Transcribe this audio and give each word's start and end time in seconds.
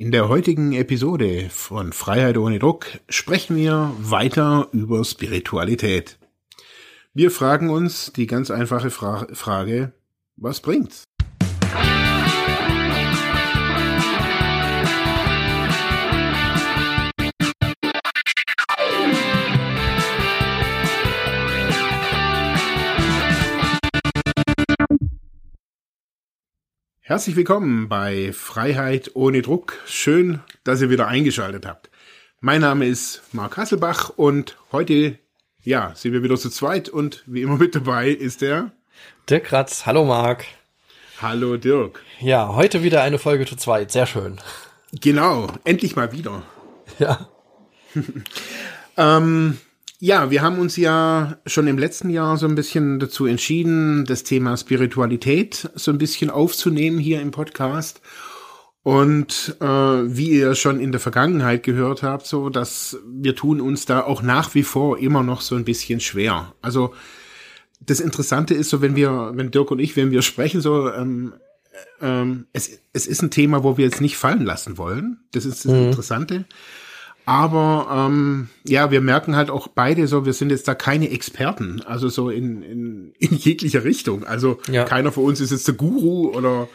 In 0.00 0.12
der 0.12 0.30
heutigen 0.30 0.72
Episode 0.72 1.50
von 1.50 1.92
Freiheit 1.92 2.38
ohne 2.38 2.58
Druck 2.58 2.86
sprechen 3.10 3.54
wir 3.54 3.92
weiter 3.98 4.66
über 4.72 5.04
Spiritualität. 5.04 6.18
Wir 7.12 7.30
fragen 7.30 7.68
uns 7.68 8.10
die 8.10 8.26
ganz 8.26 8.50
einfache 8.50 8.88
Fra 8.88 9.26
Frage, 9.34 9.92
was 10.36 10.62
bringt's? 10.62 11.04
Herzlich 27.10 27.34
willkommen 27.34 27.88
bei 27.88 28.32
Freiheit 28.32 29.10
ohne 29.14 29.42
Druck. 29.42 29.78
Schön, 29.84 30.38
dass 30.62 30.80
ihr 30.80 30.90
wieder 30.90 31.08
eingeschaltet 31.08 31.66
habt. 31.66 31.90
Mein 32.38 32.60
Name 32.60 32.86
ist 32.86 33.22
Marc 33.32 33.56
Hasselbach 33.56 34.10
und 34.10 34.56
heute, 34.70 35.18
ja, 35.64 35.92
sind 35.96 36.12
wir 36.12 36.22
wieder 36.22 36.36
zu 36.36 36.50
zweit 36.50 36.88
und 36.88 37.24
wie 37.26 37.42
immer 37.42 37.56
mit 37.56 37.74
dabei 37.74 38.10
ist 38.10 38.42
der 38.42 38.70
Dirk 39.28 39.52
Ratz. 39.52 39.86
Hallo 39.86 40.04
Marc. 40.04 40.44
Hallo 41.20 41.56
Dirk. 41.56 42.00
Ja, 42.20 42.54
heute 42.54 42.84
wieder 42.84 43.02
eine 43.02 43.18
Folge 43.18 43.44
zu 43.44 43.56
zweit. 43.56 43.90
Sehr 43.90 44.06
schön. 44.06 44.38
Genau, 44.92 45.48
endlich 45.64 45.96
mal 45.96 46.12
wieder. 46.12 46.44
Ja. 47.00 47.28
ähm, 48.96 49.58
ja, 50.00 50.30
wir 50.30 50.40
haben 50.40 50.58
uns 50.58 50.76
ja 50.76 51.38
schon 51.44 51.66
im 51.66 51.76
letzten 51.76 52.08
Jahr 52.08 52.38
so 52.38 52.46
ein 52.46 52.54
bisschen 52.54 52.98
dazu 52.98 53.26
entschieden, 53.26 54.06
das 54.06 54.24
Thema 54.24 54.56
Spiritualität 54.56 55.70
so 55.74 55.90
ein 55.90 55.98
bisschen 55.98 56.30
aufzunehmen 56.30 56.98
hier 56.98 57.20
im 57.20 57.30
Podcast. 57.30 58.00
Und 58.82 59.56
äh, 59.60 59.66
wie 59.66 60.30
ihr 60.30 60.54
schon 60.54 60.80
in 60.80 60.90
der 60.90 61.02
Vergangenheit 61.02 61.62
gehört 61.62 62.02
habt, 62.02 62.26
so 62.26 62.48
dass 62.48 62.96
wir 63.06 63.36
tun 63.36 63.60
uns 63.60 63.84
da 63.84 64.02
auch 64.02 64.22
nach 64.22 64.54
wie 64.54 64.62
vor 64.62 64.98
immer 64.98 65.22
noch 65.22 65.42
so 65.42 65.54
ein 65.54 65.66
bisschen 65.66 66.00
schwer. 66.00 66.54
Also 66.62 66.94
das 67.80 68.00
Interessante 68.00 68.54
ist 68.54 68.70
so, 68.70 68.80
wenn 68.80 68.96
wir, 68.96 69.32
wenn 69.34 69.50
Dirk 69.50 69.70
und 69.70 69.80
ich, 69.80 69.96
wenn 69.96 70.10
wir 70.10 70.22
sprechen, 70.22 70.62
so 70.62 70.90
ähm, 70.90 71.34
ähm, 72.00 72.46
es, 72.54 72.70
es 72.94 73.06
ist 73.06 73.22
ein 73.22 73.30
Thema, 73.30 73.64
wo 73.64 73.76
wir 73.76 73.84
jetzt 73.84 74.00
nicht 74.00 74.16
fallen 74.16 74.46
lassen 74.46 74.78
wollen. 74.78 75.18
Das 75.32 75.44
ist 75.44 75.66
das 75.66 75.72
mhm. 75.72 75.88
Interessante. 75.88 76.46
Aber 77.26 77.86
ähm, 77.90 78.48
ja, 78.64 78.90
wir 78.90 79.00
merken 79.00 79.36
halt 79.36 79.50
auch 79.50 79.68
beide 79.68 80.06
so, 80.06 80.24
wir 80.26 80.32
sind 80.32 80.50
jetzt 80.50 80.66
da 80.66 80.74
keine 80.74 81.10
Experten, 81.10 81.82
also 81.82 82.08
so 82.08 82.30
in, 82.30 82.62
in, 82.62 83.12
in 83.18 83.36
jeglicher 83.36 83.84
Richtung. 83.84 84.24
Also 84.24 84.58
ja. 84.70 84.84
keiner 84.84 85.12
von 85.12 85.24
uns 85.24 85.40
ist 85.40 85.50
jetzt 85.50 85.68
der 85.68 85.74
Guru 85.74 86.34
oder 86.34 86.68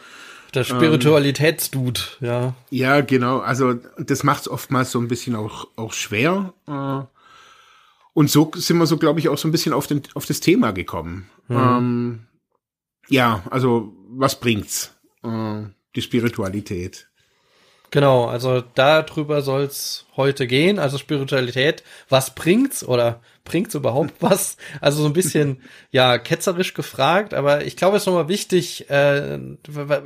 der 0.54 0.64
Spiritualitätsdude, 0.64 2.00
ähm, 2.22 2.26
ja. 2.26 2.54
Ja, 2.70 3.00
genau. 3.02 3.38
Also 3.38 3.74
das 3.98 4.24
macht 4.24 4.42
es 4.42 4.48
oftmals 4.48 4.90
so 4.90 4.98
ein 4.98 5.08
bisschen 5.08 5.36
auch, 5.36 5.68
auch 5.76 5.92
schwer. 5.92 6.54
Äh, 6.66 7.04
und 8.14 8.30
so 8.30 8.50
sind 8.54 8.78
wir 8.78 8.86
so, 8.86 8.96
glaube 8.96 9.20
ich, 9.20 9.28
auch 9.28 9.36
so 9.36 9.46
ein 9.46 9.52
bisschen 9.52 9.74
auf, 9.74 9.86
den, 9.86 10.02
auf 10.14 10.24
das 10.24 10.40
Thema 10.40 10.70
gekommen. 10.70 11.28
Mhm. 11.48 11.56
Ähm, 11.56 12.18
ja, 13.08 13.42
also 13.50 13.92
was 14.08 14.40
bringt's? 14.40 14.94
Äh, 15.22 15.64
die 15.94 16.02
Spiritualität. 16.02 17.08
Genau, 17.90 18.26
also 18.26 18.62
darüber 18.74 19.42
soll's 19.42 20.06
heute 20.16 20.46
gehen. 20.46 20.78
Also 20.78 20.98
Spiritualität, 20.98 21.82
was 22.08 22.34
bringt's 22.34 22.86
oder 22.86 23.20
bringt's 23.44 23.74
überhaupt 23.74 24.14
was? 24.20 24.56
Also 24.80 25.02
so 25.02 25.08
ein 25.08 25.12
bisschen 25.12 25.62
ja 25.92 26.18
ketzerisch 26.18 26.74
gefragt, 26.74 27.32
aber 27.32 27.64
ich 27.64 27.76
glaube, 27.76 27.96
es 27.96 28.02
ist 28.02 28.06
nochmal 28.06 28.28
wichtig. 28.28 28.90
Äh, 28.90 29.38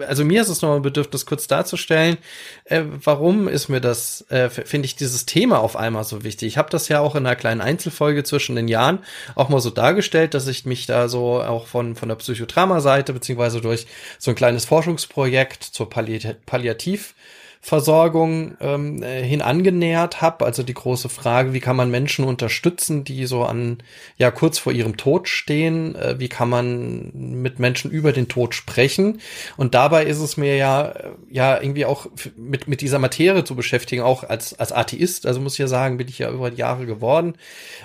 also 0.06 0.24
mir 0.24 0.42
ist 0.42 0.48
es 0.48 0.62
nochmal 0.62 0.80
bedürftig, 0.80 1.12
das 1.12 1.26
kurz 1.26 1.46
darzustellen. 1.46 2.18
Äh, 2.64 2.82
warum 3.02 3.48
ist 3.48 3.68
mir 3.68 3.80
das? 3.80 4.26
Äh, 4.30 4.50
Finde 4.50 4.86
ich 4.86 4.96
dieses 4.96 5.24
Thema 5.24 5.58
auf 5.58 5.76
einmal 5.76 6.04
so 6.04 6.22
wichtig? 6.22 6.48
Ich 6.48 6.58
habe 6.58 6.70
das 6.70 6.88
ja 6.88 7.00
auch 7.00 7.16
in 7.16 7.26
einer 7.26 7.36
kleinen 7.36 7.60
Einzelfolge 7.62 8.24
zwischen 8.24 8.56
den 8.56 8.68
Jahren 8.68 8.98
auch 9.34 9.48
mal 9.48 9.60
so 9.60 9.70
dargestellt, 9.70 10.34
dass 10.34 10.46
ich 10.46 10.66
mich 10.66 10.86
da 10.86 11.08
so 11.08 11.40
auch 11.40 11.66
von 11.66 11.96
von 11.96 12.08
der 12.08 12.16
Psychodrama-Seite 12.16 13.12
beziehungsweise 13.12 13.60
durch 13.60 13.86
so 14.19 14.30
ein 14.30 14.34
kleines 14.34 14.66
Forschungsprojekt 14.66 15.64
zur 15.64 15.88
Palliativ 15.88 17.14
Versorgung 17.62 18.56
ähm, 18.60 19.03
äh, 19.03 19.22
hin 19.22 19.43
angenähert 19.43 20.22
habe. 20.22 20.47
Also 20.47 20.62
die 20.62 20.72
große 20.72 21.10
Frage, 21.10 21.53
wie 21.53 21.60
kann 21.60 21.76
man 21.76 21.91
Menschen 21.91 22.25
unterstützen, 22.25 23.04
die 23.04 23.26
so 23.26 23.44
an 23.44 23.82
ja 24.16 24.31
kurz 24.31 24.59
vor 24.59 24.72
ihrem 24.72 24.97
Tod 24.97 25.28
stehen? 25.28 25.94
Äh, 25.94 26.19
wie 26.19 26.28
kann 26.28 26.49
man 26.49 27.10
mit 27.12 27.59
Menschen 27.59 27.91
über 27.91 28.12
den 28.12 28.28
Tod 28.28 28.54
sprechen? 28.54 29.20
Und 29.59 29.75
dabei 29.75 30.06
ist 30.06 30.20
es 30.20 30.38
mir 30.38 30.56
ja 30.56 30.88
äh, 30.88 31.10
ja 31.31 31.60
irgendwie 31.60 31.84
auch 31.84 32.06
mit 32.34 32.66
mit 32.66 32.81
dieser 32.81 32.99
Materie 32.99 33.44
zu 33.44 33.54
beschäftigen, 33.54 34.03
auch 34.03 34.25
als 34.25 34.59
als 34.59 34.72
Atheist. 34.72 35.26
Also 35.26 35.41
muss 35.41 35.53
ich 35.54 35.59
ja 35.59 35.69
sagen, 35.69 35.99
bin 35.99 36.09
ich 36.09 36.19
ja 36.19 36.31
über 36.31 36.50
die 36.50 36.56
Jahre 36.59 36.87
geworden. 36.87 37.34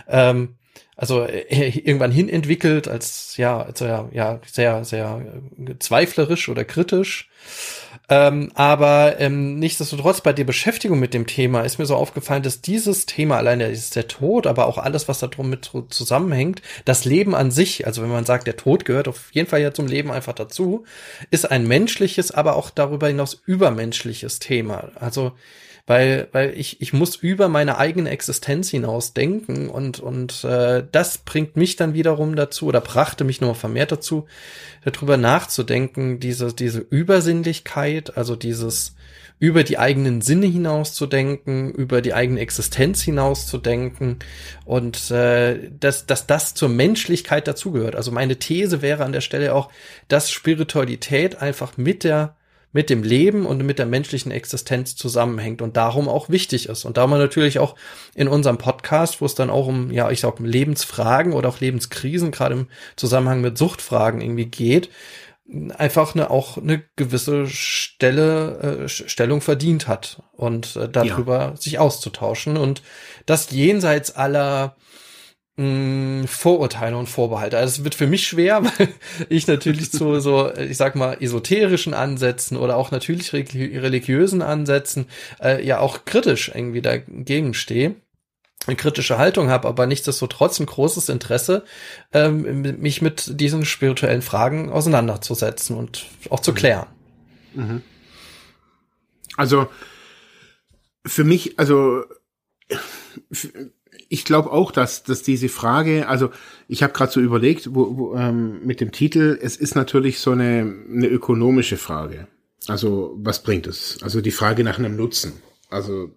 Ähm, 0.08 0.56
also 0.96 1.25
äh, 1.25 1.68
irgendwann 1.78 2.12
hin 2.12 2.30
entwickelt 2.30 2.88
als 2.88 3.35
ja, 3.35 3.62
als, 3.62 3.81
ja, 3.81 4.08
ja 4.14 4.40
sehr, 4.50 4.85
sehr 4.85 5.22
zweiflerisch 5.80 6.47
oder 6.47 6.64
kritisch. 6.64 7.30
Ähm, 8.07 8.51
aber 8.53 9.19
ähm, 9.19 9.57
nichtsdestotrotz 9.57 10.21
bei 10.21 10.33
der 10.33 10.43
Beschäftigung 10.43 10.99
mit 10.99 11.13
dem 11.13 11.25
Thema 11.25 11.61
ist 11.61 11.79
mir 11.79 11.85
so 11.85 11.95
aufgefallen, 11.95 12.43
dass 12.43 12.61
dieses 12.61 13.05
Thema 13.05 13.38
alleine 13.38 13.67
ist 13.67 13.95
der 13.95 14.07
Tod, 14.07 14.45
aber 14.45 14.67
auch 14.67 14.77
alles, 14.77 15.07
was 15.07 15.19
da 15.19 15.27
drum 15.27 15.49
mit 15.49 15.71
zusammenhängt, 15.89 16.61
das 16.85 17.05
Leben 17.05 17.33
an 17.33 17.49
sich, 17.49 17.88
also 17.88 18.01
wenn 18.03 18.09
man 18.09 18.25
sagt, 18.25 18.45
der 18.47 18.57
Tod 18.57 18.85
gehört 18.85 19.07
auf 19.07 19.29
jeden 19.31 19.49
Fall 19.49 19.61
ja 19.61 19.73
zum 19.73 19.88
Leben 19.88 20.11
einfach 20.11 20.33
dazu, 20.33 20.85
ist 21.31 21.49
ein 21.49 21.67
menschliches, 21.67 22.31
aber 22.31 22.55
auch 22.55 22.69
darüber 22.69 23.07
hinaus 23.07 23.41
übermenschliches 23.45 24.39
Thema. 24.39 24.91
Also 24.95 25.31
weil, 25.88 26.28
weil 26.31 26.57
ich, 26.57 26.81
ich 26.81 26.94
muss 26.94 27.16
über 27.16 27.47
meine 27.47 27.78
eigene 27.78 28.09
Existenz 28.09 28.69
hinaus 28.69 29.13
denken 29.13 29.69
und, 29.69 30.00
und 30.00 30.44
äh, 30.44 30.84
das 30.91 31.19
bringt 31.19 31.57
mich 31.57 31.75
dann 31.75 31.94
wiederum 31.94 32.35
dazu 32.35 32.68
oder 32.68 32.81
brachte 32.81 33.23
mich 33.23 33.40
nur 33.40 33.53
vermehrt 33.53 33.91
dazu, 33.91 34.25
darüber 34.84 35.18
nachzudenken, 35.18 36.19
diese, 36.19 36.53
diese 36.53 36.79
Übersinnlichkeit, 36.79 38.18
also 38.18 38.35
dieses 38.35 38.96
über 39.38 39.63
die 39.63 39.78
eigenen 39.78 40.22
Sinne 40.22 40.46
hinauszudenken, 40.46 41.72
über 41.73 42.02
die 42.02 42.13
eigene 42.13 42.40
Existenz 42.40 43.02
hinauszudenken 43.02 44.19
und 44.63 45.12
äh, 45.12 45.69
dass, 45.78 46.06
dass 46.06 46.25
das 46.25 46.53
zur 46.53 46.69
Menschlichkeit 46.69 47.47
dazugehört. 47.47 47.96
Also 47.96 48.12
meine 48.12 48.38
These 48.38 48.81
wäre 48.81 49.03
an 49.03 49.12
der 49.12 49.22
Stelle 49.22 49.53
auch, 49.53 49.69
dass 50.07 50.31
Spiritualität 50.31 51.41
einfach 51.41 51.78
mit 51.78 52.06
der 52.06 52.35
mit 52.75 52.90
dem 52.90 53.03
Leben 53.03 53.46
und 53.46 53.66
mit 53.66 53.80
der 53.80 53.86
menschlichen 53.86 54.34
Existenz 54.34 54.97
zusammenhängt 54.97 55.62
und 55.62 55.78
darum 55.78 56.09
auch 56.09 56.28
wichtig 56.28 56.68
ist. 56.68 56.84
Und 56.84 56.97
da 56.97 57.08
man 57.08 57.19
natürlich 57.19 57.58
auch 57.58 57.75
in 58.16 58.28
unserem 58.28 58.58
Podcast, 58.58 59.22
wo 59.22 59.25
es 59.25 59.34
dann 59.34 59.50
auch 59.50 59.68
um, 59.68 59.91
ja, 59.91 60.12
ich 60.12 60.19
sag 60.19 60.41
Lebensfragen 60.41 61.31
oder 61.31 61.47
auch 61.47 61.62
Lebenskrisen, 61.62 62.31
gerade 62.31 62.56
im 62.56 62.68
Zusammenhang 62.97 63.40
mit 63.40 63.58
Suchtfragen 63.58 64.19
irgendwie 64.19 64.47
geht, 64.47 64.90
einfach 65.78 66.16
eine 66.16 66.30
auch 66.30 66.58
eine 66.58 66.84
gewisse 66.97 67.47
Stelle 67.47 68.84
äh, 68.84 68.90
Stellung 68.90 69.40
verdient 69.40 69.88
hat 69.88 70.22
und 70.34 70.75
äh, 70.75 70.90
darüber 70.90 71.40
ja. 71.40 71.56
sich 71.56 71.80
auszutauschen 71.80 72.58
und 72.58 72.81
das 73.25 73.52
jenseits 73.52 74.14
aller 74.14 74.75
mh, 75.57 76.27
Vorurteile 76.27 76.97
und 76.97 77.07
Vorbehalte. 77.07 77.57
Also 77.57 77.79
es 77.79 77.83
wird 77.83 77.95
für 77.95 78.07
mich 78.07 78.27
schwer, 78.27 78.63
weil 78.77 78.89
ich 79.29 79.47
natürlich 79.47 79.91
zu 79.91 80.19
so, 80.19 80.53
ich 80.53 80.77
sag 80.77 80.95
mal, 80.95 81.17
esoterischen 81.19 81.93
Ansätzen 81.93 82.57
oder 82.57 82.77
auch 82.77 82.91
natürlich 82.91 83.33
religiösen 83.33 84.41
Ansätzen 84.41 85.07
äh, 85.41 85.66
ja 85.66 85.79
auch 85.79 86.05
kritisch 86.05 86.51
irgendwie 86.53 86.81
dagegen 86.81 87.53
stehe 87.53 87.95
eine 88.67 88.75
kritische 88.75 89.17
Haltung 89.17 89.49
habe, 89.49 89.67
aber 89.67 89.85
nichtsdestotrotz 89.85 90.59
ein 90.59 90.66
großes 90.66 91.09
Interesse, 91.09 91.63
ähm, 92.13 92.79
mich 92.79 93.01
mit 93.01 93.39
diesen 93.39 93.66
spirituellen 93.66 94.22
Fragen 94.22 94.72
auseinanderzusetzen 94.72 95.77
und 95.77 96.05
auch 96.29 96.39
zu 96.39 96.51
mhm. 96.51 96.55
klären. 96.55 96.87
Mhm. 97.53 97.81
Also 99.37 99.67
für 101.05 101.23
mich, 101.23 101.59
also 101.59 102.03
ich 104.16 104.23
glaube 104.23 104.50
auch, 104.52 104.72
dass, 104.72 105.03
dass 105.03 105.23
diese 105.23 105.50
Frage, 105.50 106.08
also 106.08 106.32
ich 106.70 106.84
habe 106.84 106.94
gerade 106.94 107.12
so 107.12 107.20
überlegt, 107.20 107.76
wo, 107.76 107.97
wo, 107.97 108.16
ähm, 108.16 108.66
mit 108.66 108.79
dem 108.79 108.94
Titel, 108.94 109.38
es 109.41 109.58
ist 109.58 109.76
natürlich 109.76 110.20
so 110.20 110.32
eine, 110.32 110.73
eine 110.90 111.08
ökonomische 111.08 111.76
Frage. 111.76 112.28
Also 112.67 113.14
was 113.17 113.44
bringt 113.44 113.67
es? 113.67 114.00
Also 114.02 114.22
die 114.22 114.32
Frage 114.32 114.64
nach 114.64 114.79
einem 114.79 114.96
Nutzen. 114.96 115.34
Also 115.70 116.12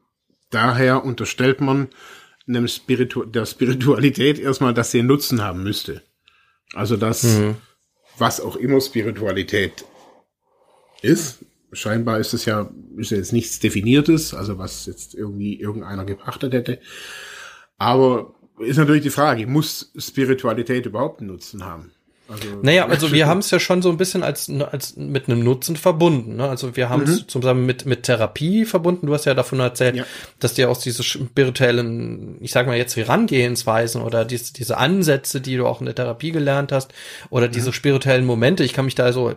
daher 0.50 1.04
unterstellt 1.04 1.60
man 1.60 1.88
einem 2.46 2.68
Spiritu 2.68 3.24
der 3.24 3.46
Spiritualität 3.46 4.38
erstmal, 4.38 4.72
dass 4.74 4.92
sie 4.92 5.00
einen 5.00 5.08
Nutzen 5.08 5.42
haben 5.42 5.64
müsste. 5.64 6.02
Also 6.74 6.96
dass, 6.96 7.24
mhm. 7.24 7.56
was 8.16 8.40
auch 8.40 8.54
immer 8.54 8.80
Spiritualität 8.80 9.84
ist, 11.02 11.44
scheinbar 11.72 12.20
ist 12.20 12.32
es 12.32 12.44
ja, 12.44 12.70
ist 12.96 13.10
ja 13.10 13.16
jetzt 13.16 13.32
nichts 13.32 13.58
Definiertes, 13.58 14.34
also 14.34 14.56
was 14.56 14.86
jetzt 14.86 15.14
irgendwie 15.14 15.60
irgendeiner 15.60 16.04
geachtet 16.04 16.52
hätte. 16.52 16.80
Aber 17.78 18.34
ist 18.58 18.76
natürlich 18.76 19.02
die 19.02 19.10
Frage, 19.10 19.46
muss 19.46 19.92
Spiritualität 19.96 20.86
überhaupt 20.86 21.20
einen 21.20 21.30
Nutzen 21.30 21.64
haben? 21.64 21.92
Also, 22.30 22.46
naja, 22.60 22.86
also 22.86 23.10
wir 23.10 23.26
haben 23.26 23.38
es 23.38 23.50
ja 23.50 23.58
schon 23.58 23.80
so 23.80 23.88
ein 23.88 23.96
bisschen 23.96 24.22
als, 24.22 24.50
als 24.70 24.96
mit 24.96 25.28
einem 25.28 25.42
Nutzen 25.42 25.76
verbunden. 25.76 26.36
Ne? 26.36 26.46
Also 26.46 26.76
wir 26.76 26.90
haben 26.90 27.04
es 27.04 27.22
mhm. 27.22 27.28
zusammen 27.28 27.64
mit, 27.64 27.86
mit 27.86 28.02
Therapie 28.02 28.66
verbunden. 28.66 29.06
Du 29.06 29.14
hast 29.14 29.24
ja 29.24 29.32
davon 29.32 29.60
erzählt, 29.60 29.96
ja. 29.96 30.04
dass 30.38 30.52
dir 30.52 30.68
aus 30.68 30.80
diese 30.80 31.02
spirituellen, 31.02 32.36
ich 32.40 32.52
sag 32.52 32.66
mal 32.66 32.76
jetzt 32.76 32.96
Herangehensweisen 32.96 34.02
oder 34.02 34.26
diese, 34.26 34.52
diese 34.52 34.76
Ansätze, 34.76 35.40
die 35.40 35.56
du 35.56 35.66
auch 35.66 35.80
in 35.80 35.86
der 35.86 35.94
Therapie 35.94 36.30
gelernt 36.30 36.70
hast, 36.70 36.92
oder 37.30 37.48
mhm. 37.48 37.52
diese 37.52 37.72
spirituellen 37.72 38.26
Momente, 38.26 38.62
ich 38.62 38.74
kann 38.74 38.84
mich 38.84 38.94
da 38.94 39.10
so 39.10 39.32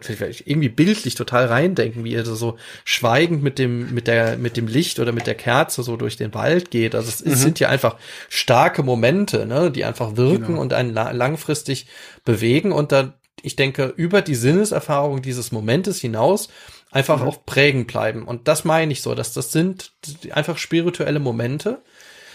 irgendwie 0.46 0.70
bildlich 0.70 1.16
total 1.16 1.46
reindenken, 1.46 2.04
wie 2.04 2.12
ihr 2.12 2.26
so 2.26 2.58
schweigend 2.84 3.42
mit 3.42 3.58
dem, 3.58 3.94
mit 3.94 4.08
der, 4.08 4.38
mit 4.38 4.58
dem 4.58 4.68
Licht 4.68 5.00
oder 5.00 5.14
mit 5.14 5.28
der 5.28 5.36
Kerze 5.36 5.82
so 5.84 5.96
durch 5.96 6.18
den 6.18 6.34
Wald 6.34 6.72
geht. 6.72 6.94
Also 6.94 7.08
es, 7.08 7.24
mhm. 7.24 7.36
sind 7.36 7.60
ja 7.62 7.70
einfach 7.70 7.96
starke 8.28 8.84
Momente, 8.84 9.46
ne, 9.46 9.72
die 9.72 9.86
einfach 9.86 10.18
wirken 10.18 10.48
genau. 10.48 10.62
und 10.62 10.74
einen 10.74 10.94
langfristig 10.94 11.88
bewegen 12.24 12.72
und 12.72 12.92
dann, 12.92 13.14
ich 13.42 13.56
denke, 13.56 13.94
über 13.96 14.22
die 14.22 14.36
Sinneserfahrung 14.36 15.22
dieses 15.22 15.52
Momentes 15.52 16.00
hinaus 16.00 16.50
einfach 16.92 17.22
mhm. 17.22 17.28
auch 17.28 17.46
prägen 17.46 17.88
bleiben. 17.88 18.24
Und 18.24 18.48
das 18.48 18.66
meine 18.66 18.92
ich 18.92 19.02
so, 19.02 19.16
dass 19.16 19.34
das 19.34 19.52
sind 19.52 19.92
einfach 20.32 20.58
spirituelle 20.58 21.20
Momente. 21.20 21.82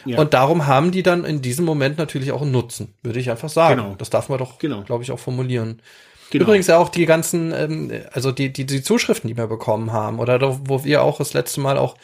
Ja. 0.05 0.19
Und 0.19 0.35
darum 0.35 0.67
haben 0.67 0.93
die 0.93 1.03
dann 1.03 1.25
in 1.25 1.43
diesem 1.43 1.65
Moment 1.65 1.99
natürlich 1.99 2.33
auch 2.33 2.43
einen 2.43 2.53
Nutzen, 2.53 2.95
würde 3.03 3.19
ich 3.19 3.31
einfach 3.31 3.49
sagen. 3.49 3.83
Genau. 3.83 3.95
Das 3.97 4.11
darf 4.11 4.29
man 4.29 4.39
doch, 4.39 4.59
genau. 4.59 4.83
glaube 4.83 5.03
ich, 5.03 5.11
auch 5.11 5.19
formulieren. 5.19 5.83
Genau. 6.31 6.45
Übrigens 6.45 6.71
auch 6.71 6.89
die 6.89 7.07
ganzen, 7.07 7.53
ähm, 7.53 7.93
also 8.13 8.33
die, 8.33 8.53
die, 8.53 8.67
die 8.67 8.83
Zuschriften, 8.83 9.29
die 9.29 9.37
wir 9.37 9.47
bekommen 9.47 9.93
haben, 9.93 10.19
oder 10.19 10.59
wo 10.69 10.85
wir 10.85 11.03
auch 11.03 11.19
das 11.19 11.35
letzte 11.35 11.61
Mal 11.61 11.77
auch 11.77 11.97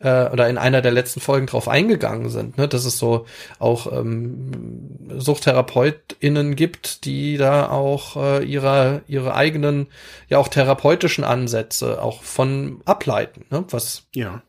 äh, 0.00 0.28
oder 0.30 0.48
in 0.48 0.58
einer 0.58 0.82
der 0.82 0.92
letzten 0.92 1.20
Folgen 1.20 1.46
drauf 1.46 1.68
eingegangen 1.68 2.30
sind, 2.30 2.58
ne, 2.58 2.66
dass 2.66 2.84
es 2.84 2.98
so 2.98 3.26
auch 3.58 3.92
ähm, 3.92 4.98
SuchtherapeutInnen 5.16 6.56
gibt, 6.56 7.04
die 7.04 7.36
da 7.36 7.68
auch 7.68 8.16
äh, 8.16 8.44
ihre, 8.44 9.02
ihre 9.06 9.34
eigenen, 9.34 9.88
ja 10.28 10.38
auch 10.38 10.48
therapeutischen 10.48 11.22
Ansätze 11.22 12.02
auch 12.02 12.22
von 12.22 12.80
ableiten, 12.84 13.44
ne, 13.50 13.64
was 13.70 14.06
ja. 14.14 14.42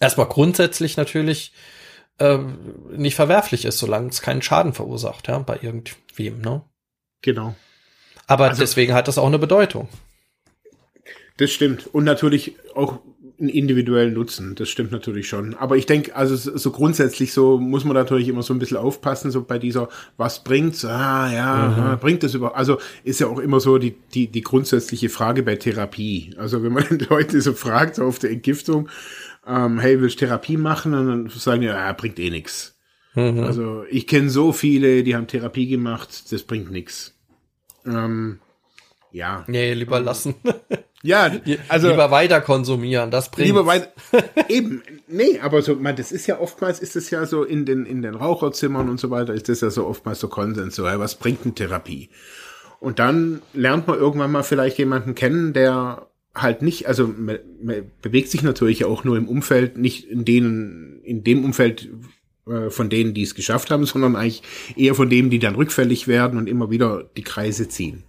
erstmal 0.00 0.26
grundsätzlich 0.26 0.96
natürlich 0.96 1.52
äh, 2.18 2.38
nicht 2.90 3.14
verwerflich 3.14 3.64
ist, 3.66 3.78
solange 3.78 4.08
es 4.08 4.22
keinen 4.22 4.42
Schaden 4.42 4.72
verursacht, 4.72 5.28
ja, 5.28 5.38
bei 5.38 5.58
irgendwem, 5.60 6.40
ne? 6.40 6.62
Genau. 7.20 7.54
Aber 8.26 8.48
also, 8.48 8.60
deswegen 8.60 8.94
hat 8.94 9.08
das 9.08 9.18
auch 9.18 9.26
eine 9.26 9.38
Bedeutung. 9.38 9.88
Das 11.38 11.50
stimmt. 11.50 11.86
Und 11.86 12.04
natürlich 12.04 12.56
auch 12.74 12.98
einen 13.40 13.48
individuellen 13.48 14.14
Nutzen, 14.14 14.54
das 14.56 14.68
stimmt 14.68 14.90
natürlich 14.90 15.28
schon. 15.28 15.54
Aber 15.54 15.76
ich 15.76 15.86
denke, 15.86 16.16
also 16.16 16.34
so 16.36 16.70
grundsätzlich 16.70 17.32
so 17.32 17.58
muss 17.58 17.84
man 17.84 17.94
natürlich 17.94 18.28
immer 18.28 18.42
so 18.42 18.52
ein 18.52 18.58
bisschen 18.58 18.76
aufpassen, 18.76 19.30
so 19.30 19.42
bei 19.42 19.58
dieser, 19.58 19.88
was 20.16 20.42
bringt's? 20.42 20.84
Ah, 20.84 21.32
ja, 21.32 21.68
mhm. 21.68 21.82
ah, 21.82 21.96
bringt 21.96 22.22
das 22.22 22.34
über, 22.34 22.56
also 22.56 22.78
ist 23.04 23.20
ja 23.20 23.28
auch 23.28 23.38
immer 23.38 23.60
so 23.60 23.78
die, 23.78 23.94
die, 24.14 24.26
die 24.26 24.40
grundsätzliche 24.42 25.08
Frage 25.08 25.42
bei 25.42 25.56
Therapie. 25.56 26.34
Also 26.36 26.62
wenn 26.62 26.72
man 26.72 26.84
Leute 27.10 27.40
so 27.40 27.52
fragt, 27.52 27.96
so 27.96 28.04
auf 28.04 28.18
der 28.18 28.30
Entgiftung, 28.30 28.88
ähm, 29.46 29.78
hey, 29.78 30.00
willst 30.00 30.20
du 30.20 30.26
Therapie 30.26 30.56
machen? 30.56 30.94
Und 30.94 31.06
dann 31.06 31.28
sagen 31.28 31.60
die, 31.60 31.68
ja, 31.68 31.92
bringt 31.92 32.18
eh 32.18 32.30
nix. 32.30 32.76
Mhm. 33.14 33.44
Also 33.44 33.84
ich 33.90 34.06
kenne 34.06 34.30
so 34.30 34.52
viele, 34.52 35.02
die 35.02 35.14
haben 35.14 35.26
Therapie 35.26 35.68
gemacht, 35.68 36.32
das 36.32 36.42
bringt 36.42 36.70
nix. 36.70 37.14
Ähm, 37.86 38.40
ja. 39.12 39.44
Nee, 39.46 39.74
lieber 39.74 40.00
lassen. 40.00 40.34
Ja, 41.02 41.30
also 41.68 41.90
lieber 41.90 42.10
weiter 42.10 42.40
konsumieren, 42.40 43.10
das 43.10 43.30
bringt. 43.30 43.48
Lieber 43.48 43.66
weiter. 43.66 43.92
eben, 44.48 44.82
nee, 45.06 45.38
aber 45.40 45.62
so, 45.62 45.74
man, 45.76 45.96
das 45.96 46.12
ist 46.12 46.26
ja 46.26 46.40
oftmals 46.40 46.80
ist 46.80 46.96
es 46.96 47.10
ja 47.10 47.26
so 47.26 47.44
in 47.44 47.64
den 47.66 47.86
in 47.86 48.02
den 48.02 48.14
Raucherzimmern 48.14 48.88
und 48.88 48.98
so 48.98 49.10
weiter 49.10 49.34
ist 49.34 49.48
das 49.48 49.60
ja 49.60 49.70
so 49.70 49.86
oftmals 49.86 50.20
so 50.20 50.28
Konsens, 50.28 50.74
so, 50.74 50.84
was 50.84 51.14
bringt 51.14 51.44
eine 51.44 51.54
Therapie? 51.54 52.10
Und 52.80 52.98
dann 52.98 53.42
lernt 53.54 53.86
man 53.88 53.98
irgendwann 53.98 54.30
mal 54.30 54.44
vielleicht 54.44 54.78
jemanden 54.78 55.14
kennen, 55.14 55.52
der 55.52 56.06
halt 56.34 56.62
nicht, 56.62 56.86
also 56.86 57.08
man, 57.08 57.38
man 57.60 57.90
bewegt 58.02 58.30
sich 58.30 58.42
natürlich 58.42 58.84
auch 58.84 59.04
nur 59.04 59.16
im 59.16 59.28
Umfeld, 59.28 59.76
nicht 59.78 60.04
in 60.04 60.24
denen, 60.24 61.00
in 61.02 61.24
dem 61.24 61.44
Umfeld 61.44 61.88
äh, 62.46 62.70
von 62.70 62.88
denen, 62.88 63.14
die 63.14 63.22
es 63.22 63.34
geschafft 63.34 63.70
haben, 63.70 63.84
sondern 63.86 64.16
eigentlich 64.16 64.42
eher 64.76 64.94
von 64.94 65.10
denen, 65.10 65.30
die 65.30 65.38
dann 65.38 65.56
rückfällig 65.56 66.06
werden 66.06 66.38
und 66.38 66.48
immer 66.48 66.70
wieder 66.70 67.04
die 67.16 67.22
Kreise 67.22 67.68
ziehen. 67.68 68.04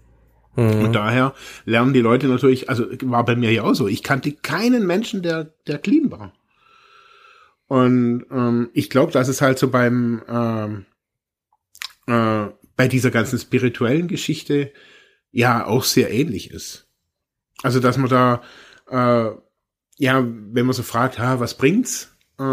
Mhm. 0.60 0.86
Und 0.86 0.94
daher 0.94 1.34
lernen 1.66 1.94
die 1.94 2.02
Leute 2.02 2.28
natürlich, 2.28 2.70
also 2.70 2.86
war 3.04 3.24
bei 3.26 3.36
mir 3.36 3.52
ja 3.52 3.64
auch 3.64 3.74
so, 3.74 3.88
ich 3.88 4.04
kannte 4.04 4.34
keinen 4.34 4.86
Menschen, 4.86 5.22
der, 5.22 5.54
der 5.68 5.80
clean 5.80 6.12
war. 6.12 6.34
Und 7.68 8.26
ähm, 8.32 8.70
ich 8.74 8.90
glaube, 8.90 9.12
dass 9.12 9.28
es 9.28 9.42
halt 9.42 9.60
so 9.60 9.70
beim 9.70 10.22
ähm, 10.28 10.86
äh, 12.08 12.52
bei 12.76 12.88
dieser 12.88 13.12
ganzen 13.12 13.38
spirituellen 13.38 14.08
Geschichte 14.08 14.72
ja 15.32 15.66
auch 15.66 15.84
sehr 15.84 16.12
ähnlich 16.12 16.52
ist. 16.52 16.88
Also 17.62 17.80
dass 17.80 17.98
man 17.98 18.10
da 18.10 18.42
äh, 18.90 19.32
ja, 19.98 20.26
wenn 20.26 20.66
man 20.66 20.74
so 20.74 20.82
fragt, 20.82 21.20
ha, 21.20 21.40
was 21.40 21.56
bringt's? 21.56 22.16
Äh, 22.40 22.44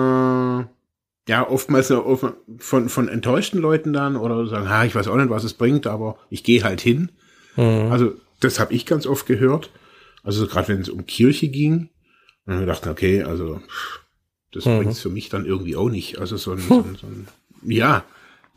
ja, 1.28 1.48
oftmals 1.48 1.88
so 1.88 2.34
von, 2.58 2.88
von 2.88 3.08
enttäuschten 3.08 3.60
Leuten 3.60 3.92
dann 3.92 4.16
oder 4.16 4.46
sagen, 4.46 4.68
ha, 4.68 4.84
ich 4.84 4.94
weiß 4.94 5.08
auch 5.08 5.16
nicht, 5.16 5.30
was 5.30 5.44
es 5.44 5.54
bringt, 5.54 5.86
aber 5.86 6.18
ich 6.28 6.44
gehe 6.44 6.62
halt 6.62 6.80
hin. 6.80 7.12
Mhm. 7.56 7.90
Also 7.90 8.14
das 8.40 8.60
habe 8.60 8.74
ich 8.74 8.86
ganz 8.86 9.06
oft 9.06 9.26
gehört. 9.26 9.70
Also 10.22 10.46
gerade 10.46 10.68
wenn 10.68 10.80
es 10.80 10.88
um 10.88 11.06
Kirche 11.06 11.48
ging, 11.48 11.88
dann 12.44 12.56
habe 12.56 12.64
ich 12.64 12.68
gedacht, 12.68 12.86
okay, 12.86 13.22
also 13.22 13.60
das 14.52 14.64
mhm. 14.64 14.78
bringt 14.78 14.98
für 14.98 15.08
mich 15.08 15.28
dann 15.28 15.46
irgendwie 15.46 15.76
auch 15.76 15.88
nicht. 15.88 16.18
Also 16.18 16.36
so 16.36 16.52
ein, 16.52 16.58
so 16.58 16.74
ein, 16.80 16.96
so 17.00 17.06
ein 17.06 17.28
ja, 17.62 18.04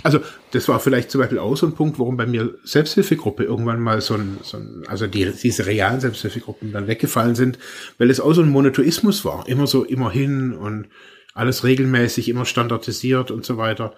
also 0.02 0.20
das 0.52 0.68
war 0.70 0.80
vielleicht 0.80 1.12
zum 1.12 1.20
Beispiel 1.20 1.40
auch 1.40 1.56
so 1.58 1.66
ein 1.66 1.74
Punkt, 1.74 2.00
warum 2.00 2.16
bei 2.16 2.26
mir 2.26 2.56
Selbsthilfegruppe 2.64 3.44
irgendwann 3.44 3.82
mal 3.82 4.00
so 4.02 4.14
ein, 4.14 4.38
so 4.44 4.58
ein 4.58 4.84
also 4.88 5.08
die, 5.08 5.30
diese 5.32 5.66
realen 5.66 6.00
Selbsthilfegruppen 6.00 6.72
dann 6.72 6.88
weggefallen 6.88 7.36
sind, 7.36 7.60
weil 7.98 8.10
es 8.10 8.22
auch 8.22 8.34
so 8.34 8.42
ein 8.42 8.50
Monotheismus 8.50 9.26
war. 9.26 9.48
Immer 9.48 9.68
so, 9.68 9.84
immer 9.84 10.10
hin 10.10 10.54
und 10.54 10.88
alles 11.34 11.64
regelmäßig, 11.64 12.30
immer 12.30 12.46
standardisiert 12.46 13.30
und 13.32 13.46
so 13.46 13.58
weiter 13.58 13.94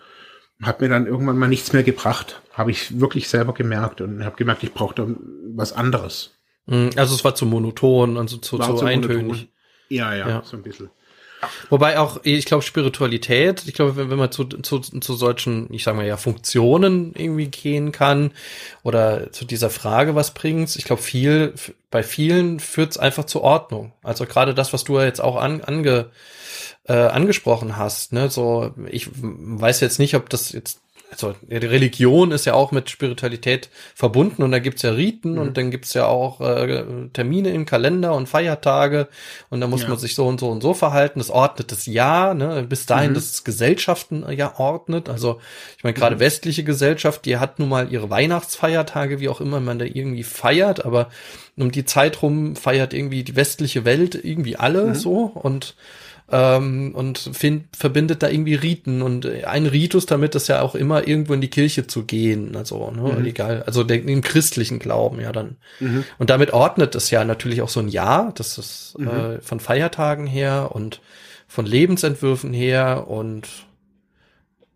hat 0.61 0.81
mir 0.81 0.89
dann 0.89 1.07
irgendwann 1.07 1.37
mal 1.37 1.47
nichts 1.47 1.73
mehr 1.73 1.83
gebracht. 1.83 2.41
Habe 2.53 2.71
ich 2.71 2.99
wirklich 2.99 3.29
selber 3.29 3.53
gemerkt 3.53 4.01
und 4.01 4.23
habe 4.23 4.35
gemerkt, 4.35 4.63
ich 4.63 4.73
brauchte 4.73 5.15
was 5.55 5.73
anderes. 5.73 6.35
Mhm, 6.67 6.91
also 6.95 7.15
es 7.15 7.23
war 7.23 7.35
zu 7.35 7.45
monoton 7.45 8.17
und 8.17 8.29
so 8.29 8.37
zu, 8.37 8.59
war 8.59 8.75
zu 8.75 8.85
eintönig. 8.85 9.49
Ja, 9.89 10.13
ja, 10.13 10.29
ja, 10.29 10.41
so 10.45 10.57
ein 10.57 10.63
bisschen. 10.63 10.89
Wobei 11.69 11.97
auch, 11.97 12.19
ich 12.23 12.45
glaube, 12.45 12.63
Spiritualität, 12.63 13.63
ich 13.65 13.73
glaube, 13.73 13.95
wenn, 13.95 14.11
wenn 14.11 14.17
man 14.17 14.31
zu, 14.31 14.45
zu, 14.45 14.79
zu 14.79 15.13
solchen, 15.13 15.73
ich 15.73 15.83
sag 15.83 15.95
mal 15.95 16.05
ja, 16.05 16.17
Funktionen 16.17 17.13
irgendwie 17.15 17.47
gehen 17.47 17.91
kann 17.91 18.31
oder 18.83 19.31
zu 19.31 19.45
dieser 19.45 19.69
Frage, 19.69 20.13
was 20.13 20.33
bringt's, 20.33 20.75
ich 20.75 20.83
glaube, 20.83 21.01
viel, 21.01 21.53
bei 21.89 22.03
vielen 22.03 22.59
führt's 22.59 22.97
einfach 22.97 23.25
zur 23.25 23.41
Ordnung. 23.41 23.93
Also 24.03 24.25
gerade 24.25 24.53
das, 24.53 24.71
was 24.71 24.83
du 24.83 24.99
ja 24.99 25.05
jetzt 25.05 25.21
auch 25.21 25.35
an, 25.37 25.61
ange, 25.61 26.11
äh, 26.85 26.93
angesprochen 26.93 27.77
hast. 27.77 28.13
Ne? 28.13 28.29
So, 28.29 28.73
ich 28.89 29.09
weiß 29.13 29.79
jetzt 29.81 29.99
nicht, 29.99 30.15
ob 30.15 30.29
das 30.29 30.51
jetzt 30.51 30.81
also 31.11 31.35
die 31.41 31.57
Religion 31.57 32.31
ist 32.31 32.45
ja 32.45 32.53
auch 32.53 32.71
mit 32.71 32.89
Spiritualität 32.89 33.69
verbunden 33.95 34.43
und 34.43 34.51
da 34.51 34.59
gibt's 34.59 34.81
ja 34.81 34.91
Riten 34.91 35.33
mhm. 35.33 35.39
und 35.39 35.57
dann 35.57 35.69
gibt's 35.69 35.93
ja 35.93 36.05
auch 36.05 36.39
äh, 36.39 36.85
Termine 37.11 37.49
im 37.49 37.65
Kalender 37.65 38.13
und 38.15 38.29
Feiertage 38.29 39.09
und 39.49 39.59
da 39.59 39.67
muss 39.67 39.81
ja. 39.81 39.89
man 39.89 39.97
sich 39.97 40.15
so 40.15 40.25
und 40.25 40.39
so 40.39 40.49
und 40.49 40.61
so 40.61 40.73
verhalten. 40.73 41.19
Das 41.19 41.29
ordnet 41.29 41.71
das 41.71 41.85
Ja, 41.85 42.33
ne? 42.33 42.65
bis 42.67 42.85
dahin, 42.85 43.11
mhm. 43.11 43.15
dass 43.15 43.31
es 43.31 43.43
Gesellschaften 43.43 44.25
ja 44.31 44.57
ordnet. 44.57 45.09
Also 45.09 45.41
ich 45.77 45.83
meine, 45.83 45.93
gerade 45.93 46.15
mhm. 46.15 46.21
westliche 46.21 46.63
Gesellschaft, 46.63 47.25
die 47.25 47.37
hat 47.37 47.59
nun 47.59 47.67
mal 47.67 47.91
ihre 47.91 48.09
Weihnachtsfeiertage, 48.09 49.19
wie 49.19 49.27
auch 49.27 49.41
immer 49.41 49.59
man 49.59 49.79
da 49.79 49.85
irgendwie 49.85 50.23
feiert, 50.23 50.85
aber 50.85 51.09
um 51.57 51.71
die 51.71 51.85
Zeit 51.85 52.21
rum 52.21 52.55
feiert 52.55 52.93
irgendwie 52.93 53.23
die 53.23 53.35
westliche 53.35 53.83
Welt 53.83 54.15
irgendwie 54.15 54.55
alle 54.55 54.87
mhm. 54.87 54.95
so 54.95 55.23
und 55.25 55.75
ähm, 56.29 56.93
und 56.93 57.17
find, 57.17 57.75
verbindet 57.75 58.23
da 58.23 58.29
irgendwie 58.29 58.55
Riten 58.55 59.01
und 59.01 59.25
ein 59.25 59.65
Ritus 59.65 60.05
damit 60.05 60.35
ist 60.35 60.47
ja 60.47 60.61
auch 60.61 60.75
immer 60.75 61.07
irgendwo 61.07 61.33
in 61.33 61.41
die 61.41 61.49
Kirche 61.49 61.87
zu 61.87 62.03
gehen, 62.03 62.55
also 62.55 62.91
ne, 62.91 63.13
mhm. 63.19 63.25
egal, 63.25 63.63
also 63.63 63.83
den, 63.83 64.07
den, 64.07 64.21
christlichen 64.21 64.79
Glauben 64.79 65.19
ja 65.19 65.31
dann. 65.31 65.57
Mhm. 65.79 66.05
Und 66.17 66.29
damit 66.29 66.53
ordnet 66.53 66.95
es 66.95 67.11
ja 67.11 67.23
natürlich 67.23 67.61
auch 67.61 67.69
so 67.69 67.79
ein 67.79 67.89
Jahr, 67.89 68.31
das 68.35 68.57
ist 68.57 68.95
mhm. 68.97 69.07
äh, 69.07 69.41
von 69.41 69.59
Feiertagen 69.59 70.27
her 70.27 70.69
und 70.73 71.01
von 71.47 71.65
Lebensentwürfen 71.65 72.53
her 72.53 73.07
und 73.07 73.47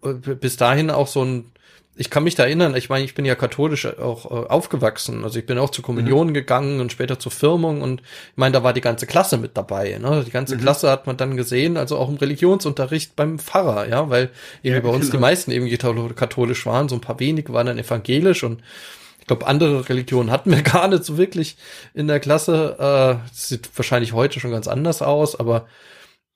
äh, 0.04 0.14
bis 0.14 0.58
dahin 0.58 0.90
auch 0.90 1.08
so 1.08 1.24
ein 1.24 1.52
ich 1.98 2.10
kann 2.10 2.24
mich 2.25 2.36
da 2.36 2.44
erinnern, 2.44 2.75
ich 2.75 2.90
meine, 2.90 3.06
ich 3.06 3.16
bin 3.16 3.24
ja 3.24 3.36
katholisch 3.36 3.86
auch 3.86 4.25
äh, 4.25 4.48
aufgewachsen. 4.48 5.24
Also 5.24 5.40
ich 5.40 5.46
bin 5.46 5.58
auch 5.58 5.70
zur 5.70 5.84
Kommunion 5.84 6.28
mhm. 6.28 6.34
gegangen 6.34 6.82
und 6.82 6.92
später 6.92 7.20
zur 7.20 7.32
Firmung 7.32 7.82
und 7.82 8.02
ich 8.02 8.38
meine, 8.38 8.52
da 8.52 8.64
war 8.64 8.74
die 8.74 8.82
ganze 8.82 9.08
Klasse 9.08 9.38
mit 9.38 9.56
dabei. 9.56 9.98
Ne? 9.98 10.24
Die 10.25 10.32
ganze 10.32 10.56
mhm. 10.56 10.62
Klasse 10.62 10.90
hat 10.90 11.08
man 11.08 11.16
dann 11.16 11.38
gesehen, 11.38 11.78
also 11.78 11.98
auch 11.98 12.10
im 12.10 12.18
Religionsunterricht 12.18 13.16
beim 13.16 13.40
Pfarrer, 13.40 13.88
ja, 13.88 14.10
weil 14.10 14.30
irgendwie 14.62 14.86
ja, 14.86 14.92
bei 14.92 14.96
uns 14.96 15.06
genau. 15.06 15.18
die 15.18 15.22
meisten 15.22 15.52
irgendwie 15.52 15.78
katholisch 15.78 16.66
waren, 16.66 16.90
so 16.90 16.96
ein 16.96 17.02
paar 17.02 17.20
wenige 17.20 17.54
waren 17.54 17.68
dann 17.68 17.80
evangelisch 17.80 18.44
und 18.44 18.62
ich 19.20 19.28
glaube, 19.28 19.48
andere 19.48 19.88
Religionen 19.90 20.32
hatten 20.32 20.52
wir 20.52 20.62
gar 20.64 20.88
nicht 20.90 21.06
so 21.06 21.18
wirklich 21.18 21.58
in 21.94 22.08
der 22.08 22.20
Klasse. 22.20 23.22
Äh, 23.25 23.30
sieht 23.34 23.70
wahrscheinlich 23.75 24.14
heute 24.14 24.40
schon 24.40 24.52
ganz 24.52 24.68
anders 24.68 25.02
aus, 25.02 25.40
aber 25.40 25.68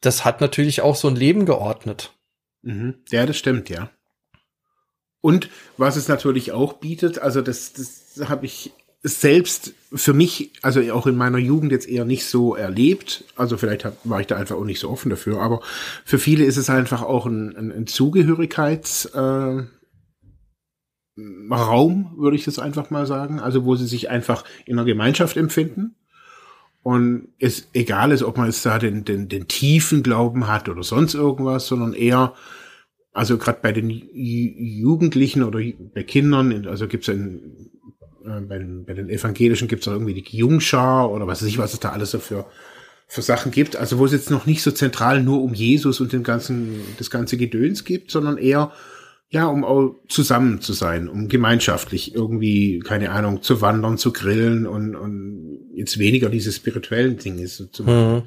das 0.01 0.23
hat 0.23 0.39
natürlich 0.39 0.81
auch 0.81 0.95
so 0.95 1.09
ein 1.09 1.15
Leben 1.15 1.45
geordnet. 1.45 2.13
Mhm. 2.61 2.95
Ja, 3.11 3.25
das 3.25 3.37
stimmt, 3.37 3.69
ja. 3.69 3.89
Und 5.21 5.49
was 5.77 5.95
es 5.95 6.07
natürlich 6.07 6.51
auch 6.51 6.73
bietet, 6.73 7.19
also 7.19 7.41
das, 7.41 7.73
das 7.73 8.29
habe 8.29 8.45
ich 8.45 8.71
selbst 9.01 9.73
für 9.93 10.13
mich, 10.13 10.51
also 10.61 10.81
auch 10.93 11.07
in 11.07 11.15
meiner 11.15 11.37
Jugend 11.37 11.71
jetzt 11.71 11.87
eher 11.87 12.03
nicht 12.03 12.25
so 12.25 12.55
erlebt. 12.55 13.23
Also 13.35 13.57
vielleicht 13.57 13.85
hab, 13.85 13.97
war 14.03 14.19
ich 14.19 14.27
da 14.27 14.35
einfach 14.35 14.57
auch 14.57 14.65
nicht 14.65 14.79
so 14.79 14.89
offen 14.89 15.09
dafür. 15.09 15.41
Aber 15.41 15.61
für 16.03 16.19
viele 16.19 16.43
ist 16.43 16.57
es 16.57 16.69
einfach 16.69 17.01
auch 17.01 17.25
ein, 17.25 17.55
ein, 17.55 17.71
ein 17.71 17.87
Zugehörigkeits 17.87 19.05
äh, 19.05 19.63
Raum, 21.51 22.13
würde 22.17 22.35
ich 22.35 22.45
das 22.45 22.59
einfach 22.59 22.89
mal 22.89 23.05
sagen. 23.05 23.39
Also 23.39 23.63
wo 23.63 23.75
sie 23.75 23.87
sich 23.87 24.09
einfach 24.09 24.43
in 24.65 24.77
einer 24.77 24.85
Gemeinschaft 24.85 25.37
empfinden. 25.37 25.95
Und 26.81 27.29
es 27.39 27.67
egal 27.73 28.11
ist, 28.11 28.23
ob 28.23 28.37
man 28.37 28.47
jetzt 28.47 28.65
da 28.65 28.79
den, 28.79 29.05
den, 29.05 29.29
den 29.29 29.47
tiefen 29.47 30.03
Glauben 30.03 30.47
hat 30.47 30.69
oder 30.69 30.83
sonst 30.83 31.13
irgendwas, 31.13 31.67
sondern 31.67 31.93
eher, 31.93 32.33
also 33.13 33.37
gerade 33.37 33.59
bei 33.61 33.71
den 33.71 33.89
Jugendlichen 33.89 35.43
oder 35.43 35.59
bei 35.93 36.03
Kindern, 36.03 36.67
also 36.67 36.87
gibt 36.87 37.07
es 37.07 37.13
in 37.13 37.69
äh, 38.25 38.41
bei, 38.41 38.57
den, 38.57 38.85
bei 38.85 38.93
den 38.93 39.09
Evangelischen 39.09 39.67
gibt 39.67 39.81
es 39.81 39.87
irgendwie 39.87 40.13
die 40.13 40.37
Jungschar 40.37 41.11
oder 41.11 41.27
was 41.27 41.41
weiß 41.41 41.47
ich, 41.47 41.57
was 41.57 41.73
es 41.73 41.79
da 41.79 41.89
alles 41.89 42.11
so 42.11 42.19
für, 42.19 42.45
für 43.07 43.21
Sachen 43.21 43.51
gibt. 43.51 43.75
Also 43.75 43.97
wo 43.97 44.05
es 44.05 44.11
jetzt 44.11 44.31
noch 44.31 44.45
nicht 44.45 44.61
so 44.61 44.71
zentral 44.71 45.23
nur 45.23 45.41
um 45.41 45.53
Jesus 45.53 45.99
und 45.99 46.13
den 46.13 46.23
ganzen, 46.23 46.81
das 46.97 47.09
ganze 47.09 47.37
Gedöns 47.37 47.83
gibt, 47.83 48.11
sondern 48.11 48.37
eher, 48.37 48.71
ja, 49.29 49.45
um 49.45 49.63
auch 49.63 49.95
zusammen 50.07 50.59
zu 50.61 50.73
sein, 50.73 51.07
um 51.07 51.27
gemeinschaftlich 51.27 52.15
irgendwie, 52.15 52.79
keine 52.79 53.11
Ahnung, 53.11 53.41
zu 53.41 53.61
wandern, 53.61 53.97
zu 53.97 54.11
grillen 54.11 54.65
und, 54.65 54.95
und 54.95 55.59
jetzt 55.73 55.99
weniger 55.99 56.29
diese 56.29 56.51
spirituellen 56.51 57.17
Dinge 57.17 57.45
zu 57.45 57.83
machen. 57.83 58.15
Mhm. 58.15 58.21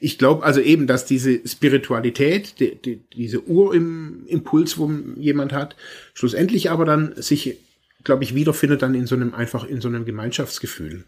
Ich 0.00 0.18
glaube 0.18 0.44
also 0.44 0.60
eben, 0.60 0.86
dass 0.86 1.04
diese 1.04 1.46
Spiritualität, 1.46 2.58
die, 2.58 2.74
die, 2.74 3.00
diese 3.14 3.40
Urimpuls, 3.42 4.78
wo 4.78 4.90
jemand 5.16 5.52
hat, 5.52 5.76
schlussendlich 6.14 6.70
aber 6.70 6.84
dann 6.84 7.14
sich 7.16 7.58
glaube 8.04 8.24
ich, 8.24 8.34
wiederfindet 8.34 8.82
dann 8.82 8.94
in 8.94 9.06
so 9.06 9.14
einem, 9.14 9.34
einfach 9.34 9.64
in 9.64 9.80
so 9.80 9.88
einem 9.88 10.04
Gemeinschaftsgefühl. 10.04 11.04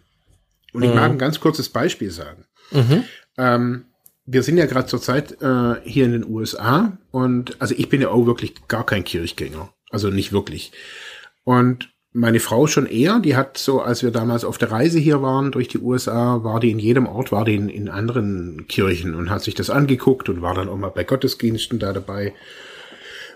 Und 0.73 0.83
mhm. 0.83 0.89
ich 0.89 0.95
mag 0.95 1.11
ein 1.11 1.19
ganz 1.19 1.41
kurzes 1.41 1.69
Beispiel 1.69 2.11
sagen. 2.11 2.45
Mhm. 2.71 3.05
Ähm, 3.39 3.85
wir 4.25 4.43
sind 4.43 4.57
ja 4.57 4.67
gerade 4.67 4.87
zurzeit 4.87 5.41
äh, 5.43 5.75
hier 5.85 6.05
in 6.05 6.13
den 6.13 6.25
USA 6.25 6.97
und 7.11 7.61
also 7.61 7.75
ich 7.77 7.89
bin 7.89 8.01
ja 8.01 8.09
auch 8.09 8.27
wirklich 8.27 8.55
gar 8.69 8.87
kein 8.87 9.05
Kirchgänger. 9.05 9.73
Also 9.91 10.11
nicht 10.11 10.33
wirklich. 10.33 10.73
Und 11.45 11.93
meine 12.13 12.41
Frau 12.41 12.67
schon 12.67 12.87
eher, 12.87 13.21
die 13.21 13.37
hat 13.37 13.57
so, 13.57 13.81
als 13.81 14.03
wir 14.03 14.11
damals 14.11 14.45
auf 14.45 14.59
der 14.59 14.71
Reise 14.71 14.99
hier 14.99 15.23
waren 15.23 15.51
durch 15.51 15.69
die 15.69 15.79
USA, 15.79 16.45
war 16.45 16.61
die 16.61 16.71
in 16.71 16.79
jedem 16.79 17.07
Ort, 17.07 17.33
war 17.33 17.45
die 17.45 17.55
in, 17.55 17.69
in 17.69 17.89
anderen 17.89 18.67
Kirchen 18.69 19.15
und 19.15 19.31
hat 19.31 19.43
sich 19.43 19.55
das 19.55 19.71
angeguckt 19.71 20.29
und 20.29 20.43
war 20.43 20.55
dann 20.55 20.69
auch 20.69 20.77
mal 20.77 20.91
bei 20.91 21.05
Gottesdiensten 21.05 21.79
da 21.79 21.93
dabei, 21.93 22.35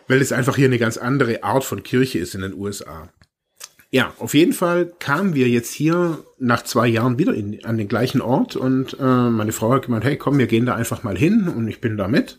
weil 0.09 0.21
es 0.21 0.33
einfach 0.33 0.56
hier 0.56 0.66
eine 0.66 0.78
ganz 0.78 0.99
andere 0.99 1.42
Art 1.42 1.64
von 1.64 1.83
Kirche 1.83 2.18
ist 2.18 2.35
in 2.35 2.42
den 2.42 2.54
USA. 2.54 3.09
Ja, 3.90 4.12
auf 4.18 4.35
jeden 4.35 4.52
Fall 4.52 4.92
kamen 4.99 5.35
wir 5.35 5.49
jetzt 5.49 5.73
hier 5.73 6.18
nach 6.38 6.62
zwei 6.62 6.87
Jahren 6.87 7.18
wieder 7.18 7.33
in, 7.33 7.64
an 7.64 7.78
den 7.78 7.88
gleichen 7.88 8.21
Ort 8.21 8.56
und 8.56 8.99
äh, 9.00 9.30
meine 9.30 9.52
Frau 9.52 9.73
hat 9.73 9.87
gemeint, 9.87 10.04
hey, 10.04 10.16
komm, 10.18 10.38
wir 10.38 10.49
gehen 10.49 10.66
da 10.66 10.75
einfach 10.75 11.02
mal 11.02 11.16
hin 11.16 11.49
und 11.49 11.66
ich 11.68 11.80
bin 11.80 11.97
da 11.97 12.09
mit. 12.09 12.38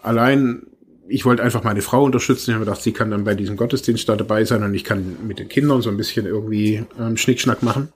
Allein, 0.00 0.62
ich 1.08 1.24
wollte 1.24 1.42
einfach 1.42 1.64
meine 1.64 1.82
Frau 1.82 2.04
unterstützen. 2.04 2.50
Ich 2.50 2.54
habe 2.54 2.64
gedacht, 2.64 2.82
sie 2.82 2.92
kann 2.92 3.10
dann 3.10 3.24
bei 3.24 3.34
diesem 3.34 3.56
Gottesdienst 3.56 4.08
da 4.08 4.16
dabei 4.16 4.44
sein 4.44 4.62
und 4.62 4.74
ich 4.74 4.84
kann 4.84 5.16
mit 5.26 5.38
den 5.38 5.48
Kindern 5.48 5.82
so 5.82 5.90
ein 5.90 5.96
bisschen 5.96 6.26
irgendwie 6.26 6.84
ähm, 6.98 7.16
Schnickschnack 7.16 7.62
machen. 7.62 7.92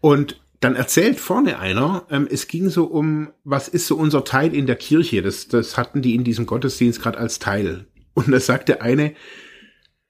Und 0.00 0.40
dann 0.60 0.76
erzählt 0.76 1.18
vorne 1.18 1.58
einer, 1.58 2.04
ähm, 2.10 2.28
es 2.30 2.46
ging 2.46 2.68
so 2.68 2.84
um, 2.84 3.30
was 3.44 3.68
ist 3.68 3.86
so 3.86 3.96
unser 3.96 4.24
Teil 4.24 4.54
in 4.54 4.66
der 4.66 4.76
Kirche? 4.76 5.22
Das, 5.22 5.48
das 5.48 5.76
hatten 5.76 6.02
die 6.02 6.14
in 6.14 6.24
diesem 6.24 6.46
Gottesdienst 6.46 7.00
gerade 7.00 7.18
als 7.18 7.38
Teil. 7.38 7.86
Und 8.14 8.30
da 8.30 8.40
sagte 8.40 8.82
eine, 8.82 9.14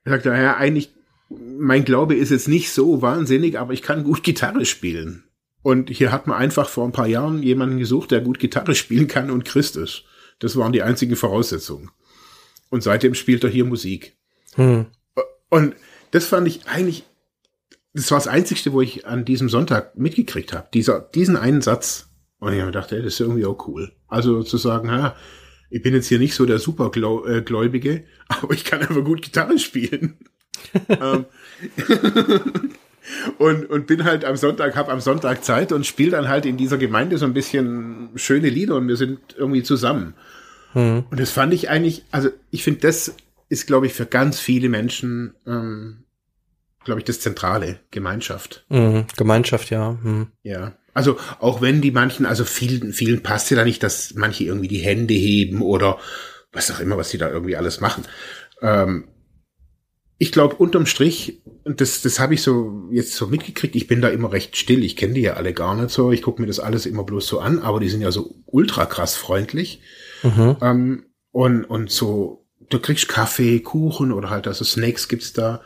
sagte, 0.05 0.31
ja, 0.31 0.57
eigentlich 0.57 0.93
mein 1.29 1.85
Glaube 1.85 2.17
ist 2.17 2.31
jetzt 2.31 2.49
nicht 2.49 2.73
so 2.73 3.02
wahnsinnig, 3.02 3.59
aber 3.59 3.73
ich 3.73 3.83
kann 3.83 4.02
gut 4.02 4.25
Gitarre 4.25 4.64
spielen. 4.64 5.25
Und 5.62 5.90
hier 5.90 6.11
hat 6.11 6.26
man 6.26 6.38
einfach 6.38 6.69
vor 6.69 6.87
ein 6.87 6.93
paar 6.93 7.07
Jahren 7.07 7.43
jemanden 7.43 7.79
gesucht, 7.79 8.11
der 8.11 8.21
gut 8.21 8.40
Gitarre 8.40 8.75
spielen 8.75 9.07
kann 9.07 9.31
und 9.31 9.45
Christ 9.45 9.76
ist. 9.76 10.05
Das 10.40 10.57
waren 10.57 10.73
die 10.73 10.83
einzigen 10.83 11.17
Voraussetzungen. 11.17 11.90
Und 12.71 12.83
seitdem 12.83 13.15
spielt 13.15 13.45
er 13.45 13.50
hier 13.50 13.65
Musik. 13.65 14.17
Hm. 14.55 14.87
Und 15.49 15.75
das 16.12 16.27
fand 16.27 16.47
ich 16.49 16.67
eigentlich, 16.67 17.05
das 17.93 18.11
war 18.11 18.19
das 18.19 18.29
Einzigste, 18.29 18.73
wo 18.73 18.81
ich 18.81 19.07
an 19.07 19.25
diesem 19.25 19.49
Sonntag 19.49 19.97
mitgekriegt 19.99 20.53
habe. 20.53 20.69
Dieser, 20.73 21.00
diesen 21.00 21.37
einen 21.37 21.61
Satz. 21.61 22.09
Und 22.39 22.53
ich 22.53 22.61
habe 22.61 22.73
gedacht, 22.73 22.93
ey, 22.93 23.03
das 23.03 23.15
ist 23.15 23.21
irgendwie 23.21 23.45
auch 23.45 23.67
cool. 23.69 23.93
Also 24.09 24.43
zu 24.43 24.57
sagen, 24.57 24.89
ja, 24.89 25.17
ich 25.69 25.83
bin 25.83 25.95
jetzt 25.95 26.09
hier 26.09 26.19
nicht 26.19 26.35
so 26.35 26.47
der 26.47 26.59
Supergläubige, 26.59 28.05
aber 28.29 28.55
ich 28.55 28.65
kann 28.65 28.81
einfach 28.81 29.05
gut 29.05 29.23
Gitarre 29.23 29.59
spielen. 29.59 30.19
Ähm, 30.89 31.25
und, 33.39 33.71
und 33.71 33.87
bin 33.87 34.05
halt 34.05 34.25
am 34.25 34.37
Sonntag, 34.37 34.77
hab 34.77 34.89
am 34.89 35.00
Sonntag 35.00 35.43
Zeit 35.43 35.73
und 35.73 35.87
spiele 35.87 36.11
dann 36.11 36.29
halt 36.29 36.45
in 36.45 36.57
dieser 36.57 36.77
Gemeinde 36.77 37.19
so 37.19 37.25
ein 37.25 37.33
bisschen 37.33 38.11
schöne 38.17 38.50
Lieder 38.50 38.77
und 38.77 38.87
wir 38.87 38.97
sind 38.97 39.21
irgendwie 39.37 39.62
zusammen. 39.62 40.15
Mhm. 40.75 41.05
Und 41.11 41.21
das 41.21 41.31
fand 41.31 41.53
ich 41.55 41.69
eigentlich, 41.69 42.05
also 42.11 42.31
ich 42.50 42.62
finde, 42.62 42.81
das 42.81 43.15
ist, 43.49 43.67
glaube 43.67 43.87
ich, 43.87 43.93
für 43.93 44.07
ganz 44.07 44.39
viele 44.39 44.69
Menschen, 44.69 45.35
ähm, 45.47 46.05
glaube 46.85 47.00
ich, 47.00 47.05
das 47.05 47.21
Zentrale, 47.21 47.81
Gemeinschaft. 47.91 48.65
Mhm. 48.69 49.07
Gemeinschaft, 49.17 49.71
ja. 49.71 49.93
Mhm. 50.03 50.29
Ja. 50.43 50.77
Also 50.95 51.19
auch 51.39 51.61
wenn 51.61 51.81
die 51.81 51.91
manchen, 51.91 52.27
also 52.27 52.45
vielen, 52.45 52.93
vielen 52.93 53.23
passt 53.23 53.50
ja 53.50 53.57
da 53.57 53.65
nicht, 53.65 53.83
dass 53.83 54.15
manche 54.15 54.45
irgendwie 54.45 54.69
die 54.69 54.79
Hände 54.79 55.15
heben 55.15 55.62
oder 55.62 55.99
was 56.53 56.71
auch 56.71 56.81
immer, 56.81 56.97
was 56.97 57.11
die 57.11 57.19
da 57.19 57.31
irgendwie 57.31 57.57
alles 57.57 57.81
machen. 57.81 58.05
Ähm, 58.61 59.09
ich 60.19 60.33
glaube, 60.33 60.57
unterm 60.57 60.85
Strich, 60.85 61.41
und 61.65 61.81
das, 61.81 62.03
das 62.03 62.21
habe 62.21 62.35
ich 62.35 62.43
so 62.43 62.89
jetzt 62.91 63.15
so 63.15 63.29
mitgekriegt, 63.29 63.75
ich 63.75 63.87
bin 63.87 64.03
da 64.03 64.09
immer 64.09 64.33
recht 64.33 64.57
still, 64.57 64.85
ich 64.85 64.97
kenne 64.97 65.15
die 65.15 65.23
ja 65.23 65.35
alle 65.35 65.55
gar 65.55 65.75
nicht 65.75 65.91
so, 65.91 66.12
ich 66.12 66.23
gucke 66.23 66.43
mir 66.43 66.49
das 66.49 66.61
alles 66.61 66.85
immer 66.85 67.05
bloß 67.05 67.27
so 67.27 67.41
an, 67.41 67.61
aber 67.61 67.81
die 67.81 67.89
sind 67.89 68.03
ja 68.03 68.11
so 68.11 68.35
ultra 68.47 68.85
krass 68.85 69.17
freundlich. 69.17 69.81
Mhm. 70.23 70.57
Ähm, 70.61 71.05
und, 71.33 71.65
und 71.65 71.91
so, 71.91 72.45
du 72.69 72.79
kriegst 72.79 73.09
Kaffee, 73.09 73.61
Kuchen 73.61 74.12
oder 74.12 74.31
halt 74.31 74.47
also 74.47 74.65
Snacks 74.65 75.09
gibt's 75.09 75.33
da. 75.33 75.61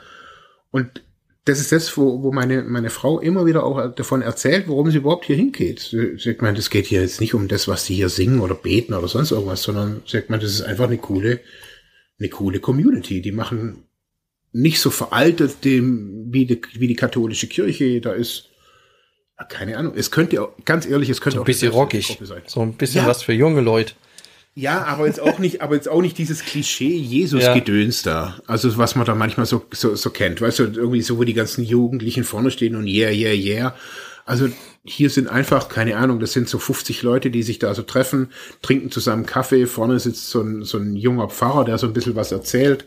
Und 0.70 1.02
das 1.44 1.60
ist 1.60 1.72
das, 1.72 1.96
wo, 1.96 2.22
wo 2.22 2.32
meine, 2.32 2.62
meine 2.62 2.90
Frau 2.90 3.20
immer 3.20 3.44
wieder 3.44 3.64
auch 3.64 3.94
davon 3.94 4.22
erzählt, 4.22 4.64
warum 4.66 4.90
sie 4.90 4.98
überhaupt 4.98 5.26
hier 5.26 5.36
hingeht. 5.36 5.80
Sie 5.80 6.18
sagt, 6.18 6.40
man, 6.40 6.54
das 6.54 6.70
geht 6.70 6.86
hier 6.86 7.02
jetzt 7.02 7.20
nicht 7.20 7.34
um 7.34 7.48
das, 7.48 7.68
was 7.68 7.84
sie 7.84 7.94
hier 7.94 8.08
singen 8.08 8.40
oder 8.40 8.54
beten 8.54 8.94
oder 8.94 9.08
sonst 9.08 9.30
irgendwas, 9.30 9.62
sondern 9.62 10.02
sagt 10.06 10.30
man, 10.30 10.40
das 10.40 10.50
ist 10.50 10.62
einfach 10.62 10.86
eine 10.86 10.96
coole, 10.96 11.40
eine 12.18 12.30
coole 12.30 12.60
Community. 12.60 13.20
Die 13.20 13.32
machen 13.32 13.84
nicht 14.52 14.80
so 14.80 14.88
veraltet 14.90 15.64
dem, 15.64 16.32
wie 16.32 16.46
die, 16.46 16.62
wie 16.74 16.88
die 16.88 16.96
katholische 16.96 17.46
Kirche 17.46 18.00
da 18.00 18.12
ist. 18.12 18.48
Keine 19.48 19.76
Ahnung. 19.76 19.92
Es 19.96 20.10
könnte, 20.10 20.48
ganz 20.64 20.86
ehrlich, 20.86 21.10
es 21.10 21.20
könnte 21.20 21.36
so 21.36 21.42
ein 21.42 21.46
bisschen 21.46 21.72
rockig. 21.72 22.18
So 22.46 22.62
ein 22.62 22.74
bisschen 22.74 23.02
ja. 23.02 23.06
was 23.06 23.22
für 23.22 23.32
junge 23.32 23.60
Leute. 23.60 23.94
Ja, 24.56 24.84
aber 24.84 25.06
jetzt 25.06 25.20
auch 25.20 25.40
nicht, 25.40 25.62
aber 25.62 25.74
jetzt 25.74 25.88
auch 25.88 26.00
nicht 26.00 26.16
dieses 26.16 26.44
Klischee 26.44 26.96
Jesus-Gedöns 26.96 28.04
ja. 28.04 28.12
da. 28.12 28.42
Also, 28.46 28.76
was 28.78 28.94
man 28.94 29.04
da 29.04 29.14
manchmal 29.16 29.46
so, 29.46 29.64
so, 29.72 29.96
so 29.96 30.10
kennt. 30.10 30.40
Weißt 30.40 30.60
du, 30.60 30.64
irgendwie 30.64 31.02
so, 31.02 31.18
wo 31.18 31.24
die 31.24 31.34
ganzen 31.34 31.64
Jugendlichen 31.64 32.22
vorne 32.22 32.52
stehen 32.52 32.76
und 32.76 32.86
yeah, 32.86 33.10
yeah, 33.10 33.32
yeah. 33.32 33.74
Also, 34.24 34.48
hier 34.84 35.10
sind 35.10 35.28
einfach, 35.28 35.68
keine 35.68 35.96
Ahnung, 35.96 36.20
das 36.20 36.32
sind 36.32 36.48
so 36.48 36.60
50 36.60 37.02
Leute, 37.02 37.30
die 37.30 37.42
sich 37.42 37.58
da 37.58 37.74
so 37.74 37.82
treffen, 37.82 38.30
trinken 38.62 38.92
zusammen 38.92 39.26
Kaffee. 39.26 39.66
Vorne 39.66 39.98
sitzt 39.98 40.30
so 40.30 40.42
ein, 40.42 40.62
so 40.62 40.78
ein 40.78 40.94
junger 40.94 41.28
Pfarrer, 41.28 41.64
der 41.64 41.78
so 41.78 41.88
ein 41.88 41.92
bisschen 41.92 42.14
was 42.14 42.30
erzählt. 42.30 42.84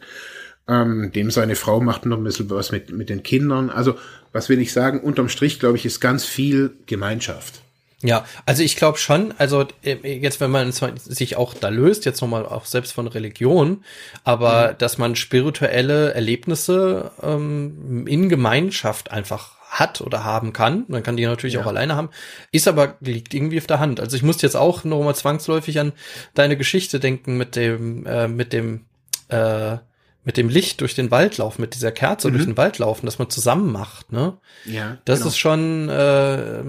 Ähm, 0.70 1.12
dem 1.14 1.32
seine 1.32 1.56
Frau 1.56 1.82
macht 1.82 2.06
noch 2.06 2.18
ein 2.18 2.24
bisschen 2.24 2.50
was 2.50 2.72
mit, 2.72 2.92
mit 2.92 3.10
den 3.10 3.24
Kindern. 3.24 3.70
Also, 3.70 3.96
was 4.32 4.48
will 4.48 4.62
ich 4.62 4.72
sagen? 4.72 5.02
Unterm 5.02 5.28
Strich, 5.28 5.60
glaube 5.60 5.76
ich, 5.76 5.86
ist 5.86 6.00
ganz 6.00 6.24
viel 6.24 6.78
Gemeinschaft. 6.86 7.62
Ja, 8.08 8.24
also 8.46 8.64
ich 8.64 8.78
glaube 8.78 8.98
schon, 9.00 9.34
also 9.38 9.66
äh, 9.84 9.98
jetzt, 10.18 10.40
wenn 10.40 10.50
man 10.50 10.72
sich 10.72 11.36
auch 11.36 11.54
da 11.54 11.68
löst, 11.68 12.06
jetzt 12.06 12.22
nochmal 12.22 12.46
auch 12.46 12.64
selbst 12.64 12.94
von 12.94 13.06
Religion, 13.06 13.84
aber 14.24 14.72
mhm. 14.72 14.78
dass 14.78 14.98
man 14.98 15.18
spirituelle 15.18 16.14
Erlebnisse 16.14 17.12
ähm, 17.22 18.08
in 18.08 18.30
Gemeinschaft 18.30 19.12
einfach 19.12 19.58
hat 19.70 20.00
oder 20.00 20.24
haben 20.24 20.54
kann, 20.54 20.86
man 20.88 21.04
kann 21.04 21.18
die 21.18 21.26
natürlich 21.26 21.56
ja. 21.56 21.62
auch 21.62 21.66
alleine 21.66 21.98
haben, 21.98 22.08
ist 22.54 22.70
aber, 22.70 22.96
liegt 23.02 23.34
irgendwie 23.34 23.58
auf 23.58 23.68
der 23.68 23.82
Hand. 23.82 24.00
Also 24.00 24.16
ich 24.16 24.24
muss 24.24 24.42
jetzt 24.42 24.56
auch 24.56 24.86
nochmal 24.86 25.16
zwangsläufig 25.16 25.78
an 25.78 25.92
deine 26.34 26.56
Geschichte 26.56 27.02
denken 27.02 27.36
mit 27.36 27.58
dem, 27.58 28.06
äh, 28.06 28.30
mit 28.30 28.54
dem, 28.54 28.86
äh, 29.28 29.80
mit 30.24 30.38
dem 30.38 30.48
Licht 30.48 30.80
durch 30.80 30.96
den 30.96 31.12
Wald 31.12 31.40
laufen, 31.40 31.60
mit 31.60 31.76
dieser 31.76 31.92
Kerze 31.92 32.30
mhm. 32.30 32.34
durch 32.34 32.46
den 32.46 32.56
Wald 32.56 32.78
laufen, 32.78 33.06
dass 33.06 33.20
man 33.20 33.30
zusammen 33.30 33.70
macht, 33.70 34.14
ne? 34.14 34.38
Ja. 34.64 34.98
Das 35.04 35.20
genau. 35.20 35.28
ist 35.28 35.38
schon 35.38 35.90
äh, 35.90 36.64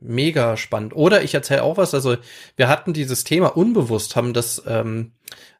mega 0.00 0.56
spannend. 0.56 0.94
Oder 0.94 1.22
ich 1.22 1.34
erzähle 1.34 1.62
auch 1.62 1.76
was, 1.76 1.94
also 1.94 2.16
wir 2.56 2.68
hatten 2.68 2.92
dieses 2.92 3.24
Thema 3.24 3.56
unbewusst, 3.56 4.16
haben 4.16 4.32
das 4.32 4.62
ähm, 4.66 5.12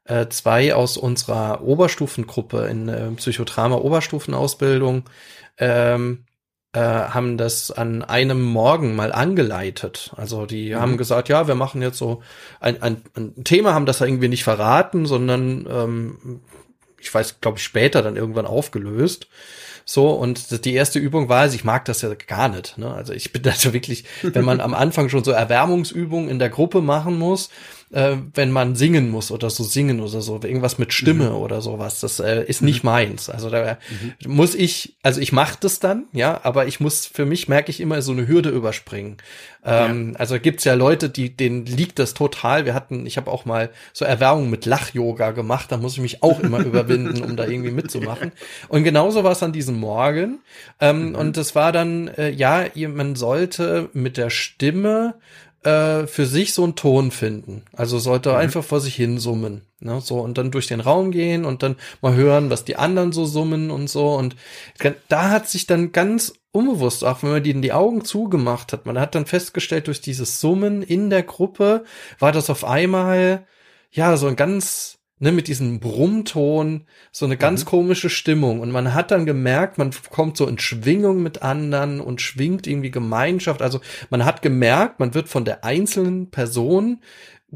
äh, 0.05 0.29
zwei 0.29 0.75
aus 0.75 0.97
unserer 0.97 1.63
Oberstufengruppe 1.63 2.67
in 2.67 2.89
äh, 2.89 3.11
Psychodrama 3.13 3.77
Oberstufenausbildung 3.77 5.05
ähm, 5.59 6.25
äh, 6.73 6.81
haben 6.81 7.39
das 7.39 7.71
an 7.71 8.03
einem 8.03 8.43
Morgen 8.43 8.95
mal 8.95 9.11
angeleitet. 9.11 10.13
Also 10.17 10.45
die 10.45 10.75
mhm. 10.75 10.81
haben 10.81 10.97
gesagt, 10.99 11.31
ja, 11.31 11.49
wir 11.49 11.55
machen 11.55 11.81
jetzt 11.81 11.97
so 11.97 12.23
ein, 12.61 12.83
ein, 12.83 13.03
ein 13.15 13.45
Thema, 13.45 13.73
haben 13.73 13.87
das 13.87 14.01
irgendwie 14.01 14.29
nicht 14.29 14.45
verraten, 14.45 15.07
sondern 15.07 15.67
ähm, 15.71 16.41
ich 17.01 17.13
weiß, 17.13 17.41
glaube 17.41 17.59
ich, 17.59 17.65
später 17.65 18.03
dann 18.03 18.17
irgendwann 18.17 18.47
aufgelöst. 18.47 19.29
So, 19.89 20.11
und 20.11 20.65
die 20.65 20.75
erste 20.75 20.99
Übung 20.99 21.29
war, 21.29 21.47
ich 21.47 21.63
mag 21.63 21.85
das 21.85 22.03
ja 22.03 22.13
gar 22.27 22.49
nicht. 22.49 22.77
Ne? 22.77 22.93
Also 22.93 23.13
ich 23.13 23.33
bin 23.33 23.47
also 23.49 23.73
wirklich, 23.73 24.05
wenn 24.23 24.45
man 24.45 24.61
am 24.61 24.75
Anfang 24.75 25.09
schon 25.09 25.23
so 25.23 25.31
Erwärmungsübungen 25.31 26.29
in 26.29 26.41
der 26.41 26.51
Gruppe 26.51 26.83
machen 26.83 27.17
muss, 27.17 27.51
äh, 27.93 28.17
wenn 28.35 28.51
man 28.51 28.75
singen 28.75 29.11
muss 29.11 29.31
oder 29.31 29.49
so 29.49 29.63
singen 29.63 30.01
oder 30.01 30.21
so, 30.21 30.41
irgendwas 30.43 30.79
mit 30.79 30.93
Stimme 30.93 31.31
mhm. 31.31 31.37
oder 31.37 31.61
sowas, 31.61 32.01
das 32.01 32.19
äh, 32.19 32.45
ist 32.45 32.63
nicht 32.63 32.83
mhm. 32.83 32.91
meins. 32.91 33.31
Also 33.31 33.49
da 33.49 33.79
mhm. 34.25 34.33
muss 34.33 34.55
ich, 34.55 34.97
also 35.03 35.21
ich 35.21 35.33
mache 35.33 35.59
das 35.61 35.79
dann, 35.79 36.07
ja, 36.13 36.41
aber 36.43 36.67
ich 36.67 36.81
muss, 36.81 37.07
für 37.07 37.25
mich 37.25 37.49
merke 37.49 37.71
ich 37.71 37.81
immer 37.81 38.03
so 38.03 38.13
eine 38.13 38.27
Hürde 38.27 38.51
überspringen. 38.51 39.19
Ähm, 39.65 40.13
ja. 40.13 40.19
Also 40.19 40.39
gibt's 40.41 40.65
ja 40.65 40.75
Leute, 40.75 41.09
die, 41.09 41.37
denen 41.37 41.65
liegt 41.65 41.99
das 41.99 42.15
total. 42.15 42.65
Wir 42.65 42.75
hatten, 42.75 43.07
ich 43.07 43.17
habe 43.17 43.31
auch 43.31 43.45
mal 43.45 43.71
so 43.93 44.05
Erwärmung 44.05 44.51
mit 44.51 44.67
Lach-Yoga 44.67 45.31
gemacht, 45.31 45.71
da 45.71 45.77
muss 45.77 45.95
ich 45.95 46.01
mich 46.01 46.23
auch 46.23 46.41
immer 46.41 46.59
überwinden, 46.65 47.23
um 47.23 47.37
da 47.37 47.47
irgendwie 47.47 47.71
mitzumachen. 47.71 48.33
Und 48.69 48.83
genauso 48.83 49.23
war 49.23 49.33
es 49.33 49.43
an 49.43 49.53
diesem 49.53 49.79
Morgen. 49.79 50.41
Ähm, 50.81 51.11
mhm. 51.11 51.15
Und 51.15 51.37
das 51.37 51.55
war 51.55 51.71
dann, 51.71 52.09
äh, 52.09 52.31
ja, 52.31 52.65
man 52.89 53.15
sollte 53.15 53.91
mit 53.93 54.17
der 54.17 54.31
Stimme 54.31 55.15
äh, 55.67 56.07
für 56.07 56.27
sich 56.27 56.55
so 56.55 56.63
einen 56.63 56.77
Ton 56.77 57.11
finden. 57.11 57.63
Also 57.73 57.99
sollte 57.99 58.31
mhm. 58.31 58.37
einfach 58.37 58.65
vor 58.65 58.81
sich 58.81 58.95
hin 58.95 59.19
summen. 59.19 59.63
Ne? 59.81 60.01
So 60.01 60.21
und 60.21 60.39
dann 60.39 60.53
durch 60.53 60.69
den 60.69 60.81
Raum 60.81 61.11
gehen 61.11 61.45
und 61.45 61.63
dann 61.63 61.77
mal 62.01 62.15
hören, 62.15 62.51
was 62.51 62.65
die 62.65 62.77
anderen 62.77 63.13
so 63.13 63.25
summen 63.25 63.71
und 63.71 63.91
so. 63.91 64.15
Und 64.15 64.37
da 65.09 65.31
hat 65.31 65.49
sich 65.49 65.67
dann 65.67 65.91
ganz 65.91 66.35
unbewusst, 66.53 67.05
auch 67.05 67.23
wenn 67.23 67.31
man 67.31 67.43
die, 67.43 67.61
die 67.61 67.73
Augen 67.73 68.05
zugemacht 68.05 68.73
hat, 68.73 68.87
man 68.87 68.99
hat 68.99 69.15
dann 69.15 69.27
festgestellt, 69.27 69.89
durch 69.89 70.01
dieses 70.01 70.41
Summen 70.41 70.83
in 70.83 71.11
der 71.11 71.25
Gruppe 71.25 71.85
war 72.19 72.33
das 72.33 72.49
auf 72.49 72.65
einmal 72.65 73.45
ja 73.91 74.17
so 74.17 74.29
ein 74.29 74.37
ganz 74.37 74.96
ne, 75.19 75.33
mit 75.33 75.49
diesem 75.49 75.81
Brummton, 75.81 76.87
so 77.11 77.25
eine 77.25 77.37
ganz 77.37 77.65
mhm. 77.65 77.69
komische 77.69 78.11
Stimmung. 78.11 78.61
Und 78.61 78.71
man 78.71 78.95
hat 78.95 79.11
dann 79.11 79.27
gemerkt, 79.27 79.79
man 79.79 79.91
kommt 80.11 80.37
so 80.37 80.47
in 80.47 80.59
Schwingung 80.59 81.23
mit 81.23 81.43
anderen 81.43 82.01
und 82.01 82.21
schwingt 82.21 82.67
irgendwie 82.67 82.91
Gemeinschaft. 82.91 83.63
Also 83.63 83.81
man 84.11 84.25
hat 84.25 84.43
gemerkt, 84.43 85.01
man 85.01 85.15
wird 85.15 85.29
von 85.29 85.45
der 85.45 85.65
einzelnen 85.65 86.31
Person 86.31 87.01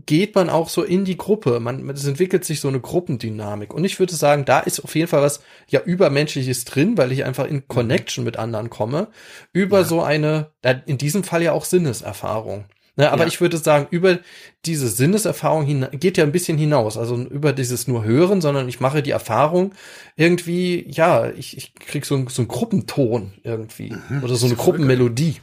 geht 0.06 0.36
man 0.36 0.50
auch 0.50 0.68
so 0.68 0.84
in 0.84 1.04
die 1.04 1.16
Gruppe. 1.16 1.58
Man, 1.58 1.88
es 1.90 2.06
entwickelt 2.06 2.44
sich 2.44 2.60
so 2.60 2.68
eine 2.68 2.80
Gruppendynamik. 2.80 3.74
Und 3.74 3.84
ich 3.84 3.98
würde 3.98 4.14
sagen, 4.14 4.44
da 4.44 4.60
ist 4.60 4.80
auf 4.80 4.94
jeden 4.94 5.08
Fall 5.08 5.20
was 5.20 5.42
ja 5.68 5.80
übermenschliches 5.80 6.64
drin, 6.64 6.96
weil 6.96 7.12
ich 7.12 7.24
einfach 7.24 7.46
in 7.46 7.56
mhm. 7.56 7.68
Connection 7.68 8.24
mit 8.24 8.36
anderen 8.36 8.70
komme. 8.70 9.08
Über 9.52 9.80
ja. 9.80 9.84
so 9.84 10.02
eine, 10.02 10.52
in 10.86 10.96
diesem 10.96 11.24
Fall 11.24 11.42
ja 11.42 11.52
auch 11.52 11.64
Sinneserfahrung. 11.64 12.66
Ne, 12.96 13.10
aber 13.10 13.22
ja. 13.22 13.28
ich 13.28 13.40
würde 13.40 13.56
sagen, 13.56 13.86
über 13.90 14.18
diese 14.66 14.88
Sinneserfahrung 14.88 15.88
geht 15.92 16.18
ja 16.18 16.24
ein 16.24 16.32
bisschen 16.32 16.58
hinaus. 16.58 16.96
Also 16.96 17.16
über 17.16 17.52
dieses 17.52 17.88
nur 17.88 18.04
Hören, 18.04 18.40
sondern 18.40 18.68
ich 18.68 18.80
mache 18.80 19.02
die 19.02 19.12
Erfahrung 19.12 19.72
irgendwie, 20.16 20.86
ja, 20.90 21.30
ich, 21.30 21.56
ich 21.56 21.74
krieg 21.74 22.04
so, 22.04 22.28
so 22.28 22.42
einen 22.42 22.48
Gruppenton 22.48 23.32
irgendwie. 23.42 23.94
Mhm, 24.08 24.24
oder 24.24 24.34
so 24.34 24.46
eine 24.46 24.56
Gruppenmelodie. 24.56 25.36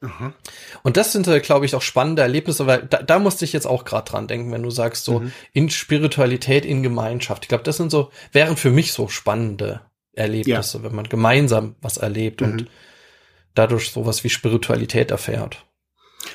Mhm. 0.00 0.32
Und 0.82 0.96
das 0.96 1.12
sind, 1.12 1.26
äh, 1.28 1.40
glaube 1.40 1.66
ich, 1.66 1.74
auch 1.74 1.82
spannende 1.82 2.22
Erlebnisse, 2.22 2.66
weil 2.66 2.86
da, 2.88 3.02
da 3.02 3.18
musste 3.18 3.44
ich 3.44 3.52
jetzt 3.52 3.66
auch 3.66 3.84
gerade 3.84 4.10
dran 4.10 4.28
denken, 4.28 4.50
wenn 4.52 4.62
du 4.62 4.70
sagst, 4.70 5.04
so 5.04 5.20
mhm. 5.20 5.32
in 5.52 5.70
Spiritualität, 5.70 6.64
in 6.64 6.82
Gemeinschaft. 6.82 7.44
Ich 7.44 7.48
glaube, 7.48 7.64
das 7.64 7.76
sind 7.76 7.90
so, 7.90 8.10
wären 8.32 8.56
für 8.56 8.70
mich 8.70 8.92
so 8.92 9.08
spannende 9.08 9.82
Erlebnisse, 10.14 10.78
ja. 10.78 10.84
wenn 10.84 10.94
man 10.94 11.08
gemeinsam 11.08 11.76
was 11.82 11.98
erlebt 11.98 12.40
und 12.42 12.62
mhm. 12.62 12.66
dadurch 13.54 13.90
sowas 13.90 14.24
wie 14.24 14.30
Spiritualität 14.30 15.10
erfährt. 15.10 15.66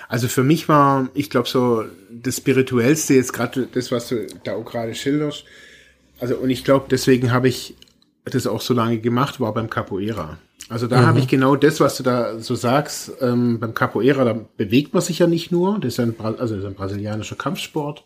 Also 0.07 0.27
für 0.27 0.43
mich 0.43 0.67
war, 0.67 1.09
ich 1.13 1.29
glaube, 1.29 1.47
so 1.47 1.85
das 2.09 2.37
Spirituellste 2.37 3.13
jetzt 3.13 3.33
gerade 3.33 3.67
das, 3.71 3.91
was 3.91 4.09
du 4.09 4.27
da 4.43 4.55
auch 4.55 4.65
gerade 4.65 4.95
schilderst. 4.95 5.45
Also 6.19 6.35
und 6.35 6.49
ich 6.49 6.63
glaube, 6.63 6.87
deswegen 6.89 7.31
habe 7.31 7.47
ich 7.47 7.75
das 8.23 8.47
auch 8.47 8.61
so 8.61 8.73
lange 8.73 8.99
gemacht, 8.99 9.39
war 9.39 9.53
beim 9.53 9.69
Capoeira. 9.69 10.37
Also 10.69 10.87
da 10.87 11.01
mhm. 11.01 11.05
habe 11.05 11.19
ich 11.19 11.27
genau 11.27 11.55
das, 11.55 11.79
was 11.79 11.97
du 11.97 12.03
da 12.03 12.39
so 12.39 12.55
sagst, 12.55 13.11
ähm, 13.21 13.59
beim 13.59 13.73
Capoeira, 13.73 14.23
da 14.23 14.33
bewegt 14.57 14.93
man 14.93 15.03
sich 15.03 15.19
ja 15.19 15.27
nicht 15.27 15.51
nur, 15.51 15.79
das 15.79 15.93
ist 15.93 15.99
ein, 15.99 16.15
also 16.19 16.55
das 16.55 16.63
ist 16.63 16.65
ein 16.65 16.75
brasilianischer 16.75 17.35
Kampfsport. 17.35 18.03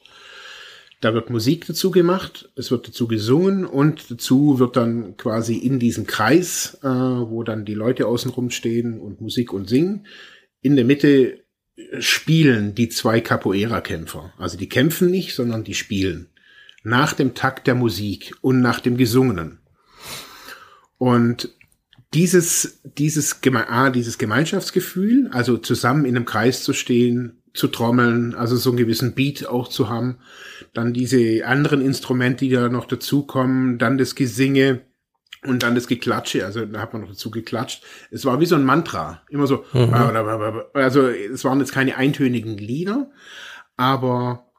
Da 0.99 1.13
wird 1.13 1.29
Musik 1.29 1.65
dazu 1.65 1.91
gemacht, 1.91 2.49
es 2.57 2.71
wird 2.71 2.89
dazu 2.89 3.07
gesungen 3.07 3.65
und 3.65 4.11
dazu 4.11 4.59
wird 4.59 4.75
dann 4.75 5.15
quasi 5.15 5.55
in 5.55 5.79
diesem 5.79 6.05
Kreis, 6.05 6.77
äh, 6.83 6.87
wo 6.87 7.43
dann 7.43 7.63
die 7.63 7.73
Leute 7.73 8.05
außenrum 8.05 8.49
stehen 8.49 8.99
und 8.99 9.21
Musik 9.21 9.53
und 9.53 9.69
singen, 9.69 10.05
in 10.61 10.75
der 10.75 10.83
Mitte 10.83 11.45
spielen 11.99 12.75
die 12.75 12.89
zwei 12.89 13.21
Capoeira-Kämpfer. 13.21 14.33
Also 14.37 14.57
die 14.57 14.69
kämpfen 14.69 15.09
nicht, 15.09 15.35
sondern 15.35 15.63
die 15.63 15.73
spielen. 15.73 16.27
Nach 16.83 17.13
dem 17.13 17.33
Takt 17.35 17.67
der 17.67 17.75
Musik 17.75 18.33
und 18.41 18.61
nach 18.61 18.79
dem 18.79 18.97
Gesungenen. 18.97 19.59
Und 20.97 21.49
dieses, 22.13 22.81
dieses, 22.83 23.39
ah, 23.53 23.89
dieses 23.89 24.17
Gemeinschaftsgefühl, 24.17 25.29
also 25.31 25.57
zusammen 25.57 26.05
in 26.05 26.15
einem 26.15 26.25
Kreis 26.25 26.63
zu 26.63 26.73
stehen, 26.73 27.41
zu 27.53 27.67
trommeln, 27.67 28.35
also 28.35 28.55
so 28.57 28.69
einen 28.69 28.77
gewissen 28.77 29.13
Beat 29.13 29.47
auch 29.47 29.67
zu 29.67 29.89
haben, 29.89 30.17
dann 30.73 30.93
diese 30.93 31.45
anderen 31.45 31.81
Instrumente, 31.81 32.45
die 32.45 32.51
da 32.51 32.69
noch 32.69 32.85
dazukommen, 32.85 33.77
dann 33.77 33.97
das 33.97 34.15
Gesinge, 34.15 34.81
und 35.45 35.63
dann 35.63 35.75
das 35.75 35.87
Geklatsche, 35.87 36.45
also 36.45 36.65
da 36.65 36.81
hat 36.81 36.93
man 36.93 37.03
noch 37.03 37.09
dazu 37.09 37.31
geklatscht. 37.31 37.83
Es 38.11 38.25
war 38.25 38.39
wie 38.39 38.45
so 38.45 38.55
ein 38.55 38.65
Mantra. 38.65 39.23
Immer 39.29 39.47
so, 39.47 39.63
mhm. 39.73 39.93
also 40.73 41.07
es 41.07 41.43
waren 41.45 41.59
jetzt 41.59 41.71
keine 41.71 41.95
eintönigen 41.95 42.57
Lieder, 42.57 43.11
aber 43.77 44.51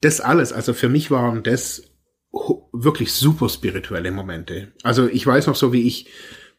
das 0.00 0.20
alles, 0.20 0.52
also 0.52 0.74
für 0.74 0.88
mich 0.88 1.10
waren 1.10 1.42
das 1.42 1.82
wirklich 2.72 3.12
super 3.12 3.48
spirituelle 3.48 4.10
Momente. 4.10 4.72
Also 4.82 5.08
ich 5.08 5.26
weiß 5.26 5.46
noch 5.46 5.56
so, 5.56 5.72
wie 5.72 5.86
ich 5.86 6.08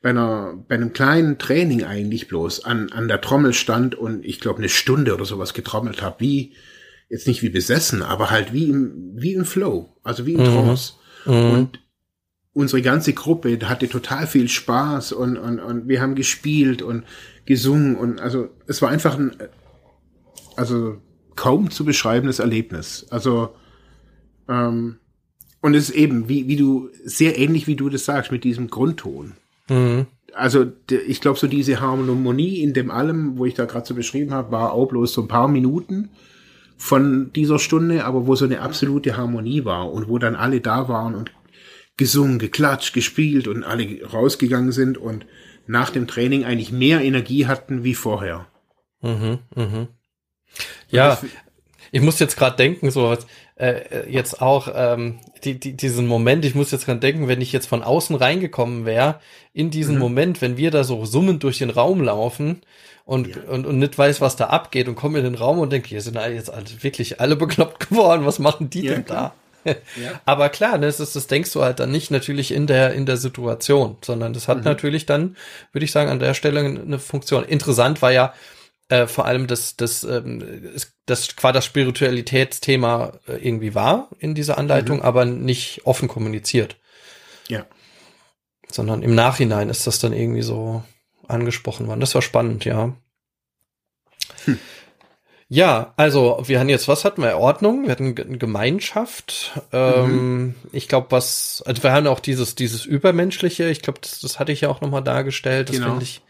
bei 0.01 0.09
einer, 0.09 0.63
bei 0.67 0.75
einem 0.75 0.93
kleinen 0.93 1.37
Training 1.37 1.83
eigentlich 1.83 2.27
bloß 2.27 2.63
an, 2.65 2.91
an 2.91 3.07
der 3.07 3.21
Trommel 3.21 3.53
stand 3.53 3.95
und 3.95 4.25
ich 4.25 4.39
glaube 4.39 4.59
eine 4.59 4.69
Stunde 4.69 5.13
oder 5.13 5.25
sowas 5.25 5.53
getrommelt 5.53 6.01
habe, 6.01 6.19
wie, 6.19 6.55
jetzt 7.09 7.27
nicht 7.27 7.41
wie 7.41 7.49
besessen, 7.49 8.01
aber 8.01 8.29
halt 8.29 8.53
wie 8.53 8.69
im, 8.69 9.13
wie 9.15 9.33
im 9.33 9.45
Flow, 9.45 9.97
also 10.03 10.25
wie 10.25 10.33
im 10.33 10.41
mhm. 10.41 10.45
Trance. 10.45 10.93
Mhm. 11.25 11.51
Und 11.51 11.79
unsere 12.53 12.81
ganze 12.81 13.13
Gruppe 13.13 13.57
hatte 13.63 13.87
total 13.87 14.27
viel 14.27 14.47
Spaß 14.47 15.11
und, 15.11 15.37
und, 15.37 15.59
und 15.59 15.87
wir 15.87 16.01
haben 16.01 16.15
gespielt 16.15 16.81
und 16.81 17.03
gesungen 17.45 17.95
und 17.95 18.19
also 18.19 18.49
es 18.67 18.81
war 18.81 18.89
einfach 18.89 19.17
ein 19.17 19.33
also 20.55 20.97
kaum 21.35 21.71
zu 21.71 21.85
beschreibendes 21.85 22.39
Erlebnis. 22.39 23.07
Also 23.09 23.55
ähm, 24.49 24.97
und 25.61 25.73
es 25.73 25.89
ist 25.89 25.95
eben, 25.95 26.29
wie, 26.29 26.47
wie 26.47 26.55
du, 26.55 26.89
sehr 27.03 27.37
ähnlich 27.37 27.67
wie 27.67 27.75
du 27.75 27.89
das 27.89 28.05
sagst, 28.05 28.31
mit 28.31 28.43
diesem 28.43 28.69
Grundton. 28.69 29.33
Mhm. 29.69 30.07
Also 30.33 30.67
ich 30.89 31.21
glaube, 31.21 31.39
so 31.39 31.47
diese 31.47 31.81
Harmonie 31.81 32.61
in 32.61 32.73
dem 32.73 32.91
allem, 32.91 33.37
wo 33.37 33.45
ich 33.45 33.55
da 33.55 33.65
gerade 33.65 33.85
so 33.85 33.95
beschrieben 33.95 34.33
habe, 34.33 34.51
war 34.51 34.73
auch 34.73 34.87
bloß 34.87 35.13
so 35.13 35.21
ein 35.21 35.27
paar 35.27 35.47
Minuten 35.47 36.09
von 36.77 37.31
dieser 37.33 37.59
Stunde, 37.59 38.05
aber 38.05 38.25
wo 38.25 38.35
so 38.35 38.45
eine 38.45 38.61
absolute 38.61 39.17
Harmonie 39.17 39.65
war 39.65 39.91
und 39.91 40.07
wo 40.07 40.17
dann 40.17 40.35
alle 40.35 40.61
da 40.61 40.87
waren 40.87 41.15
und 41.15 41.31
gesungen, 41.99 42.39
geklatscht, 42.39 42.93
gespielt 42.93 43.47
und 43.47 43.63
alle 43.63 44.03
rausgegangen 44.03 44.71
sind 44.71 44.97
und 44.97 45.27
nach 45.67 45.91
dem 45.91 46.07
Training 46.07 46.45
eigentlich 46.45 46.71
mehr 46.71 47.01
Energie 47.01 47.45
hatten 47.45 47.83
wie 47.83 47.93
vorher. 47.93 48.47
Mhm, 49.01 49.39
mhm. 49.55 49.87
Ja, 50.89 51.19
ich 51.91 52.01
muss 52.01 52.19
jetzt 52.19 52.37
gerade 52.37 52.55
denken, 52.55 52.89
so 52.89 53.15
äh, 53.55 54.09
jetzt 54.09 54.41
auch 54.41 54.69
ähm, 54.73 55.19
die, 55.43 55.59
die, 55.59 55.73
diesen 55.75 56.07
Moment, 56.07 56.45
ich 56.45 56.55
muss 56.55 56.71
jetzt 56.71 56.85
gerade 56.85 56.99
denken, 56.99 57.27
wenn 57.27 57.41
ich 57.41 57.51
jetzt 57.51 57.67
von 57.67 57.83
außen 57.83 58.15
reingekommen 58.15 58.85
wäre, 58.85 59.19
in 59.53 59.69
diesen 59.69 59.95
mhm. 59.95 60.01
Moment, 60.01 60.41
wenn 60.41 60.57
wir 60.57 60.71
da 60.71 60.83
so 60.83 61.05
summend 61.05 61.43
durch 61.43 61.59
den 61.59 61.69
Raum 61.69 62.01
laufen 62.01 62.61
und, 63.05 63.27
ja. 63.27 63.41
und, 63.49 63.65
und 63.65 63.77
nicht 63.77 63.97
weiß, 63.97 64.21
was 64.21 64.35
da 64.35 64.47
abgeht 64.47 64.87
und 64.87 64.95
komme 64.95 65.19
in 65.19 65.25
den 65.25 65.35
Raum 65.35 65.59
und 65.59 65.71
denke, 65.71 65.89
hier 65.89 66.01
sind 66.01 66.15
jetzt 66.15 66.51
alle, 66.51 66.65
wirklich 66.81 67.19
alle 67.19 67.35
bekloppt 67.35 67.79
geworden, 67.89 68.25
was 68.25 68.39
machen 68.39 68.69
die 68.69 68.83
ja, 68.85 68.93
denn 68.93 69.05
da? 69.05 69.33
Ja. 69.95 70.21
Aber 70.25 70.49
klar, 70.49 70.77
ne, 70.77 70.85
das, 70.85 70.99
ist, 70.99 71.15
das 71.15 71.27
denkst 71.27 71.51
du 71.53 71.63
halt 71.63 71.79
dann 71.79 71.91
nicht 71.91 72.11
natürlich 72.11 72.51
in 72.51 72.67
der, 72.67 72.93
in 72.93 73.05
der 73.05 73.17
Situation, 73.17 73.97
sondern 74.03 74.33
das 74.33 74.47
hat 74.47 74.59
mhm. 74.59 74.63
natürlich 74.63 75.05
dann, 75.05 75.37
würde 75.71 75.85
ich 75.85 75.91
sagen, 75.91 76.09
an 76.09 76.19
der 76.19 76.33
Stelle 76.33 76.59
eine 76.59 76.99
Funktion. 76.99 77.43
Interessant 77.43 78.01
war 78.01 78.11
ja 78.11 78.33
äh, 78.89 79.07
vor 79.07 79.25
allem, 79.25 79.47
dass, 79.47 79.75
dass, 79.77 80.03
ähm, 80.03 80.73
das 81.05 81.35
quasi 81.35 81.53
das 81.53 81.65
Spiritualitätsthema 81.65 83.19
äh, 83.27 83.33
irgendwie 83.33 83.75
war 83.75 84.09
in 84.19 84.35
dieser 84.35 84.57
Anleitung, 84.57 84.97
mhm. 84.97 85.03
aber 85.03 85.25
nicht 85.25 85.81
offen 85.85 86.07
kommuniziert. 86.07 86.77
Ja. 87.47 87.65
Sondern 88.69 89.01
im 89.03 89.15
Nachhinein 89.15 89.69
ist 89.69 89.87
das 89.87 89.99
dann 89.99 90.13
irgendwie 90.13 90.41
so 90.41 90.83
angesprochen 91.27 91.87
worden. 91.87 91.99
Das 91.99 92.15
war 92.15 92.21
spannend, 92.21 92.65
ja. 92.65 92.95
Hm. 94.45 94.59
Ja, 95.51 95.93
also 95.97 96.43
wir 96.45 96.59
hatten 96.59 96.69
jetzt, 96.69 96.87
was 96.87 97.03
hatten 97.05 97.23
wir? 97.23 97.35
Ordnung, 97.37 97.85
wir 97.85 97.91
hatten 97.91 98.13
Gemeinschaft. 98.13 99.59
Ähm, 99.73 100.11
mhm. 100.11 100.55
Ich 100.71 100.87
glaube, 100.87 101.07
was, 101.09 101.63
also 101.65 101.81
wir 101.81 101.91
haben 101.91 102.05
auch 102.05 102.19
dieses, 102.19 102.53
dieses 102.53 102.85
Übermenschliche, 102.85 103.67
ich 103.67 103.81
glaube, 103.81 103.99
das, 103.99 104.19
das 104.19 104.39
hatte 104.39 104.51
ich 104.51 104.61
ja 104.61 104.69
auch 104.69 104.81
nochmal 104.81 105.03
dargestellt. 105.03 105.69
Das 105.69 105.77
genau. 105.77 105.89
finde 105.89 106.03
ich 106.03 106.21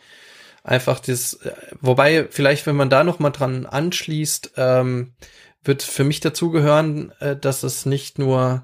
einfach 0.63 1.01
das, 1.01 1.37
wobei, 1.81 2.27
vielleicht, 2.29 2.65
wenn 2.65 2.77
man 2.77 2.89
da 2.89 3.03
nochmal 3.03 3.33
dran 3.33 3.65
anschließt, 3.65 4.53
ähm, 4.55 5.11
wird 5.65 5.83
für 5.83 6.05
mich 6.05 6.21
dazugehören, 6.21 7.11
äh, 7.19 7.35
dass 7.35 7.63
es 7.63 7.85
nicht 7.85 8.19
nur 8.19 8.63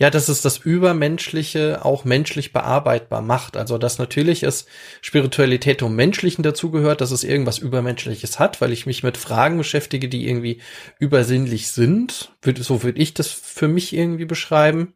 Ja, 0.00 0.08
dass 0.08 0.30
es 0.30 0.40
das 0.40 0.56
Übermenschliche 0.56 1.84
auch 1.84 2.06
menschlich 2.06 2.54
bearbeitbar 2.54 3.20
macht. 3.20 3.58
Also, 3.58 3.76
dass 3.76 3.98
natürlich 3.98 4.42
es 4.44 4.64
Spiritualität 5.02 5.80
zum 5.80 5.94
Menschlichen 5.94 6.42
dazugehört, 6.42 7.02
dass 7.02 7.10
es 7.10 7.22
irgendwas 7.22 7.58
Übermenschliches 7.58 8.38
hat, 8.38 8.62
weil 8.62 8.72
ich 8.72 8.86
mich 8.86 9.02
mit 9.02 9.18
Fragen 9.18 9.58
beschäftige, 9.58 10.08
die 10.08 10.26
irgendwie 10.26 10.62
übersinnlich 10.98 11.68
sind. 11.68 12.32
So 12.60 12.82
würde 12.82 12.98
ich 12.98 13.12
das 13.12 13.28
für 13.28 13.68
mich 13.68 13.92
irgendwie 13.94 14.24
beschreiben. 14.24 14.94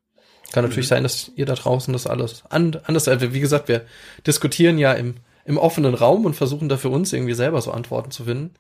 Kann 0.53 0.65
natürlich 0.65 0.87
mhm. 0.87 0.95
sein, 0.95 1.03
dass 1.03 1.31
ihr 1.37 1.45
da 1.45 1.55
draußen 1.55 1.93
das 1.93 2.07
alles 2.07 2.45
anders, 2.49 3.07
also 3.07 3.35
wie 3.35 3.41
gesagt, 3.41 3.69
wir 3.69 3.85
diskutieren 4.27 4.79
ja 4.79 4.95
im, 4.95 5.17
im 5.45 5.59
offenen 5.59 5.93
Raum 5.93 6.25
und 6.25 6.35
versuchen 6.35 6.71
da 6.71 6.79
für 6.79 6.89
uns 6.89 7.13
irgendwie 7.13 7.35
selber 7.35 7.61
so 7.61 7.73
Antworten 7.73 8.11
zu 8.11 8.25
finden. 8.25 8.55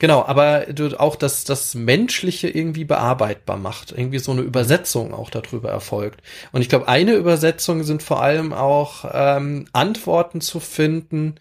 Genau, 0.00 0.24
aber 0.24 0.64
auch 0.96 1.14
das, 1.14 1.44
das 1.44 1.74
Menschliche 1.74 2.48
irgendwie 2.48 2.86
bearbeitbar 2.86 3.58
macht. 3.58 3.92
Irgendwie 3.92 4.18
so 4.18 4.32
eine 4.32 4.40
Übersetzung 4.40 5.12
auch 5.12 5.28
darüber 5.28 5.68
erfolgt. 5.68 6.22
Und 6.52 6.62
ich 6.62 6.70
glaube, 6.70 6.88
eine 6.88 7.12
Übersetzung 7.12 7.84
sind 7.84 8.02
vor 8.02 8.22
allem 8.22 8.54
auch 8.54 9.04
ähm, 9.12 9.66
Antworten 9.72 10.40
zu 10.40 10.58
finden 10.58 11.34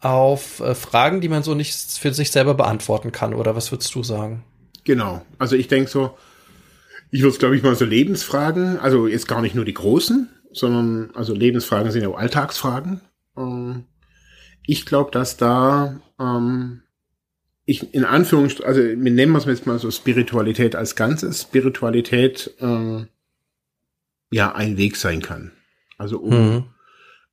auf 0.00 0.60
äh, 0.60 0.74
Fragen, 0.74 1.20
die 1.20 1.28
man 1.28 1.42
so 1.42 1.54
nicht 1.54 1.74
für 1.74 2.14
sich 2.14 2.30
selber 2.30 2.54
beantworten 2.54 3.12
kann. 3.12 3.34
Oder 3.34 3.54
was 3.54 3.72
würdest 3.72 3.94
du 3.94 4.02
sagen? 4.02 4.42
Genau. 4.84 5.20
Also 5.38 5.54
ich 5.54 5.68
denke 5.68 5.90
so, 5.90 6.16
ich 7.10 7.20
würde 7.20 7.34
es, 7.34 7.38
glaube 7.38 7.56
ich, 7.56 7.62
mal 7.62 7.76
so 7.76 7.84
Lebensfragen, 7.84 8.78
also 8.78 9.06
jetzt 9.06 9.28
gar 9.28 9.42
nicht 9.42 9.54
nur 9.54 9.66
die 9.66 9.74
großen, 9.74 10.30
sondern 10.50 11.10
also 11.14 11.34
Lebensfragen 11.34 11.92
sind 11.92 12.00
ja 12.00 12.08
auch 12.08 12.18
Alltagsfragen. 12.18 13.02
Ähm, 13.36 13.84
ich 14.66 14.86
glaube, 14.86 15.10
dass 15.10 15.36
da 15.36 16.00
ähm, 16.18 16.84
ich 17.68 17.92
in 17.92 18.06
Anführungsstrichen, 18.06 18.66
also 18.66 18.80
wir 18.80 18.96
nennen 19.12 19.32
wir 19.32 19.38
es 19.38 19.44
jetzt 19.44 19.66
mal 19.66 19.78
so 19.78 19.90
Spiritualität 19.90 20.74
als 20.74 20.96
Ganzes, 20.96 21.42
Spiritualität 21.42 22.54
äh, 22.60 23.04
ja 24.30 24.54
ein 24.54 24.78
Weg 24.78 24.96
sein 24.96 25.20
kann. 25.20 25.52
Also 25.98 26.18
um 26.18 26.30
mhm. 26.32 26.64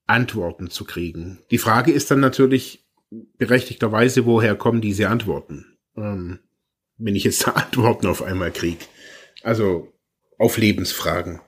Antworten 0.07 0.69
zu 0.69 0.83
kriegen. 0.83 1.39
Die 1.51 1.57
Frage 1.57 1.93
ist 1.93 2.11
dann 2.11 2.19
natürlich 2.19 2.85
berechtigterweise, 3.37 4.25
woher 4.25 4.55
kommen 4.55 4.81
diese 4.81 5.07
Antworten? 5.07 5.77
Ähm, 5.95 6.39
wenn 6.97 7.15
ich 7.15 7.23
jetzt 7.23 7.47
da 7.47 7.51
Antworten 7.53 8.07
auf 8.07 8.21
einmal 8.21 8.51
kriege. 8.51 8.83
Also 9.41 9.93
auf 10.37 10.57
Lebensfragen. 10.57 11.39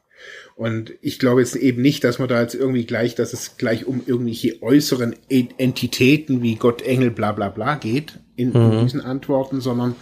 Und 0.55 0.93
ich 1.01 1.19
glaube 1.19 1.41
jetzt 1.41 1.57
eben 1.57 1.81
nicht, 1.81 2.05
dass 2.05 2.19
man 2.19 2.29
da 2.29 2.41
jetzt 2.41 2.55
irgendwie 2.55 2.85
gleich, 2.85 3.15
dass 3.15 3.33
es 3.33 3.57
gleich 3.57 3.85
um 3.85 4.01
irgendwelche 4.05 4.61
äußeren 4.63 5.13
Entitäten 5.29 6.41
wie 6.41 6.55
Gott, 6.55 6.81
Engel, 6.83 7.11
bla 7.11 7.33
bla 7.33 7.49
bla 7.49 7.75
geht 7.75 8.19
in, 8.37 8.49
mhm. 8.49 8.71
in 8.71 8.83
diesen 8.83 9.01
Antworten, 9.01 9.59
sondern 9.59 9.95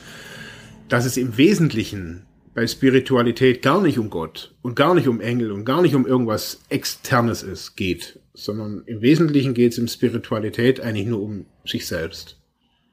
dass 0.87 1.05
es 1.05 1.17
im 1.17 1.37
Wesentlichen 1.37 2.27
bei 2.53 2.67
Spiritualität 2.67 3.61
gar 3.61 3.81
nicht 3.81 3.97
um 3.97 4.09
Gott 4.09 4.53
und 4.61 4.75
gar 4.75 4.93
nicht 4.93 5.07
um 5.07 5.19
Engel 5.19 5.51
und 5.51 5.65
gar 5.65 5.81
nicht 5.81 5.95
um 5.95 6.05
irgendwas 6.05 6.61
Externes 6.69 7.43
ist, 7.43 7.75
geht, 7.75 8.19
sondern 8.33 8.83
im 8.85 9.01
Wesentlichen 9.01 9.53
geht 9.53 9.73
es 9.73 9.77
in 9.77 9.87
Spiritualität 9.87 10.79
eigentlich 10.79 11.07
nur 11.07 11.21
um 11.21 11.45
sich 11.65 11.87
selbst. 11.87 12.39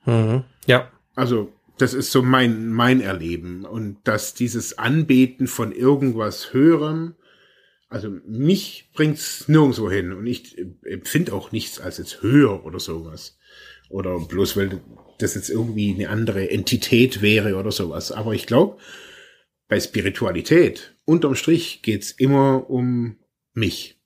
Mhm. 0.06 0.44
Ja. 0.66 0.90
Also 1.14 1.52
das 1.78 1.94
ist 1.94 2.10
so 2.10 2.22
mein, 2.22 2.72
mein 2.72 3.00
Erleben. 3.00 3.64
Und 3.64 3.98
dass 4.04 4.34
dieses 4.34 4.78
Anbeten 4.78 5.46
von 5.46 5.72
irgendwas 5.72 6.52
Höherem 6.52 7.14
also 7.92 8.08
mich 8.26 8.88
bringt's 8.94 9.48
nirgendwo 9.48 9.90
hin 9.90 10.14
und 10.14 10.26
ich 10.26 10.56
empfinde 10.82 11.34
auch 11.34 11.52
nichts 11.52 11.78
als 11.78 11.98
jetzt 11.98 12.22
höher 12.22 12.64
oder 12.64 12.80
sowas. 12.80 13.36
Oder 13.90 14.18
bloß 14.18 14.56
weil 14.56 14.80
das 15.22 15.34
jetzt 15.34 15.50
irgendwie 15.50 15.94
eine 15.94 16.08
andere 16.08 16.50
Entität 16.50 17.22
wäre 17.22 17.56
oder 17.56 17.72
sowas. 17.72 18.12
Aber 18.12 18.34
ich 18.34 18.46
glaube, 18.46 18.78
bei 19.68 19.80
Spiritualität, 19.80 20.96
unterm 21.04 21.34
Strich 21.34 21.82
geht's 21.82 22.10
immer 22.10 22.68
um 22.68 23.16
mich. 23.54 23.98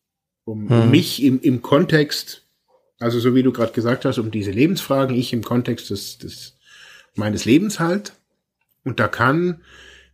Um 0.45 0.69
hm. 0.69 0.91
mich 0.91 1.23
im, 1.23 1.41
im 1.41 1.61
Kontext, 1.63 2.47
also 2.99 3.19
so 3.19 3.35
wie 3.35 3.43
du 3.43 3.53
gerade 3.53 3.73
gesagt 3.73 4.05
hast, 4.05 4.19
um 4.19 4.31
diese 4.31 4.53
Lebensfragen, 4.53 5.17
ich 5.17 5.33
im 5.33 5.43
Kontext 5.43 5.91
des, 5.91 6.19
des 6.19 6.59
meines 7.17 7.45
Lebens 7.45 7.81
halt. 7.81 8.13
Und 8.85 9.01
da 9.01 9.09
kann, 9.09 9.63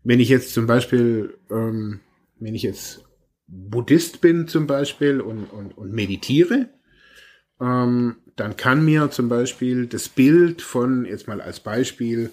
wenn 0.05 0.21
ich 0.21 0.31
jetzt 0.31 0.55
zum 0.55 0.67
Beispiel, 0.67 1.39
ähm, 1.51 2.01
wenn 2.39 2.55
ich 2.55 2.63
jetzt 2.63 3.05
Buddhist 3.47 4.23
bin 4.23 4.49
zum 4.49 4.67
Beispiel 4.67 5.21
und, 5.21 5.45
und, 5.45 5.77
und 5.77 5.93
meditiere, 5.93 6.71
ähm, 7.61 8.17
dann 8.37 8.57
kann 8.57 8.85
mir 8.85 9.11
zum 9.11 9.29
Beispiel 9.29 9.87
das 9.87 10.09
Bild 10.09 10.63
von, 10.63 11.05
jetzt 11.05 11.29
mal 11.29 11.41
als 11.41 11.61
Beispiel, 11.61 12.31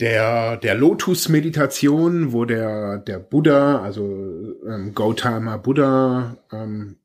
der, 0.00 0.56
der 0.56 0.74
Lotus-Meditation, 0.74 2.32
wo 2.32 2.44
der, 2.44 2.98
der 2.98 3.18
Buddha, 3.18 3.82
also 3.82 4.56
ähm, 4.66 4.94
Gautama 4.94 5.58
Buddha, 5.58 6.36
ähm, 6.50 6.96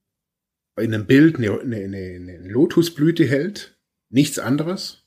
in 0.78 0.94
einem 0.94 1.06
Bild 1.06 1.38
eine, 1.38 1.60
eine, 1.60 1.78
eine 1.78 2.48
Lotusblüte 2.48 3.26
hält, 3.26 3.78
nichts 4.10 4.40
anderes. 4.40 5.04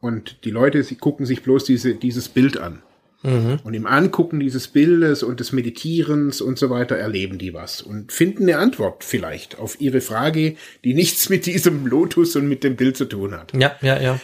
Und 0.00 0.44
die 0.44 0.50
Leute, 0.50 0.82
sie 0.82 0.96
gucken 0.96 1.24
sich 1.24 1.42
bloß 1.42 1.64
diese, 1.64 1.94
dieses 1.94 2.28
Bild 2.28 2.58
an. 2.58 2.82
Mhm. 3.24 3.58
Und 3.64 3.72
im 3.72 3.86
Angucken 3.86 4.38
dieses 4.38 4.68
Bildes 4.68 5.22
und 5.22 5.40
des 5.40 5.52
Meditierens 5.52 6.42
und 6.42 6.58
so 6.58 6.68
weiter 6.68 6.96
erleben 6.96 7.38
die 7.38 7.54
was 7.54 7.80
und 7.80 8.12
finden 8.12 8.42
eine 8.44 8.58
Antwort 8.58 9.02
vielleicht 9.02 9.58
auf 9.58 9.80
ihre 9.80 10.02
Frage, 10.02 10.56
die 10.84 10.92
nichts 10.92 11.30
mit 11.30 11.46
diesem 11.46 11.86
Lotus 11.86 12.36
und 12.36 12.46
mit 12.48 12.62
dem 12.62 12.76
Bild 12.76 12.98
zu 12.98 13.06
tun 13.06 13.32
hat. 13.32 13.54
Ja, 13.54 13.76
ja, 13.80 14.00
ja. 14.00 14.20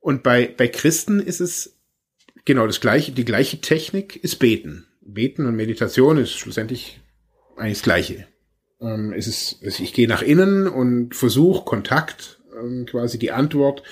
Und 0.00 0.22
bei, 0.22 0.52
bei 0.56 0.68
Christen 0.68 1.20
ist 1.20 1.40
es 1.40 1.78
genau 2.46 2.66
das 2.66 2.80
gleiche, 2.80 3.12
die 3.12 3.26
gleiche 3.26 3.60
Technik 3.60 4.16
ist 4.16 4.38
Beten. 4.38 4.86
Beten 5.02 5.44
und 5.44 5.54
Meditation 5.54 6.16
ist 6.16 6.32
schlussendlich 6.32 7.00
eigentlich 7.56 7.78
das 7.78 7.82
Gleiche. 7.82 8.26
Ähm, 8.80 9.12
es 9.12 9.26
ist, 9.26 9.60
ich 9.62 9.92
gehe 9.92 10.08
nach 10.08 10.22
innen 10.22 10.66
und 10.66 11.14
versuche 11.14 11.64
Kontakt, 11.66 12.40
ähm, 12.58 12.86
quasi 12.86 13.18
die 13.18 13.32
Antwort 13.32 13.82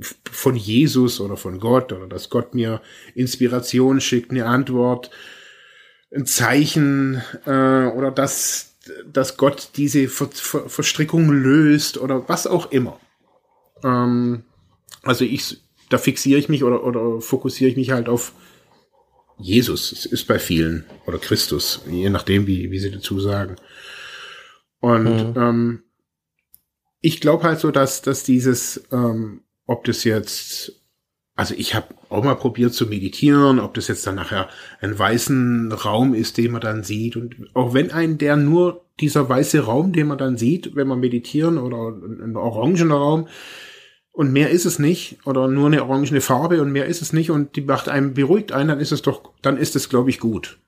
von 0.00 0.56
Jesus 0.56 1.20
oder 1.20 1.36
von 1.36 1.58
Gott 1.58 1.92
oder 1.92 2.06
dass 2.06 2.30
Gott 2.30 2.54
mir 2.54 2.80
Inspiration 3.14 4.00
schickt, 4.00 4.30
eine 4.30 4.46
Antwort, 4.46 5.10
ein 6.14 6.26
Zeichen 6.26 7.22
äh, 7.46 7.86
oder 7.86 8.10
dass, 8.10 8.76
dass 9.06 9.36
Gott 9.36 9.70
diese 9.76 10.08
Ver 10.08 10.28
Ver 10.32 10.68
Verstrickung 10.68 11.30
löst 11.30 11.98
oder 11.98 12.28
was 12.28 12.46
auch 12.46 12.70
immer. 12.70 13.00
Ähm, 13.82 14.44
also 15.02 15.24
ich, 15.24 15.58
da 15.90 15.98
fixiere 15.98 16.38
ich 16.38 16.48
mich 16.48 16.64
oder, 16.64 16.84
oder 16.84 17.20
fokussiere 17.20 17.70
ich 17.70 17.76
mich 17.76 17.90
halt 17.90 18.08
auf 18.08 18.32
Jesus. 19.38 19.92
Es 19.92 20.06
ist 20.06 20.26
bei 20.26 20.38
vielen 20.38 20.84
oder 21.06 21.18
Christus, 21.18 21.82
je 21.88 22.10
nachdem, 22.10 22.46
wie, 22.46 22.70
wie 22.70 22.78
sie 22.78 22.90
dazu 22.90 23.20
sagen. 23.20 23.56
Und 24.80 25.34
mhm. 25.34 25.34
ähm, 25.36 25.82
ich 27.00 27.20
glaube 27.20 27.44
halt 27.44 27.60
so, 27.60 27.70
dass, 27.70 28.02
dass 28.02 28.24
dieses 28.24 28.82
ähm, 28.90 29.42
ob 29.68 29.84
das 29.84 30.02
jetzt, 30.02 30.72
also 31.36 31.54
ich 31.56 31.76
habe 31.76 31.94
auch 32.08 32.24
mal 32.24 32.34
probiert 32.34 32.74
zu 32.74 32.86
meditieren, 32.86 33.60
ob 33.60 33.74
das 33.74 33.86
jetzt 33.86 34.04
dann 34.06 34.16
nachher 34.16 34.48
ein 34.80 34.98
weißen 34.98 35.70
Raum 35.70 36.14
ist, 36.14 36.38
den 36.38 36.52
man 36.52 36.62
dann 36.62 36.82
sieht. 36.82 37.14
Und 37.14 37.36
auch 37.54 37.74
wenn 37.74 37.92
ein 37.92 38.18
der 38.18 38.36
nur 38.36 38.84
dieser 38.98 39.28
weiße 39.28 39.60
Raum, 39.60 39.92
den 39.92 40.08
man 40.08 40.18
dann 40.18 40.36
sieht, 40.36 40.74
wenn 40.74 40.88
man 40.88 40.98
meditieren 40.98 41.58
oder 41.58 41.90
ein 41.90 42.34
orangener 42.36 42.96
Raum, 42.96 43.28
und 44.10 44.32
mehr 44.32 44.50
ist 44.50 44.64
es 44.64 44.80
nicht, 44.80 45.18
oder 45.26 45.46
nur 45.46 45.66
eine 45.66 45.84
orangene 45.84 46.20
Farbe 46.20 46.60
und 46.60 46.72
mehr 46.72 46.86
ist 46.86 47.02
es 47.02 47.12
nicht 47.12 47.30
und 47.30 47.54
die 47.54 47.60
macht 47.60 47.88
einem 47.88 48.14
beruhigt 48.14 48.50
ein, 48.50 48.66
dann 48.66 48.80
ist 48.80 48.90
es 48.90 49.02
doch, 49.02 49.30
dann 49.42 49.56
ist 49.56 49.76
es, 49.76 49.88
glaube 49.88 50.10
ich, 50.10 50.18
gut. 50.18 50.58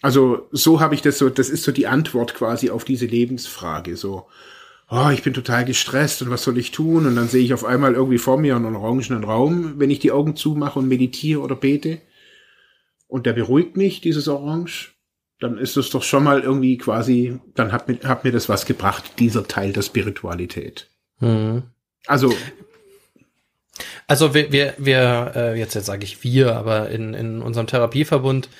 Also 0.00 0.48
so 0.50 0.80
habe 0.80 0.94
ich 0.94 1.02
das 1.02 1.18
so, 1.18 1.28
das 1.28 1.50
ist 1.50 1.64
so 1.64 1.72
die 1.72 1.88
Antwort 1.88 2.32
quasi 2.32 2.70
auf 2.70 2.84
diese 2.84 3.04
Lebensfrage. 3.04 3.98
So, 3.98 4.28
oh, 4.92 5.08
ich 5.10 5.22
bin 5.22 5.32
total 5.32 5.64
gestresst 5.64 6.20
und 6.20 6.30
was 6.30 6.42
soll 6.42 6.58
ich 6.58 6.70
tun? 6.70 7.06
Und 7.06 7.16
dann 7.16 7.28
sehe 7.28 7.42
ich 7.42 7.54
auf 7.54 7.64
einmal 7.64 7.94
irgendwie 7.94 8.18
vor 8.18 8.38
mir 8.38 8.54
einen 8.54 8.76
orangenen 8.76 9.24
Raum, 9.24 9.74
wenn 9.78 9.90
ich 9.90 10.00
die 10.00 10.12
Augen 10.12 10.36
zumache 10.36 10.78
und 10.78 10.86
meditiere 10.86 11.40
oder 11.40 11.56
bete. 11.56 12.02
Und 13.08 13.24
der 13.24 13.32
beruhigt 13.32 13.76
mich, 13.76 14.02
dieses 14.02 14.28
Orange. 14.28 14.90
Dann 15.40 15.58
ist 15.58 15.76
es 15.76 15.90
doch 15.90 16.02
schon 16.02 16.22
mal 16.22 16.42
irgendwie 16.42 16.78
quasi, 16.78 17.40
dann 17.54 17.72
hat 17.72 17.88
mir, 17.88 17.98
hat 18.04 18.22
mir 18.22 18.32
das 18.32 18.48
was 18.48 18.66
gebracht, 18.66 19.18
dieser 19.18 19.48
Teil 19.48 19.72
der 19.72 19.82
Spiritualität. 19.82 20.88
Mhm. 21.18 21.64
Also 22.06 22.32
also 24.06 24.34
wir, 24.34 24.52
wir, 24.52 24.74
wir 24.76 25.32
äh, 25.34 25.58
jetzt, 25.58 25.74
jetzt 25.74 25.86
sage 25.86 26.04
ich 26.04 26.22
wir, 26.22 26.54
aber 26.54 26.90
in, 26.90 27.14
in 27.14 27.40
unserem 27.40 27.66
Therapieverbund 27.66 28.50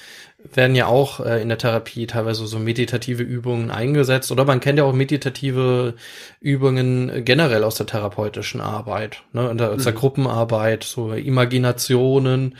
werden 0.52 0.74
ja 0.74 0.87
auch 0.87 1.20
äh, 1.20 1.40
in 1.40 1.48
der 1.48 1.59
Therapie 1.59 2.07
teilweise 2.07 2.46
so 2.46 2.59
meditative 2.59 3.22
Übungen 3.22 3.70
eingesetzt 3.70 4.33
oder 4.33 4.44
man 4.44 4.61
kennt 4.61 4.78
ja 4.78 4.85
auch 4.85 4.92
meditative 4.92 5.94
Übungen 6.40 7.24
generell 7.24 7.64
aus 7.64 7.76
der 7.76 7.87
therapeutischen 7.87 8.61
Arbeit, 8.61 9.22
ne, 9.33 9.50
aus 9.50 9.57
der, 9.57 9.72
mhm. 9.72 9.83
der 9.83 9.92
Gruppenarbeit, 9.92 10.85
so 10.85 11.12
Imaginationen. 11.12 12.57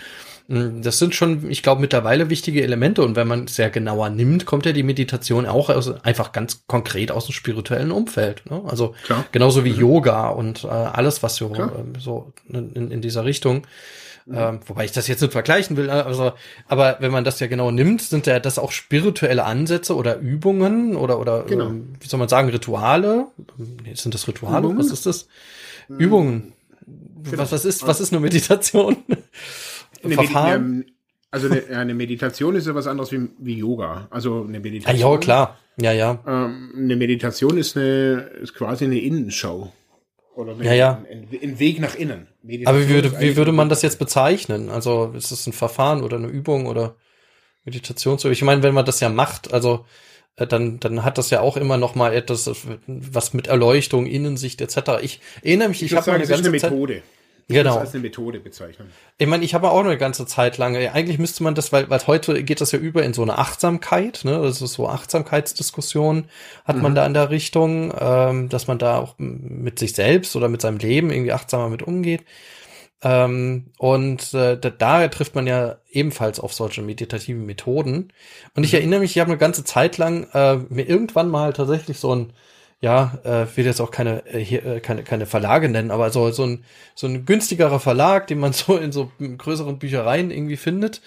Hm, 0.49 0.83
das 0.83 0.99
sind 0.99 1.15
schon, 1.15 1.51
ich 1.51 1.63
glaube, 1.63 1.81
mittlerweile 1.81 2.31
wichtige 2.31 2.63
Elemente 2.63 3.03
und 3.03 3.17
wenn 3.17 3.29
man 3.29 3.45
es 3.45 3.57
sehr 3.57 3.71
genauer 3.71 4.11
nimmt, 4.11 4.47
kommt 4.47 4.67
ja 4.67 4.73
die 4.73 4.83
Meditation 4.83 5.47
auch 5.47 5.69
aus, 5.71 5.93
einfach 6.05 6.33
ganz 6.33 6.65
konkret 6.67 7.11
aus 7.11 7.27
dem 7.27 7.33
spirituellen 7.33 7.91
Umfeld. 7.91 8.43
Ne? 8.51 8.63
Also 8.67 8.95
Klar. 9.05 9.25
genauso 9.33 9.65
wie 9.65 9.73
mhm. 9.73 9.81
Yoga 9.81 10.29
und 10.29 10.65
äh, 10.65 10.69
alles, 10.69 11.23
was 11.23 11.37
so, 11.37 11.55
äh, 11.55 11.99
so 11.99 12.33
in, 12.49 12.91
in 12.91 13.01
dieser 13.01 13.25
Richtung. 13.25 13.67
Mhm. 14.27 14.35
Ähm, 14.37 14.61
wobei 14.67 14.85
ich 14.85 14.93
das 14.93 15.09
jetzt 15.09 15.21
nicht 15.21 15.33
vergleichen 15.33 15.77
will, 15.77 15.91
also, 15.91 16.33
aber 16.69 16.97
wenn 17.01 17.11
man 17.11 17.25
das 17.25 17.41
ja 17.41 17.47
genau 17.47 17.71
nimmt, 17.71 18.03
sind 18.03 18.27
ja 18.27 18.39
das 18.41 18.59
auch 18.59 18.73
spirituelle 18.73 19.45
Ansätze 19.45 19.97
oder 19.97 20.19
Übungen 20.19 20.97
oder, 20.97 21.19
oder 21.19 21.45
genau. 21.45 21.71
ähm, 21.71 21.95
wie 22.01 22.07
soll 22.07 22.19
man 22.19 22.29
sagen, 22.29 22.49
Rituale? 22.49 23.27
Sind 23.95 24.15
das 24.15 24.29
Rituale? 24.29 24.61
Übungen? 24.61 24.79
Was 24.79 24.91
ist 24.91 25.07
das? 25.07 25.29
Mhm. 25.89 25.99
Übungen. 25.99 26.53
Genau. 27.25 27.39
Was, 27.39 27.53
was 27.53 27.65
ist, 27.65 27.87
was 27.87 28.01
ist 28.01 28.13
eine 28.13 28.21
Meditation? 28.21 28.97
Eine 30.03 30.15
Verfahren? 30.15 30.79
Medi 30.79 30.93
also 31.31 31.49
eine, 31.49 31.65
eine, 31.79 31.95
Meditation 31.95 32.57
ist 32.57 32.67
ja 32.67 32.75
was 32.75 32.87
anderes 32.87 33.11
wie, 33.11 33.29
wie 33.39 33.57
Yoga. 33.57 34.07
Also 34.11 34.45
eine 34.47 34.61
Meditation. 34.61 35.01
Ja, 35.01 35.13
ja 35.13 35.19
klar. 35.19 35.59
Ja, 35.81 35.93
ja. 35.93 36.19
Ähm, 36.27 36.73
eine 36.77 36.97
Meditation 36.97 37.57
ist 37.57 37.77
eine, 37.77 38.31
ist 38.43 38.55
quasi 38.55 38.85
eine 38.85 39.01
Innenschau. 39.01 39.73
Oder 40.35 40.55
ja, 40.63 40.73
ja. 40.73 41.05
Ein, 41.11 41.59
Weg 41.59 41.79
nach 41.79 41.95
innen. 41.95 42.27
Meditation 42.43 42.67
Aber 42.67 42.89
wie 42.89 42.95
würde, 42.95 43.21
wie 43.21 43.37
würde 43.37 43.53
man 43.53 43.69
das 43.69 43.83
jetzt 43.83 43.99
bezeichnen? 43.99 44.71
Also 44.71 45.13
ist 45.17 45.31
das 45.31 45.47
ein 45.47 45.53
Verfahren 45.53 46.03
oder 46.03 46.17
eine 46.17 46.29
Übung 46.29 46.67
oder 46.67 46.97
Meditationsübung? 47.65 48.33
Ich 48.33 48.43
meine, 48.43 48.63
wenn 48.63 48.75
man 48.75 48.87
das 48.87 49.01
ja 49.01 49.11
macht, 49.11 49.53
also 49.53 49.85
äh, 50.37 50.47
dann, 50.47 50.81
dann 50.81 51.05
hat 51.05 51.19
das 51.19 51.31
ja 51.31 51.41
auch 51.41 51.57
immer 51.57 51.77
noch 51.77 51.95
mal 51.95 52.15
etwas, 52.15 52.51
was 52.87 53.35
mit 53.35 53.49
Erleuchtung, 53.49 54.07
Innensicht 54.07 54.61
etc. 54.61 55.03
Ich 55.03 55.21
erinnere 55.43 55.69
mich, 55.69 55.83
ich, 55.83 55.93
ich 55.93 55.97
habe 55.97 56.13
eine 56.13 56.27
ganze 56.27 56.45
eine 56.45 56.51
Methode. 56.51 56.95
Zeit, 56.95 57.03
genau. 57.49 57.79
als 57.79 57.93
eine 57.93 58.03
Methode 58.03 58.41
bezeichnen. 58.41 58.91
Ich 59.19 59.27
meine, 59.27 59.45
ich 59.45 59.55
habe 59.55 59.71
auch 59.71 59.85
eine 59.85 59.99
ganze 59.99 60.27
Zeit 60.27 60.59
lang, 60.59 60.77
eigentlich 60.77 61.19
müsste 61.19 61.43
man 61.43 61.55
das, 61.55 61.73
weil, 61.73 61.89
weil 61.91 62.07
heute 62.07 62.43
geht 62.43 62.61
das 62.61 62.73
ja 62.73 62.79
über 62.79 63.03
in 63.03 63.15
so 63.15 63.23
eine 63.23 63.39
Achtsamkeit, 63.39 64.21
ne? 64.25 64.47
Ist 64.47 64.59
so 64.59 64.89
Achtsamkeitsdiskussion 64.89 66.27
hat 66.65 66.77
mhm. 66.77 66.83
man 66.83 66.95
da 66.95 67.07
in 67.07 67.15
der 67.15 67.31
Richtung, 67.31 67.93
ähm, 67.99 68.49
dass 68.49 68.67
man 68.67 68.79
da 68.79 68.99
auch 68.99 69.15
mit 69.19 69.79
sich 69.79 69.95
selbst 69.95 70.35
oder 70.37 70.49
mit 70.49 70.61
seinem 70.61 70.79
Leben 70.79 71.11
irgendwie 71.11 71.33
achtsamer 71.33 71.69
mit 71.69 71.83
umgeht. 71.83 72.25
Ähm, 73.05 73.73
und 73.79 74.33
äh, 74.33 74.57
da, 74.57 74.71
da 74.71 75.09
trifft 75.09 75.35
man 75.35 75.47
ja 75.47 75.79
ebenfalls 75.91 76.39
auf 76.39 76.53
solche 76.53 76.83
meditativen 76.83 77.45
Methoden. 77.45 78.13
Und 78.55 78.65
ich 78.65 78.73
mhm. 78.73 78.79
erinnere 78.79 79.01
mich, 79.01 79.17
ich 79.17 79.21
habe 79.21 79.31
eine 79.31 79.39
ganze 79.39 79.65
Zeit 79.65 79.99
lang 79.99 80.29
äh, 80.33 80.57
mir 80.69 80.89
irgendwann 80.89 81.29
mal 81.29 81.53
tatsächlich 81.53 81.99
so 81.99 82.15
ein 82.15 82.33
ja, 82.83 83.17
äh, 83.23 83.47
will 83.57 83.65
jetzt 83.65 83.81
auch 83.81 83.93
keine, 83.93 84.27
äh, 84.27 84.43
äh, 84.43 84.81
keine, 84.81 85.05
keine 85.05 85.25
Verlage 85.25 85.69
nennen, 85.69 85.93
aber 85.93 86.11
so, 86.11 86.33
so 86.33 86.45
ein, 86.45 86.65
so 86.97 87.07
ein 87.07 87.25
günstigerer 87.25 87.79
Verlag, 87.79 88.27
den 88.27 88.41
man 88.41 88.53
so 88.53 88.77
in 88.77 88.91
so 88.91 89.11
größeren 89.39 89.79
Büchereien 89.79 90.33
irgendwie 90.33 90.57
findet, 90.57 91.01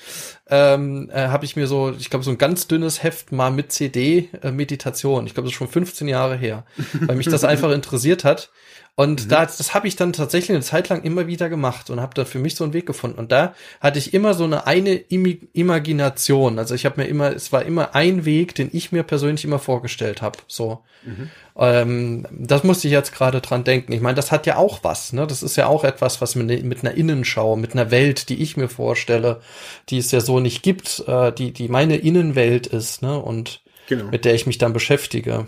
ähm, 0.47 1.09
äh, 1.11 1.27
habe 1.27 1.45
ich 1.45 1.55
mir 1.55 1.67
so, 1.67 1.91
ich 1.97 2.09
glaube, 2.09 2.23
so 2.23 2.31
ein 2.31 2.37
ganz 2.37 2.67
dünnes 2.67 3.01
Heft 3.01 3.31
mal 3.31 3.51
mit 3.51 3.71
CD 3.71 4.29
äh, 4.43 4.51
Meditation. 4.51 5.25
Ich 5.25 5.33
glaube, 5.33 5.47
das 5.47 5.53
ist 5.53 5.57
schon 5.57 5.67
15 5.67 6.07
Jahre 6.07 6.35
her, 6.35 6.65
weil 7.01 7.15
mich 7.15 7.27
das 7.27 7.43
einfach 7.45 7.71
interessiert 7.71 8.23
hat. 8.23 8.51
Und 8.97 9.25
mhm. 9.25 9.29
da, 9.29 9.45
das 9.45 9.73
habe 9.73 9.87
ich 9.87 9.97
dann 9.97 10.13
tatsächlich 10.13 10.51
eine 10.51 10.63
Zeit 10.63 10.87
lang 10.87 11.03
immer 11.03 11.27
wieder 11.27 11.49
gemacht 11.49 11.89
und 11.89 11.99
habe 11.99 12.13
da 12.13 12.23
für 12.23 12.39
mich 12.39 12.55
so 12.55 12.63
einen 12.63 12.71
Weg 12.71 12.85
gefunden. 12.85 13.19
Und 13.19 13.31
da 13.31 13.53
hatte 13.81 13.99
ich 13.99 14.13
immer 14.13 14.33
so 14.33 14.45
eine 14.45 14.65
eine 14.67 14.95
Imi 14.95 15.49
Imagination. 15.51 16.57
Also 16.59 16.75
ich 16.75 16.85
habe 16.85 17.01
mir 17.01 17.07
immer, 17.07 17.35
es 17.35 17.51
war 17.51 17.63
immer 17.63 17.93
ein 17.93 18.23
Weg, 18.23 18.55
den 18.55 18.69
ich 18.71 18.93
mir 18.93 19.03
persönlich 19.03 19.43
immer 19.43 19.59
vorgestellt 19.59 20.21
habe. 20.21 20.39
So, 20.47 20.79
mhm. 21.03 21.29
ähm, 21.57 22.27
das 22.31 22.63
musste 22.63 22.87
ich 22.87 22.93
jetzt 22.93 23.13
gerade 23.13 23.41
dran 23.41 23.65
denken. 23.65 23.91
Ich 23.91 23.99
meine, 23.99 24.15
das 24.15 24.31
hat 24.31 24.45
ja 24.45 24.55
auch 24.55 24.79
was. 24.83 25.11
Ne, 25.11 25.27
das 25.27 25.43
ist 25.43 25.57
ja 25.57 25.67
auch 25.67 25.83
etwas, 25.83 26.21
was 26.21 26.35
mit, 26.35 26.63
mit 26.63 26.85
einer 26.85 26.95
Innenschau, 26.95 27.57
mit 27.57 27.73
einer 27.73 27.91
Welt, 27.91 28.29
die 28.29 28.41
ich 28.41 28.55
mir 28.55 28.69
vorstelle, 28.69 29.41
die 29.89 29.97
es 29.97 30.11
ja 30.11 30.21
so 30.21 30.34
nicht 30.39 30.63
gibt, 30.63 31.03
äh, 31.07 31.31
die 31.31 31.51
die 31.51 31.67
meine 31.67 31.97
Innenwelt 31.97 32.67
ist. 32.67 33.01
Ne 33.01 33.19
und 33.19 33.61
genau. 33.87 34.09
mit 34.09 34.25
der 34.25 34.35
ich 34.35 34.47
mich 34.47 34.57
dann 34.57 34.73
beschäftige. 34.73 35.47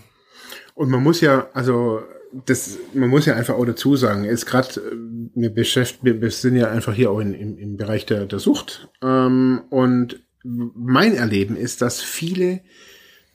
Und 0.75 0.89
man 0.89 1.01
muss 1.01 1.21
ja, 1.21 1.47
also 1.53 2.01
das, 2.45 2.77
man 2.93 3.09
muss 3.09 3.25
ja 3.25 3.35
einfach 3.35 3.55
auch 3.55 3.65
dazu 3.65 3.95
sagen, 3.95 4.25
ist 4.25 4.45
gerade, 4.45 4.79
äh, 4.79 4.95
wir 5.35 5.49
beschäftigen, 5.53 6.21
wir 6.21 6.31
sind 6.31 6.55
ja 6.55 6.69
einfach 6.69 6.93
hier 6.93 7.11
auch 7.11 7.19
in, 7.19 7.33
im, 7.33 7.57
im 7.57 7.77
Bereich 7.77 8.05
der, 8.05 8.25
der 8.25 8.39
Sucht. 8.39 8.89
Ähm, 9.01 9.63
und 9.69 10.21
mein 10.43 11.15
Erleben 11.15 11.57
ist, 11.57 11.81
dass 11.81 12.01
viele 12.01 12.61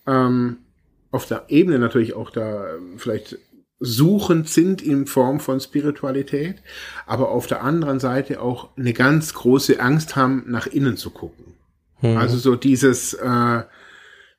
ähm, 0.07 0.59
auf 1.11 1.27
der 1.27 1.47
Ebene 1.49 1.79
natürlich 1.79 2.15
auch 2.15 2.31
da 2.31 2.67
vielleicht 2.97 3.38
suchend 3.83 4.49
sind 4.49 4.81
in 4.81 5.07
Form 5.07 5.40
von 5.40 5.59
Spiritualität, 5.61 6.62
aber 7.05 7.31
auf 7.31 7.47
der 7.47 7.62
anderen 7.62 7.99
Seite 7.99 8.40
auch 8.40 8.77
eine 8.77 8.92
ganz 8.92 9.35
große 9.35 9.81
Angst 9.81 10.14
haben, 10.14 10.45
nach 10.47 10.66
innen 10.66 10.97
zu 10.97 11.11
gucken. 11.11 11.55
Hm. 11.97 12.16
Also 12.16 12.38
so 12.38 12.55
dieses, 12.55 13.14
äh, 13.14 13.62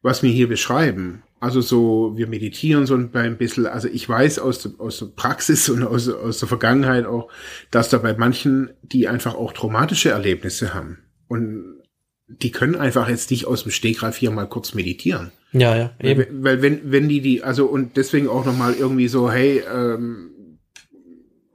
was 0.01 0.23
wir 0.23 0.31
hier 0.31 0.47
beschreiben, 0.47 1.23
also 1.41 1.59
so, 1.59 2.13
wir 2.15 2.27
meditieren 2.27 2.85
so 2.85 2.95
ein 2.95 3.37
bisschen. 3.37 3.65
Also 3.65 3.89
ich 3.89 4.07
weiß 4.07 4.39
aus, 4.39 4.79
aus 4.79 4.99
der 4.99 5.07
Praxis 5.07 5.67
und 5.69 5.83
aus, 5.83 6.07
aus 6.07 6.39
der 6.39 6.47
Vergangenheit 6.47 7.05
auch, 7.05 7.29
dass 7.69 7.89
da 7.89 7.97
bei 7.97 8.13
manchen, 8.13 8.71
die 8.81 9.09
einfach 9.09 9.35
auch 9.35 9.51
traumatische 9.51 10.09
Erlebnisse 10.09 10.73
haben. 10.73 10.99
Und 11.27 11.81
die 12.27 12.51
können 12.51 12.75
einfach 12.75 13.09
jetzt 13.09 13.29
nicht 13.29 13.45
aus 13.45 13.63
dem 13.63 13.73
Stegreif 13.73 14.15
hier 14.15 14.31
mal 14.31 14.47
kurz 14.47 14.73
meditieren. 14.73 15.33
Ja, 15.53 15.75
ja, 15.75 15.91
eben. 16.01 16.43
Weil, 16.43 16.61
wenn, 16.61 16.91
wenn 16.91 17.07
die 17.07 17.21
die, 17.21 17.43
also 17.43 17.67
und 17.67 17.95
deswegen 17.95 18.27
auch 18.27 18.45
nochmal 18.45 18.73
irgendwie 18.73 19.07
so, 19.07 19.31
hey, 19.31 19.63
ähm, 19.71 20.31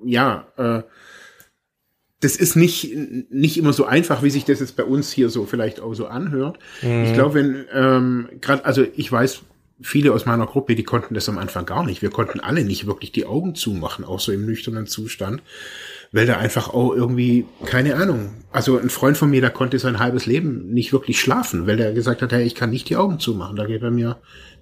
ja, 0.04 0.46
äh, 0.56 0.82
das 2.20 2.36
ist 2.36 2.56
nicht, 2.56 2.94
nicht 3.30 3.58
immer 3.58 3.72
so 3.72 3.84
einfach, 3.84 4.22
wie 4.22 4.30
sich 4.30 4.44
das 4.44 4.60
jetzt 4.60 4.76
bei 4.76 4.84
uns 4.84 5.12
hier 5.12 5.28
so 5.28 5.46
vielleicht 5.46 5.80
auch 5.80 5.94
so 5.94 6.06
anhört. 6.06 6.58
Mhm. 6.82 7.04
Ich 7.04 7.14
glaube, 7.14 7.34
wenn, 7.34 7.64
ähm, 7.72 8.28
gerade, 8.40 8.64
also 8.64 8.84
ich 8.96 9.10
weiß, 9.10 9.42
viele 9.80 10.12
aus 10.12 10.26
meiner 10.26 10.46
Gruppe, 10.46 10.74
die 10.74 10.82
konnten 10.82 11.14
das 11.14 11.28
am 11.28 11.38
Anfang 11.38 11.66
gar 11.66 11.84
nicht. 11.84 12.02
Wir 12.02 12.10
konnten 12.10 12.40
alle 12.40 12.64
nicht 12.64 12.86
wirklich 12.86 13.12
die 13.12 13.26
Augen 13.26 13.54
zumachen, 13.54 14.04
auch 14.04 14.20
so 14.20 14.32
im 14.32 14.46
nüchternen 14.46 14.86
Zustand, 14.86 15.42
weil 16.12 16.26
da 16.26 16.38
einfach 16.38 16.72
auch 16.72 16.94
irgendwie, 16.94 17.46
keine 17.66 17.96
Ahnung. 17.96 18.30
Also 18.50 18.78
ein 18.78 18.90
Freund 18.90 19.16
von 19.16 19.30
mir, 19.30 19.40
der 19.40 19.50
konnte 19.50 19.78
sein 19.78 19.98
halbes 19.98 20.26
Leben 20.26 20.72
nicht 20.72 20.92
wirklich 20.92 21.20
schlafen, 21.20 21.66
weil 21.66 21.76
der 21.76 21.92
gesagt 21.92 22.22
hat, 22.22 22.32
hey, 22.32 22.44
ich 22.44 22.54
kann 22.54 22.70
nicht 22.70 22.88
die 22.88 22.96
Augen 22.96 23.18
zumachen, 23.18 23.56
da 23.56 23.66
geht 23.66 23.82
bei 23.82 23.90
mir 23.90 24.16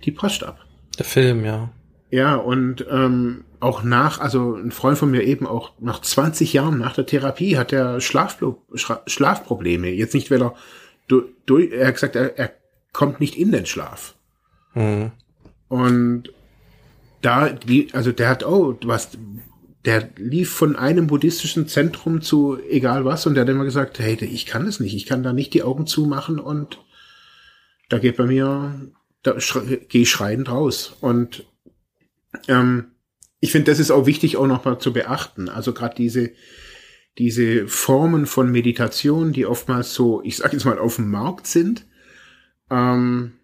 die 0.04 0.10
Post 0.10 0.44
ab. 0.44 0.58
Der 0.98 1.04
Film, 1.04 1.44
ja. 1.44 1.70
Ja, 2.10 2.36
und 2.36 2.86
ähm, 2.90 3.44
auch 3.60 3.82
nach, 3.82 4.20
also 4.20 4.54
ein 4.54 4.70
Freund 4.70 4.98
von 4.98 5.10
mir 5.10 5.22
eben 5.22 5.46
auch 5.46 5.72
nach 5.80 6.00
20 6.00 6.52
Jahren 6.52 6.78
nach 6.78 6.94
der 6.94 7.06
Therapie 7.06 7.56
hat 7.56 7.72
er 7.72 8.00
Schlafpro 8.00 8.62
Schlafprobleme. 9.06 9.88
Jetzt 9.88 10.14
nicht, 10.14 10.30
weil 10.30 10.42
er, 10.42 10.54
du, 11.08 11.24
du, 11.46 11.58
er 11.58 11.88
hat 11.88 11.94
gesagt, 11.94 12.16
er, 12.16 12.38
er 12.38 12.52
kommt 12.92 13.20
nicht 13.20 13.36
in 13.36 13.52
den 13.52 13.66
Schlaf. 13.66 14.14
Mhm. 14.74 15.10
Und 15.68 16.32
da, 17.22 17.48
die, 17.48 17.88
also 17.92 18.12
der 18.12 18.28
hat, 18.28 18.46
oh, 18.46 18.78
was, 18.84 19.10
der 19.86 20.10
lief 20.16 20.52
von 20.52 20.74
einem 20.74 21.06
buddhistischen 21.06 21.68
Zentrum 21.68 22.20
zu 22.20 22.58
egal 22.68 23.04
was 23.04 23.24
und 23.26 23.34
der 23.34 23.42
hat 23.42 23.48
immer 23.48 23.64
gesagt, 23.64 24.00
hey, 24.00 24.16
ich 24.22 24.44
kann 24.44 24.66
das 24.66 24.80
nicht, 24.80 24.94
ich 24.94 25.06
kann 25.06 25.22
da 25.22 25.32
nicht 25.32 25.54
die 25.54 25.62
Augen 25.62 25.86
zumachen 25.86 26.40
und 26.40 26.80
da 27.88 27.98
geht 27.98 28.16
bei 28.16 28.26
mir, 28.26 28.90
da 29.22 29.36
gehe 29.88 30.02
ich 30.02 30.10
schreiend 30.10 30.50
raus. 30.50 30.96
Und 31.00 31.46
ähm, 32.48 32.88
ich 33.38 33.52
finde, 33.52 33.70
das 33.70 33.78
ist 33.78 33.92
auch 33.92 34.06
wichtig, 34.06 34.36
auch 34.36 34.48
nochmal 34.48 34.80
zu 34.80 34.92
beachten. 34.92 35.48
Also 35.48 35.72
gerade 35.72 35.94
diese, 35.94 36.32
diese 37.16 37.68
Formen 37.68 38.26
von 38.26 38.50
Meditation, 38.50 39.32
die 39.32 39.46
oftmals 39.46 39.94
so, 39.94 40.20
ich 40.24 40.36
sage 40.36 40.54
jetzt 40.54 40.64
mal, 40.64 40.80
auf 40.80 40.96
dem 40.96 41.10
Markt 41.10 41.46
sind, 41.46 41.86
ähm, 42.70 43.34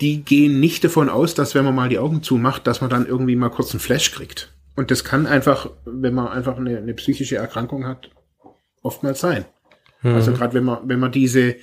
die 0.00 0.24
gehen 0.24 0.58
nicht 0.58 0.82
davon 0.82 1.08
aus, 1.08 1.34
dass 1.34 1.54
wenn 1.54 1.64
man 1.64 1.76
mal 1.76 1.88
die 1.88 2.00
Augen 2.00 2.24
zumacht, 2.24 2.66
dass 2.66 2.80
man 2.80 2.90
dann 2.90 3.06
irgendwie 3.06 3.36
mal 3.36 3.48
kurz 3.48 3.70
einen 3.70 3.80
Flash 3.80 4.10
kriegt. 4.10 4.52
Und 4.78 4.92
das 4.92 5.02
kann 5.02 5.26
einfach, 5.26 5.70
wenn 5.86 6.14
man 6.14 6.28
einfach 6.28 6.56
eine, 6.56 6.78
eine 6.78 6.94
psychische 6.94 7.34
Erkrankung 7.34 7.84
hat, 7.84 8.12
oftmals 8.80 9.18
sein. 9.18 9.44
Mhm. 10.02 10.14
Also 10.14 10.32
gerade 10.32 10.54
wenn 10.54 10.62
man, 10.62 10.88
wenn 10.88 11.00
man 11.00 11.10
diese, 11.10 11.56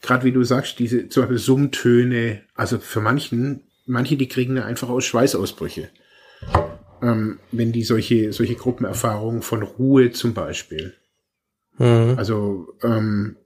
gerade 0.00 0.22
wie 0.22 0.30
du 0.30 0.44
sagst, 0.44 0.78
diese 0.78 1.08
zum 1.08 1.24
Beispiel 1.24 1.38
Summtöne, 1.38 2.42
also 2.54 2.78
für 2.78 3.00
manchen, 3.00 3.64
manche, 3.84 4.16
die 4.16 4.28
kriegen 4.28 4.54
da 4.54 4.64
einfach 4.64 4.90
aus 4.90 5.04
Schweißausbrüche. 5.06 5.88
Ähm, 7.02 7.40
wenn 7.50 7.72
die 7.72 7.82
solche, 7.82 8.32
solche 8.32 8.54
Gruppenerfahrungen 8.54 9.42
von 9.42 9.64
Ruhe 9.64 10.12
zum 10.12 10.32
Beispiel. 10.32 10.94
Mhm. 11.78 12.14
Also 12.16 12.68
ähm, 12.84 13.38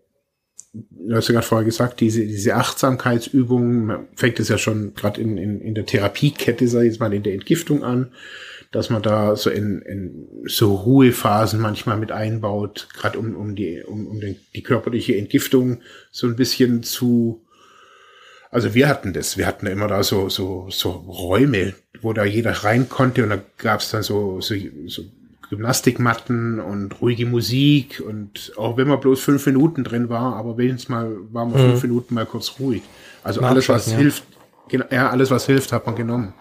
du 0.75 1.17
hast 1.17 1.29
ja 1.29 1.33
gerade 1.33 1.47
vorher 1.47 1.65
gesagt, 1.65 2.01
diese, 2.01 2.27
diese 2.27 2.55
Achtsamkeitsübungen, 2.55 3.87
man 3.87 4.09
fängt 4.15 4.41
es 4.41 4.51
ja 4.51 4.59
schon 4.59 4.93
gerade 4.93 5.23
in, 5.23 5.39
in, 5.39 5.63
in 5.63 5.75
der 5.75 5.87
Therapiekette, 5.87 6.69
sag 6.69 6.81
ich 6.83 6.89
jetzt 6.89 7.01
mal, 7.01 7.15
in 7.15 7.23
der 7.23 7.33
Entgiftung 7.33 7.83
an, 7.83 8.13
dass 8.73 8.91
man 8.91 9.03
da 9.03 9.37
so 9.37 9.51
in, 9.51 9.81
in 9.83 10.29
so 10.47 10.75
Ruhephasen 10.75 11.61
manchmal 11.61 11.97
mit 11.97 12.13
einbaut, 12.13 12.89
gerade 12.93 13.19
um, 13.19 13.35
um 13.37 13.55
die, 13.57 13.83
um, 13.83 14.07
um 14.07 14.21
den, 14.21 14.37
die 14.55 14.63
körperliche 14.63 15.17
Entgiftung 15.17 15.81
so 16.11 16.27
ein 16.27 16.37
bisschen 16.37 16.83
zu, 16.83 17.45
also 18.51 18.75
wir 18.75 18.89
hatten 18.89 19.13
das, 19.13 19.37
wir 19.37 19.47
hatten 19.47 19.67
immer 19.67 19.89
da 19.89 20.03
so, 20.03 20.29
so, 20.29 20.67
so 20.71 20.91
Räume, 20.91 21.75
wo 22.01 22.13
da 22.13 22.25
jeder 22.25 22.53
rein 22.53 22.89
konnte 22.89 23.23
und 23.23 23.31
da 23.31 23.39
gab 23.59 23.81
es 23.81 23.91
dann 23.91 24.03
so, 24.03 24.41
so, 24.41 24.55
so 24.87 25.03
Gymnastikmatten 25.49 26.59
und 26.59 27.01
ruhige 27.01 27.27
Musik 27.27 28.03
und 28.05 28.53
auch 28.57 28.77
wenn 28.77 28.89
man 28.89 29.01
bloß 29.01 29.21
fünf 29.21 29.47
Minuten 29.47 29.85
drin 29.85 30.09
war, 30.09 30.37
aber 30.37 30.59
wenigstens 30.59 30.89
mal 30.89 31.17
waren 31.31 31.53
wir 31.53 31.63
mhm. 31.63 31.71
fünf 31.71 31.83
Minuten 31.83 32.15
mal 32.15 32.27
kurz 32.27 32.59
ruhig. 32.59 32.83
Also 33.23 33.41
Mal 33.41 33.51
alles, 33.51 33.69
was 33.69 33.91
ja. 33.91 33.97
hilft, 33.97 34.25
ja, 34.71 35.11
alles, 35.11 35.31
was 35.31 35.47
hilft, 35.47 35.73
hat 35.73 35.87
man 35.87 35.95
genommen. 35.95 36.35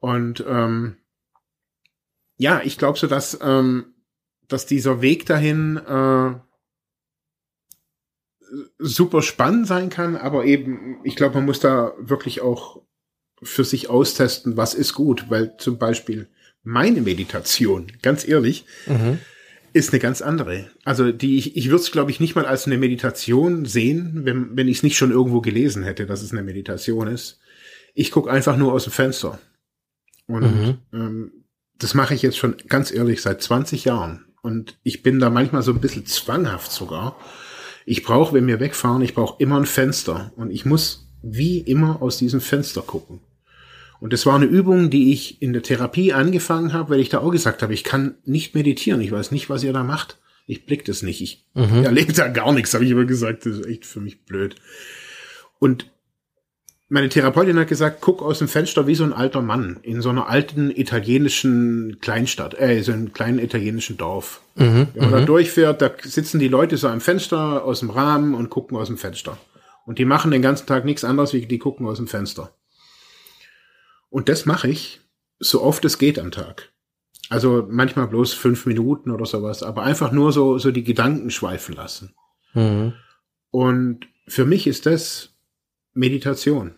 Und 0.00 0.44
ähm, 0.48 0.96
ja, 2.38 2.62
ich 2.64 2.78
glaube 2.78 2.98
so, 2.98 3.06
dass, 3.06 3.38
ähm, 3.42 3.94
dass 4.48 4.64
dieser 4.64 5.02
Weg 5.02 5.26
dahin, 5.26 5.76
äh, 5.76 6.34
super 8.78 9.22
spannend 9.22 9.66
sein 9.66 9.90
kann, 9.90 10.16
aber 10.16 10.44
eben, 10.44 11.00
ich 11.04 11.16
glaube, 11.16 11.34
man 11.34 11.44
muss 11.44 11.60
da 11.60 11.92
wirklich 11.98 12.40
auch 12.40 12.80
für 13.42 13.64
sich 13.64 13.90
austesten, 13.90 14.56
was 14.56 14.74
ist 14.74 14.94
gut, 14.94 15.26
weil 15.28 15.56
zum 15.58 15.78
Beispiel 15.78 16.28
meine 16.62 17.00
Meditation, 17.00 17.92
ganz 18.02 18.26
ehrlich, 18.26 18.64
mhm. 18.86 19.18
ist 19.72 19.92
eine 19.92 20.00
ganz 20.00 20.22
andere. 20.22 20.70
Also 20.84 21.12
die 21.12 21.38
ich, 21.38 21.56
ich 21.56 21.66
würde 21.66 21.82
es, 21.82 21.92
glaube 21.92 22.10
ich, 22.10 22.20
nicht 22.20 22.34
mal 22.34 22.46
als 22.46 22.66
eine 22.66 22.78
Meditation 22.78 23.64
sehen, 23.64 24.24
wenn, 24.24 24.56
wenn 24.56 24.68
ich 24.68 24.78
es 24.78 24.82
nicht 24.82 24.96
schon 24.96 25.12
irgendwo 25.12 25.40
gelesen 25.40 25.82
hätte, 25.82 26.06
dass 26.06 26.22
es 26.22 26.32
eine 26.32 26.42
Meditation 26.42 27.06
ist. 27.06 27.38
Ich 27.94 28.10
gucke 28.10 28.30
einfach 28.30 28.56
nur 28.56 28.72
aus 28.72 28.84
dem 28.84 28.92
Fenster. 28.92 29.38
Und 30.26 30.42
mhm. 30.42 30.78
ähm, 30.92 31.37
das 31.78 31.94
mache 31.94 32.14
ich 32.14 32.22
jetzt 32.22 32.36
schon 32.36 32.56
ganz 32.68 32.92
ehrlich 32.92 33.22
seit 33.22 33.42
20 33.42 33.84
Jahren. 33.84 34.26
Und 34.42 34.78
ich 34.82 35.02
bin 35.02 35.18
da 35.18 35.30
manchmal 35.30 35.62
so 35.62 35.72
ein 35.72 35.80
bisschen 35.80 36.06
zwanghaft 36.06 36.72
sogar. 36.72 37.16
Ich 37.86 38.02
brauche, 38.02 38.34
wenn 38.34 38.46
wir 38.46 38.60
wegfahren, 38.60 39.02
ich 39.02 39.14
brauche 39.14 39.42
immer 39.42 39.56
ein 39.56 39.66
Fenster. 39.66 40.32
Und 40.36 40.50
ich 40.50 40.64
muss 40.64 41.08
wie 41.22 41.58
immer 41.58 42.02
aus 42.02 42.18
diesem 42.18 42.40
Fenster 42.40 42.82
gucken. 42.82 43.20
Und 44.00 44.12
das 44.12 44.26
war 44.26 44.36
eine 44.36 44.44
Übung, 44.44 44.90
die 44.90 45.12
ich 45.12 45.42
in 45.42 45.52
der 45.52 45.62
Therapie 45.62 46.12
angefangen 46.12 46.72
habe, 46.72 46.90
weil 46.90 47.00
ich 47.00 47.08
da 47.08 47.18
auch 47.18 47.30
gesagt 47.30 47.62
habe, 47.62 47.74
ich 47.74 47.82
kann 47.82 48.14
nicht 48.24 48.54
meditieren. 48.54 49.00
Ich 49.00 49.10
weiß 49.10 49.32
nicht, 49.32 49.50
was 49.50 49.64
ihr 49.64 49.72
da 49.72 49.82
macht. 49.82 50.18
Ich 50.46 50.66
blick 50.66 50.84
das 50.84 51.02
nicht. 51.02 51.20
Ich 51.20 51.44
mhm. 51.54 51.84
erlebe 51.84 52.12
da 52.12 52.28
gar 52.28 52.52
nichts, 52.52 52.74
habe 52.74 52.84
ich 52.84 52.90
immer 52.90 53.04
gesagt. 53.04 53.46
Das 53.46 53.58
ist 53.58 53.66
echt 53.66 53.86
für 53.86 54.00
mich 54.00 54.24
blöd. 54.24 54.54
Und 55.58 55.90
meine 56.88 57.08
Therapeutin 57.08 57.58
hat 57.58 57.68
gesagt, 57.68 58.00
guck 58.00 58.22
aus 58.22 58.38
dem 58.38 58.48
Fenster 58.48 58.86
wie 58.86 58.94
so 58.94 59.04
ein 59.04 59.12
alter 59.12 59.42
Mann 59.42 59.78
in 59.82 60.00
so 60.00 60.08
einer 60.08 60.28
alten 60.28 60.70
italienischen 60.70 61.98
Kleinstadt, 62.00 62.58
äh, 62.58 62.82
so 62.82 62.92
einem 62.92 63.12
kleinen 63.12 63.38
italienischen 63.38 63.98
Dorf. 63.98 64.40
Mhm, 64.54 64.88
Wenn 64.94 65.02
man 65.02 65.12
da 65.12 65.20
mhm. 65.20 65.26
durchfährt, 65.26 65.82
da 65.82 65.90
sitzen 66.02 66.38
die 66.38 66.48
Leute 66.48 66.76
so 66.76 66.88
am 66.88 67.00
Fenster 67.00 67.64
aus 67.64 67.80
dem 67.80 67.90
Rahmen 67.90 68.34
und 68.34 68.48
gucken 68.48 68.76
aus 68.76 68.86
dem 68.86 68.96
Fenster. 68.96 69.36
Und 69.84 69.98
die 69.98 70.04
machen 70.04 70.30
den 70.30 70.42
ganzen 70.42 70.66
Tag 70.66 70.84
nichts 70.84 71.04
anderes, 71.04 71.32
wie 71.32 71.46
die 71.46 71.58
gucken 71.58 71.86
aus 71.86 71.98
dem 71.98 72.08
Fenster. 72.08 72.54
Und 74.10 74.28
das 74.28 74.46
mache 74.46 74.68
ich 74.68 75.00
so 75.40 75.62
oft 75.62 75.84
es 75.84 75.98
geht 75.98 76.18
am 76.18 76.30
Tag. 76.30 76.72
Also 77.30 77.66
manchmal 77.68 78.08
bloß 78.08 78.32
fünf 78.32 78.66
Minuten 78.66 79.10
oder 79.10 79.26
sowas, 79.26 79.62
aber 79.62 79.82
einfach 79.82 80.12
nur 80.12 80.32
so, 80.32 80.58
so 80.58 80.70
die 80.70 80.84
Gedanken 80.84 81.30
schweifen 81.30 81.74
lassen. 81.74 82.14
Mhm. 82.54 82.94
Und 83.50 84.06
für 84.26 84.46
mich 84.46 84.66
ist 84.66 84.86
das 84.86 85.37
Meditation. 85.98 86.74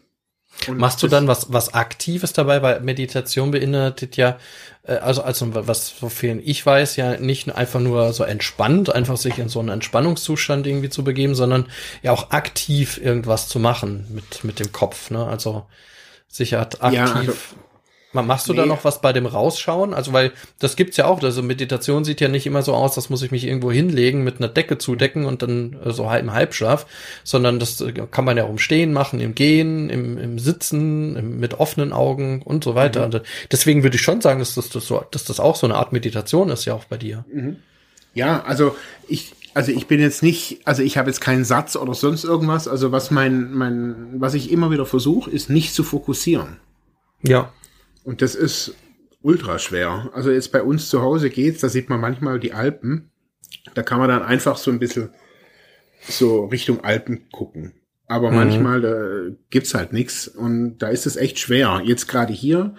Und 0.66 0.78
Machst 0.78 1.02
du 1.02 1.08
dann 1.08 1.28
was, 1.28 1.52
was 1.52 1.74
Aktives 1.74 2.32
dabei? 2.32 2.60
Weil 2.60 2.80
Meditation 2.80 3.50
beinhaltet 3.52 4.16
ja, 4.16 4.38
äh, 4.82 4.94
also, 4.94 5.22
also 5.22 5.54
was, 5.54 6.02
wofür 6.02 6.38
ich 6.42 6.64
weiß, 6.66 6.96
ja 6.96 7.16
nicht 7.18 7.54
einfach 7.54 7.80
nur 7.80 8.12
so 8.12 8.24
entspannt, 8.24 8.92
einfach 8.92 9.16
sich 9.16 9.38
in 9.38 9.48
so 9.48 9.60
einen 9.60 9.68
Entspannungszustand 9.68 10.66
irgendwie 10.66 10.90
zu 10.90 11.04
begeben, 11.04 11.34
sondern 11.34 11.66
ja 12.02 12.12
auch 12.12 12.30
aktiv 12.30 12.98
irgendwas 13.02 13.48
zu 13.48 13.58
machen 13.58 14.06
mit, 14.10 14.44
mit 14.44 14.58
dem 14.58 14.72
Kopf, 14.72 15.10
ne? 15.10 15.24
Also, 15.24 15.66
sich 16.28 16.54
hat 16.54 16.82
aktiv. 16.82 16.98
Ja, 16.98 17.14
also, 17.14 17.32
Machst 18.12 18.48
du 18.48 18.52
nee. 18.52 18.58
da 18.58 18.66
noch 18.66 18.84
was 18.84 19.00
bei 19.00 19.12
dem 19.12 19.26
Rausschauen? 19.26 19.94
Also, 19.94 20.12
weil 20.12 20.32
das 20.58 20.74
gibt's 20.74 20.96
ja 20.96 21.06
auch. 21.06 21.22
Also 21.22 21.42
Meditation 21.42 22.04
sieht 22.04 22.20
ja 22.20 22.28
nicht 22.28 22.44
immer 22.44 22.62
so 22.62 22.74
aus, 22.74 22.96
das 22.96 23.08
muss 23.08 23.22
ich 23.22 23.30
mich 23.30 23.44
irgendwo 23.44 23.70
hinlegen, 23.70 24.24
mit 24.24 24.38
einer 24.38 24.48
Decke 24.48 24.78
zudecken 24.78 25.24
und 25.26 25.42
dann 25.42 25.76
äh, 25.84 25.92
so 25.92 26.10
halb 26.10 26.22
im 26.22 26.32
Halbschlaf, 26.32 26.86
sondern 27.22 27.60
das 27.60 27.80
äh, 27.80 27.92
kann 28.10 28.24
man 28.24 28.36
ja 28.36 28.44
auch 28.44 28.50
im 28.50 28.58
Stehen 28.58 28.92
machen, 28.92 29.20
im 29.20 29.36
Gehen, 29.36 29.90
im, 29.90 30.18
im 30.18 30.38
Sitzen, 30.40 31.14
im, 31.14 31.38
mit 31.38 31.60
offenen 31.60 31.92
Augen 31.92 32.42
und 32.42 32.64
so 32.64 32.74
weiter. 32.74 33.00
Mhm. 33.00 33.04
Also 33.06 33.20
deswegen 33.52 33.84
würde 33.84 33.94
ich 33.96 34.02
schon 34.02 34.20
sagen, 34.20 34.40
dass 34.40 34.56
das, 34.56 34.70
das 34.70 34.86
so, 34.86 35.04
dass 35.12 35.24
das 35.24 35.38
auch 35.38 35.54
so 35.54 35.68
eine 35.68 35.76
Art 35.76 35.92
Meditation 35.92 36.48
ist 36.48 36.64
ja 36.64 36.74
auch 36.74 36.86
bei 36.86 36.96
dir. 36.96 37.24
Mhm. 37.32 37.56
Ja, 38.14 38.42
also 38.42 38.74
ich, 39.06 39.32
also 39.54 39.70
ich 39.70 39.86
bin 39.86 40.00
jetzt 40.00 40.22
nicht, 40.22 40.60
also 40.64 40.82
ich 40.82 40.98
habe 40.98 41.08
jetzt 41.08 41.20
keinen 41.20 41.44
Satz 41.44 41.76
oder 41.76 41.94
sonst 41.94 42.24
irgendwas. 42.24 42.66
Also 42.66 42.90
was 42.90 43.12
mein, 43.12 43.52
mein, 43.52 44.14
was 44.14 44.34
ich 44.34 44.50
immer 44.50 44.72
wieder 44.72 44.84
versuche, 44.86 45.30
ist 45.30 45.48
nicht 45.48 45.72
zu 45.74 45.84
fokussieren. 45.84 46.56
Ja. 47.22 47.52
Und 48.10 48.22
das 48.22 48.34
ist 48.34 48.74
ultra 49.22 49.60
schwer. 49.60 50.10
Also 50.14 50.32
jetzt 50.32 50.50
bei 50.50 50.64
uns 50.64 50.88
zu 50.88 51.00
Hause 51.00 51.30
geht's, 51.30 51.60
da 51.60 51.68
sieht 51.68 51.88
man 51.88 52.00
manchmal 52.00 52.40
die 52.40 52.52
Alpen. 52.52 53.12
Da 53.74 53.84
kann 53.84 54.00
man 54.00 54.08
dann 54.08 54.24
einfach 54.24 54.56
so 54.56 54.72
ein 54.72 54.80
bisschen 54.80 55.10
so 56.08 56.46
Richtung 56.46 56.82
Alpen 56.82 57.30
gucken. 57.30 57.72
Aber 58.08 58.32
mhm. 58.32 58.36
manchmal 58.36 58.80
da 58.80 59.36
gibt's 59.50 59.74
halt 59.74 59.92
nichts 59.92 60.26
und 60.26 60.78
da 60.78 60.88
ist 60.88 61.06
es 61.06 61.14
echt 61.14 61.38
schwer. 61.38 61.82
Jetzt 61.84 62.08
gerade 62.08 62.32
hier, 62.32 62.74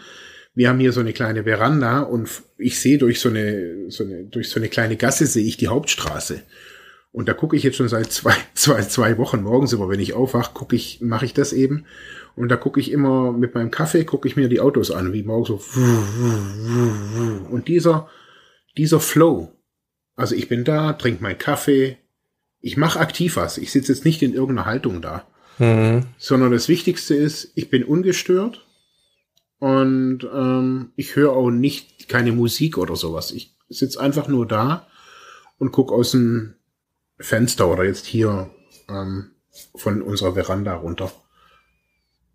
wir 0.53 0.67
haben 0.67 0.81
hier 0.81 0.91
so 0.91 0.99
eine 0.99 1.13
kleine 1.13 1.45
Veranda 1.45 2.01
und 2.01 2.29
ich 2.57 2.81
sehe 2.81 2.97
durch 2.97 3.21
so 3.21 3.29
eine, 3.29 3.89
so 3.89 4.03
eine, 4.03 4.25
durch 4.25 4.49
so 4.49 4.59
eine 4.59 4.67
kleine 4.67 4.97
Gasse 4.97 5.27
sehe 5.27 5.45
ich 5.45 5.55
die 5.55 5.69
Hauptstraße. 5.69 6.41
Und 7.13 7.29
da 7.29 7.33
gucke 7.33 7.55
ich 7.55 7.63
jetzt 7.63 7.77
schon 7.77 7.87
seit 7.87 8.11
zwei, 8.11 8.35
zwei, 8.53 8.81
zwei 8.81 9.17
Wochen 9.17 9.43
morgens 9.43 9.71
immer, 9.71 9.87
wenn 9.87 10.01
ich 10.01 10.11
aufwache, 10.11 10.51
gucke 10.53 10.75
ich, 10.75 10.99
mache 10.99 11.23
ich 11.23 11.33
das 11.33 11.53
eben. 11.53 11.85
Und 12.35 12.49
da 12.49 12.55
gucke 12.55 12.79
ich 12.79 12.91
immer 12.91 13.31
mit 13.31 13.53
meinem 13.55 13.71
Kaffee, 13.71 14.05
gucke 14.05 14.27
ich 14.27 14.35
mir 14.35 14.47
die 14.49 14.61
Autos 14.61 14.91
an, 14.91 15.13
wie 15.13 15.23
morgen 15.23 15.45
so. 15.45 15.61
Und 17.49 17.67
dieser, 17.67 18.09
dieser 18.77 18.99
Flow. 18.99 19.51
Also 20.15 20.35
ich 20.35 20.47
bin 20.47 20.63
da, 20.63 20.93
trinke 20.93 21.23
meinen 21.23 21.37
Kaffee, 21.37 21.97
ich 22.61 22.77
mache 22.77 22.99
aktiv 22.99 23.35
was. 23.35 23.57
Ich 23.57 23.71
sitze 23.71 23.91
jetzt 23.91 24.05
nicht 24.05 24.21
in 24.21 24.33
irgendeiner 24.33 24.65
Haltung 24.65 25.01
da. 25.01 25.27
Mhm. 25.57 26.05
Sondern 26.17 26.51
das 26.51 26.69
Wichtigste 26.69 27.15
ist, 27.15 27.51
ich 27.55 27.69
bin 27.69 27.83
ungestört 27.83 28.65
und 29.59 30.27
ähm, 30.33 30.91
ich 30.95 31.15
höre 31.15 31.33
auch 31.33 31.51
nicht 31.51 32.07
keine 32.07 32.31
Musik 32.31 32.77
oder 32.77 32.95
sowas. 32.95 33.31
Ich 33.31 33.55
sitze 33.69 33.99
einfach 33.99 34.27
nur 34.27 34.47
da 34.47 34.87
und 35.57 35.71
guck 35.71 35.91
aus 35.91 36.11
dem 36.11 36.55
Fenster 37.19 37.67
oder 37.71 37.83
jetzt 37.83 38.05
hier 38.05 38.49
ähm, 38.89 39.31
von 39.75 40.01
unserer 40.01 40.33
Veranda 40.33 40.73
runter. 40.75 41.11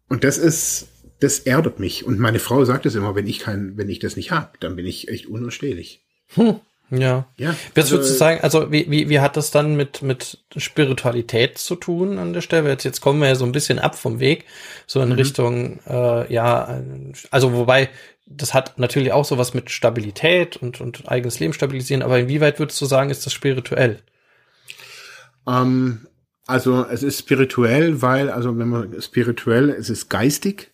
Und 0.08 0.24
das 0.24 0.38
ist, 0.38 0.88
das 1.20 1.40
erdet 1.40 1.80
mich. 1.80 2.04
Und 2.04 2.18
meine 2.18 2.38
Frau 2.38 2.64
sagt 2.64 2.86
es 2.86 2.94
immer, 2.94 3.14
wenn 3.14 3.26
ich 3.26 3.40
kein, 3.40 3.76
wenn 3.76 3.88
ich 3.88 3.98
das 3.98 4.16
nicht 4.16 4.30
hab, 4.30 4.60
dann 4.60 4.76
bin 4.76 4.86
ich 4.86 5.08
echt 5.08 5.26
unausstehlich. 5.26 6.02
Hm. 6.34 6.60
Ja. 6.90 7.26
ja. 7.36 7.56
Was 7.74 7.86
also, 7.86 7.96
würdest 7.96 8.12
du 8.12 8.16
sagen, 8.16 8.40
also 8.42 8.70
wie, 8.70 8.88
wie, 8.90 9.08
wie 9.08 9.18
hat 9.18 9.36
das 9.36 9.50
dann 9.50 9.74
mit, 9.74 10.02
mit 10.02 10.38
Spiritualität 10.56 11.58
zu 11.58 11.74
tun 11.74 12.18
an 12.18 12.32
der 12.32 12.42
Stelle? 12.42 12.68
Jetzt, 12.68 12.84
jetzt 12.84 13.00
kommen 13.00 13.20
wir 13.20 13.28
ja 13.28 13.34
so 13.34 13.44
ein 13.44 13.52
bisschen 13.52 13.78
ab 13.80 13.96
vom 13.96 14.20
Weg, 14.20 14.44
so 14.86 15.02
in 15.02 15.08
mhm. 15.08 15.14
Richtung, 15.16 15.80
äh, 15.88 16.32
ja, 16.32 16.80
also 17.30 17.52
wobei, 17.54 17.88
das 18.26 18.54
hat 18.54 18.78
natürlich 18.78 19.12
auch 19.12 19.24
sowas 19.24 19.52
mit 19.52 19.70
Stabilität 19.70 20.56
und, 20.56 20.80
und 20.80 21.08
eigenes 21.08 21.40
Leben 21.40 21.52
stabilisieren, 21.52 22.02
aber 22.02 22.20
inwieweit 22.20 22.60
würdest 22.60 22.80
du 22.80 22.86
sagen, 22.86 23.10
ist 23.10 23.26
das 23.26 23.32
spirituell? 23.32 24.00
Ähm, 25.48 26.06
also 26.46 26.86
es 26.86 27.02
ist 27.02 27.18
spirituell, 27.18 28.02
weil, 28.02 28.30
also 28.30 28.56
wenn 28.56 28.68
man 28.68 29.02
spirituell, 29.02 29.70
es 29.70 29.90
ist 29.90 30.08
geistig. 30.08 30.72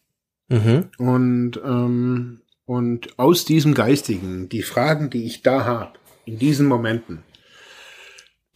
Mhm. 0.49 0.91
Und, 0.99 1.61
ähm, 1.65 2.43
und 2.67 3.19
aus 3.19 3.45
diesem 3.45 3.75
Geistigen, 3.75 4.49
die 4.49 4.63
Fragen, 4.63 5.11
die 5.11 5.25
ich 5.25 5.43
da 5.43 5.65
habe, 5.65 5.99
in 6.27 6.39
diesen 6.39 6.67
Momenten, 6.67 7.23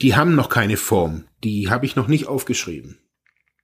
die 0.03 0.15
haben 0.15 0.35
noch 0.35 0.51
keine 0.51 0.77
Form. 0.77 1.25
Die 1.43 1.71
habe 1.71 1.87
ich 1.87 1.97
noch 1.97 2.07
nicht 2.07 2.27
aufgeschrieben. 2.27 2.99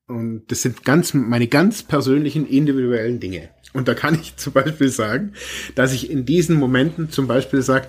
Und 0.07 0.51
das 0.51 0.63
sind 0.63 0.85
ganz, 0.85 1.15
meine 1.15 1.47
ganz 1.47 1.83
persönlichen, 1.83 2.47
individuellen 2.47 3.21
Dinge. 3.21 3.51
Und 3.73 3.87
da 3.87 3.95
kann 3.95 4.19
ich 4.21 4.37
zum 4.37 4.55
Beispiel 4.55 4.89
sagen, 4.89 5.35
dass 5.75 5.93
ich 5.93 6.11
in 6.11 6.25
diesen 6.25 6.57
Momenten 6.57 7.11
zum 7.11 7.27
Beispiel 7.27 7.63
sage, 7.63 7.87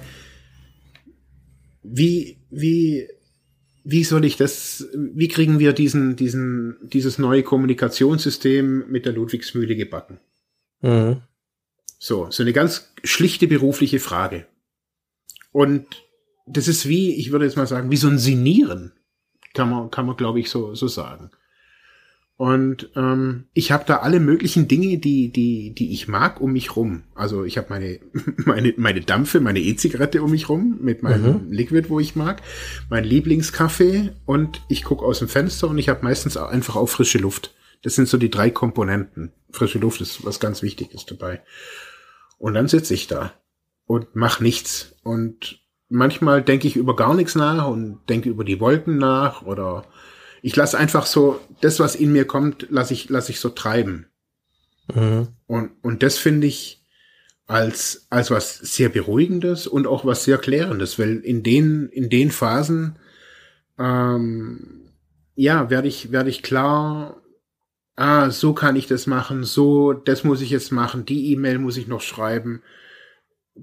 wie, 1.84 2.38
wie 2.50 3.08
wie 3.84 4.04
soll 4.04 4.26
ich 4.26 4.38
das, 4.38 4.88
wie 4.94 5.28
kriegen 5.28 5.60
wir 5.60 5.74
diesen, 5.74 6.16
diesen, 6.16 6.78
dieses 6.82 7.18
neue 7.18 7.44
Kommunikationssystem 7.44 8.90
mit 8.90 9.06
der 9.06 9.14
Ludwigsmühle 9.14 9.76
gebacken? 9.76 10.20
Mhm. 10.82 11.22
So, 12.00 12.30
so 12.30 12.44
eine 12.44 12.54
ganz 12.54 12.94
schlichte 13.04 13.48
berufliche 13.48 14.00
Frage. 14.00 14.46
Und 15.52 15.86
das 16.46 16.68
ist 16.68 16.88
wie, 16.88 17.16
ich 17.16 17.32
würde 17.32 17.46
jetzt 17.46 17.58
mal 17.58 17.68
sagen, 17.68 17.92
wie 17.92 17.98
so 17.98 18.08
ein 18.08 18.20
Sinieren, 18.20 18.94
kann 19.54 19.70
man, 19.70 19.92
kann 19.92 20.06
man 20.06 20.18
glaube 20.18 20.40
ich 20.40 20.50
so, 20.50 20.76
so 20.76 20.88
sagen. 20.88 21.32
Und 22.44 22.90
ähm, 22.98 23.46
ich 23.54 23.72
habe 23.72 23.86
da 23.88 24.00
alle 24.00 24.20
möglichen 24.20 24.68
Dinge, 24.68 24.98
die, 24.98 25.32
die, 25.32 25.74
die 25.74 25.94
ich 25.94 26.10
mag, 26.10 26.42
um 26.42 26.52
mich 26.52 26.76
rum. 26.76 27.04
Also 27.16 27.46
ich 27.46 27.58
habe 27.58 27.68
meine, 27.70 28.02
meine, 28.46 28.74
meine 28.76 29.00
Dampfe, 29.00 29.40
meine 29.40 29.62
E-Zigarette 29.62 30.22
um 30.22 30.32
mich 30.32 30.50
rum 30.50 30.78
mit 30.82 31.04
meinem 31.04 31.46
mhm. 31.46 31.52
Liquid, 31.54 31.88
wo 31.88 32.02
ich 32.02 32.18
mag, 32.18 32.42
mein 32.90 33.06
Lieblingskaffee 33.06 34.12
und 34.26 34.62
ich 34.68 34.84
gucke 34.84 35.06
aus 35.06 35.20
dem 35.20 35.30
Fenster 35.30 35.70
und 35.70 35.78
ich 35.78 35.88
habe 35.88 36.04
meistens 36.04 36.36
einfach 36.36 36.76
auch 36.76 36.88
frische 36.88 37.18
Luft. 37.18 37.56
Das 37.82 37.96
sind 37.96 38.10
so 38.10 38.18
die 38.18 38.30
drei 38.30 38.50
Komponenten. 38.50 39.32
Frische 39.50 39.80
Luft 39.80 40.02
ist 40.02 40.26
was 40.26 40.42
ganz 40.42 40.62
Wichtiges 40.62 41.06
dabei. 41.06 41.44
Und 42.40 42.56
dann 42.56 42.68
sitze 42.68 42.94
ich 42.94 43.08
da 43.08 43.32
und 43.86 44.18
mach 44.18 44.42
nichts. 44.42 44.98
Und 45.04 45.62
manchmal 45.88 46.42
denke 46.42 46.68
ich 46.68 46.76
über 46.76 46.98
gar 46.98 47.14
nichts 47.14 47.36
nach 47.36 47.68
und 47.68 48.02
denke 48.10 48.28
über 48.28 48.44
die 48.44 48.60
Wolken 48.60 48.98
nach 48.98 49.44
oder 49.44 49.86
ich 50.46 50.58
lasse 50.58 50.78
einfach 50.78 51.06
so, 51.06 51.40
das, 51.64 51.80
was 51.80 51.96
in 51.96 52.12
mir 52.12 52.26
kommt, 52.26 52.68
lasse 52.70 52.94
ich, 52.94 53.10
lasse 53.10 53.32
ich 53.32 53.40
so 53.40 53.50
treiben. 53.50 54.08
Mhm. 54.94 55.30
Und, 55.48 55.72
und 55.82 56.04
das 56.04 56.18
finde 56.18 56.48
ich 56.48 56.84
als, 57.46 58.08
als 58.10 58.32
was 58.32 58.58
sehr 58.58 58.90
Beruhigendes 58.90 59.68
und 59.68 59.88
auch 59.88 60.06
was 60.06 60.24
sehr 60.24 60.38
Klärendes, 60.38 60.98
weil 61.00 61.18
in 61.18 61.44
den, 61.44 61.90
in 61.90 62.10
den 62.10 62.32
Phasen 62.32 62.98
ähm, 63.78 64.90
ja, 65.36 65.70
werde 65.70 65.88
ich, 65.88 66.12
werde 66.12 66.30
ich 66.30 66.44
klar, 66.44 67.22
ah, 67.96 68.30
so 68.30 68.54
kann 68.54 68.76
ich 68.76 68.88
das 68.88 69.08
machen, 69.08 69.44
so, 69.44 69.94
das 69.94 70.24
muss 70.24 70.42
ich 70.42 70.50
jetzt 70.50 70.72
machen, 70.72 71.06
die 71.06 71.32
E-Mail 71.32 71.60
muss 71.60 71.78
ich 71.78 71.88
noch 71.88 72.02
schreiben. 72.02 72.62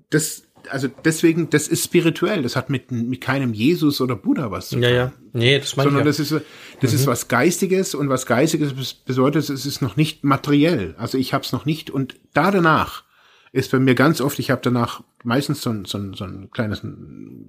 Das, 0.08 0.44
also 0.68 0.88
deswegen, 1.04 1.50
das 1.50 1.68
ist 1.68 1.84
spirituell, 1.84 2.42
das 2.42 2.56
hat 2.56 2.70
mit, 2.70 2.90
mit 2.90 3.20
keinem 3.20 3.54
Jesus 3.54 4.00
oder 4.00 4.16
Buddha 4.16 4.50
was 4.50 4.68
zu 4.68 4.76
tun. 4.76 4.82
Ja, 4.82 4.90
ja. 4.90 5.12
Nee, 5.32 5.58
das 5.58 5.76
meine 5.76 5.90
Sondern 5.90 6.06
ich. 6.06 6.16
das 6.16 6.20
ist, 6.20 6.44
das 6.80 6.92
mhm. 6.92 6.98
ist 6.98 7.06
was 7.06 7.28
Geistiges 7.28 7.94
und 7.94 8.08
was 8.08 8.26
Geistiges 8.26 8.72
bedeutet, 8.72 9.48
es 9.48 9.66
ist 9.66 9.80
noch 9.80 9.96
nicht 9.96 10.24
materiell. 10.24 10.94
Also 10.98 11.18
ich 11.18 11.32
habe 11.32 11.44
es 11.44 11.52
noch 11.52 11.64
nicht 11.64 11.90
und 11.90 12.16
da 12.32 12.50
danach 12.50 13.04
ist 13.52 13.72
bei 13.72 13.78
mir 13.78 13.94
ganz 13.94 14.20
oft, 14.20 14.38
ich 14.38 14.50
habe 14.50 14.60
danach 14.62 15.02
meistens 15.24 15.62
so 15.62 15.70
ein, 15.70 15.84
so, 15.84 15.98
ein, 15.98 16.14
so 16.14 16.24
ein 16.24 16.50
kleines, 16.50 16.82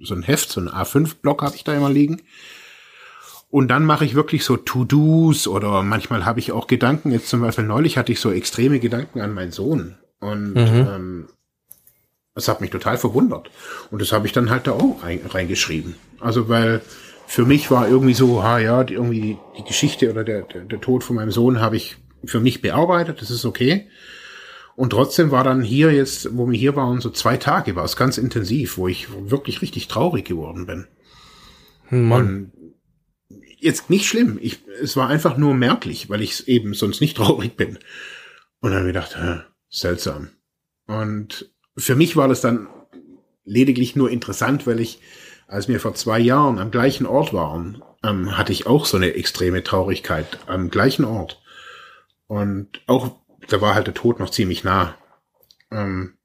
so 0.01 0.15
ein 0.15 0.23
Heft, 0.23 0.49
so 0.49 0.61
ein 0.61 0.69
A5-Block 0.69 1.43
habe 1.43 1.55
ich 1.55 1.63
da 1.63 1.73
immer 1.73 1.89
liegen. 1.89 2.21
Und 3.49 3.67
dann 3.67 3.85
mache 3.85 4.05
ich 4.05 4.15
wirklich 4.15 4.45
so 4.45 4.55
To-Dos 4.55 5.47
oder 5.47 5.83
manchmal 5.83 6.25
habe 6.25 6.39
ich 6.39 6.53
auch 6.53 6.67
Gedanken. 6.67 7.11
Jetzt 7.11 7.27
zum 7.27 7.41
Beispiel 7.41 7.65
neulich 7.65 7.97
hatte 7.97 8.13
ich 8.13 8.21
so 8.21 8.31
extreme 8.31 8.79
Gedanken 8.79 9.19
an 9.19 9.33
meinen 9.33 9.51
Sohn. 9.51 9.97
Und 10.21 10.53
mhm. 10.53 10.87
ähm, 10.89 11.27
das 12.33 12.47
hat 12.47 12.61
mich 12.61 12.69
total 12.69 12.97
verwundert. 12.97 13.49
Und 13.89 14.01
das 14.01 14.11
habe 14.11 14.25
ich 14.25 14.33
dann 14.33 14.49
halt 14.49 14.67
da 14.67 14.73
auch 14.73 15.03
reingeschrieben. 15.03 15.95
Also 16.19 16.49
weil 16.49 16.81
für 17.27 17.45
mich 17.45 17.71
war 17.71 17.87
irgendwie 17.87 18.13
so, 18.13 18.43
ha 18.43 18.59
ja, 18.59 18.83
die, 18.83 18.95
irgendwie 18.95 19.37
die 19.57 19.63
Geschichte 19.63 20.09
oder 20.11 20.23
der, 20.23 20.43
der, 20.43 20.61
der 20.61 20.81
Tod 20.81 21.03
von 21.03 21.15
meinem 21.15 21.31
Sohn 21.31 21.61
habe 21.61 21.77
ich 21.77 21.97
für 22.25 22.39
mich 22.39 22.61
bearbeitet, 22.61 23.21
das 23.21 23.31
ist 23.31 23.45
okay. 23.45 23.89
Und 24.75 24.91
trotzdem 24.91 25.31
war 25.31 25.43
dann 25.43 25.61
hier 25.61 25.91
jetzt, 25.91 26.35
wo 26.37 26.49
wir 26.49 26.57
hier 26.57 26.75
waren, 26.75 27.01
so 27.01 27.09
zwei 27.09 27.37
Tage, 27.37 27.75
war 27.75 27.85
es 27.85 27.95
ganz 27.95 28.17
intensiv, 28.17 28.77
wo 28.77 28.87
ich 28.87 29.07
wirklich 29.29 29.61
richtig 29.61 29.87
traurig 29.87 30.25
geworden 30.25 30.65
bin. 30.65 30.87
Hm, 31.89 32.07
Mann. 32.07 32.27
Und 32.27 32.51
jetzt 33.59 33.89
nicht 33.89 34.07
schlimm. 34.07 34.39
Ich, 34.41 34.59
es 34.81 34.97
war 34.97 35.07
einfach 35.07 35.37
nur 35.37 35.53
merklich, 35.53 36.09
weil 36.09 36.21
ich 36.21 36.47
eben 36.47 36.73
sonst 36.73 37.01
nicht 37.01 37.17
traurig 37.17 37.55
bin. 37.55 37.77
Und 38.59 38.71
dann 38.71 38.79
habe 38.79 38.87
ich 38.87 38.93
gedacht, 38.93 39.17
hä, 39.17 39.41
seltsam. 39.69 40.29
Und 40.87 41.51
für 41.81 41.95
mich 41.95 42.15
war 42.15 42.27
das 42.27 42.41
dann 42.41 42.67
lediglich 43.43 43.95
nur 43.95 44.09
interessant, 44.09 44.67
weil 44.67 44.79
ich, 44.79 44.99
als 45.47 45.67
wir 45.67 45.79
vor 45.79 45.95
zwei 45.95 46.19
Jahren 46.19 46.59
am 46.59 46.71
gleichen 46.71 47.05
Ort 47.05 47.33
waren, 47.33 47.83
ähm, 48.03 48.37
hatte 48.37 48.51
ich 48.51 48.67
auch 48.67 48.85
so 48.85 48.97
eine 48.97 49.13
extreme 49.15 49.63
Traurigkeit 49.63 50.39
am 50.47 50.69
gleichen 50.69 51.05
Ort. 51.05 51.41
Und 52.27 52.81
auch, 52.87 53.17
da 53.47 53.61
war 53.61 53.75
halt 53.75 53.87
der 53.87 53.93
Tod 53.93 54.19
noch 54.19 54.29
ziemlich 54.29 54.63
nah. 54.63 54.95
Ähm, 55.71 56.17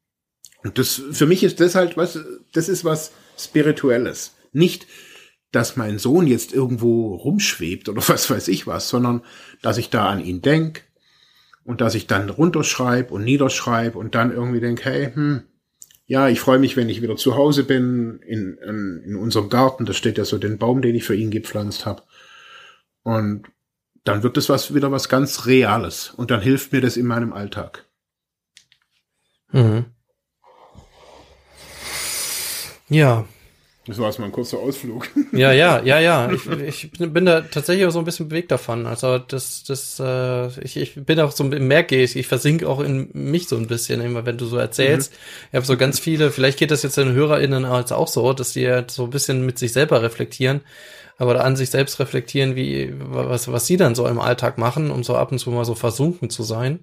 und 0.63 0.79
das, 0.79 1.03
für 1.11 1.27
mich 1.27 1.43
ist 1.43 1.61
das 1.61 1.75
halt 1.75 1.97
was, 1.97 2.19
das 2.53 2.69
ist 2.69 2.85
was 2.85 3.13
Spirituelles. 3.39 4.35
Nicht, 4.53 4.87
dass 5.53 5.77
mein 5.77 5.99
Sohn 5.99 6.27
jetzt 6.27 6.53
irgendwo 6.53 7.15
rumschwebt 7.15 7.89
oder 7.89 8.03
was 8.09 8.31
weiß 8.31 8.49
ich 8.49 8.67
was, 8.67 8.89
sondern 8.89 9.23
dass 9.63 9.79
ich 9.79 9.91
da 9.91 10.09
an 10.09 10.21
ihn 10.21 10.43
denk 10.43 10.85
und 11.67 11.81
dass 11.81 11.95
ich 11.95 12.07
dann 12.07 12.31
runterschreibe 12.31 13.13
und 13.13 13.25
niederschreibe 13.25 13.99
und 13.99 14.15
dann 14.15 14.33
irgendwie 14.33 14.61
denk, 14.61 14.85
hey, 14.85 15.11
hm, 15.13 15.43
ja, 16.07 16.29
ich 16.29 16.39
freue 16.39 16.61
mich, 16.61 16.77
wenn 16.77 16.89
ich 16.89 17.03
wieder 17.03 17.17
zu 17.17 17.35
Hause 17.35 17.65
bin, 17.65 18.21
in, 18.25 18.57
in, 18.59 19.03
in 19.05 19.17
unserem 19.17 19.49
Garten, 19.49 19.85
da 19.85 19.93
steht 19.93 20.19
ja 20.19 20.25
so 20.25 20.39
den 20.39 20.59
Baum, 20.59 20.81
den 20.81 20.95
ich 20.95 21.05
für 21.05 21.17
ihn 21.17 21.33
gepflanzt 21.33 21.85
habe. 21.85 22.03
Und 23.03 23.49
dann 24.05 24.23
wird 24.23 24.37
es 24.37 24.49
was 24.49 24.73
wieder 24.73 24.93
was 24.93 25.09
ganz 25.09 25.47
Reales 25.47 26.11
und 26.17 26.31
dann 26.31 26.41
hilft 26.41 26.73
mir 26.73 26.81
das 26.81 26.97
in 26.97 27.07
meinem 27.07 27.33
Alltag. 27.33 27.85
Mhm. 29.51 29.87
Ja, 32.89 33.27
das 33.87 33.99
war 33.99 34.07
jetzt 34.07 34.19
mal 34.19 34.27
ein 34.27 34.33
kurzer 34.33 34.59
Ausflug. 34.59 35.09
Ja, 35.33 35.53
ja, 35.53 35.83
ja, 35.83 36.01
ja. 36.01 36.31
Ich, 36.67 36.85
ich 36.85 37.13
bin 37.13 37.27
da 37.27 37.43
tatsächlich 37.43 37.87
auch 37.87 37.91
so 37.91 37.99
ein 37.99 38.05
bisschen 38.05 38.29
bewegt 38.29 38.51
davon. 38.51 38.87
Also 38.87 39.19
das, 39.19 39.65
das, 39.65 40.01
äh, 40.01 40.49
ich, 40.63 40.77
ich 40.77 40.95
bin 40.95 41.21
auch 41.21 41.31
so 41.31 41.45
im 41.45 41.69
Merke, 41.69 42.03
ich, 42.03 42.17
ich 42.17 42.27
versinke 42.27 42.69
auch 42.69 42.81
in 42.81 43.11
mich 43.13 43.49
so 43.49 43.57
ein 43.57 43.67
bisschen, 43.67 44.01
immer 44.01 44.27
wenn 44.27 44.39
du 44.39 44.47
so 44.47 44.57
erzählst. 44.57 45.13
Mhm. 45.13 45.17
Ich 45.51 45.57
habe 45.57 45.67
so 45.67 45.77
ganz 45.77 45.99
viele, 45.99 46.31
vielleicht 46.31 46.59
geht 46.59 46.71
das 46.71 46.83
jetzt 46.83 46.97
den 46.97 47.13
HörerInnen 47.13 47.65
als 47.65 47.93
auch 47.93 48.09
so, 48.09 48.33
dass 48.33 48.53
die 48.53 48.69
halt 48.69 48.91
so 48.91 49.05
ein 49.05 49.11
bisschen 49.11 49.45
mit 49.45 49.59
sich 49.59 49.73
selber 49.73 50.03
reflektieren, 50.03 50.63
aber 51.19 51.45
an 51.45 51.57
sich 51.57 51.71
selbst 51.71 52.01
reflektieren, 52.01 52.57
wie, 52.57 52.93
was, 52.99 53.51
was 53.51 53.67
sie 53.67 53.77
dann 53.77 53.95
so 53.95 54.07
im 54.07 54.19
Alltag 54.19 54.59
machen, 54.59 54.91
um 54.91 55.05
so 55.05 55.17
ab 55.17 55.33
und 55.33 55.39
zu 55.39 55.51
mal 55.51 55.65
so 55.65 55.75
versunken 55.75 56.31
zu 56.31 56.43
sein. 56.43 56.81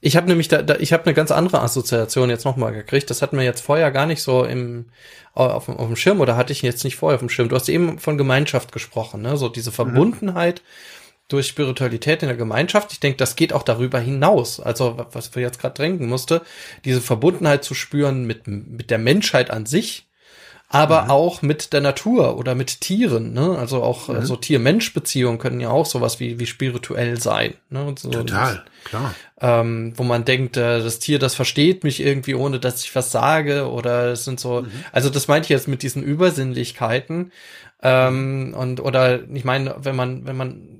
Ich 0.00 0.16
habe 0.16 0.28
nämlich 0.28 0.48
da, 0.48 0.62
da 0.62 0.76
ich 0.76 0.92
habe 0.92 1.04
eine 1.06 1.14
ganz 1.14 1.30
andere 1.30 1.60
Assoziation 1.60 2.30
jetzt 2.30 2.44
nochmal 2.44 2.72
gekriegt. 2.72 3.10
Das 3.10 3.22
hatten 3.22 3.36
wir 3.36 3.44
jetzt 3.44 3.60
vorher 3.60 3.90
gar 3.90 4.06
nicht 4.06 4.22
so 4.22 4.44
im 4.44 4.86
auf, 5.34 5.68
auf 5.68 5.86
dem 5.86 5.96
Schirm 5.96 6.20
oder 6.20 6.36
hatte 6.36 6.52
ich 6.52 6.62
jetzt 6.62 6.84
nicht 6.84 6.96
vorher 6.96 7.14
auf 7.14 7.20
dem 7.20 7.28
Schirm. 7.28 7.48
Du 7.48 7.56
hast 7.56 7.68
eben 7.68 7.98
von 7.98 8.18
Gemeinschaft 8.18 8.72
gesprochen, 8.72 9.22
ne? 9.22 9.36
So 9.36 9.48
diese 9.48 9.70
mhm. 9.70 9.74
Verbundenheit 9.74 10.62
mhm. 10.62 11.24
durch 11.28 11.46
Spiritualität 11.46 12.22
in 12.22 12.28
der 12.28 12.36
Gemeinschaft. 12.36 12.92
Ich 12.92 13.00
denke, 13.00 13.18
das 13.18 13.36
geht 13.36 13.52
auch 13.52 13.62
darüber 13.62 14.00
hinaus. 14.00 14.58
Also 14.58 14.96
was 15.12 15.34
wir 15.34 15.42
jetzt 15.42 15.60
gerade 15.60 15.80
denken 15.80 16.08
musste, 16.08 16.42
diese 16.84 17.00
Verbundenheit 17.00 17.64
zu 17.64 17.74
spüren 17.74 18.26
mit 18.26 18.46
mit 18.46 18.90
der 18.90 18.98
Menschheit 18.98 19.50
an 19.50 19.66
sich 19.66 20.07
aber 20.70 21.04
mhm. 21.04 21.10
auch 21.10 21.42
mit 21.42 21.72
der 21.72 21.80
Natur 21.80 22.36
oder 22.36 22.54
mit 22.54 22.82
Tieren. 22.82 23.32
Ne? 23.32 23.56
Also 23.58 23.82
auch 23.82 24.08
mhm. 24.08 24.24
so 24.24 24.36
Tier-Mensch-Beziehungen 24.36 25.38
können 25.38 25.60
ja 25.60 25.70
auch 25.70 25.86
sowas 25.86 26.20
wie, 26.20 26.38
wie 26.38 26.46
spirituell 26.46 27.18
sein. 27.18 27.54
Ne? 27.70 27.94
So, 27.98 28.10
Total, 28.10 28.64
klar. 28.84 29.14
Ähm, 29.40 29.94
wo 29.96 30.02
man 30.02 30.26
denkt, 30.26 30.58
äh, 30.58 30.82
das 30.82 30.98
Tier, 30.98 31.18
das 31.18 31.34
versteht 31.34 31.84
mich 31.84 32.00
irgendwie, 32.00 32.34
ohne 32.34 32.60
dass 32.60 32.84
ich 32.84 32.94
was 32.94 33.10
sage. 33.10 33.70
Oder 33.70 34.12
es 34.12 34.24
sind 34.24 34.40
so, 34.40 34.62
mhm. 34.62 34.70
also 34.92 35.08
das 35.08 35.26
meinte 35.26 35.46
ich 35.46 35.50
jetzt 35.50 35.68
mit 35.68 35.82
diesen 35.82 36.02
Übersinnlichkeiten. 36.02 37.32
Ähm, 37.82 38.54
und 38.58 38.80
oder 38.80 39.20
ich 39.32 39.44
meine, 39.44 39.76
wenn 39.78 39.96
man, 39.96 40.26
wenn 40.26 40.36
man 40.36 40.78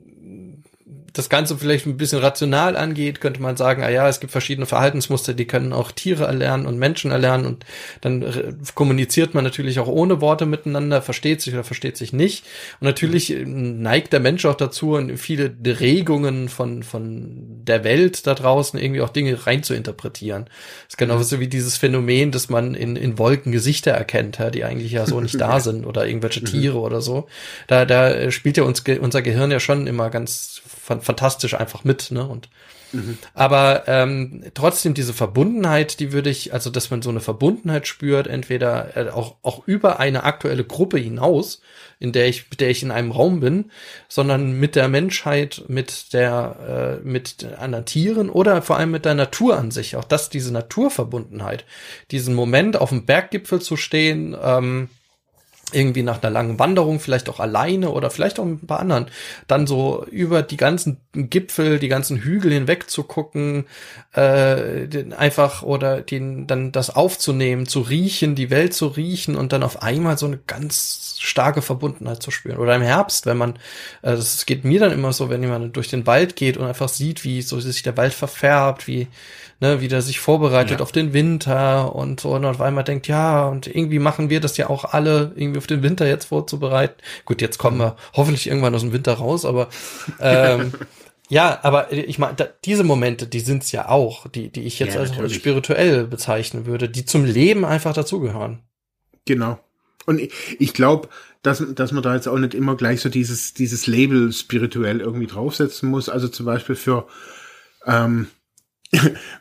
das 1.13 1.29
Ganze 1.29 1.57
vielleicht 1.57 1.87
ein 1.87 1.97
bisschen 1.97 2.19
rational 2.21 2.77
angeht, 2.77 3.21
könnte 3.21 3.41
man 3.41 3.57
sagen, 3.57 3.83
ah 3.83 3.89
ja, 3.89 4.09
es 4.09 4.21
gibt 4.21 4.31
verschiedene 4.33 4.67
Verhaltensmuster, 4.67 5.35
die 5.35 5.47
können 5.47 5.73
auch 5.73 5.91
Tiere 5.91 6.25
erlernen 6.25 6.67
und 6.67 6.79
Menschen 6.79 7.11
erlernen 7.11 7.47
und 7.47 7.65
dann 8.01 8.59
kommuniziert 8.75 9.35
man 9.35 9.45
natürlich 9.45 9.79
auch 9.79 9.89
ohne 9.89 10.21
Worte 10.21 10.47
miteinander, 10.47 11.03
versteht 11.03 11.41
sich 11.41 11.55
oder 11.55 11.65
versteht 11.65 11.97
sich 11.97 12.13
nicht. 12.13 12.45
Und 12.81 12.87
natürlich 12.87 13.35
neigt 13.45 14.13
der 14.13 14.21
Mensch 14.21 14.45
auch 14.45 14.55
dazu, 14.55 14.97
in 14.97 15.17
viele 15.17 15.55
Regungen 15.65 16.49
von, 16.49 16.83
von 16.83 17.65
der 17.65 17.85
Welt 17.85 18.27
da 18.27 18.35
draußen 18.35 18.79
irgendwie 18.79 19.01
auch 19.01 19.11
Dinge 19.11 19.47
rein 19.47 19.63
zu 19.63 19.75
interpretieren. 19.75 20.45
Das 20.85 20.95
ist 20.95 20.99
genauso 20.99 21.41
wie 21.41 21.49
dieses 21.49 21.77
Phänomen, 21.77 22.33
dass 22.33 22.49
man 22.49 22.75
in, 22.75 22.97
in 22.97 23.19
Wolken 23.19 23.53
Gesichter 23.53 23.93
erkennt, 23.93 24.39
ja, 24.39 24.51
die 24.51 24.65
eigentlich 24.65 24.93
ja 24.93 25.07
so 25.07 25.21
nicht 25.21 25.41
da 25.41 25.61
sind 25.69 25.87
oder 25.87 26.07
irgendwelche 26.07 26.41
mhm. 26.41 26.47
Tiere 26.47 26.79
oder 26.79 27.01
so. 27.01 27.29
Da, 27.67 27.85
da 27.85 28.31
spielt 28.31 28.57
ja 28.57 28.65
uns, 28.65 28.83
unser 29.01 29.23
Gehirn 29.23 29.51
ja 29.51 29.61
schon 29.61 29.87
immer 29.87 30.11
ganz 30.11 30.61
fantastisch 31.01 31.55
einfach 31.55 31.85
mit, 31.85 32.11
ne? 32.11 32.27
Und 32.27 32.49
mhm. 32.93 33.19
aber 33.35 33.85
ähm, 33.87 34.45
trotzdem 34.55 34.95
diese 34.95 35.15
Verbundenheit, 35.15 36.01
die 36.01 36.13
würde 36.13 36.31
ich, 36.31 36.53
also 36.53 36.71
dass 36.71 36.91
man 36.91 37.03
so 37.03 37.11
eine 37.11 37.21
Verbundenheit 37.21 37.87
spürt, 37.87 38.27
entweder 38.27 38.97
äh, 38.97 39.11
auch 39.11 39.37
auch 39.43 39.67
über 39.67 40.01
eine 40.01 40.25
aktuelle 40.25 40.65
Gruppe 40.65 40.99
hinaus, 40.99 41.61
in 42.01 42.13
der 42.13 42.29
ich, 42.29 42.49
mit 42.51 42.61
der 42.61 42.71
ich 42.71 42.83
in 42.83 42.91
einem 42.91 43.11
Raum 43.11 43.41
bin, 43.41 43.71
sondern 44.09 44.53
mit 44.53 44.77
der 44.77 44.89
Menschheit, 44.89 45.65
mit 45.69 46.13
der, 46.13 47.01
äh, 47.03 47.07
mit 47.07 47.45
anderen 47.59 47.87
Tieren 47.87 48.31
oder 48.31 48.63
vor 48.63 48.77
allem 48.77 48.93
mit 48.93 49.05
der 49.05 49.15
Natur 49.15 49.59
an 49.59 49.71
sich. 49.71 49.97
Auch 49.97 50.05
das, 50.05 50.31
diese 50.31 50.53
Naturverbundenheit, 50.53 51.65
diesen 52.11 52.35
Moment 52.35 52.77
auf 52.77 52.91
dem 52.91 53.05
Berggipfel 53.05 53.61
zu 53.61 53.77
stehen. 53.77 54.37
Ähm, 54.41 54.89
irgendwie 55.73 56.03
nach 56.03 56.23
einer 56.23 56.31
langen 56.31 56.59
Wanderung, 56.59 57.01
vielleicht 57.01 57.29
auch 57.29 57.41
alleine 57.41 57.91
oder 57.91 58.11
vielleicht 58.11 58.39
auch 58.39 58.45
mit 58.45 58.63
ein 58.63 58.67
paar 58.67 58.81
anderen, 58.81 59.07
dann 59.47 59.67
so 59.67 60.07
über 60.11 60.43
die 60.43 60.57
ganzen 60.57 60.99
Gipfel, 61.13 61.79
die 61.79 61.89
ganzen 61.89 62.19
Hügel 62.19 62.53
hinweg 62.53 62.89
zu 62.89 63.03
gucken, 63.03 63.67
äh, 64.13 64.87
den 64.87 65.13
einfach 65.13 65.63
oder 65.63 66.01
den 66.01 66.47
dann 66.47 66.73
das 66.73 66.91
aufzunehmen, 66.95 67.67
zu 67.67 67.81
riechen, 67.81 68.35
die 68.35 68.51
Welt 68.51 68.73
zu 68.73 68.87
riechen 68.87 69.37
und 69.37 69.53
dann 69.53 69.63
auf 69.63 69.83
einmal 69.83 70.17
so 70.17 70.27
eine 70.27 70.39
ganz 70.39 71.17
starke 71.21 71.63
Verbundenheit 71.63 72.23
zu 72.23 72.31
spüren. 72.31 72.59
Oder 72.59 72.77
im 72.77 72.83
Herbst, 72.83 73.27
wenn 73.27 73.37
man, 73.37 73.57
äh, 74.03 74.13
das 74.13 74.47
geht 74.47 74.65
mir 74.65 74.81
dann 74.81 74.93
immer 74.93 75.13
so, 75.13 75.29
wenn 75.29 75.43
jemand 75.43 75.77
durch 75.77 75.89
den 75.89 76.07
Wald 76.07 76.37
geht 76.37 76.57
und 76.57 76.67
einfach 76.67 76.89
sieht, 76.89 77.25
wie 77.25 77.43
so 77.43 77.61
sich 77.61 77.83
der 77.83 77.97
Wald 77.97 78.15
verfärbt, 78.15 78.87
wie 78.87 79.09
ne, 79.61 79.81
wie 79.81 79.89
der 79.89 80.03
sich 80.03 80.21
vorbereitet 80.21 80.79
ja. 80.79 80.83
auf 80.83 80.93
den 80.93 81.13
Winter 81.13 81.95
und 81.95 82.21
so 82.21 82.31
und 82.35 82.45
auf 82.45 82.61
einmal 82.61 82.85
denkt, 82.85 83.09
ja, 83.09 83.49
und 83.49 83.67
irgendwie 83.67 83.99
machen 83.99 84.31
wir 84.31 84.41
das 84.41 84.57
ja 84.57 84.71
auch 84.71 84.85
alle, 84.85 85.33
irgendwie 85.37 85.59
auf 85.59 85.67
den 85.67 85.83
Winter 85.83 86.07
jetzt 86.07 86.27
vorzubereiten. 86.27 87.01
Gut, 87.25 87.41
jetzt 87.41 87.59
kommen 87.59 87.79
wir 87.79 87.97
hoffentlich 88.15 88.47
irgendwann 88.47 88.75
aus 88.75 88.83
dem 88.83 88.93
Winter 88.93 89.15
raus, 89.15 89.45
aber 89.45 89.69
ähm, 90.21 90.73
ja, 91.29 91.59
aber 91.63 91.93
ich 91.93 92.19
meine, 92.19 92.37
diese 92.65 92.85
Momente, 92.85 93.27
die 93.27 93.41
sind's 93.41 93.73
ja 93.73 93.89
auch, 93.89 94.29
die, 94.29 94.51
die 94.51 94.63
ich 94.63 94.79
jetzt 94.79 94.95
ja, 94.95 95.01
als 95.01 95.35
spirituell 95.35 96.07
bezeichnen 96.07 96.67
würde, 96.67 96.89
die 96.89 97.05
zum 97.05 97.25
Leben 97.25 97.65
einfach 97.65 97.93
dazugehören. 97.93 98.63
Genau. 99.27 99.59
Und 100.07 100.21
ich, 100.21 100.33
ich 100.59 100.73
glaube, 100.73 101.09
dass, 101.43 101.63
dass 101.75 101.93
man 101.93 102.03
da 102.03 102.15
jetzt 102.15 102.29
auch 102.29 102.39
nicht 102.39 102.55
immer 102.55 102.77
gleich 102.77 103.03
so 103.03 103.11
dieses, 103.11 103.53
dieses 103.53 103.87
Label 103.87 104.33
spirituell 104.33 105.01
irgendwie 105.01 105.27
draufsetzen 105.27 105.91
muss. 105.91 106.09
Also 106.09 106.29
zum 106.29 106.47
Beispiel 106.47 106.77
für, 106.77 107.07
ähm, 107.87 108.29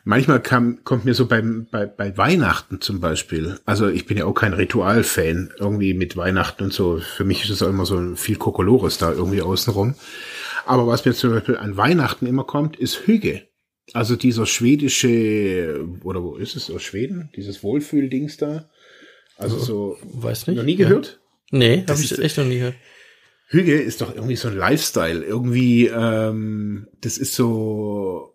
manchmal 0.04 0.40
kam, 0.42 0.84
kommt 0.84 1.04
mir 1.04 1.14
so 1.14 1.26
beim, 1.26 1.66
bei, 1.70 1.86
bei 1.86 2.16
Weihnachten 2.16 2.80
zum 2.80 3.00
Beispiel, 3.00 3.58
also 3.64 3.88
ich 3.88 4.06
bin 4.06 4.18
ja 4.18 4.26
auch 4.26 4.34
kein 4.34 4.52
Ritualfan, 4.52 5.52
irgendwie 5.58 5.94
mit 5.94 6.16
Weihnachten 6.16 6.64
und 6.64 6.72
so. 6.72 6.98
Für 6.98 7.24
mich 7.24 7.44
ist 7.44 7.50
es 7.50 7.62
auch 7.62 7.68
immer 7.68 7.86
so 7.86 8.14
viel 8.14 8.36
Kokolores 8.36 8.98
da 8.98 9.12
irgendwie 9.12 9.42
außenrum. 9.42 9.94
Aber 10.66 10.86
was 10.86 11.04
mir 11.04 11.14
zum 11.14 11.30
Beispiel 11.30 11.56
an 11.56 11.76
Weihnachten 11.76 12.26
immer 12.26 12.44
kommt, 12.44 12.76
ist 12.76 13.06
Hüge. 13.06 13.42
Also 13.94 14.16
dieser 14.16 14.44
schwedische, 14.44 15.86
oder 16.04 16.22
wo 16.22 16.36
ist 16.36 16.56
es, 16.56 16.70
aus 16.70 16.82
Schweden? 16.82 17.30
Dieses 17.34 17.62
Wohlfühldings 17.62 18.36
da. 18.36 18.68
Also 19.38 19.58
so. 19.58 19.96
Weiß 20.02 20.46
nicht. 20.46 20.56
Noch 20.56 20.64
nie 20.64 20.76
gehört? 20.76 21.20
Ja. 21.50 21.58
Nee, 21.58 21.84
habe 21.88 22.02
ich 22.02 22.18
echt 22.18 22.36
noch 22.36 22.44
nie 22.44 22.58
gehört. 22.58 22.74
Hüge 23.46 23.80
ist 23.80 24.02
doch 24.02 24.14
irgendwie 24.14 24.36
so 24.36 24.48
ein 24.48 24.56
Lifestyle. 24.56 25.24
Irgendwie, 25.24 25.86
ähm, 25.86 26.88
das 27.00 27.16
ist 27.16 27.34
so, 27.34 28.34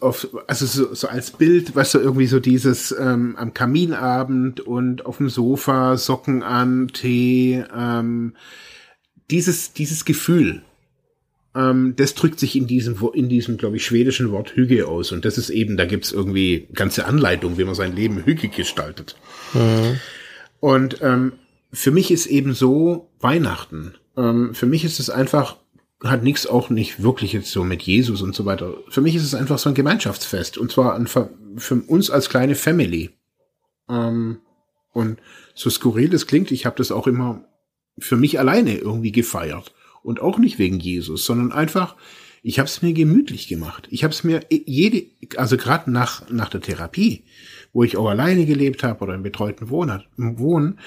auf, 0.00 0.28
also 0.46 0.66
so, 0.66 0.94
so 0.94 1.08
als 1.08 1.30
Bild, 1.30 1.74
weißt 1.74 1.94
du, 1.94 1.98
irgendwie 1.98 2.26
so 2.26 2.40
dieses 2.40 2.94
ähm, 2.98 3.36
am 3.36 3.54
Kaminabend 3.54 4.60
und 4.60 5.06
auf 5.06 5.18
dem 5.18 5.28
Sofa, 5.28 5.96
Socken 5.96 6.42
an, 6.42 6.88
Tee, 6.88 7.64
ähm, 7.76 8.34
dieses, 9.30 9.72
dieses 9.72 10.04
Gefühl, 10.04 10.62
ähm, 11.54 11.94
das 11.96 12.14
drückt 12.14 12.38
sich 12.38 12.54
in 12.54 12.66
diesem, 12.66 12.96
in 13.14 13.28
diesem, 13.28 13.56
glaube 13.56 13.76
ich, 13.76 13.84
schwedischen 13.84 14.30
Wort 14.30 14.54
Hüge 14.54 14.86
aus. 14.86 15.10
Und 15.10 15.24
das 15.24 15.38
ist 15.38 15.50
eben, 15.50 15.76
da 15.76 15.86
gibt's 15.86 16.12
irgendwie 16.12 16.68
ganze 16.74 17.06
Anleitungen, 17.06 17.58
wie 17.58 17.64
man 17.64 17.74
sein 17.74 17.96
Leben 17.96 18.24
hügig 18.24 18.54
gestaltet. 18.54 19.16
Und 20.60 20.98
ähm, 21.00 21.32
für 21.72 21.90
mich 21.90 22.10
ist 22.10 22.26
eben 22.26 22.54
so 22.54 23.08
Weihnachten. 23.20 23.94
Ähm, 24.16 24.54
für 24.54 24.66
mich 24.66 24.84
ist 24.84 25.00
es 25.00 25.10
einfach, 25.10 25.56
hat 26.02 26.22
nichts 26.22 26.46
auch 26.46 26.68
nicht 26.70 27.02
wirklich 27.02 27.32
jetzt 27.32 27.50
so 27.50 27.64
mit 27.64 27.82
Jesus 27.82 28.22
und 28.22 28.34
so 28.34 28.44
weiter. 28.44 28.74
Für 28.88 29.00
mich 29.00 29.14
ist 29.14 29.24
es 29.24 29.34
einfach 29.34 29.58
so 29.58 29.70
ein 29.70 29.74
Gemeinschaftsfest. 29.74 30.58
Und 30.58 30.70
zwar 30.70 30.94
ein, 30.94 31.06
für 31.06 31.74
uns 31.86 32.10
als 32.10 32.28
kleine 32.28 32.54
Family. 32.54 33.10
Ähm, 33.88 34.40
und 34.92 35.20
so 35.54 35.70
skurril 35.70 36.12
es 36.14 36.26
klingt, 36.26 36.50
ich 36.50 36.66
habe 36.66 36.76
das 36.76 36.92
auch 36.92 37.06
immer 37.06 37.44
für 37.98 38.16
mich 38.16 38.38
alleine 38.38 38.76
irgendwie 38.76 39.12
gefeiert. 39.12 39.74
Und 40.02 40.20
auch 40.20 40.38
nicht 40.38 40.58
wegen 40.58 40.78
Jesus, 40.78 41.24
sondern 41.24 41.50
einfach, 41.50 41.96
ich 42.42 42.58
habe 42.58 42.68
es 42.68 42.82
mir 42.82 42.92
gemütlich 42.92 43.48
gemacht. 43.48 43.88
Ich 43.90 44.04
habe 44.04 44.12
es 44.12 44.22
mir 44.22 44.42
jede, 44.50 45.06
also 45.36 45.56
gerade 45.56 45.90
nach, 45.90 46.28
nach 46.30 46.48
der 46.48 46.60
Therapie, 46.60 47.24
wo 47.72 47.82
ich 47.82 47.96
auch 47.96 48.08
alleine 48.08 48.46
gelebt 48.46 48.84
habe 48.84 49.02
oder 49.02 49.14
im 49.14 49.22
betreuten 49.22 49.68
Wohnen, 49.68 50.04
Wohnen 50.16 50.78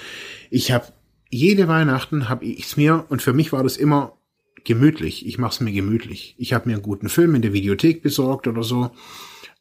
ich 0.50 0.72
habe 0.72 0.86
jede 1.30 1.68
Weihnachten 1.68 2.30
habe 2.30 2.46
ich 2.46 2.66
es 2.66 2.78
mir 2.78 3.06
und 3.10 3.22
für 3.22 3.34
mich 3.34 3.52
war 3.52 3.62
das 3.62 3.78
immer 3.78 4.19
gemütlich. 4.64 5.26
Ich 5.26 5.38
mache 5.38 5.54
es 5.54 5.60
mir 5.60 5.72
gemütlich. 5.72 6.36
Ich 6.38 6.54
habe 6.54 6.70
mir 6.70 6.76
einen 6.76 6.84
guten 6.84 7.10
Film 7.10 7.36
in 7.36 7.42
der 7.42 7.54
Videothek 7.54 8.02
besorgt 8.02 8.48
oder 8.48 8.64
so 8.64 8.92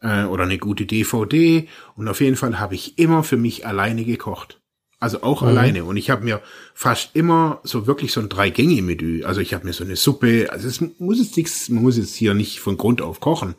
äh, 0.00 0.24
oder 0.24 0.44
eine 0.44 0.58
gute 0.58 0.86
DVD 0.86 1.68
und 1.96 2.08
auf 2.08 2.20
jeden 2.20 2.36
Fall 2.36 2.58
habe 2.58 2.74
ich 2.74 2.98
immer 2.98 3.22
für 3.24 3.36
mich 3.36 3.66
alleine 3.66 4.04
gekocht. 4.04 4.60
Also 5.00 5.22
auch 5.22 5.42
alleine. 5.42 5.84
Und 5.84 5.96
ich 5.96 6.10
habe 6.10 6.24
mir 6.24 6.40
fast 6.74 7.14
immer 7.14 7.60
so 7.62 7.86
wirklich 7.86 8.10
so 8.10 8.20
ein 8.20 8.28
Drei-Gänge-Menü. 8.28 9.22
Also 9.22 9.40
ich 9.40 9.54
habe 9.54 9.64
mir 9.64 9.72
so 9.72 9.84
eine 9.84 9.94
Suppe, 9.94 10.48
also 10.50 10.66
es 10.66 10.82
muss 10.98 11.20
jetzt 11.20 11.36
nichts, 11.36 11.68
man 11.68 11.84
muss 11.84 11.96
jetzt 11.96 12.16
hier 12.16 12.34
nicht 12.34 12.58
von 12.58 12.76
Grund 12.76 13.00
auf 13.00 13.20
kochen. 13.20 13.54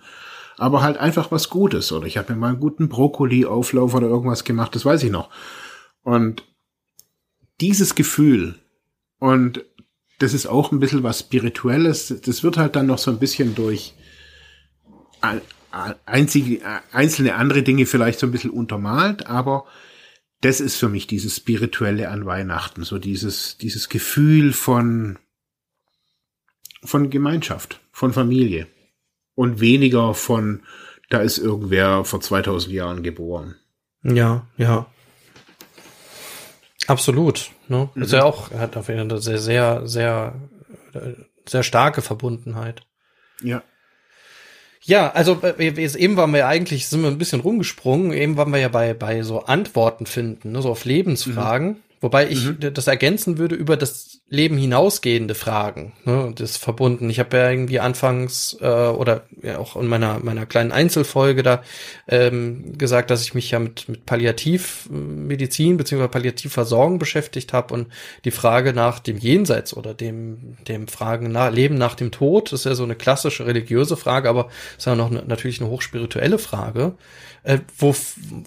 Aber 0.58 0.82
halt 0.82 0.98
einfach 0.98 1.32
was 1.32 1.50
Gutes. 1.50 1.94
Oder 1.94 2.08
ich 2.08 2.18
habe 2.18 2.34
mir 2.34 2.40
mal 2.40 2.50
einen 2.50 2.60
guten 2.60 2.90
Brokkoli-Auflauf 2.90 3.94
oder 3.94 4.08
irgendwas 4.08 4.44
gemacht, 4.44 4.76
das 4.76 4.84
weiß 4.84 5.02
ich 5.04 5.12
noch. 5.12 5.30
Und 6.04 6.44
dieses 7.62 7.96
Gefühl, 7.96 8.56
und 9.20 9.64
das 10.20 10.34
ist 10.34 10.46
auch 10.48 10.72
ein 10.72 10.80
bisschen 10.80 11.04
was 11.04 11.20
Spirituelles, 11.20 12.14
das 12.24 12.44
wird 12.44 12.58
halt 12.58 12.76
dann 12.76 12.86
noch 12.88 12.98
so 13.00 13.10
ein 13.12 13.20
bisschen 13.20 13.56
durch 13.56 13.94
ein- 15.22 15.42
ein- 15.72 15.96
einzige, 16.06 16.62
einzelne 16.92 17.36
andere 17.36 17.64
Dinge 17.64 17.86
vielleicht 17.86 18.20
so 18.20 18.28
ein 18.28 18.32
bisschen 18.32 18.52
untermalt, 18.52 19.28
aber 19.28 19.66
das 20.42 20.62
ist 20.62 20.78
für 20.78 20.88
mich 20.90 21.08
dieses 21.08 21.36
Spirituelle 21.36 22.10
an 22.10 22.26
Weihnachten, 22.26 22.84
so 22.84 22.98
dieses, 22.98 23.58
dieses 23.58 23.90
Gefühl 23.90 24.54
von, 24.54 25.18
von 26.84 27.10
Gemeinschaft, 27.10 27.82
von 27.92 28.14
Familie 28.14 28.68
und 29.36 29.60
weniger 29.60 30.14
von, 30.14 30.64
da 31.10 31.20
ist 31.20 31.38
irgendwer 31.38 32.06
vor 32.06 32.22
2000 32.22 32.74
Jahren 32.74 33.04
geboren. 33.04 33.56
Ja, 34.04 34.48
ja. 34.58 34.86
Absolut. 36.88 37.52
Ne? 37.70 37.90
Ist 37.96 38.14
ja 38.14 38.24
auch, 38.24 38.52
hat 38.52 38.76
auf 38.76 38.88
jeden 38.88 39.00
Fall 39.00 39.12
eine 39.12 39.22
sehr, 39.22 39.38
sehr, 39.38 39.88
sehr, 39.88 40.34
äh, 40.94 41.14
sehr 41.48 41.64
starke 41.64 42.02
Verbundenheit. 42.02 42.82
Ja. 43.42 43.64
Ja, 44.82 45.12
also 45.12 45.40
äh, 45.44 45.68
eben 45.68 46.18
waren 46.18 46.34
wir 46.34 46.48
eigentlich, 46.48 46.88
sind 46.88 47.02
wir 47.02 47.10
ein 47.10 47.18
bisschen 47.18 47.42
rumgesprungen, 47.42 48.12
eben 48.14 48.38
waren 48.38 48.52
wir 48.52 48.60
ja 48.60 48.70
bei, 48.70 48.94
bei 48.94 49.22
so 49.22 49.44
Antworten 49.44 50.06
finden, 50.06 50.54
ne, 50.54 50.62
so 50.62 50.72
auf 50.72 50.86
Lebensfragen. 50.86 51.84
Wobei 52.02 52.30
ich 52.30 52.48
das 52.60 52.88
ergänzen 52.88 53.38
würde 53.38 53.56
über 53.56 53.76
das 53.76 54.20
Leben 54.30 54.58
hinausgehende 54.58 55.36
Fragen, 55.36 55.94
ne, 56.06 56.32
das 56.36 56.56
verbunden. 56.56 57.10
Ich 57.10 57.20
habe 57.20 57.36
ja 57.36 57.50
irgendwie 57.50 57.80
anfangs 57.80 58.56
äh, 58.62 58.66
oder 58.66 59.24
ja 59.42 59.58
auch 59.58 59.76
in 59.76 59.88
meiner 59.88 60.20
meiner 60.20 60.46
kleinen 60.46 60.72
Einzelfolge 60.72 61.42
da 61.44 61.64
ähm, 62.08 62.78
gesagt, 62.78 63.10
dass 63.10 63.24
ich 63.24 63.34
mich 63.34 63.52
ja 63.52 63.60
mit 63.60 63.90
mit 63.90 64.06
Palliativmedizin 64.06 65.78
beziehungsweise 65.78 66.12
Palliativversorgung 66.12 67.00
beschäftigt 67.00 67.52
habe 67.54 67.74
und 67.74 67.88
die 68.24 68.32
Frage 68.32 68.72
nach 68.72 69.00
dem 69.00 69.18
Jenseits 69.18 69.76
oder 69.76 69.94
dem 69.94 70.58
dem 70.68 70.88
Fragen 70.88 71.32
nach 71.32 71.52
Leben 71.52 71.76
nach 71.76 71.96
dem 71.96 72.12
Tod 72.12 72.54
ist 72.54 72.66
ja 72.66 72.76
so 72.76 72.84
eine 72.84 72.96
klassische 72.96 73.48
religiöse 73.48 73.98
Frage, 73.98 74.30
aber 74.30 74.50
ist 74.78 74.86
ja 74.86 74.96
noch 74.96 75.10
ne, 75.10 75.24
natürlich 75.26 75.60
eine 75.60 75.70
hochspirituelle 75.70 76.38
Frage, 76.38 76.94
äh, 77.44 77.60
wo 77.78 77.96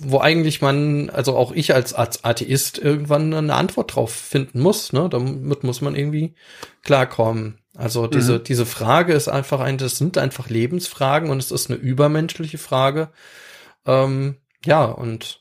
wo 0.00 0.20
eigentlich 0.20 0.62
man 0.62 1.10
also 1.10 1.36
auch 1.36 1.50
ich 1.50 1.74
als 1.74 1.92
als 1.92 2.24
Atheist 2.24 2.78
irgendwann 2.78 3.32
eine 3.44 3.54
Antwort 3.54 3.94
drauf 3.94 4.12
finden 4.12 4.60
muss, 4.60 4.92
ne? 4.92 5.08
Damit 5.08 5.64
muss 5.64 5.80
man 5.80 5.94
irgendwie 5.94 6.34
klarkommen. 6.82 7.58
Also 7.76 8.06
diese 8.06 8.38
diese 8.38 8.66
Frage 8.66 9.14
ist 9.14 9.28
einfach 9.28 9.60
ein, 9.60 9.78
das 9.78 9.96
sind 9.96 10.18
einfach 10.18 10.50
Lebensfragen 10.50 11.30
und 11.30 11.38
es 11.38 11.50
ist 11.50 11.70
eine 11.70 11.78
übermenschliche 11.78 12.58
Frage. 12.58 13.10
Ähm, 13.86 14.36
ja 14.64 14.84
und 14.84 15.40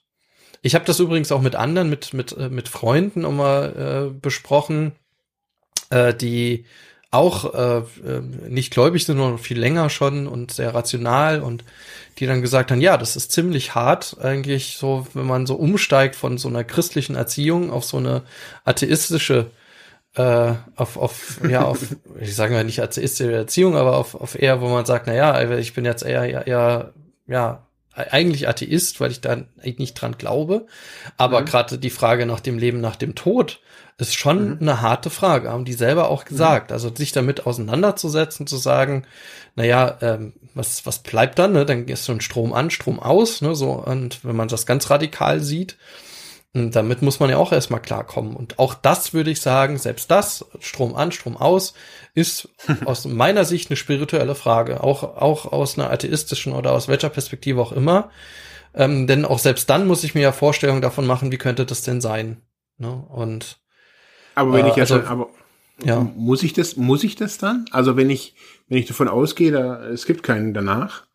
ich 0.62 0.76
habe 0.76 0.86
das 0.86 1.00
übrigens 1.00 1.32
auch 1.32 1.42
mit 1.42 1.56
anderen, 1.56 1.90
mit 1.90 2.14
mit 2.14 2.32
äh, 2.38 2.50
mit 2.50 2.70
Freunden 2.70 3.26
immer 3.26 3.76
äh, 3.76 4.10
besprochen, 4.10 4.94
äh, 5.90 6.14
die 6.14 6.66
auch 7.12 7.54
äh, 7.54 7.80
äh, 7.80 8.22
nicht 8.48 8.72
gläubig 8.72 9.06
sind, 9.06 9.18
sondern 9.18 9.38
viel 9.38 9.60
länger 9.60 9.90
schon 9.90 10.28
und 10.28 10.52
sehr 10.52 10.74
rational 10.74 11.42
und 11.42 11.66
die 12.18 12.28
dann 12.28 12.42
gesagt 12.42 12.72
haben, 12.72 12.82
ja, 12.82 12.98
das 12.98 13.16
ist 13.16 13.32
ziemlich 13.32 13.76
hart 13.76 14.18
eigentlich 14.22 14.78
so, 14.78 15.08
wenn 15.14 15.26
man 15.26 15.46
so 15.46 15.56
umsteigt 15.56 16.16
von 16.16 16.38
so 16.38 16.50
einer 16.50 16.64
christlichen 16.64 17.16
Erziehung 17.16 17.72
auf 17.72 17.86
so 17.86 17.98
eine 17.98 18.24
atheistische 18.64 19.52
äh, 20.16 20.54
auf, 20.76 20.98
auf, 20.98 21.40
ja, 21.48 21.64
auf, 21.64 21.80
ich 22.20 22.36
sage 22.36 22.54
mal 22.54 22.64
nicht 22.64 22.82
atheistische 22.82 23.34
Erziehung, 23.34 23.76
aber 23.76 23.98
auf, 23.98 24.16
auf 24.16 24.40
eher, 24.40 24.62
wo 24.62 24.68
man 24.68 24.86
sagt, 24.86 25.08
na 25.08 25.14
ja, 25.14 25.42
ich 25.58 25.74
bin 25.74 25.86
jetzt 25.86 26.04
eher, 26.04 26.24
eher, 26.26 26.48
eher 26.48 26.94
ja, 27.28 27.66
eigentlich 27.94 28.48
Atheist, 28.48 29.00
weil 29.02 29.12
ich 29.12 29.22
da 29.22 29.38
nicht 29.64 29.94
dran 29.96 30.18
glaube. 30.18 30.66
Aber 31.18 31.42
Mhm. 31.42 31.46
gerade 31.46 31.78
die 31.78 31.90
Frage 31.90 32.26
nach 32.26 32.40
dem 32.40 32.58
Leben 32.58 32.82
nach 32.82 32.96
dem 32.96 33.16
Tod 33.16 33.60
ist 33.98 34.16
schon 34.16 34.60
eine 34.60 34.82
harte 34.82 35.10
Frage, 35.10 35.52
haben 35.52 35.66
die 35.66 35.74
selber 35.74 36.10
auch 36.10 36.26
gesagt. 36.26 36.72
Also 36.72 36.94
sich 36.96 37.12
damit 37.12 37.46
auseinanderzusetzen, 37.46 38.48
zu 38.48 38.58
sagen, 38.58 39.06
naja, 39.56 39.98
ähm, 40.02 40.34
was, 40.56 40.86
was 40.86 41.00
bleibt 41.00 41.38
dann? 41.38 41.52
Ne? 41.54 41.66
Dann 41.66 41.88
ist 41.88 42.06
so 42.06 42.12
ein 42.12 42.22
Strom 42.22 42.54
an, 42.54 42.72
Strom 42.72 43.00
aus, 43.00 43.42
ne? 43.42 43.54
So, 43.56 43.72
und 43.74 44.24
wenn 44.26 44.36
man 44.36 44.48
das 44.48 44.66
ganz 44.66 44.90
radikal 44.90 45.40
sieht, 45.42 45.78
und 46.54 46.76
damit 46.76 47.02
muss 47.02 47.20
man 47.20 47.30
ja 47.30 47.38
auch 47.38 47.52
erstmal 47.54 47.82
klarkommen. 47.82 48.36
Und 48.36 48.60
auch 48.60 48.74
das 48.74 49.14
würde 49.14 49.32
ich 49.32 49.40
sagen, 49.42 49.78
selbst 49.78 50.12
das, 50.12 50.46
Strom 50.60 50.96
an, 50.96 51.12
Strom 51.14 51.38
aus, 51.38 51.74
ist 52.14 52.50
aus 52.86 53.06
meiner 53.06 53.46
Sicht 53.46 53.70
eine 53.70 53.78
spirituelle 53.78 54.36
Frage. 54.36 54.84
Auch, 54.84 55.04
auch 55.04 55.52
aus 55.52 55.78
einer 55.80 55.90
atheistischen 55.92 56.52
oder 56.54 56.74
aus 56.74 56.88
welcher 56.90 57.10
Perspektive 57.10 57.62
auch 57.62 57.72
immer. 57.72 58.10
Ähm, 58.74 59.08
denn 59.08 59.24
auch 59.26 59.40
selbst 59.40 59.70
dann 59.70 59.88
muss 59.88 60.04
ich 60.04 60.14
mir 60.16 60.22
ja 60.22 60.32
Vorstellungen 60.32 60.82
davon 60.82 61.06
machen, 61.08 61.32
wie 61.32 61.38
könnte 61.38 61.66
das 61.66 61.82
denn 61.84 62.02
sein. 62.02 62.42
Ne? 62.78 62.92
Und 63.10 63.60
Aber 64.36 64.54
wenn 64.54 64.66
Äh, 64.66 64.70
ich 64.70 64.76
ja 64.76 64.82
also- 64.84 64.96
schon, 64.98 65.06
aber 65.08 65.30
ja. 65.84 66.00
muss 66.16 66.44
ich 66.44 66.54
das, 66.54 66.76
muss 66.76 67.04
ich 67.04 67.16
das 67.16 67.38
dann? 67.38 67.66
Also 67.72 67.96
wenn 67.98 68.10
ich, 68.10 68.36
wenn 68.68 68.78
ich 68.78 68.88
davon 68.88 69.08
ausgehe, 69.08 69.52
da, 69.52 69.84
es 69.88 70.06
gibt 70.06 70.24
keinen 70.24 70.54
danach. 70.54 71.06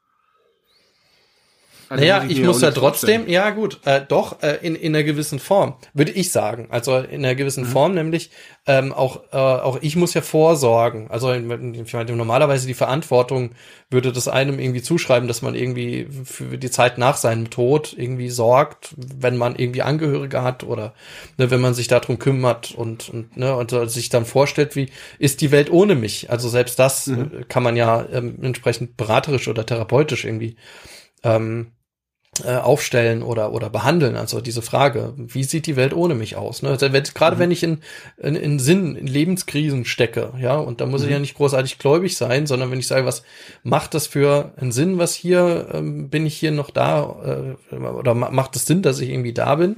Also 1.88 2.02
Naja, 2.02 2.24
ich 2.26 2.42
muss 2.42 2.60
ja 2.62 2.72
trotzdem, 2.72 3.22
vorstellen. 3.22 3.28
ja 3.32 3.50
gut, 3.50 3.80
äh, 3.84 4.00
doch, 4.06 4.42
äh, 4.42 4.58
in, 4.62 4.74
in 4.74 4.94
einer 4.94 5.04
gewissen 5.04 5.38
Form, 5.38 5.74
würde 5.94 6.10
ich 6.10 6.32
sagen. 6.32 6.66
Also 6.70 6.96
in 6.96 7.24
einer 7.24 7.36
gewissen 7.36 7.62
Mhm. 7.62 7.68
Form, 7.68 7.94
nämlich 7.94 8.30
ähm, 8.66 8.92
auch, 8.92 9.22
äh, 9.32 9.36
auch 9.36 9.78
ich 9.82 9.94
muss 9.94 10.12
ja 10.12 10.20
vorsorgen. 10.20 11.08
Also 11.12 11.32
ich 11.32 11.42
meine, 11.44 12.16
normalerweise 12.16 12.66
die 12.66 12.74
Verantwortung 12.74 13.52
würde 13.88 14.10
das 14.12 14.26
einem 14.26 14.58
irgendwie 14.58 14.82
zuschreiben, 14.82 15.28
dass 15.28 15.42
man 15.42 15.54
irgendwie 15.54 16.08
für 16.24 16.58
die 16.58 16.70
Zeit 16.72 16.98
nach 16.98 17.16
seinem 17.16 17.50
Tod 17.50 17.94
irgendwie 17.96 18.30
sorgt, 18.30 18.92
wenn 18.96 19.36
man 19.36 19.54
irgendwie 19.54 19.82
Angehörige 19.82 20.42
hat 20.42 20.64
oder 20.64 20.92
ne, 21.38 21.52
wenn 21.52 21.60
man 21.60 21.74
sich 21.74 21.86
darum 21.86 22.18
kümmert 22.18 22.74
und, 22.74 23.08
und, 23.10 23.36
ne, 23.36 23.54
und 23.54 23.70
so 23.70 23.84
sich 23.86 24.08
dann 24.08 24.24
vorstellt, 24.24 24.74
wie 24.74 24.90
ist 25.20 25.40
die 25.40 25.52
Welt 25.52 25.70
ohne 25.70 25.94
mich? 25.94 26.30
Also 26.30 26.48
selbst 26.48 26.80
das 26.80 27.06
Mhm. 27.06 27.30
äh, 27.42 27.44
kann 27.44 27.62
man 27.62 27.76
ja 27.76 28.04
ähm, 28.12 28.38
entsprechend 28.42 28.96
beraterisch 28.96 29.46
oder 29.46 29.64
therapeutisch 29.64 30.24
irgendwie 30.24 30.56
ähm, 31.22 31.72
äh, 32.44 32.56
aufstellen 32.56 33.22
oder 33.22 33.52
oder 33.52 33.70
behandeln. 33.70 34.16
Also 34.16 34.40
diese 34.40 34.62
Frage, 34.62 35.14
wie 35.16 35.44
sieht 35.44 35.66
die 35.66 35.76
Welt 35.76 35.94
ohne 35.94 36.14
mich 36.14 36.36
aus? 36.36 36.62
Ne? 36.62 36.70
Also, 36.70 36.88
gerade 36.88 37.36
mhm. 37.36 37.40
wenn 37.40 37.50
ich 37.50 37.62
in, 37.62 37.78
in, 38.18 38.36
in 38.36 38.58
Sinn, 38.58 38.96
in 38.96 39.06
Lebenskrisen 39.06 39.84
stecke, 39.84 40.32
ja, 40.40 40.56
und 40.56 40.80
da 40.80 40.86
muss 40.86 41.02
mhm. 41.02 41.06
ich 41.06 41.12
ja 41.12 41.18
nicht 41.18 41.36
großartig 41.36 41.78
gläubig 41.78 42.16
sein, 42.16 42.46
sondern 42.46 42.70
wenn 42.70 42.78
ich 42.78 42.86
sage, 42.86 43.06
was 43.06 43.22
macht 43.62 43.94
das 43.94 44.06
für 44.06 44.52
einen 44.56 44.72
Sinn, 44.72 44.98
was 44.98 45.14
hier, 45.14 45.68
ähm, 45.72 46.08
bin 46.08 46.26
ich 46.26 46.36
hier 46.36 46.50
noch 46.50 46.70
da 46.70 47.56
äh, 47.72 47.76
oder 47.76 48.14
macht 48.14 48.56
es 48.56 48.66
Sinn, 48.66 48.82
dass 48.82 49.00
ich 49.00 49.10
irgendwie 49.10 49.32
da 49.32 49.54
bin? 49.54 49.76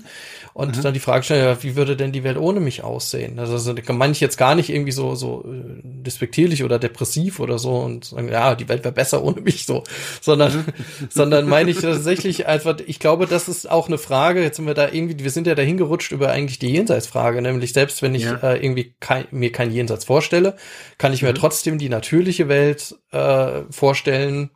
Und 0.58 0.76
mhm. 0.76 0.82
dann 0.82 0.92
die 0.92 0.98
Frage 0.98 1.22
stellen, 1.22 1.44
ja, 1.44 1.62
wie 1.62 1.76
würde 1.76 1.96
denn 1.96 2.10
die 2.10 2.24
Welt 2.24 2.36
ohne 2.36 2.58
mich 2.58 2.82
aussehen? 2.82 3.38
Also, 3.38 3.52
also 3.52 3.74
meine 3.92 4.12
ich 4.12 4.18
jetzt 4.18 4.38
gar 4.38 4.56
nicht 4.56 4.70
irgendwie 4.70 4.90
so, 4.90 5.14
so 5.14 5.44
äh, 5.46 5.80
despektierlich 5.84 6.64
oder 6.64 6.80
depressiv 6.80 7.38
oder 7.38 7.60
so 7.60 7.76
und 7.76 8.06
sagen, 8.06 8.28
ja, 8.28 8.56
die 8.56 8.68
Welt 8.68 8.82
wäre 8.82 8.92
besser 8.92 9.22
ohne 9.22 9.40
mich 9.40 9.66
so, 9.66 9.84
sondern, 10.20 10.56
mhm. 10.56 10.64
sondern 11.10 11.48
meine 11.48 11.70
ich 11.70 11.78
tatsächlich 11.78 12.47
einfach, 12.48 12.78
ich 12.86 12.98
glaube, 12.98 13.26
das 13.26 13.48
ist 13.48 13.70
auch 13.70 13.88
eine 13.88 13.98
Frage, 13.98 14.42
jetzt 14.42 14.56
sind 14.56 14.66
wir 14.66 14.74
da 14.74 14.88
irgendwie, 14.88 15.22
wir 15.22 15.30
sind 15.30 15.46
ja 15.46 15.54
dahin 15.54 15.76
gerutscht 15.76 16.12
über 16.12 16.30
eigentlich 16.30 16.58
die 16.58 16.72
Jenseitsfrage, 16.72 17.40
nämlich 17.42 17.72
selbst 17.72 18.02
wenn 18.02 18.14
ich 18.14 18.24
ja. 18.24 18.36
äh, 18.36 18.64
irgendwie 18.64 18.94
kein, 19.00 19.26
mir 19.30 19.52
kein 19.52 19.70
Jenseits 19.70 20.04
vorstelle, 20.04 20.56
kann 20.96 21.12
ich 21.12 21.22
mir 21.22 21.30
mhm. 21.30 21.36
trotzdem 21.36 21.78
die 21.78 21.88
natürliche 21.88 22.48
Welt 22.48 22.96
äh, 23.12 23.62
vorstellen, 23.70 24.50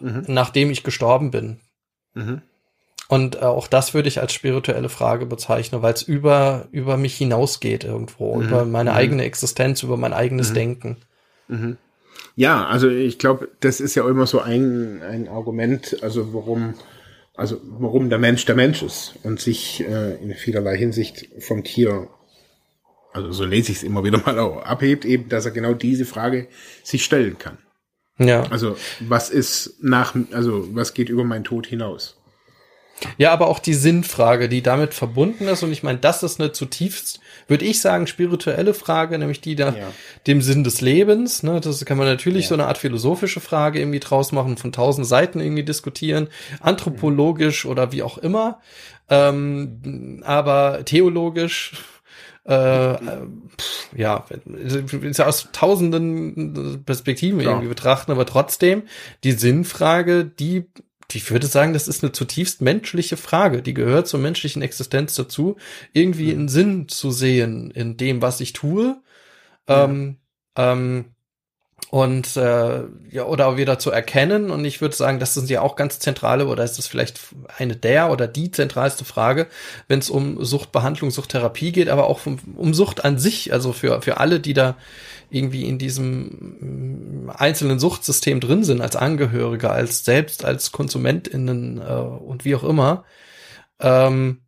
mhm. 0.00 0.24
nachdem 0.28 0.70
ich 0.70 0.84
gestorben 0.84 1.30
bin. 1.30 1.60
Mhm. 2.14 2.42
Und 3.08 3.36
äh, 3.36 3.40
auch 3.40 3.68
das 3.68 3.94
würde 3.94 4.08
ich 4.08 4.20
als 4.20 4.32
spirituelle 4.32 4.88
Frage 4.88 5.26
bezeichnen, 5.26 5.82
weil 5.82 5.94
es 5.94 6.02
über, 6.02 6.68
über 6.72 6.96
mich 6.96 7.16
hinausgeht 7.16 7.84
irgendwo, 7.84 8.36
mhm. 8.36 8.48
über 8.48 8.64
meine 8.64 8.90
mhm. 8.90 8.96
eigene 8.96 9.24
Existenz, 9.24 9.82
über 9.82 9.96
mein 9.96 10.12
eigenes 10.12 10.50
mhm. 10.50 10.54
Denken. 10.54 10.96
Ja, 12.36 12.66
also 12.66 12.88
ich 12.88 13.18
glaube, 13.18 13.48
das 13.60 13.80
ist 13.80 13.94
ja 13.94 14.08
immer 14.08 14.26
so 14.26 14.40
ein, 14.40 15.02
ein 15.02 15.28
Argument, 15.28 15.96
also 16.02 16.32
warum, 16.34 16.74
also 17.38 17.60
warum 17.62 18.10
der 18.10 18.18
Mensch 18.18 18.44
der 18.46 18.56
Mensch 18.56 18.82
ist 18.82 19.14
und 19.22 19.40
sich 19.40 19.80
äh, 19.80 20.16
in 20.16 20.34
vielerlei 20.34 20.76
Hinsicht 20.76 21.28
vom 21.38 21.62
Tier, 21.62 22.08
also 23.12 23.30
so 23.30 23.44
lese 23.44 23.70
ich 23.70 23.78
es 23.78 23.84
immer 23.84 24.02
wieder 24.02 24.18
mal 24.18 24.38
auch, 24.40 24.62
abhebt, 24.64 25.04
eben, 25.04 25.28
dass 25.28 25.46
er 25.46 25.52
genau 25.52 25.72
diese 25.72 26.04
Frage 26.04 26.48
sich 26.82 27.04
stellen 27.04 27.38
kann. 27.38 27.58
Ja. 28.18 28.42
Also 28.50 28.76
was 29.00 29.30
ist 29.30 29.76
nach, 29.80 30.16
also 30.32 30.74
was 30.74 30.94
geht 30.94 31.08
über 31.08 31.22
meinen 31.22 31.44
Tod 31.44 31.68
hinaus? 31.68 32.17
Ja, 33.16 33.32
aber 33.32 33.48
auch 33.48 33.58
die 33.58 33.74
Sinnfrage, 33.74 34.48
die 34.48 34.62
damit 34.62 34.94
verbunden 34.94 35.46
ist. 35.48 35.62
Und 35.62 35.72
ich 35.72 35.82
meine, 35.82 35.98
das 35.98 36.22
ist 36.22 36.40
eine 36.40 36.52
zutiefst, 36.52 37.20
würde 37.46 37.64
ich 37.64 37.80
sagen, 37.80 38.06
spirituelle 38.06 38.74
Frage, 38.74 39.18
nämlich 39.18 39.40
die 39.40 39.54
da 39.54 39.74
ja. 39.74 39.92
dem 40.26 40.42
Sinn 40.42 40.64
des 40.64 40.80
Lebens. 40.80 41.42
Ne? 41.42 41.60
Das 41.60 41.84
kann 41.84 41.98
man 41.98 42.06
natürlich 42.06 42.44
ja. 42.44 42.48
so 42.48 42.54
eine 42.54 42.66
Art 42.66 42.78
philosophische 42.78 43.40
Frage 43.40 43.80
irgendwie 43.80 44.00
draus 44.00 44.32
machen, 44.32 44.56
von 44.56 44.72
tausend 44.72 45.06
Seiten 45.06 45.40
irgendwie 45.40 45.64
diskutieren, 45.64 46.28
anthropologisch 46.60 47.64
mhm. 47.64 47.70
oder 47.70 47.92
wie 47.92 48.02
auch 48.02 48.18
immer. 48.18 48.60
Ähm, 49.08 50.22
aber 50.24 50.84
theologisch 50.84 51.72
äh, 52.44 52.94
pff, 52.94 53.96
ja, 53.96 54.24
ist 55.02 55.18
ja 55.18 55.26
aus 55.26 55.48
tausenden 55.52 56.82
Perspektiven 56.84 57.40
Klar. 57.40 57.54
irgendwie 57.54 57.68
betrachten, 57.68 58.10
aber 58.10 58.24
trotzdem 58.24 58.84
die 59.22 59.32
Sinnfrage, 59.32 60.24
die 60.24 60.66
ich 61.16 61.30
würde 61.30 61.46
sagen, 61.46 61.72
das 61.72 61.88
ist 61.88 62.02
eine 62.02 62.12
zutiefst 62.12 62.60
menschliche 62.60 63.16
Frage. 63.16 63.62
Die 63.62 63.74
gehört 63.74 64.08
zur 64.08 64.20
menschlichen 64.20 64.60
Existenz 64.60 65.14
dazu, 65.14 65.56
irgendwie 65.94 66.32
einen 66.32 66.48
Sinn 66.48 66.88
zu 66.88 67.10
sehen 67.10 67.70
in 67.70 67.96
dem, 67.96 68.20
was 68.20 68.40
ich 68.40 68.52
tue. 68.52 69.00
Ja. 69.68 69.84
Ähm, 69.84 70.16
ähm, 70.56 71.06
und 71.90 72.36
äh, 72.36 72.82
ja 73.10 73.24
oder 73.24 73.56
wieder 73.56 73.78
zu 73.78 73.90
erkennen 73.90 74.50
und 74.50 74.64
ich 74.64 74.82
würde 74.82 74.94
sagen, 74.94 75.20
das 75.20 75.32
sind 75.32 75.48
ja 75.48 75.62
auch 75.62 75.74
ganz 75.74 75.98
zentrale 76.00 76.46
oder 76.46 76.62
ist 76.62 76.76
das 76.76 76.86
vielleicht 76.86 77.20
eine 77.56 77.76
der 77.76 78.10
oder 78.10 78.26
die 78.26 78.50
zentralste 78.50 79.06
Frage, 79.06 79.46
wenn 79.86 80.00
es 80.00 80.10
um 80.10 80.44
Suchtbehandlung, 80.44 81.10
Suchttherapie 81.10 81.72
geht, 81.72 81.88
aber 81.88 82.08
auch 82.08 82.26
um, 82.26 82.38
um 82.56 82.74
Sucht 82.74 83.04
an 83.04 83.18
sich, 83.18 83.52
also 83.54 83.72
für 83.72 84.02
für 84.02 84.18
alle, 84.18 84.40
die 84.40 84.52
da 84.52 84.76
irgendwie 85.30 85.66
in 85.66 85.78
diesem 85.78 87.26
mm, 87.26 87.30
einzelnen 87.30 87.78
Suchtsystem 87.78 88.40
drin 88.40 88.64
sind, 88.64 88.80
als 88.80 88.96
Angehörige, 88.96 89.70
als 89.70 90.04
selbst 90.04 90.44
als 90.44 90.72
KonsumentInnen 90.72 91.78
äh, 91.78 91.82
und 91.82 92.44
wie 92.44 92.54
auch 92.54 92.64
immer, 92.64 93.04
ähm, 93.80 94.38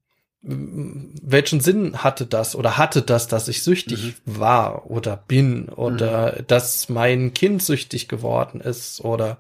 welchen 0.43 1.61
Sinn 1.61 2.03
hatte 2.03 2.25
das 2.25 2.57
oder 2.57 2.79
hatte 2.79 3.03
das, 3.03 3.29
dass 3.29 3.47
ich 3.49 3.63
süchtig 3.63 4.15
mhm. 4.25 4.39
war 4.39 4.91
oder 4.91 5.17
bin 5.17 5.69
oder 5.69 6.37
mhm. 6.39 6.47
dass 6.47 6.89
mein 6.89 7.35
Kind 7.35 7.63
süchtig 7.63 8.09
geworden 8.09 8.61
ist 8.61 9.03
oder 9.03 9.39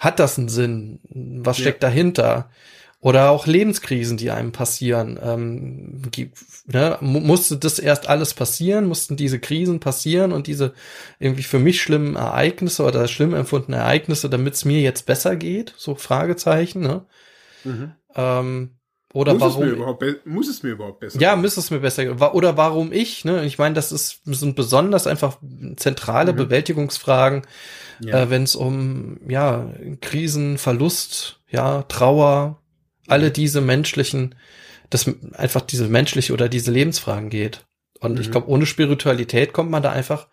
hat 0.00 0.18
das 0.18 0.38
einen 0.38 0.48
Sinn? 0.48 0.98
Was 1.08 1.58
steckt 1.58 1.84
ja. 1.84 1.88
dahinter? 1.88 2.50
Oder 3.02 3.30
auch 3.30 3.46
Lebenskrisen, 3.46 4.18
die 4.18 4.30
einem 4.30 4.52
passieren. 4.52 5.18
Ähm, 5.22 6.02
ne, 6.66 6.98
musste 7.00 7.56
das 7.56 7.78
erst 7.78 8.08
alles 8.08 8.34
passieren? 8.34 8.86
Mussten 8.86 9.16
diese 9.16 9.38
Krisen 9.38 9.80
passieren 9.80 10.32
und 10.32 10.46
diese 10.46 10.74
irgendwie 11.18 11.42
für 11.42 11.58
mich 11.58 11.80
schlimmen 11.80 12.16
Ereignisse 12.16 12.84
oder 12.84 13.08
schlimm 13.08 13.32
empfundene 13.32 13.78
Ereignisse, 13.78 14.28
damit 14.28 14.52
es 14.52 14.66
mir 14.66 14.80
jetzt 14.80 15.06
besser 15.06 15.36
geht? 15.36 15.72
So 15.78 15.94
Fragezeichen. 15.94 16.82
Ne? 16.82 17.06
Mhm. 17.64 17.92
Ähm, 18.16 18.70
oder 19.14 19.32
muss 19.32 19.42
warum? 19.42 19.98
Es 20.02 20.16
muss 20.26 20.48
es 20.48 20.62
mir 20.62 20.70
überhaupt 20.70 21.00
besser? 21.00 21.18
Ja, 21.20 21.34
müsste 21.36 21.60
es 21.60 21.70
mir 21.70 21.80
besser 21.80 22.04
gehen. 22.04 22.20
Oder 22.20 22.58
warum 22.58 22.92
ich? 22.92 23.24
Ne? 23.24 23.44
Ich 23.44 23.58
meine, 23.58 23.74
das 23.74 23.92
ist 23.92 24.20
sind 24.26 24.56
besonders 24.56 25.06
einfach 25.06 25.38
zentrale 25.76 26.32
mhm. 26.32 26.36
Bewältigungsfragen, 26.36 27.42
ja. 28.00 28.22
äh, 28.22 28.30
wenn 28.30 28.42
es 28.42 28.54
um 28.54 29.18
ja 29.26 29.72
Krisen, 30.02 30.58
Verlust, 30.58 31.40
ja 31.48 31.82
Trauer, 31.84 32.59
alle 33.10 33.30
diese 33.30 33.60
menschlichen, 33.60 34.34
das 34.90 35.10
einfach 35.32 35.62
diese 35.62 35.88
menschliche 35.88 36.32
oder 36.32 36.48
diese 36.48 36.70
Lebensfragen 36.70 37.30
geht. 37.30 37.66
Und 38.00 38.14
mhm. 38.14 38.20
ich 38.20 38.30
glaube, 38.30 38.48
ohne 38.48 38.66
Spiritualität 38.66 39.52
kommt 39.52 39.70
man 39.70 39.82
da 39.82 39.92
einfach 39.92 40.28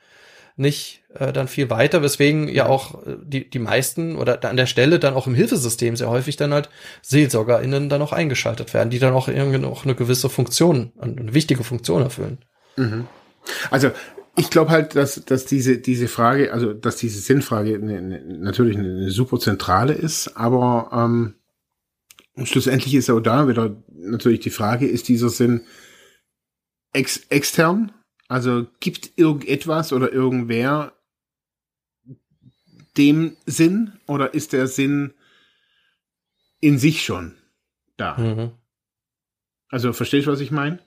nicht 0.55 1.03
äh, 1.13 1.31
dann 1.31 1.47
viel 1.47 1.69
weiter, 1.69 2.01
weswegen 2.01 2.47
ja 2.47 2.65
auch 2.65 3.05
äh, 3.05 3.17
die, 3.23 3.49
die 3.49 3.59
meisten 3.59 4.15
oder 4.15 4.43
an 4.43 4.57
der 4.57 4.65
Stelle 4.65 4.97
dann 4.97 5.13
auch 5.13 5.27
im 5.27 5.35
Hilfesystem 5.35 5.95
sehr 5.95 6.09
häufig 6.09 6.35
dann 6.35 6.53
halt 6.53 6.69
SeelsorgerInnen 7.03 7.89
dann 7.89 8.01
auch 8.01 8.11
eingeschaltet 8.11 8.73
werden, 8.73 8.89
die 8.89 8.99
dann 8.99 9.13
auch 9.13 9.27
irgendwie 9.27 9.59
noch 9.59 9.85
eine 9.85 9.93
gewisse 9.93 10.29
Funktion, 10.29 10.91
eine 10.99 11.33
wichtige 11.33 11.63
Funktion 11.63 12.01
erfüllen. 12.01 12.39
Mhm. 12.75 13.07
Also 13.69 13.91
ich 14.35 14.49
glaube 14.49 14.71
halt, 14.71 14.95
dass, 14.95 15.23
dass 15.25 15.45
diese, 15.45 15.77
diese 15.77 16.07
Frage, 16.07 16.51
also 16.51 16.73
dass 16.73 16.97
diese 16.97 17.19
Sinnfrage 17.19 17.75
eine, 17.75 17.97
eine, 17.97 18.21
natürlich 18.39 18.77
eine 18.77 19.09
super 19.11 19.39
zentrale 19.39 19.93
ist, 19.93 20.35
aber 20.37 20.89
ähm, 20.91 21.35
und 22.37 22.47
schlussendlich 22.47 22.93
ist 22.93 23.09
auch 23.09 23.19
da 23.19 23.47
wieder 23.47 23.75
natürlich 23.89 24.41
die 24.41 24.51
Frage, 24.51 24.87
ist 24.87 25.07
dieser 25.07 25.29
Sinn 25.29 25.61
ex 26.93 27.25
extern? 27.29 27.91
Also 28.27 28.67
gibt 28.79 29.17
irgendetwas 29.17 29.91
oder 29.91 30.13
irgendwer 30.13 30.93
dem 32.95 33.35
Sinn 33.47 33.93
oder 34.05 34.35
ist 34.35 34.53
der 34.53 34.67
Sinn 34.67 35.13
in 36.59 36.77
sich 36.77 37.03
schon 37.03 37.33
da? 37.97 38.17
Mhm. 38.17 38.51
Also 39.69 39.91
verstehst 39.91 40.27
du, 40.27 40.31
was 40.31 40.39
ich 40.39 40.51
meine? 40.51 40.77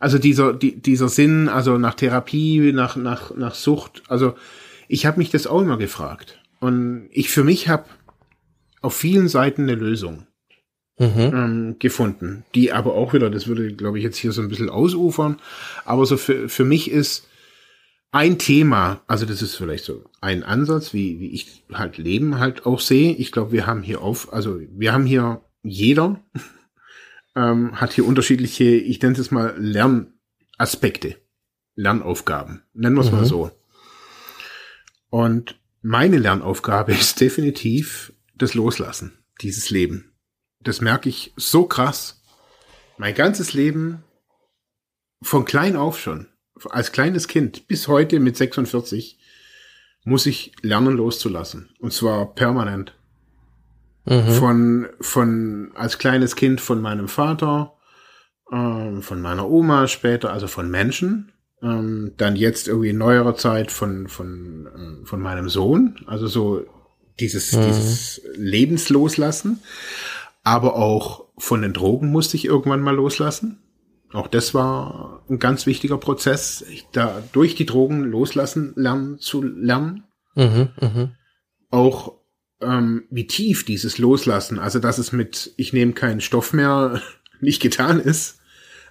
Also 0.00 0.18
dieser, 0.18 0.52
die, 0.52 0.80
dieser 0.80 1.08
Sinn, 1.08 1.48
also 1.48 1.78
nach 1.78 1.94
Therapie, 1.94 2.72
nach, 2.72 2.96
nach, 2.96 3.32
nach 3.36 3.54
Sucht, 3.54 4.02
also 4.08 4.36
ich 4.88 5.06
habe 5.06 5.18
mich 5.18 5.30
das 5.30 5.46
auch 5.46 5.62
immer 5.62 5.78
gefragt. 5.78 6.42
Und 6.58 7.08
ich 7.12 7.30
für 7.30 7.44
mich 7.44 7.68
habe 7.68 7.84
auf 8.80 8.96
vielen 8.96 9.28
Seiten 9.28 9.62
eine 9.62 9.76
Lösung 9.76 10.26
mhm. 10.98 11.18
ähm, 11.18 11.76
gefunden. 11.78 12.44
Die 12.54 12.72
aber 12.72 12.94
auch 12.94 13.12
wieder, 13.12 13.30
das 13.30 13.46
würde, 13.46 13.72
glaube 13.74 13.98
ich, 13.98 14.04
jetzt 14.04 14.16
hier 14.16 14.32
so 14.32 14.42
ein 14.42 14.48
bisschen 14.48 14.70
ausufern, 14.70 15.40
aber 15.84 16.06
so 16.06 16.16
für, 16.16 16.48
für 16.48 16.64
mich 16.64 16.90
ist 16.90 17.28
ein 18.12 18.38
Thema, 18.38 19.02
also 19.08 19.26
das 19.26 19.42
ist 19.42 19.56
vielleicht 19.56 19.84
so 19.84 20.04
ein 20.20 20.44
Ansatz, 20.44 20.94
wie, 20.94 21.18
wie 21.18 21.32
ich 21.32 21.64
halt 21.72 21.98
Leben 21.98 22.38
halt 22.38 22.64
auch 22.64 22.80
sehe. 22.80 23.12
Ich 23.12 23.32
glaube, 23.32 23.52
wir 23.52 23.66
haben 23.66 23.82
hier 23.82 24.02
auf, 24.02 24.32
also 24.32 24.60
wir 24.70 24.92
haben 24.92 25.06
hier 25.06 25.42
jeder 25.62 26.20
ähm, 27.36 27.80
hat 27.80 27.92
hier 27.92 28.06
unterschiedliche, 28.06 28.64
ich 28.64 29.02
nenne 29.02 29.18
es 29.18 29.30
mal 29.30 29.54
Lernaspekte, 29.58 31.16
Lernaufgaben, 31.74 32.62
nennen 32.72 32.94
wir 32.94 33.02
es 33.02 33.10
mhm. 33.10 33.18
mal 33.18 33.24
so. 33.24 33.50
Und 35.10 35.58
meine 35.82 36.18
Lernaufgabe 36.18 36.92
ist 37.00 37.20
definitiv 37.20 38.12
das 38.36 38.54
Loslassen, 38.54 39.18
dieses 39.40 39.70
Leben 39.70 40.13
das 40.64 40.80
merke 40.80 41.08
ich 41.08 41.32
so 41.36 41.64
krass. 41.64 42.22
Mein 42.96 43.14
ganzes 43.14 43.52
Leben, 43.52 44.04
von 45.22 45.44
klein 45.44 45.76
auf 45.76 45.98
schon, 45.98 46.28
als 46.70 46.92
kleines 46.92 47.28
Kind 47.28 47.66
bis 47.66 47.88
heute 47.88 48.20
mit 48.20 48.36
46, 48.36 49.18
muss 50.04 50.26
ich 50.26 50.52
lernen 50.62 50.96
loszulassen. 50.96 51.70
Und 51.78 51.92
zwar 51.92 52.34
permanent. 52.34 52.94
Mhm. 54.04 54.28
Von, 54.32 54.88
von, 55.00 55.72
als 55.74 55.98
kleines 55.98 56.36
Kind 56.36 56.60
von 56.60 56.80
meinem 56.82 57.08
Vater, 57.08 57.74
ähm, 58.52 59.02
von 59.02 59.20
meiner 59.20 59.48
Oma 59.48 59.88
später, 59.88 60.32
also 60.32 60.46
von 60.46 60.70
Menschen. 60.70 61.32
Ähm, 61.62 62.12
dann 62.18 62.36
jetzt 62.36 62.68
irgendwie 62.68 62.90
in 62.90 62.98
neuerer 62.98 63.36
Zeit 63.36 63.70
von, 63.70 64.08
von, 64.08 64.66
äh, 65.02 65.06
von 65.06 65.20
meinem 65.22 65.48
Sohn. 65.48 66.04
Also 66.06 66.26
so 66.26 66.66
dieses, 67.18 67.52
mhm. 67.52 67.62
dieses 67.62 68.20
Lebensloslassen. 68.34 69.62
Aber 70.44 70.76
auch 70.76 71.24
von 71.38 71.62
den 71.62 71.72
Drogen 71.72 72.12
musste 72.12 72.36
ich 72.36 72.44
irgendwann 72.44 72.82
mal 72.82 72.94
loslassen. 72.94 73.58
Auch 74.12 74.28
das 74.28 74.54
war 74.54 75.24
ein 75.28 75.40
ganz 75.40 75.66
wichtiger 75.66 75.98
Prozess, 75.98 76.64
da 76.92 77.20
durch 77.32 77.56
die 77.56 77.66
Drogen 77.66 78.04
loslassen 78.04 78.72
lernen 78.76 79.18
zu 79.18 79.42
lernen. 79.42 80.04
Mhm, 80.36 80.68
mh. 80.80 81.16
Auch 81.70 82.12
ähm, 82.60 83.04
wie 83.10 83.26
tief 83.26 83.64
dieses 83.64 83.98
Loslassen, 83.98 84.60
also 84.60 84.78
dass 84.78 84.98
es 84.98 85.10
mit 85.10 85.52
ich 85.56 85.72
nehme 85.72 85.94
keinen 85.94 86.20
Stoff 86.20 86.52
mehr 86.52 87.02
nicht 87.40 87.60
getan 87.60 87.98
ist, 87.98 88.38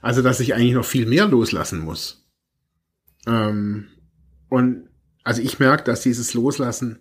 also 0.02 0.22
dass 0.22 0.42
ich 0.42 0.56
eigentlich 0.56 0.74
noch 0.74 0.86
viel 0.86 1.06
mehr 1.06 1.28
loslassen 1.28 1.80
muss. 1.80 2.26
Ähm, 3.26 3.88
und 4.50 4.90
also 5.24 5.42
ich 5.42 5.60
merke, 5.60 5.86
dass 5.86 6.02
dieses 6.02 6.34
Loslassen, 6.34 7.00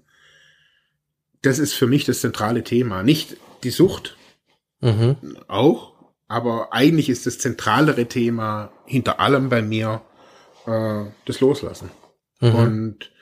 das 1.41 1.59
ist 1.59 1.75
für 1.75 1.89
mich 1.89 2.05
das 2.05 2.21
zentrale 2.21 2.63
Thema. 2.63 3.03
Nicht 3.03 3.37
die 3.65 3.71
Sucht, 3.71 4.17
mhm. 4.83 5.17
auch, 5.49 5.95
aber 6.29 6.73
eigentlich 6.73 7.09
ist 7.09 7.27
das 7.27 7.39
zentralere 7.39 8.07
Thema 8.07 8.73
hinter 8.85 9.21
allem 9.21 9.49
bei 9.49 9.63
mir 9.63 10.03
äh, 10.67 11.05
das 11.25 11.41
Loslassen. 11.41 11.91
Mhm. 12.41 12.55
Und 12.55 13.13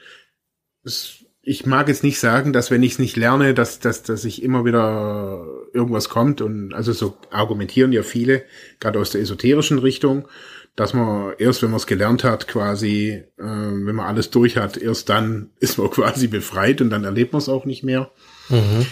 es, 0.85 1.25
ich 1.43 1.67
mag 1.67 1.89
jetzt 1.89 2.05
nicht 2.05 2.21
sagen, 2.21 2.53
dass 2.53 2.71
wenn 2.71 2.83
ich 2.83 2.93
es 2.93 2.99
nicht 2.99 3.17
lerne, 3.17 3.55
dass, 3.55 3.81
dass, 3.81 4.03
dass 4.03 4.25
ich 4.25 4.43
immer 4.43 4.65
wieder 4.65 5.45
irgendwas 5.73 6.09
kommt 6.09 6.41
und 6.41 6.75
also 6.75 6.93
so 6.93 7.17
argumentieren 7.31 7.93
ja 7.93 8.03
viele, 8.03 8.45
gerade 8.79 8.99
aus 8.99 9.11
der 9.11 9.21
esoterischen 9.21 9.79
Richtung, 9.79 10.29
dass 10.77 10.95
man 10.95 11.35
erst, 11.39 11.63
wenn 11.63 11.71
man 11.71 11.79
es 11.79 11.87
gelernt 11.87 12.25
hat, 12.25 12.47
quasi, 12.47 13.25
äh, 13.39 13.43
wenn 13.43 13.95
man 13.95 14.07
alles 14.07 14.31
durch 14.31 14.57
hat, 14.57 14.77
erst 14.77 15.09
dann 15.09 15.51
ist 15.61 15.79
man 15.79 15.91
quasi 15.91 16.27
befreit 16.27 16.81
und 16.81 16.91
dann 16.91 17.05
erlebt 17.05 17.33
man 17.33 17.41
es 17.41 17.49
auch 17.49 17.65
nicht 17.65 17.83
mehr. 17.83 18.11
Mhm. 18.49 18.87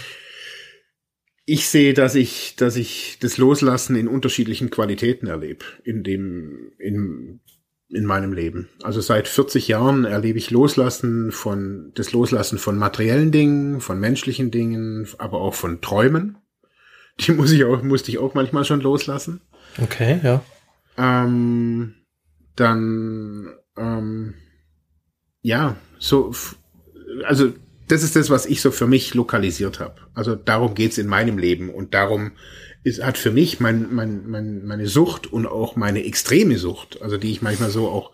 Ich 1.51 1.71
sehe, 1.71 1.95
dass 1.95 2.15
ich, 2.15 2.57
dass 2.57 2.77
ich 2.77 3.17
das 3.23 3.39
Loslassen 3.39 3.97
in 3.97 4.07
unterschiedlichen 4.07 4.69
Qualitäten 4.69 5.29
erlebe, 5.29 5.65
in 5.83 6.05
dem, 6.05 6.73
in, 6.79 7.41
in 7.89 8.05
meinem 8.05 8.35
Leben. 8.35 8.69
Also 8.83 9.01
seit 9.01 9.29
40 9.29 9.67
Jahren 9.67 10.05
erlebe 10.05 10.37
ich 10.37 10.51
Loslassen 10.51 11.33
von, 11.33 11.91
das 11.95 12.13
Loslassen 12.13 12.59
von 12.59 12.77
materiellen 12.77 13.33
Dingen, 13.33 13.81
von 13.81 13.99
menschlichen 13.99 14.51
Dingen, 14.51 15.09
aber 15.17 15.41
auch 15.41 15.55
von 15.55 15.81
Träumen. 15.81 16.37
Die 17.21 17.33
muss 17.33 17.51
ich 17.51 17.65
auch, 17.65 17.83
musste 17.83 18.11
ich 18.11 18.19
auch 18.19 18.35
manchmal 18.35 18.67
schon 18.67 18.83
loslassen. 18.83 19.41
Okay, 19.81 20.21
ja. 20.23 20.45
Ähm, 20.99 21.95
dann, 22.57 23.55
ähm, 23.75 24.35
ja, 25.41 25.77
so, 25.99 26.35
also 27.25 27.55
das 27.89 28.03
ist 28.03 28.17
das, 28.17 28.31
was 28.31 28.47
ich 28.47 28.61
so 28.61 28.71
für 28.71 28.87
mich 28.87 29.15
lokalisiert 29.15 29.81
habe. 29.81 29.97
Also 30.15 30.35
darum 30.35 30.75
geht's 30.75 30.99
in 30.99 31.07
meinem 31.07 31.39
Leben 31.39 31.71
und 31.71 31.95
darum 31.95 32.33
ist, 32.85 33.03
hat 33.03 33.19
für 33.19 33.31
mich 33.31 33.61
mein, 33.61 33.93
mein, 33.95 34.29
mein, 34.29 34.65
meine 34.65 34.87
Sucht 34.87 35.27
und 35.27 35.47
auch 35.47 35.77
meine 35.77 36.05
extreme 36.05 36.59
Sucht, 36.59 37.03
also 37.03 37.17
die 37.17 37.31
ich 37.31 37.43
manchmal 37.43 37.71
so 37.71 37.89
auch 37.89 38.13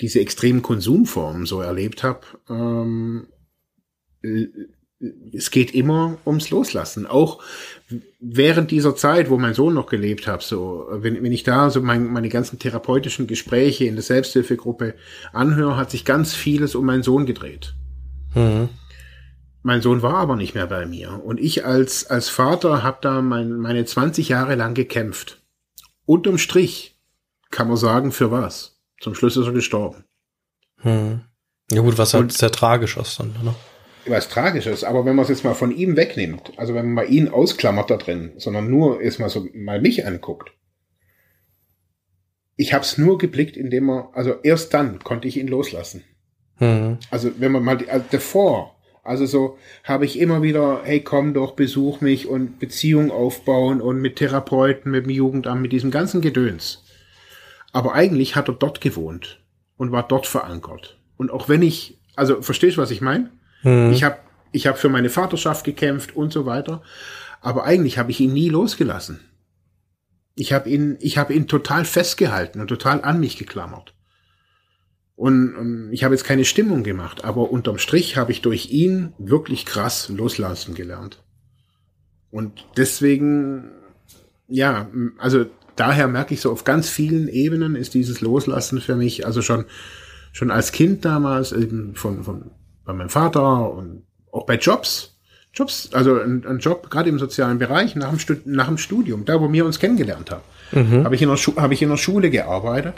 diese 0.00 0.20
extremen 0.20 0.62
Konsumformen 0.62 1.46
so 1.46 1.60
erlebt 1.60 2.02
habe, 2.02 2.20
ähm, 2.48 3.28
es 5.32 5.50
geht 5.50 5.74
immer 5.74 6.18
ums 6.26 6.50
Loslassen. 6.50 7.06
Auch 7.06 7.42
während 8.20 8.70
dieser 8.70 8.96
Zeit, 8.96 9.28
wo 9.28 9.38
mein 9.38 9.54
Sohn 9.54 9.74
noch 9.74 9.86
gelebt 9.86 10.26
hat, 10.26 10.42
so, 10.42 10.86
wenn, 10.90 11.22
wenn 11.22 11.32
ich 11.32 11.42
da 11.42 11.70
so 11.70 11.82
mein, 11.82 12.06
meine 12.06 12.28
ganzen 12.28 12.58
therapeutischen 12.58 13.26
Gespräche 13.26 13.84
in 13.84 13.94
der 13.94 14.02
Selbsthilfegruppe 14.02 14.94
anhöre, 15.32 15.76
hat 15.76 15.90
sich 15.90 16.04
ganz 16.04 16.34
vieles 16.34 16.74
um 16.74 16.86
meinen 16.86 17.02
Sohn 17.02 17.26
gedreht. 17.26 17.74
Mhm. 18.34 18.70
Mein 19.66 19.80
Sohn 19.80 20.02
war 20.02 20.16
aber 20.16 20.36
nicht 20.36 20.54
mehr 20.54 20.66
bei 20.66 20.84
mir. 20.84 21.24
Und 21.24 21.40
ich 21.40 21.64
als, 21.64 22.06
als 22.06 22.28
Vater 22.28 22.82
habe 22.82 22.98
da 23.00 23.22
mein, 23.22 23.56
meine 23.56 23.84
20 23.84 24.28
Jahre 24.28 24.56
lang 24.56 24.74
gekämpft. 24.74 25.42
Unterm 26.04 26.36
Strich 26.36 26.98
kann 27.50 27.68
man 27.68 27.78
sagen, 27.78 28.12
für 28.12 28.30
was? 28.30 28.78
Zum 29.00 29.14
Schluss 29.14 29.38
ist 29.38 29.46
er 29.46 29.52
gestorben. 29.52 30.04
Hm. 30.82 31.22
Ja 31.72 31.80
gut, 31.80 31.96
was 31.96 32.12
halt 32.12 32.30
sehr 32.32 32.50
tragisch 32.50 32.98
ist 32.98 33.18
dann, 33.18 33.34
ne? 33.42 33.54
was 34.06 34.28
Tragisches, 34.28 34.84
aber 34.84 35.06
wenn 35.06 35.16
man 35.16 35.22
es 35.22 35.30
jetzt 35.30 35.44
mal 35.44 35.54
von 35.54 35.74
ihm 35.74 35.96
wegnimmt, 35.96 36.52
also 36.58 36.74
wenn 36.74 36.84
man 36.84 36.94
mal 36.94 37.10
ihn 37.10 37.28
ausklammert 37.28 37.88
da 37.88 37.96
drin, 37.96 38.32
sondern 38.36 38.68
nur 38.68 39.00
erstmal 39.00 39.30
so 39.30 39.48
mal 39.54 39.80
mich 39.80 40.06
anguckt, 40.06 40.52
ich 42.56 42.74
habe 42.74 42.84
es 42.84 42.98
nur 42.98 43.16
geblickt, 43.16 43.56
indem 43.56 43.88
er, 43.88 44.10
also 44.12 44.34
erst 44.42 44.74
dann 44.74 44.98
konnte 44.98 45.26
ich 45.26 45.38
ihn 45.38 45.48
loslassen. 45.48 46.04
Mhm. 46.60 46.98
Also 47.10 47.32
wenn 47.38 47.52
man 47.52 47.64
mal, 47.64 47.78
also 47.88 48.04
davor, 48.10 48.73
also 49.04 49.26
so 49.26 49.58
habe 49.84 50.06
ich 50.06 50.18
immer 50.18 50.42
wieder, 50.42 50.80
hey 50.82 51.00
komm 51.00 51.34
doch, 51.34 51.52
besuch 51.52 52.00
mich 52.00 52.26
und 52.26 52.58
Beziehung 52.58 53.10
aufbauen 53.10 53.80
und 53.80 54.00
mit 54.00 54.16
Therapeuten, 54.16 54.90
mit 54.90 55.04
dem 55.04 55.10
Jugendamt, 55.10 55.60
mit 55.60 55.72
diesem 55.72 55.90
ganzen 55.90 56.22
Gedöns. 56.22 56.82
Aber 57.72 57.92
eigentlich 57.94 58.34
hat 58.34 58.48
er 58.48 58.54
dort 58.54 58.80
gewohnt 58.80 59.40
und 59.76 59.92
war 59.92 60.08
dort 60.08 60.26
verankert. 60.26 60.98
Und 61.16 61.30
auch 61.30 61.48
wenn 61.48 61.62
ich, 61.62 61.98
also 62.16 62.40
verstehst 62.40 62.76
du, 62.76 62.82
was 62.82 62.90
ich 62.90 63.02
meine? 63.02 63.30
Mhm. 63.62 63.92
Ich 63.92 64.04
habe 64.04 64.16
ich 64.52 64.66
hab 64.68 64.78
für 64.78 64.88
meine 64.88 65.10
Vaterschaft 65.10 65.64
gekämpft 65.64 66.16
und 66.16 66.32
so 66.32 66.46
weiter. 66.46 66.82
Aber 67.40 67.64
eigentlich 67.64 67.98
habe 67.98 68.10
ich 68.10 68.20
ihn 68.20 68.32
nie 68.32 68.48
losgelassen. 68.48 69.20
Ich 70.36 70.52
habe 70.52 70.70
ihn, 70.70 70.96
ich 71.00 71.18
habe 71.18 71.34
ihn 71.34 71.46
total 71.46 71.84
festgehalten 71.84 72.60
und 72.60 72.68
total 72.68 73.02
an 73.02 73.20
mich 73.20 73.36
geklammert. 73.36 73.93
Und, 75.16 75.54
und 75.54 75.92
ich 75.92 76.02
habe 76.02 76.14
jetzt 76.14 76.24
keine 76.24 76.44
Stimmung 76.44 76.82
gemacht, 76.82 77.24
aber 77.24 77.50
unterm 77.50 77.78
Strich 77.78 78.16
habe 78.16 78.32
ich 78.32 78.42
durch 78.42 78.70
ihn 78.70 79.12
wirklich 79.18 79.64
krass 79.64 80.08
loslassen 80.08 80.74
gelernt. 80.74 81.22
Und 82.30 82.66
deswegen, 82.76 83.70
ja, 84.48 84.90
also 85.18 85.46
daher 85.76 86.08
merke 86.08 86.34
ich 86.34 86.40
so 86.40 86.50
auf 86.50 86.64
ganz 86.64 86.88
vielen 86.88 87.28
Ebenen 87.28 87.76
ist 87.76 87.94
dieses 87.94 88.20
Loslassen 88.20 88.80
für 88.80 88.96
mich, 88.96 89.24
also 89.24 89.40
schon, 89.40 89.66
schon 90.32 90.50
als 90.50 90.72
Kind 90.72 91.04
damals, 91.04 91.52
eben 91.52 91.94
von, 91.94 92.24
von 92.24 92.50
bei 92.84 92.92
meinem 92.92 93.08
Vater 93.08 93.72
und 93.72 94.02
auch 94.32 94.46
bei 94.46 94.56
Jobs. 94.56 95.12
Jobs, 95.52 95.90
also 95.92 96.18
ein, 96.18 96.44
ein 96.44 96.58
Job 96.58 96.90
gerade 96.90 97.08
im 97.08 97.20
sozialen 97.20 97.58
Bereich 97.58 97.94
nach 97.94 98.10
dem, 98.10 98.18
Stud 98.18 98.44
nach 98.46 98.66
dem 98.66 98.78
Studium, 98.78 99.24
da 99.24 99.40
wo 99.40 99.52
wir 99.52 99.64
uns 99.64 99.78
kennengelernt 99.78 100.32
haben, 100.32 100.42
mhm. 100.72 101.04
habe 101.04 101.14
ich 101.14 101.22
in 101.22 101.28
der 101.28 101.36
Schu 101.36 101.54
habe 101.56 101.72
ich 101.74 101.82
in 101.82 101.90
der 101.90 101.96
Schule 101.96 102.30
gearbeitet 102.30 102.94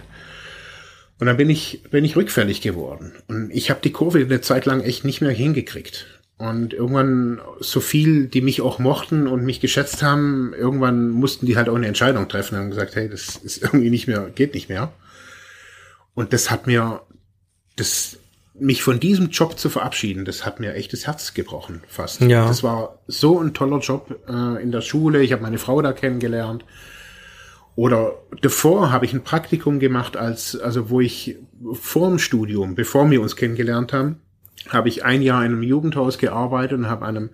und 1.19 1.27
dann 1.27 1.37
bin 1.37 1.51
ich 1.51 1.83
bin 1.91 2.05
ich 2.05 2.17
rückfällig 2.17 2.61
geworden 2.61 3.13
und 3.29 3.51
ich 3.51 3.71
habe 3.71 3.81
die 3.83 3.93
Kurve 3.93 4.19
eine 4.19 4.41
Zeit 4.41 4.67
lang 4.67 4.81
echt 4.81 5.05
nicht 5.05 5.21
mehr 5.21 5.31
hingekriegt 5.31 6.07
und 6.39 6.75
irgendwann 6.75 7.41
so 7.61 7.81
viel, 7.81 8.27
die 8.27 8.43
mich 8.43 8.61
auch 8.61 8.79
mochten 8.79 9.27
und 9.27 9.45
mich 9.45 9.61
geschätzt 9.61 10.03
haben, 10.03 10.53
irgendwann 10.53 11.09
mussten 11.09 11.47
die 11.47 11.57
halt 11.57 11.71
auch 11.71 11.77
eine 11.77 11.87
Entscheidung 11.87 12.29
treffen 12.29 12.57
und 12.57 12.61
haben 12.61 12.71
gesagt, 12.71 12.95
hey, 12.95 13.09
das 13.09 13.37
ist 13.37 13.63
irgendwie 13.63 13.89
nicht 13.89 14.07
mehr, 14.07 14.29
geht 14.35 14.53
nicht 14.53 14.69
mehr. 14.69 14.93
Und 16.15 16.35
das 16.35 16.51
hat 16.51 16.67
mir, 16.67 17.01
das 17.77 18.19
mich 18.53 18.83
von 18.83 19.01
diesem 19.01 19.31
Job 19.31 19.59
zu 19.59 19.71
verabschieden, 19.71 20.27
das 20.27 20.45
hat 20.45 20.61
mir 20.61 20.75
echt 20.75 20.93
das 20.93 21.07
Herz 21.07 21.33
gebrochen, 21.33 21.83
fast. 21.89 22.21
Ja. 22.21 22.47
Das 22.47 22.63
war 22.63 22.99
so 23.07 23.41
ein 23.41 23.55
toller 23.55 23.79
Job 23.79 24.19
äh, 24.29 24.63
in 24.63 24.73
der 24.73 24.83
Schule. 24.83 25.23
Ich 25.23 25.33
habe 25.33 25.43
meine 25.43 25.59
Frau 25.59 25.81
da 25.81 25.93
kennengelernt. 25.93 26.65
Oder 27.77 28.15
davor 28.43 28.91
habe 28.91 29.05
ich 29.05 29.13
ein 29.13 29.23
Praktikum 29.23 29.79
gemacht, 29.79 30.17
als 30.17 30.59
also 30.59 30.91
wo 30.91 31.01
ich 31.01 31.37
vor 31.73 32.09
dem 32.09 32.19
Studium, 32.19 32.75
bevor 32.75 33.09
wir 33.11 33.21
uns 33.21 33.37
kennengelernt 33.37 33.93
haben, 33.93 34.21
habe 34.69 34.89
ich 34.89 35.05
ein 35.05 35.23
Jahr 35.23 35.45
in 35.45 35.53
einem 35.53 35.63
Jugendhaus 35.63 36.19
gearbeitet 36.19 36.79
und 36.79 36.89
habe 36.89 37.07
einem 37.07 37.31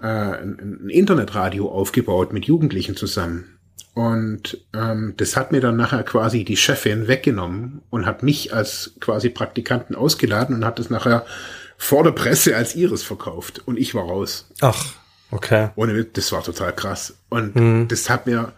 äh, 0.00 0.06
ein, 0.06 0.80
ein 0.86 0.88
Internetradio 0.88 1.70
aufgebaut 1.70 2.32
mit 2.32 2.46
Jugendlichen 2.46 2.96
zusammen. 2.96 3.58
Und 3.94 4.58
ähm, 4.74 5.14
das 5.16 5.36
hat 5.36 5.50
mir 5.50 5.60
dann 5.60 5.76
nachher 5.76 6.04
quasi 6.04 6.44
die 6.44 6.56
Chefin 6.56 7.08
weggenommen 7.08 7.82
und 7.90 8.06
hat 8.06 8.22
mich 8.22 8.54
als 8.54 8.94
quasi 9.00 9.28
Praktikanten 9.28 9.96
ausgeladen 9.96 10.54
und 10.54 10.64
hat 10.64 10.78
es 10.78 10.88
nachher 10.88 11.26
vor 11.76 12.04
der 12.04 12.12
Presse 12.12 12.56
als 12.56 12.76
ihres 12.76 13.02
verkauft. 13.02 13.62
Und 13.66 13.76
ich 13.76 13.94
war 13.96 14.04
raus. 14.04 14.48
Ach, 14.60 14.94
okay. 15.32 15.70
Ohne 15.74 16.04
das 16.04 16.30
war 16.30 16.44
total 16.44 16.74
krass. 16.74 17.16
Und 17.28 17.56
mhm. 17.56 17.88
das 17.88 18.08
hat 18.08 18.26
mir, 18.26 18.52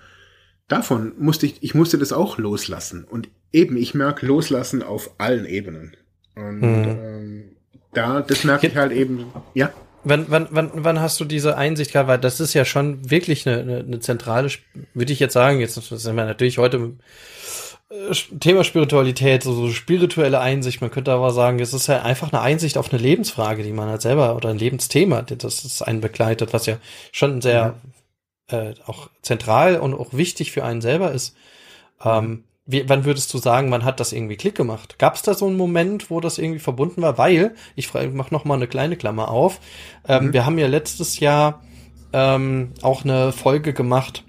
davon 0.70 1.12
musste 1.18 1.46
ich, 1.46 1.62
ich 1.62 1.74
musste 1.74 1.98
das 1.98 2.12
auch 2.12 2.38
loslassen. 2.38 3.04
Und 3.04 3.28
eben, 3.52 3.76
ich 3.76 3.94
merke 3.94 4.26
loslassen 4.26 4.82
auf 4.82 5.10
allen 5.18 5.44
Ebenen. 5.44 5.96
Und 6.34 6.60
mhm. 6.60 6.98
ähm, 7.02 7.44
da, 7.92 8.20
das 8.20 8.44
merke 8.44 8.68
ich 8.68 8.76
halt 8.76 8.92
eben, 8.92 9.26
ja. 9.54 9.72
Wann, 10.02 10.26
wann, 10.28 10.48
wann, 10.50 10.70
wann 10.72 11.00
hast 11.00 11.20
du 11.20 11.26
diese 11.26 11.58
Einsicht 11.58 11.92
gehabt? 11.92 12.08
Weil 12.08 12.18
das 12.18 12.40
ist 12.40 12.54
ja 12.54 12.64
schon 12.64 13.10
wirklich 13.10 13.46
eine, 13.46 13.60
eine, 13.60 13.78
eine 13.80 14.00
zentrale, 14.00 14.48
würde 14.94 15.12
ich 15.12 15.20
jetzt 15.20 15.34
sagen, 15.34 15.60
jetzt 15.60 15.74
sind 15.74 16.16
wir 16.16 16.24
natürlich 16.24 16.56
heute 16.56 16.92
äh, 17.90 18.14
Thema 18.38 18.64
Spiritualität, 18.64 19.42
so, 19.42 19.52
so 19.52 19.70
spirituelle 19.70 20.40
Einsicht, 20.40 20.80
man 20.80 20.90
könnte 20.90 21.12
aber 21.12 21.32
sagen, 21.32 21.58
es 21.58 21.74
ist 21.74 21.88
ja 21.88 22.00
einfach 22.02 22.32
eine 22.32 22.40
Einsicht 22.40 22.78
auf 22.78 22.90
eine 22.90 23.02
Lebensfrage, 23.02 23.62
die 23.62 23.72
man 23.72 23.90
halt 23.90 24.00
selber 24.00 24.36
oder 24.36 24.48
ein 24.48 24.58
Lebensthema, 24.58 25.20
das 25.20 25.64
ist 25.66 25.82
einen 25.82 26.00
begleitet, 26.00 26.54
was 26.54 26.64
ja 26.64 26.78
schon 27.12 27.42
sehr 27.42 27.72
mhm. 27.84 27.89
Äh, 28.50 28.74
auch 28.86 29.10
zentral 29.22 29.78
und 29.78 29.94
auch 29.94 30.12
wichtig 30.12 30.52
für 30.52 30.64
einen 30.64 30.80
selber 30.80 31.12
ist. 31.12 31.36
Ähm, 32.04 32.44
wie, 32.66 32.88
wann 32.88 33.04
würdest 33.04 33.32
du 33.34 33.38
sagen, 33.38 33.68
man 33.68 33.84
hat 33.84 34.00
das 34.00 34.12
irgendwie 34.12 34.36
Klick 34.36 34.54
gemacht? 34.54 34.98
Gab 34.98 35.16
es 35.16 35.22
da 35.22 35.34
so 35.34 35.46
einen 35.46 35.56
Moment, 35.56 36.10
wo 36.10 36.20
das 36.20 36.38
irgendwie 36.38 36.60
verbunden 36.60 37.02
war? 37.02 37.18
Weil, 37.18 37.54
ich 37.74 37.92
mache 37.92 38.32
noch 38.32 38.44
mal 38.44 38.54
eine 38.54 38.68
kleine 38.68 38.96
Klammer 38.96 39.28
auf, 39.30 39.60
ähm, 40.06 40.26
mhm. 40.26 40.32
wir 40.32 40.46
haben 40.46 40.58
ja 40.58 40.66
letztes 40.66 41.18
Jahr 41.20 41.62
ähm, 42.12 42.72
auch 42.82 43.04
eine 43.04 43.32
Folge 43.32 43.72
gemacht, 43.72 44.24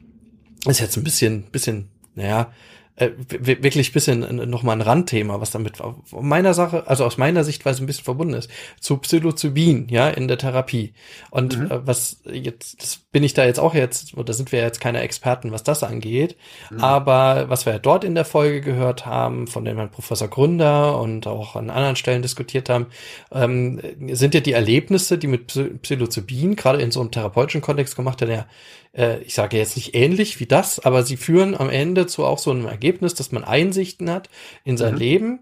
ist 0.65 0.80
jetzt 0.80 0.97
ein 0.97 1.03
bisschen, 1.03 1.43
bisschen, 1.51 1.89
naja, 2.15 2.51
äh, 2.97 3.11
wirklich 3.17 3.93
bisschen 3.93 4.49
noch 4.49 4.63
mal 4.63 4.73
ein 4.73 4.81
Randthema, 4.81 5.39
was 5.39 5.51
damit 5.51 5.77
von 5.77 6.27
meiner 6.27 6.53
Sache, 6.53 6.87
also 6.87 7.05
aus 7.05 7.17
meiner 7.17 7.43
Sichtweise 7.43 7.83
ein 7.83 7.85
bisschen 7.85 8.03
verbunden 8.03 8.33
ist, 8.33 8.49
zu 8.79 8.97
Psilocybin, 8.97 9.87
ja, 9.89 10.09
in 10.09 10.27
der 10.27 10.37
Therapie. 10.37 10.93
Und 11.29 11.57
mhm. 11.57 11.71
äh, 11.71 11.87
was 11.87 12.21
jetzt, 12.31 12.81
das 12.81 12.97
bin 12.97 13.23
ich 13.23 13.33
da 13.33 13.45
jetzt 13.45 13.59
auch 13.59 13.73
jetzt, 13.73 14.17
oder 14.17 14.33
sind 14.33 14.51
wir 14.51 14.59
jetzt 14.59 14.81
keine 14.81 15.01
Experten, 15.01 15.51
was 15.51 15.63
das 15.63 15.83
angeht, 15.83 16.35
mhm. 16.69 16.79
aber 16.79 17.49
was 17.49 17.65
wir 17.65 17.79
dort 17.79 18.03
in 18.03 18.15
der 18.15 18.25
Folge 18.25 18.61
gehört 18.61 19.05
haben, 19.05 19.47
von 19.47 19.65
dem 19.65 19.77
Herrn 19.77 19.91
Professor 19.91 20.27
Gründer 20.27 20.99
und 20.99 21.27
auch 21.27 21.55
an 21.55 21.69
anderen 21.69 21.95
Stellen 21.95 22.21
diskutiert 22.21 22.69
haben, 22.69 22.87
ähm, 23.31 23.81
sind 24.11 24.33
ja 24.33 24.41
die 24.41 24.53
Erlebnisse, 24.53 25.17
die 25.17 25.27
mit 25.27 25.47
Psilocybin, 25.81 26.55
gerade 26.55 26.81
in 26.81 26.91
so 26.91 26.99
einem 26.99 27.11
therapeutischen 27.11 27.61
Kontext 27.61 27.95
gemacht 27.95 28.21
werden, 28.21 28.31
ja 28.31 28.45
äh, 28.93 29.21
ich 29.21 29.33
sage 29.33 29.57
jetzt 29.57 29.75
nicht 29.75 29.95
ähnlich 29.95 30.39
wie 30.39 30.45
das, 30.45 30.79
aber 30.79 31.03
sie 31.03 31.17
führen 31.17 31.55
am 31.55 31.69
Ende 31.69 32.07
zu 32.07 32.25
auch 32.25 32.39
so 32.39 32.51
einem 32.51 32.65
Ergebnis, 32.65 33.13
dass 33.13 33.31
man 33.31 33.43
Einsichten 33.43 34.09
hat 34.09 34.29
in 34.63 34.77
sein 34.77 34.93
mhm. 34.93 34.99
Leben, 34.99 35.39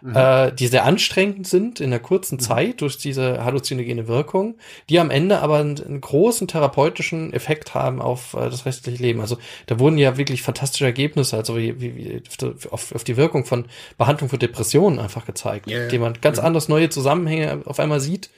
mhm. 0.00 0.14
Äh, 0.14 0.52
die 0.52 0.68
sehr 0.68 0.84
anstrengend 0.84 1.46
sind 1.46 1.80
in 1.80 1.90
der 1.90 1.98
kurzen 1.98 2.36
mhm. 2.36 2.40
Zeit 2.40 2.80
durch 2.80 2.98
diese 2.98 3.44
halluzinogene 3.44 4.06
Wirkung, 4.06 4.56
die 4.88 5.00
am 5.00 5.10
Ende 5.10 5.40
aber 5.40 5.58
einen, 5.58 5.82
einen 5.82 6.00
großen 6.00 6.46
therapeutischen 6.48 7.32
Effekt 7.32 7.74
haben 7.74 8.00
auf 8.00 8.34
äh, 8.34 8.50
das 8.50 8.66
restliche 8.66 9.02
Leben. 9.02 9.20
Also 9.20 9.38
da 9.66 9.78
wurden 9.78 9.98
ja 9.98 10.16
wirklich 10.16 10.42
fantastische 10.42 10.84
Ergebnisse, 10.84 11.36
also 11.36 11.56
wie, 11.56 11.80
wie, 11.80 11.96
wie 11.96 12.22
auf, 12.70 12.94
auf 12.94 13.04
die 13.04 13.16
Wirkung 13.16 13.44
von 13.44 13.66
Behandlung 13.98 14.30
für 14.30 14.38
Depressionen 14.38 14.98
einfach 14.98 15.26
gezeigt, 15.26 15.68
yeah. 15.68 15.88
die 15.88 15.98
man 15.98 16.14
ganz 16.20 16.38
mhm. 16.38 16.46
anders 16.46 16.68
neue 16.68 16.88
Zusammenhänge 16.88 17.62
auf 17.64 17.80
einmal 17.80 18.00
sieht 18.00 18.30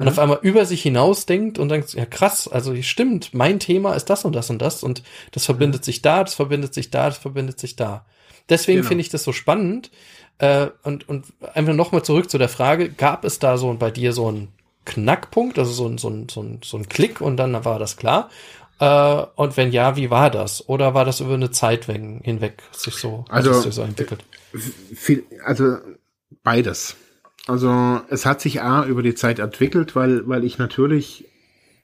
und 0.00 0.06
mhm. 0.06 0.12
auf 0.12 0.18
einmal 0.18 0.38
über 0.40 0.64
sich 0.64 0.82
hinaus 0.82 1.26
denkt 1.26 1.58
und 1.58 1.68
denkt, 1.68 1.92
ja 1.92 2.06
krass, 2.06 2.48
also 2.48 2.74
stimmt, 2.80 3.34
mein 3.34 3.60
Thema 3.60 3.92
ist 3.92 4.06
das 4.06 4.24
und 4.24 4.34
das 4.34 4.48
und 4.48 4.62
das 4.62 4.82
und 4.82 5.02
das 5.30 5.44
verbindet 5.44 5.84
sich 5.84 6.00
da, 6.00 6.24
das 6.24 6.32
verbindet 6.32 6.72
sich 6.72 6.90
da, 6.90 7.10
das 7.10 7.18
verbindet 7.18 7.60
sich 7.60 7.76
da. 7.76 8.06
Deswegen 8.48 8.78
genau. 8.78 8.88
finde 8.88 9.02
ich 9.02 9.10
das 9.10 9.24
so 9.24 9.32
spannend. 9.32 9.90
Äh, 10.38 10.68
und, 10.84 11.06
und 11.06 11.26
einfach 11.52 11.74
nochmal 11.74 12.02
zurück 12.02 12.30
zu 12.30 12.38
der 12.38 12.48
Frage, 12.48 12.88
gab 12.88 13.26
es 13.26 13.40
da 13.40 13.58
so 13.58 13.74
bei 13.74 13.90
dir 13.90 14.14
so 14.14 14.26
einen 14.28 14.48
Knackpunkt, 14.86 15.58
also 15.58 15.70
so 15.70 15.86
ein, 15.86 15.98
so 15.98 16.08
ein, 16.08 16.30
so 16.30 16.42
ein, 16.42 16.60
so 16.64 16.78
ein 16.78 16.88
Klick 16.88 17.20
und 17.20 17.36
dann 17.36 17.62
war 17.66 17.78
das 17.78 17.98
klar? 17.98 18.30
Äh, 18.78 19.22
und 19.36 19.58
wenn 19.58 19.70
ja, 19.70 19.96
wie 19.96 20.08
war 20.08 20.30
das? 20.30 20.66
Oder 20.66 20.94
war 20.94 21.04
das 21.04 21.20
über 21.20 21.34
eine 21.34 21.50
Zeit 21.50 21.84
hinweg 21.84 22.62
sich 22.72 22.94
so, 22.94 23.26
also, 23.28 23.52
sich 23.52 23.74
so 23.74 23.82
entwickelt? 23.82 24.24
Viel, 24.94 25.24
also 25.44 25.76
beides. 26.42 26.96
Also 27.46 28.00
es 28.08 28.26
hat 28.26 28.40
sich 28.40 28.62
A 28.62 28.84
über 28.84 29.02
die 29.02 29.14
Zeit 29.14 29.38
entwickelt, 29.38 29.96
weil, 29.96 30.28
weil 30.28 30.44
ich 30.44 30.58
natürlich 30.58 31.26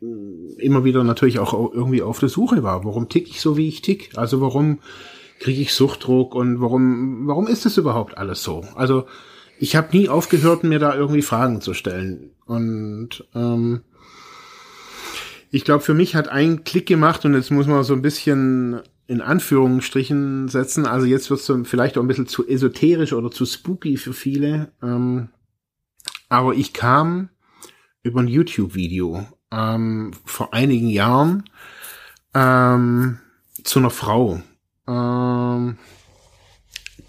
äh, 0.00 0.62
immer 0.62 0.84
wieder 0.84 1.02
natürlich 1.04 1.38
auch 1.38 1.52
irgendwie 1.72 2.02
auf 2.02 2.20
der 2.20 2.28
Suche 2.28 2.62
war. 2.62 2.84
Warum 2.84 3.09
tick 3.09 3.28
ich 3.28 3.40
so, 3.40 3.57
wie 3.57 3.68
ich 3.68 3.82
tick? 3.82 4.11
Also 4.16 4.40
warum 4.40 4.78
kriege 5.40 5.61
ich 5.61 5.74
Suchtdruck 5.74 6.34
und 6.34 6.61
warum, 6.61 7.26
warum 7.26 7.46
ist 7.46 7.66
das 7.66 7.76
überhaupt 7.76 8.16
alles 8.16 8.42
so? 8.42 8.64
Also 8.74 9.07
ich 9.59 9.76
habe 9.76 9.96
nie 9.96 10.09
aufgehört, 10.09 10.64
mir 10.64 10.78
da 10.78 10.94
irgendwie 10.94 11.22
Fragen 11.22 11.61
zu 11.61 11.74
stellen. 11.74 12.30
Und 12.44 13.24
ähm, 13.34 13.82
ich 15.50 15.64
glaube, 15.64 15.82
für 15.82 15.94
mich 15.94 16.14
hat 16.14 16.28
ein 16.28 16.64
Klick 16.64 16.86
gemacht 16.86 17.24
und 17.24 17.34
jetzt 17.34 17.50
muss 17.50 17.66
man 17.66 17.82
so 17.82 17.94
ein 17.94 18.02
bisschen 18.02 18.80
in 19.07 19.20
Anführungsstrichen 19.20 20.48
setzen. 20.48 20.86
Also 20.86 21.07
jetzt 21.07 21.30
wird 21.30 21.40
es 21.40 21.52
vielleicht 21.68 21.96
auch 21.96 22.02
ein 22.02 22.09
bisschen 22.09 22.26
zu 22.26 22.46
esoterisch 22.46 23.12
oder 23.12 23.30
zu 23.30 23.46
spooky 23.46 23.96
für 23.96 24.12
viele. 24.12 24.72
Ähm, 24.82 25.28
aber 26.28 26.54
ich 26.54 26.72
kam 26.72 27.28
über 28.02 28.20
ein 28.20 28.28
YouTube-Video 28.28 29.26
ähm, 29.50 30.12
vor 30.24 30.54
einigen 30.54 30.88
Jahren 30.88 31.44
ähm, 32.34 33.18
zu 33.62 33.78
einer 33.78 33.90
Frau. 33.90 34.40
Ähm, 34.88 35.78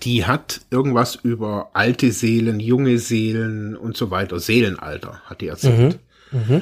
die 0.04 0.26
hat 0.26 0.62
irgendwas 0.70 1.16
über 1.16 1.72
alte 1.74 2.12
Seelen, 2.12 2.60
junge 2.60 3.00
Seelen 3.00 3.76
und 3.76 3.98
so 3.98 4.12
weiter, 4.12 4.40
Seelenalter, 4.40 5.22
hat 5.26 5.42
die 5.42 5.48
erzählt. 5.48 6.00
Mhm. 6.32 6.40
Mhm. 6.40 6.62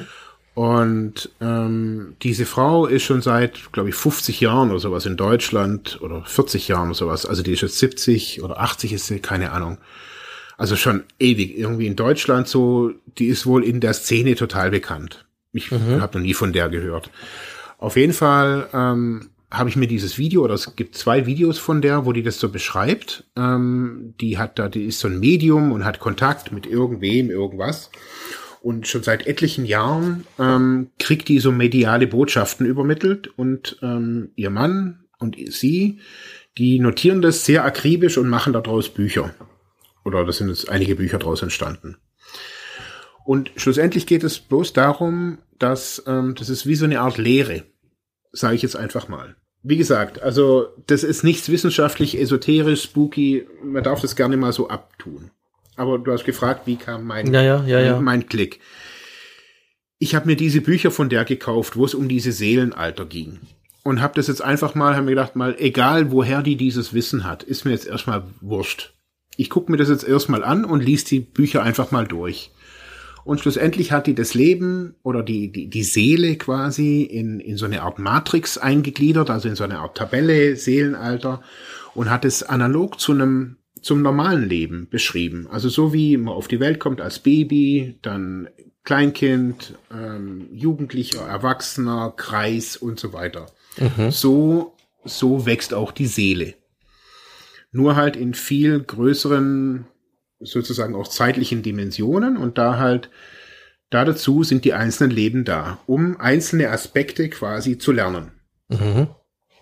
Und 0.54 1.30
ähm, 1.42 2.16
diese 2.22 2.46
Frau 2.46 2.86
ist 2.86 3.02
schon 3.02 3.20
seit, 3.20 3.72
glaube 3.72 3.90
ich, 3.90 3.94
50 3.94 4.40
Jahren 4.40 4.70
oder 4.70 4.78
sowas 4.78 5.04
in 5.04 5.18
Deutschland 5.18 6.00
oder 6.00 6.24
40 6.24 6.68
Jahren 6.68 6.88
oder 6.88 6.94
sowas. 6.94 7.26
Also 7.26 7.42
die 7.42 7.52
ist 7.52 7.60
jetzt 7.60 7.78
70 7.78 8.42
oder 8.42 8.58
80 8.60 8.94
ist 8.94 9.06
sie, 9.06 9.20
keine 9.20 9.52
Ahnung 9.52 9.76
also 10.56 10.76
schon 10.76 11.04
ewig, 11.18 11.58
irgendwie 11.58 11.86
in 11.86 11.96
Deutschland 11.96 12.48
so, 12.48 12.92
die 13.18 13.26
ist 13.26 13.46
wohl 13.46 13.64
in 13.64 13.80
der 13.80 13.92
Szene 13.92 14.34
total 14.34 14.70
bekannt. 14.70 15.26
Ich 15.52 15.70
mhm. 15.70 16.00
habe 16.00 16.18
noch 16.18 16.24
nie 16.24 16.34
von 16.34 16.52
der 16.52 16.68
gehört. 16.68 17.10
Auf 17.78 17.96
jeden 17.96 18.12
Fall 18.12 18.68
ähm, 18.72 19.30
habe 19.50 19.68
ich 19.68 19.76
mir 19.76 19.86
dieses 19.86 20.18
Video, 20.18 20.42
oder 20.42 20.54
es 20.54 20.76
gibt 20.76 20.96
zwei 20.96 21.26
Videos 21.26 21.58
von 21.58 21.82
der, 21.82 22.04
wo 22.04 22.12
die 22.12 22.22
das 22.22 22.38
so 22.40 22.48
beschreibt. 22.48 23.24
Ähm, 23.36 24.14
die 24.20 24.38
hat 24.38 24.58
da, 24.58 24.68
die 24.68 24.84
ist 24.84 25.00
so 25.00 25.08
ein 25.08 25.20
Medium 25.20 25.72
und 25.72 25.84
hat 25.84 26.00
Kontakt 26.00 26.52
mit 26.52 26.66
irgendwem, 26.66 27.30
irgendwas. 27.30 27.90
Und 28.62 28.88
schon 28.88 29.02
seit 29.02 29.26
etlichen 29.26 29.64
Jahren 29.64 30.26
ähm, 30.38 30.88
kriegt 30.98 31.28
die 31.28 31.38
so 31.38 31.52
mediale 31.52 32.06
Botschaften 32.06 32.66
übermittelt 32.66 33.28
und 33.36 33.78
ähm, 33.82 34.30
ihr 34.34 34.50
Mann 34.50 35.04
und 35.18 35.36
sie, 35.50 36.00
die 36.58 36.80
notieren 36.80 37.22
das 37.22 37.44
sehr 37.44 37.64
akribisch 37.64 38.18
und 38.18 38.28
machen 38.28 38.52
daraus 38.52 38.88
Bücher. 38.88 39.32
Oder 40.06 40.24
das 40.24 40.36
sind 40.36 40.48
jetzt 40.48 40.70
einige 40.70 40.94
Bücher 40.94 41.18
daraus 41.18 41.42
entstanden. 41.42 41.96
Und 43.24 43.50
schlussendlich 43.56 44.06
geht 44.06 44.22
es 44.22 44.38
bloß 44.38 44.72
darum, 44.72 45.38
dass 45.58 46.00
ähm, 46.06 46.36
das 46.36 46.48
ist 46.48 46.64
wie 46.64 46.76
so 46.76 46.84
eine 46.84 47.00
Art 47.00 47.18
Lehre, 47.18 47.64
sage 48.30 48.54
ich 48.54 48.62
jetzt 48.62 48.76
einfach 48.76 49.08
mal. 49.08 49.34
Wie 49.64 49.76
gesagt, 49.76 50.22
also 50.22 50.68
das 50.86 51.02
ist 51.02 51.24
nichts 51.24 51.48
wissenschaftlich, 51.48 52.20
esoterisch, 52.20 52.84
spooky. 52.84 53.48
Man 53.64 53.82
darf 53.82 54.00
das 54.00 54.14
gerne 54.14 54.36
mal 54.36 54.52
so 54.52 54.68
abtun. 54.68 55.32
Aber 55.74 55.98
du 55.98 56.12
hast 56.12 56.24
gefragt, 56.24 56.68
wie 56.68 56.76
kam 56.76 57.04
mein, 57.04 57.34
ja, 57.34 57.42
ja, 57.42 57.64
ja, 57.66 57.80
ja. 57.80 58.00
mein 58.00 58.28
Klick. 58.28 58.60
Ich 59.98 60.14
habe 60.14 60.26
mir 60.26 60.36
diese 60.36 60.60
Bücher 60.60 60.92
von 60.92 61.08
der 61.08 61.24
gekauft, 61.24 61.74
wo 61.74 61.84
es 61.84 61.94
um 61.94 62.08
diese 62.08 62.30
Seelenalter 62.30 63.06
ging. 63.06 63.40
Und 63.82 64.00
habe 64.00 64.14
das 64.14 64.28
jetzt 64.28 64.42
einfach 64.42 64.76
mal, 64.76 64.94
habe 64.94 65.06
mir 65.06 65.12
gedacht, 65.12 65.34
mal, 65.34 65.56
egal 65.58 66.12
woher 66.12 66.42
die 66.42 66.56
dieses 66.56 66.94
Wissen 66.94 67.24
hat, 67.24 67.42
ist 67.42 67.64
mir 67.64 67.72
jetzt 67.72 67.88
erstmal 67.88 68.22
wurscht 68.40 68.95
ich 69.36 69.50
gucke 69.50 69.70
mir 69.70 69.78
das 69.78 69.88
jetzt 69.88 70.06
erstmal 70.06 70.42
an 70.42 70.64
und 70.64 70.82
lies 70.82 71.04
die 71.04 71.20
Bücher 71.20 71.62
einfach 71.62 71.90
mal 71.90 72.06
durch. 72.06 72.50
Und 73.24 73.40
schlussendlich 73.40 73.90
hat 73.90 74.06
die 74.06 74.14
das 74.14 74.34
Leben 74.34 74.94
oder 75.02 75.22
die, 75.22 75.50
die, 75.50 75.68
die 75.68 75.82
Seele 75.82 76.36
quasi 76.36 77.02
in, 77.02 77.40
in 77.40 77.56
so 77.56 77.66
eine 77.66 77.82
Art 77.82 77.98
Matrix 77.98 78.56
eingegliedert, 78.56 79.30
also 79.30 79.48
in 79.48 79.56
so 79.56 79.64
eine 79.64 79.80
Art 79.80 79.96
Tabelle, 79.96 80.54
Seelenalter, 80.54 81.42
und 81.94 82.08
hat 82.08 82.24
es 82.24 82.44
analog 82.44 83.00
zu 83.00 83.12
einem, 83.12 83.56
zum 83.82 84.00
normalen 84.00 84.48
Leben 84.48 84.86
beschrieben. 84.88 85.48
Also 85.50 85.68
so 85.68 85.92
wie 85.92 86.16
man 86.16 86.34
auf 86.34 86.46
die 86.46 86.60
Welt 86.60 86.78
kommt 86.78 87.00
als 87.00 87.18
Baby, 87.18 87.98
dann 88.00 88.48
Kleinkind, 88.84 89.74
ähm, 89.92 90.46
Jugendlicher, 90.52 91.26
Erwachsener, 91.26 92.14
Kreis 92.16 92.76
und 92.76 93.00
so 93.00 93.12
weiter. 93.12 93.46
Mhm. 93.76 94.12
So, 94.12 94.76
so 95.04 95.46
wächst 95.46 95.74
auch 95.74 95.90
die 95.90 96.06
Seele 96.06 96.54
nur 97.76 97.94
halt 97.94 98.16
in 98.16 98.34
viel 98.34 98.80
größeren, 98.80 99.86
sozusagen 100.40 100.94
auch 100.94 101.08
zeitlichen 101.08 101.62
Dimensionen 101.62 102.36
und 102.36 102.58
da 102.58 102.78
halt, 102.78 103.10
da 103.90 104.04
dazu 104.04 104.42
sind 104.42 104.64
die 104.64 104.72
einzelnen 104.72 105.10
Leben 105.10 105.44
da, 105.44 105.78
um 105.86 106.18
einzelne 106.18 106.70
Aspekte 106.70 107.28
quasi 107.28 107.78
zu 107.78 107.92
lernen. 107.92 108.32
Mhm. 108.68 109.08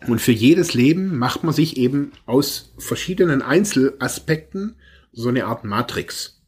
Und 0.06 0.20
für 0.20 0.32
jedes 0.32 0.74
Leben 0.74 1.16
macht 1.16 1.44
man 1.44 1.54
sich 1.54 1.76
eben 1.76 2.12
aus 2.26 2.74
verschiedenen 2.78 3.42
Einzelaspekten 3.42 4.76
so 5.12 5.28
eine 5.28 5.46
Art 5.46 5.64
Matrix 5.64 6.42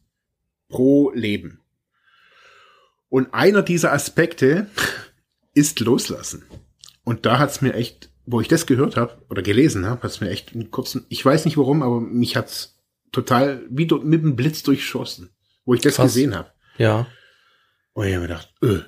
pro 0.69 1.11
Leben. 1.11 1.61
Und 3.09 3.33
einer 3.33 3.61
dieser 3.61 3.93
Aspekte 3.93 4.67
ist 5.53 5.79
Loslassen. 5.79 6.43
Und 7.03 7.25
da 7.25 7.39
hat's 7.39 7.61
mir 7.61 7.73
echt 7.73 8.09
wo 8.27 8.41
ich 8.41 8.49
das 8.49 8.67
gehört 8.67 8.97
habe 8.97 9.17
oder 9.29 9.41
gelesen 9.41 9.85
habe, 9.85 10.03
hat 10.03 10.11
es 10.11 10.21
mir 10.21 10.29
echt 10.29 10.53
einen 10.53 10.69
kurzen, 10.69 11.05
ich 11.09 11.25
weiß 11.25 11.45
nicht 11.45 11.57
warum, 11.57 11.81
aber 11.81 12.01
mich 12.01 12.35
hat's 12.35 12.77
total 13.11 13.63
wie 13.69 13.87
mit 14.03 14.21
dem 14.21 14.35
Blitz 14.35 14.63
durchschossen, 14.63 15.31
wo 15.65 15.73
ich 15.73 15.81
das 15.81 15.95
Krass. 15.95 16.13
gesehen 16.13 16.35
habe. 16.35 16.51
Ja. 16.77 17.07
Und 17.93 18.05
ich 18.05 18.13
habe 18.13 18.21
mir 18.21 18.27
gedacht, 18.27 18.53
öh. 18.61 18.81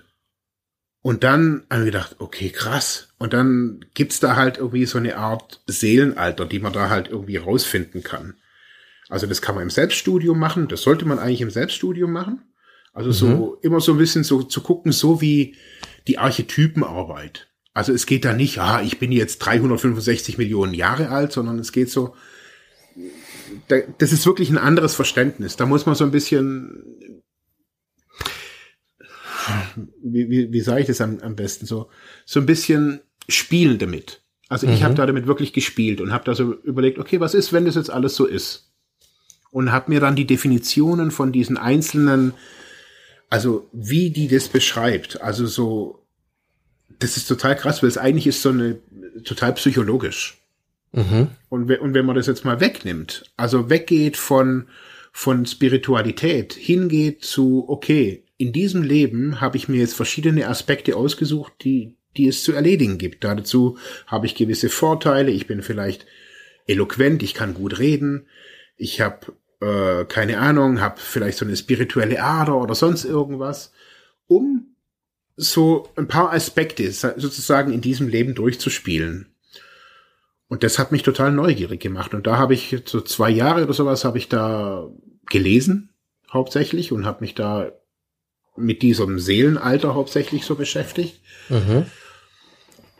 Und 1.01 1.23
dann 1.23 1.65
habe 1.71 1.83
ich 1.83 1.91
gedacht, 1.91 2.17
okay, 2.19 2.49
krass. 2.49 3.07
Und 3.17 3.31
dann 3.31 3.85
gibt's 3.93 4.19
da 4.19 4.35
halt 4.35 4.57
irgendwie 4.57 4.85
so 4.85 4.97
eine 4.97 5.15
Art 5.15 5.63
Seelenalter, 5.65 6.45
die 6.45 6.59
man 6.59 6.73
da 6.73 6.89
halt 6.89 7.07
irgendwie 7.07 7.37
rausfinden 7.37 8.03
kann. 8.03 8.35
Also 9.07 9.25
das 9.25 9.41
kann 9.41 9.55
man 9.55 9.63
im 9.63 9.69
Selbststudium 9.69 10.37
machen, 10.37 10.67
das 10.67 10.81
sollte 10.81 11.05
man 11.05 11.17
eigentlich 11.17 11.41
im 11.41 11.49
Selbststudium 11.49 12.11
machen. 12.11 12.41
Also 12.93 13.09
mhm. 13.09 13.13
so 13.13 13.59
immer 13.61 13.79
so 13.79 13.93
ein 13.93 13.97
bisschen 13.97 14.25
so 14.25 14.43
zu 14.43 14.59
gucken, 14.61 14.91
so 14.91 15.21
wie 15.21 15.55
die 16.07 16.17
Archetypenarbeit. 16.17 17.48
Also 17.73 17.93
es 17.93 18.05
geht 18.05 18.25
da 18.25 18.33
nicht, 18.33 18.59
ah, 18.59 18.81
ich 18.81 18.99
bin 18.99 19.11
jetzt 19.11 19.39
365 19.39 20.37
Millionen 20.37 20.73
Jahre 20.73 21.09
alt, 21.09 21.31
sondern 21.31 21.59
es 21.59 21.71
geht 21.71 21.89
so, 21.89 22.15
das 23.97 24.11
ist 24.11 24.25
wirklich 24.25 24.49
ein 24.49 24.57
anderes 24.57 24.95
Verständnis. 24.95 25.55
Da 25.55 25.65
muss 25.65 25.85
man 25.85 25.95
so 25.95 26.03
ein 26.03 26.11
bisschen, 26.11 27.21
wie, 30.01 30.29
wie, 30.29 30.51
wie 30.51 30.61
sage 30.61 30.81
ich 30.81 30.87
das 30.87 31.01
am, 31.01 31.19
am 31.19 31.35
besten 31.35 31.65
so, 31.65 31.89
so 32.25 32.39
ein 32.39 32.45
bisschen 32.45 33.01
spielen 33.27 33.77
damit. 33.77 34.23
Also 34.49 34.67
ich 34.67 34.79
mhm. 34.79 34.85
habe 34.85 34.95
da 34.95 35.05
damit 35.05 35.27
wirklich 35.27 35.53
gespielt 35.53 36.01
und 36.01 36.11
habe 36.11 36.25
da 36.25 36.33
so 36.33 36.53
überlegt, 36.63 36.97
okay, 36.97 37.19
was 37.19 37.35
ist, 37.35 37.53
wenn 37.53 37.65
das 37.65 37.75
jetzt 37.75 37.91
alles 37.91 38.15
so 38.15 38.25
ist? 38.25 38.71
Und 39.51 39.71
habe 39.71 39.91
mir 39.91 39.99
dann 39.99 40.15
die 40.15 40.25
Definitionen 40.25 41.11
von 41.11 41.31
diesen 41.31 41.57
einzelnen, 41.57 42.33
also 43.29 43.67
wie 43.71 44.09
die 44.09 44.27
das 44.27 44.47
beschreibt, 44.47 45.21
also 45.21 45.45
so, 45.45 45.98
das 46.99 47.17
ist 47.17 47.27
total 47.27 47.55
krass, 47.55 47.81
weil 47.81 47.89
es 47.89 47.97
eigentlich 47.97 48.27
ist 48.27 48.41
so 48.41 48.49
eine 48.49 48.79
total 49.23 49.53
psychologisch. 49.53 50.37
Mhm. 50.91 51.29
Und, 51.49 51.71
und 51.79 51.93
wenn 51.93 52.05
man 52.05 52.15
das 52.15 52.27
jetzt 52.27 52.45
mal 52.45 52.59
wegnimmt, 52.59 53.23
also 53.37 53.69
weggeht 53.69 54.17
von, 54.17 54.67
von 55.11 55.45
Spiritualität, 55.45 56.53
hingeht 56.53 57.23
zu, 57.23 57.65
okay, 57.67 58.23
in 58.37 58.53
diesem 58.53 58.83
Leben 58.83 59.41
habe 59.41 59.57
ich 59.57 59.67
mir 59.67 59.79
jetzt 59.79 59.95
verschiedene 59.95 60.47
Aspekte 60.47 60.95
ausgesucht, 60.95 61.53
die, 61.63 61.97
die 62.17 62.27
es 62.27 62.43
zu 62.43 62.53
erledigen 62.53 62.97
gibt. 62.97 63.23
Dazu 63.23 63.77
habe 64.07 64.25
ich 64.25 64.35
gewisse 64.35 64.69
Vorteile. 64.69 65.31
Ich 65.31 65.47
bin 65.47 65.61
vielleicht 65.61 66.05
eloquent, 66.67 67.21
ich 67.23 67.33
kann 67.33 67.53
gut 67.53 67.79
reden, 67.79 68.27
ich 68.77 69.01
habe 69.01 69.33
äh, 69.61 70.05
keine 70.05 70.39
Ahnung, 70.39 70.79
habe 70.79 70.99
vielleicht 70.99 71.37
so 71.37 71.45
eine 71.45 71.57
spirituelle 71.57 72.23
Ader 72.23 72.55
oder 72.55 72.75
sonst 72.75 73.03
irgendwas, 73.03 73.73
um 74.27 74.68
so 75.41 75.87
ein 75.95 76.09
paar 76.09 76.33
Aspekte 76.33 76.91
sozusagen 76.91 77.71
in 77.71 77.79
diesem 77.79 78.09
Leben 78.09 78.35
durchzuspielen. 78.35 79.33
Und 80.49 80.63
das 80.63 80.77
hat 80.77 80.91
mich 80.91 81.03
total 81.03 81.31
neugierig 81.31 81.79
gemacht. 81.79 82.13
Und 82.13 82.27
da 82.27 82.37
habe 82.37 82.53
ich 82.53 82.75
so 82.85 82.99
zwei 82.99 83.29
Jahre 83.29 83.63
oder 83.63 83.73
sowas 83.73 84.03
habe 84.03 84.17
ich 84.17 84.27
da 84.27 84.89
gelesen, 85.27 85.93
hauptsächlich, 86.29 86.91
und 86.91 87.05
habe 87.05 87.21
mich 87.21 87.35
da 87.35 87.71
mit 88.57 88.81
diesem 88.81 89.17
Seelenalter 89.17 89.95
hauptsächlich 89.95 90.43
so 90.43 90.55
beschäftigt. 90.55 91.21
Mhm. 91.47 91.85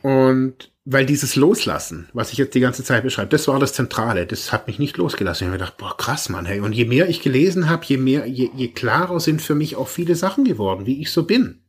Und 0.02 0.72
weil 0.86 1.06
dieses 1.06 1.36
Loslassen, 1.36 2.08
was 2.14 2.32
ich 2.32 2.38
jetzt 2.38 2.56
die 2.56 2.62
ganze 2.62 2.86
Zeit 2.86 3.04
beschreibe, 3.04 3.32
das 3.32 3.50
war 3.50 3.60
das 3.60 3.74
Zentrale. 3.74 4.26
Das 4.26 4.54
hat 4.54 4.68
mich 4.68 4.80
nicht 4.80 4.96
losgelassen. 4.96 5.44
Ich 5.44 5.48
habe 5.48 5.58
mir 5.58 5.66
gedacht, 5.66 5.78
boah, 5.78 5.98
krass, 5.98 6.30
Mann, 6.30 6.46
hey. 6.46 6.62
Und 6.62 6.72
je 6.72 6.86
mehr 6.86 7.10
ich 7.10 7.22
gelesen 7.22 7.70
habe, 7.70 7.86
je 7.86 7.98
mehr, 7.98 8.28
je, 8.28 8.50
je 8.56 8.70
klarer 8.70 9.20
sind 9.20 9.42
für 9.42 9.56
mich 9.56 9.76
auch 9.76 9.90
viele 9.90 10.16
Sachen 10.16 10.46
geworden, 10.46 10.86
wie 10.86 11.02
ich 11.02 11.12
so 11.12 11.24
bin. 11.24 11.64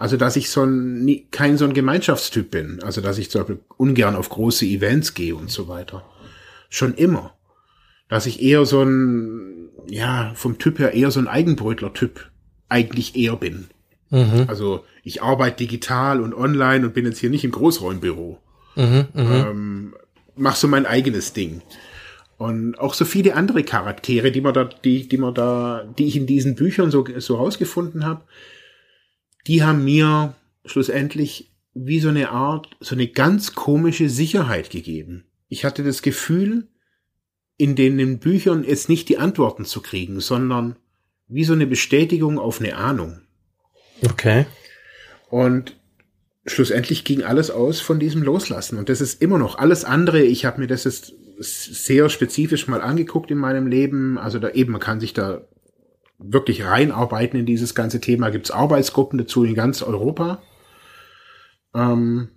Also, 0.00 0.16
dass 0.16 0.36
ich 0.36 0.48
so 0.48 0.64
ein, 0.64 1.26
kein 1.30 1.58
so 1.58 1.66
ein 1.66 1.74
Gemeinschaftstyp 1.74 2.50
bin. 2.50 2.82
Also, 2.82 3.02
dass 3.02 3.18
ich 3.18 3.30
zum 3.30 3.42
Beispiel 3.42 3.58
ungern 3.76 4.16
auf 4.16 4.30
große 4.30 4.64
Events 4.64 5.12
gehe 5.12 5.36
und 5.36 5.50
so 5.50 5.68
weiter. 5.68 6.06
Schon 6.70 6.94
immer. 6.94 7.34
Dass 8.08 8.24
ich 8.24 8.40
eher 8.40 8.64
so 8.64 8.82
ein, 8.82 9.68
ja, 9.90 10.32
vom 10.36 10.56
Typ 10.56 10.78
her 10.78 10.94
eher 10.94 11.10
so 11.10 11.20
ein 11.20 11.28
Eigenbrötler-Typ 11.28 12.30
eigentlich 12.70 13.14
eher 13.14 13.36
bin. 13.36 13.66
Mhm. 14.08 14.46
Also, 14.48 14.86
ich 15.02 15.22
arbeite 15.22 15.58
digital 15.58 16.22
und 16.22 16.32
online 16.32 16.86
und 16.86 16.94
bin 16.94 17.04
jetzt 17.04 17.18
hier 17.18 17.28
nicht 17.28 17.44
im 17.44 17.50
Großräumbüro. 17.50 18.38
Mhm, 18.76 19.08
mh. 19.12 19.50
ähm, 19.50 19.94
mach 20.34 20.56
so 20.56 20.66
mein 20.66 20.86
eigenes 20.86 21.34
Ding. 21.34 21.60
Und 22.38 22.78
auch 22.78 22.94
so 22.94 23.04
viele 23.04 23.34
andere 23.34 23.64
Charaktere, 23.64 24.32
die 24.32 24.40
man 24.40 24.54
da, 24.54 24.64
die, 24.64 25.06
die 25.06 25.18
man 25.18 25.34
da, 25.34 25.84
die 25.98 26.06
ich 26.06 26.16
in 26.16 26.26
diesen 26.26 26.54
Büchern 26.54 26.90
so, 26.90 27.04
so 27.18 27.36
rausgefunden 27.36 28.06
habe, 28.06 28.22
die 29.46 29.62
haben 29.62 29.84
mir 29.84 30.34
schlussendlich 30.64 31.52
wie 31.74 32.00
so 32.00 32.08
eine 32.08 32.30
Art, 32.30 32.68
so 32.80 32.94
eine 32.94 33.08
ganz 33.08 33.54
komische 33.54 34.08
Sicherheit 34.08 34.70
gegeben. 34.70 35.24
Ich 35.48 35.64
hatte 35.64 35.82
das 35.82 36.02
Gefühl, 36.02 36.68
in 37.56 37.76
den 37.76 38.18
Büchern 38.18 38.64
jetzt 38.64 38.88
nicht 38.88 39.08
die 39.08 39.18
Antworten 39.18 39.64
zu 39.64 39.82
kriegen, 39.82 40.20
sondern 40.20 40.76
wie 41.28 41.44
so 41.44 41.52
eine 41.52 41.66
Bestätigung 41.66 42.38
auf 42.38 42.60
eine 42.60 42.76
Ahnung. 42.76 43.20
Okay. 44.02 44.46
Und 45.28 45.76
schlussendlich 46.46 47.04
ging 47.04 47.22
alles 47.22 47.50
aus 47.50 47.80
von 47.80 48.00
diesem 48.00 48.22
Loslassen. 48.22 48.78
Und 48.78 48.88
das 48.88 49.00
ist 49.00 49.20
immer 49.20 49.38
noch 49.38 49.58
alles 49.58 49.84
andere. 49.84 50.22
Ich 50.22 50.44
habe 50.44 50.60
mir 50.60 50.66
das 50.66 50.84
jetzt 50.84 51.12
sehr 51.38 52.08
spezifisch 52.08 52.66
mal 52.66 52.80
angeguckt 52.80 53.30
in 53.30 53.38
meinem 53.38 53.66
Leben. 53.66 54.18
Also 54.18 54.38
da 54.38 54.50
eben, 54.50 54.72
man 54.72 54.80
kann 54.80 55.00
sich 55.00 55.12
da 55.12 55.42
wirklich 56.22 56.64
reinarbeiten 56.64 57.40
in 57.40 57.46
dieses 57.46 57.74
ganze 57.74 58.00
Thema. 58.00 58.30
Gibt 58.30 58.46
es 58.46 58.50
Arbeitsgruppen 58.50 59.18
dazu 59.18 59.44
in 59.44 59.54
ganz 59.54 59.82
Europa, 59.82 60.42
ähm, 61.74 62.28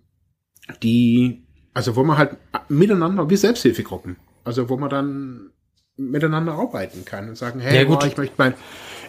die, 0.82 1.46
also 1.74 1.96
wo 1.96 2.04
man 2.04 2.18
halt 2.18 2.38
miteinander, 2.70 3.30
wie 3.30 3.36
Selbsthilfegruppen, 3.36 4.18
also 4.44 4.70
wo 4.70 4.78
man 4.78 4.90
dann 4.90 5.50
miteinander 5.96 6.54
arbeiten 6.54 7.06
kann 7.06 7.30
und 7.30 7.38
sagen, 7.38 7.60
hey, 7.60 7.76
ja, 7.76 7.84
gut. 7.84 8.00
Oh, 8.02 8.08
ich 8.08 8.18
möchte 8.18 8.34
mein, 8.38 8.56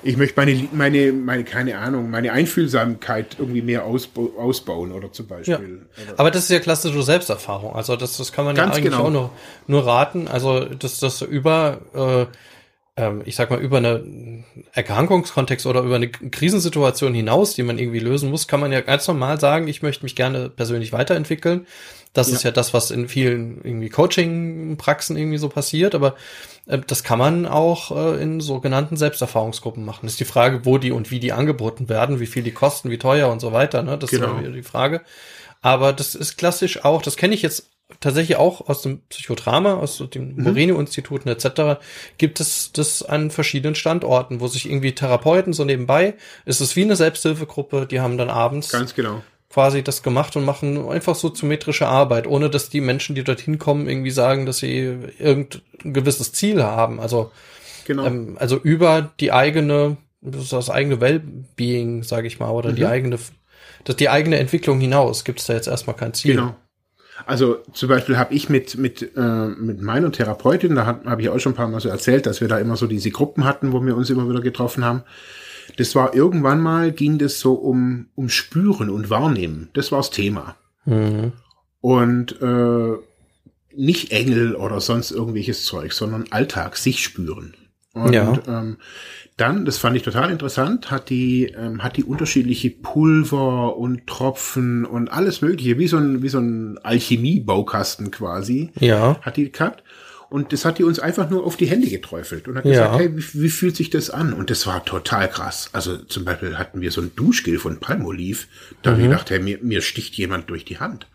ich 0.03 0.19
möchte 0.19 0.39
meine, 0.39 0.69
meine, 0.73 1.13
meine, 1.13 1.45
keine 1.45 1.79
Ahnung, 1.79 2.11
meine 2.11 2.33
Einfühlsamkeit 2.33 3.37
irgendwie 3.39 3.63
mehr 3.63 3.85
ausbauen 3.85 4.93
oder 4.93 5.11
zum 5.11 5.27
Beispiel. 5.27 5.87
Ja. 5.97 6.13
Aber 6.19 6.31
das 6.31 6.45
ist 6.45 6.51
ja 6.51 6.61
klassische 6.61 7.03
Selbsterfahrung. 7.03 7.75
Also 7.75 7.97
das, 7.97 8.19
das 8.19 8.33
kann 8.33 8.45
man 8.45 8.55
Ganz 8.55 8.73
ja 8.73 8.83
eigentlich 8.83 8.93
genau. 8.93 9.07
auch 9.07 9.11
nur, 9.11 9.31
nur 9.67 9.87
raten. 9.87 10.29
Also 10.29 10.67
dass 10.67 11.01
das 11.01 11.23
über 11.23 11.81
äh, 11.95 12.37
ähm, 12.97 13.23
ich 13.25 13.35
sag 13.37 13.51
mal, 13.51 13.61
über 13.61 13.79
eine 13.79 14.45
Erkrankungskontext 14.73 15.67
oder 15.67 15.83
über 15.83 15.97
eine 15.97 16.09
Krisensituation 16.09 17.15
hinaus, 17.15 17.55
die 17.55 17.63
man 17.63 17.79
irgendwie 17.79 17.99
lösen 17.99 18.31
muss, 18.31 18.47
kann 18.47 18.61
man 18.61 18.73
ja 18.73 18.81
ganz 18.81 19.09
normal 19.09 19.41
sagen, 19.41 19.69
ich 19.69 19.83
möchte 19.83 20.05
mich 20.05 20.15
gerne 20.15 20.49
persönlich 20.49 20.93
weiterentwickeln. 20.93 21.67
Das 22.13 22.29
ja. 22.29 22.37
ist 22.37 22.45
ja 22.45 22.53
das, 22.53 22.73
was 22.73 22.93
in 22.93 23.09
vielen 23.09 23.61
irgendwie 23.65 23.89
Coaching-Praxen 23.89 25.17
irgendwie 25.17 25.39
so 25.39 25.49
passiert, 25.49 25.97
aber 25.97 26.15
äh, 26.67 26.79
das 26.87 27.03
kann 27.03 27.19
man 27.19 27.47
auch 27.47 27.91
äh, 27.91 28.23
in 28.23 28.41
sogenannten 28.41 28.97
Selbsterfahrungsgruppen 28.97 29.85
machen. 29.85 30.01
Das 30.03 30.13
ist 30.13 30.21
die 30.21 30.25
Frage, 30.25 30.65
wo 30.65 30.79
die 30.79 30.93
und 30.93 31.11
wie 31.11 31.19
die 31.19 31.33
angeboten 31.33 31.89
werden, 31.89 32.21
wie 32.21 32.27
viel 32.27 32.45
die 32.45 32.53
kosten, 32.53 32.91
wie 32.91 32.99
teuer 32.99 33.31
und 33.31 33.41
so 33.41 33.53
weiter. 33.53 33.83
Ne? 33.83 33.99
Das 33.99 34.11
genau. 34.11 34.39
ist 34.39 34.55
die 34.55 34.63
Frage. 34.63 35.01
Aber 35.61 35.93
das 35.93 36.15
ist 36.15 36.37
klassisch 36.37 36.85
auch, 36.85 37.03
das 37.03 37.17
kenne 37.17 37.35
ich 37.35 37.43
jetzt 37.43 37.71
tatsächlich 38.05 38.37
auch 38.37 38.69
aus 38.69 38.83
dem 38.83 39.01
Psychodrama, 39.09 39.75
aus 39.75 40.03
den 40.13 40.37
mhm. 40.37 40.45
Moreno-Instituten 40.45 41.29
etc. 41.29 41.81
gibt 42.19 42.39
es 42.39 42.71
das 42.73 43.03
an 43.03 43.31
verschiedenen 43.31 43.75
Standorten, 43.75 44.41
wo 44.41 44.47
sich 44.47 44.69
irgendwie 44.69 44.95
Therapeuten 44.95 45.53
so 45.53 45.65
nebenbei, 45.65 46.15
ist 46.45 46.61
es 46.61 46.77
wie 46.77 46.83
eine 46.83 46.97
Selbsthilfegruppe, 46.97 47.87
die 47.87 48.01
haben 48.01 48.19
dann 48.19 48.31
abends 48.31 48.71
ganz 48.71 48.95
genau 48.95 49.23
quasi 49.55 49.85
das 49.85 50.03
gemacht 50.03 50.35
und 50.35 50.45
machen 50.45 50.89
einfach 50.89 51.15
so 51.15 51.33
symmetrische 51.33 51.87
Arbeit, 51.87 52.27
ohne 52.27 52.51
dass 52.51 52.71
die 52.71 52.81
Menschen, 52.81 53.15
die 53.15 53.23
dorthin 53.23 53.61
kommen, 53.61 53.89
irgendwie 53.89 54.11
sagen, 54.11 54.47
dass 54.47 54.59
sie 54.59 54.99
irgendein 55.21 55.63
gewisses 55.85 56.33
Ziel 56.33 56.61
haben. 56.61 56.99
Also 56.99 57.31
genau. 57.87 58.05
ähm, 58.05 58.37
also 58.41 58.57
über 58.57 59.13
die 59.21 59.31
eigene 59.31 59.97
das 60.23 60.71
eigene 60.71 61.01
Wellbeing, 61.01 62.03
sage 62.03 62.27
ich 62.27 62.41
mal, 62.41 62.51
oder 62.51 62.73
mhm. 62.73 62.77
die 62.77 62.87
eigene 62.87 63.19
die 63.87 64.09
eigene 64.09 64.39
Entwicklung 64.39 64.81
hinaus 64.81 65.25
gibt 65.25 65.39
es 65.39 65.47
da 65.47 65.53
jetzt 65.53 65.69
erstmal 65.69 65.95
kein 65.95 66.15
Ziel. 66.15 66.35
Genau. 66.35 66.57
Also 67.27 67.59
zum 67.73 67.89
Beispiel 67.89 68.19
habe 68.19 68.35
ich 68.35 68.49
mit 68.49 68.77
mit 68.77 69.17
äh, 69.17 69.47
mit 69.47 69.81
meiner 69.81 70.11
Therapeutin, 70.11 70.75
da 70.75 70.87
habe 70.87 71.09
hab 71.09 71.21
ich 71.21 71.29
auch 71.29 71.39
schon 71.39 71.53
ein 71.53 71.57
paar 71.57 71.69
Mal 71.69 71.81
so 71.81 71.89
erzählt, 71.89 72.27
dass 72.27 72.41
wir 72.41 72.49
da 72.49 72.59
immer 72.59 72.77
so 72.77 72.87
diese 72.87 73.11
Gruppen 73.11 73.45
hatten, 73.45 73.73
wo 73.73 73.85
wir 73.85 73.97
uns 73.97 74.11
immer 74.11 74.29
wieder 74.29 74.41
getroffen 74.41 74.85
haben. 74.85 75.03
Das 75.77 75.95
war 75.95 76.15
irgendwann 76.15 76.61
mal 76.61 76.93
ging 76.93 77.19
das 77.19 77.39
so 77.39 77.55
um 77.55 78.07
um 78.15 78.29
Spüren 78.29 78.91
und 78.91 79.11
Wahrnehmen. 79.11 79.71
Das 79.75 79.93
war 79.93 80.01
das 80.01 80.11
Thema. 80.11 80.57
Mhm. 80.85 81.33
Und 81.81 82.41
äh, 82.43 82.95
nicht 83.77 84.13
Engel 84.13 84.57
oder 84.57 84.81
sonst 84.81 85.11
irgendwelches 85.11 85.65
Zeug, 85.65 85.93
sondern 85.93 86.27
Alltag, 86.31 86.77
sich 86.77 87.03
spüren. 87.03 87.55
Und 87.95 88.13
ja. 88.13 88.39
ähm, 88.47 88.77
dann, 89.37 89.65
das 89.65 89.79
fand 89.79 89.97
ich 89.97 90.03
total 90.03 90.31
interessant, 90.31 90.91
hat 90.91 91.11
die, 91.11 91.47
ähm, 91.47 91.83
hat 91.83 91.97
die 91.97 92.05
unterschiedliche 92.05 92.71
Pulver 92.71 93.77
und 93.77 94.07
Tropfen 94.07 94.85
und 94.85 95.11
alles 95.11 95.41
mögliche, 95.43 95.79
wie 95.79 95.87
so 95.87 95.97
ein, 95.97 96.23
wie 96.23 96.29
so 96.29 96.39
ein 96.39 96.79
Alchemie-Baukasten 96.83 98.11
quasi. 98.11 98.71
Ja. 98.79 99.19
Hat 99.23 99.37
die 99.37 99.51
gehabt. 99.51 99.83
Und 100.29 100.53
das 100.53 100.65
hat 100.65 100.79
die 100.79 100.85
uns 100.85 100.99
einfach 100.99 101.31
nur 101.31 101.45
auf 101.45 101.57
die 101.57 101.67
Hände 101.67 101.89
geträufelt 101.89 102.49
und 102.49 102.57
hat 102.57 102.65
gesagt, 102.65 102.95
ja. 102.95 102.99
hey, 102.99 103.17
wie, 103.17 103.43
wie, 103.43 103.51
fühlt 103.51 103.77
sich 103.77 103.91
das 103.91 104.11
an? 104.11 104.33
Und 104.33 104.51
das 104.51 104.67
war 104.67 104.85
total 104.85 105.29
krass. 105.29 105.71
Also 105.73 105.97
zum 105.97 106.25
Beispiel 106.25 106.59
hatten 106.59 106.81
wir 106.81 106.91
so 106.91 107.01
ein 107.01 107.13
Duschgel 107.15 107.59
von 107.59 107.79
Palmolive. 107.79 108.47
Da 108.83 108.91
mhm. 108.91 108.95
habe 108.95 109.03
ich 109.03 109.09
gedacht, 109.11 109.31
hey, 109.31 109.39
mir, 109.39 109.59
mir 109.63 109.81
sticht 109.81 110.15
jemand 110.15 110.51
durch 110.51 110.65
die 110.65 110.81
Hand. 110.81 111.07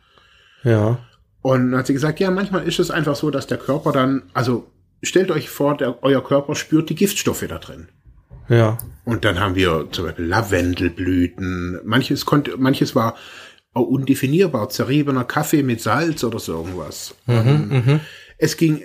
Ja. 0.63 0.99
Und 1.41 1.71
dann 1.71 1.80
hat 1.80 1.88
sie 1.88 1.93
gesagt, 1.93 2.19
ja, 2.19 2.32
manchmal 2.32 2.65
ist 2.65 2.80
es 2.80 2.91
einfach 2.91 3.15
so, 3.15 3.30
dass 3.32 3.47
der 3.47 3.57
Körper 3.57 3.91
dann, 3.91 4.23
also 4.34 4.71
stellt 5.01 5.31
euch 5.31 5.49
vor, 5.49 5.77
der, 5.77 6.03
euer 6.03 6.23
Körper 6.23 6.55
spürt 6.55 6.89
die 6.89 6.95
Giftstoffe 6.95 7.45
da 7.47 7.57
drin. 7.57 7.89
Ja. 8.49 8.77
Und 9.05 9.25
dann 9.25 9.39
haben 9.39 9.55
wir 9.55 9.87
zum 9.91 10.05
Beispiel 10.05 10.25
Lavendelblüten. 10.25 11.79
Manches 11.83 12.25
konnte, 12.25 12.57
manches 12.57 12.95
war 12.95 13.15
auch 13.73 13.87
undefinierbar, 13.87 14.69
zerriebener 14.69 15.23
Kaffee 15.23 15.63
mit 15.63 15.81
Salz 15.81 16.23
oder 16.23 16.39
so 16.39 16.53
irgendwas. 16.53 17.15
Mhm, 17.27 17.83
mhm. 17.85 17.99
es 18.37 18.57
ging, 18.57 18.81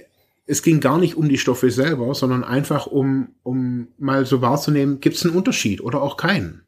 es 0.47 0.63
ging 0.63 0.81
gar 0.81 0.99
nicht 0.99 1.17
um 1.17 1.29
die 1.29 1.39
Stoffe 1.39 1.71
selber, 1.71 2.15
sondern 2.15 2.45
einfach 2.45 2.87
um, 2.87 3.29
um 3.43 3.89
mal 3.99 4.27
so 4.27 4.43
wahrzunehmen, 4.43 5.01
gibt 5.01 5.17
es 5.17 5.25
einen 5.25 5.35
Unterschied 5.35 5.81
oder 5.81 6.03
auch 6.03 6.19
keinen. 6.19 6.63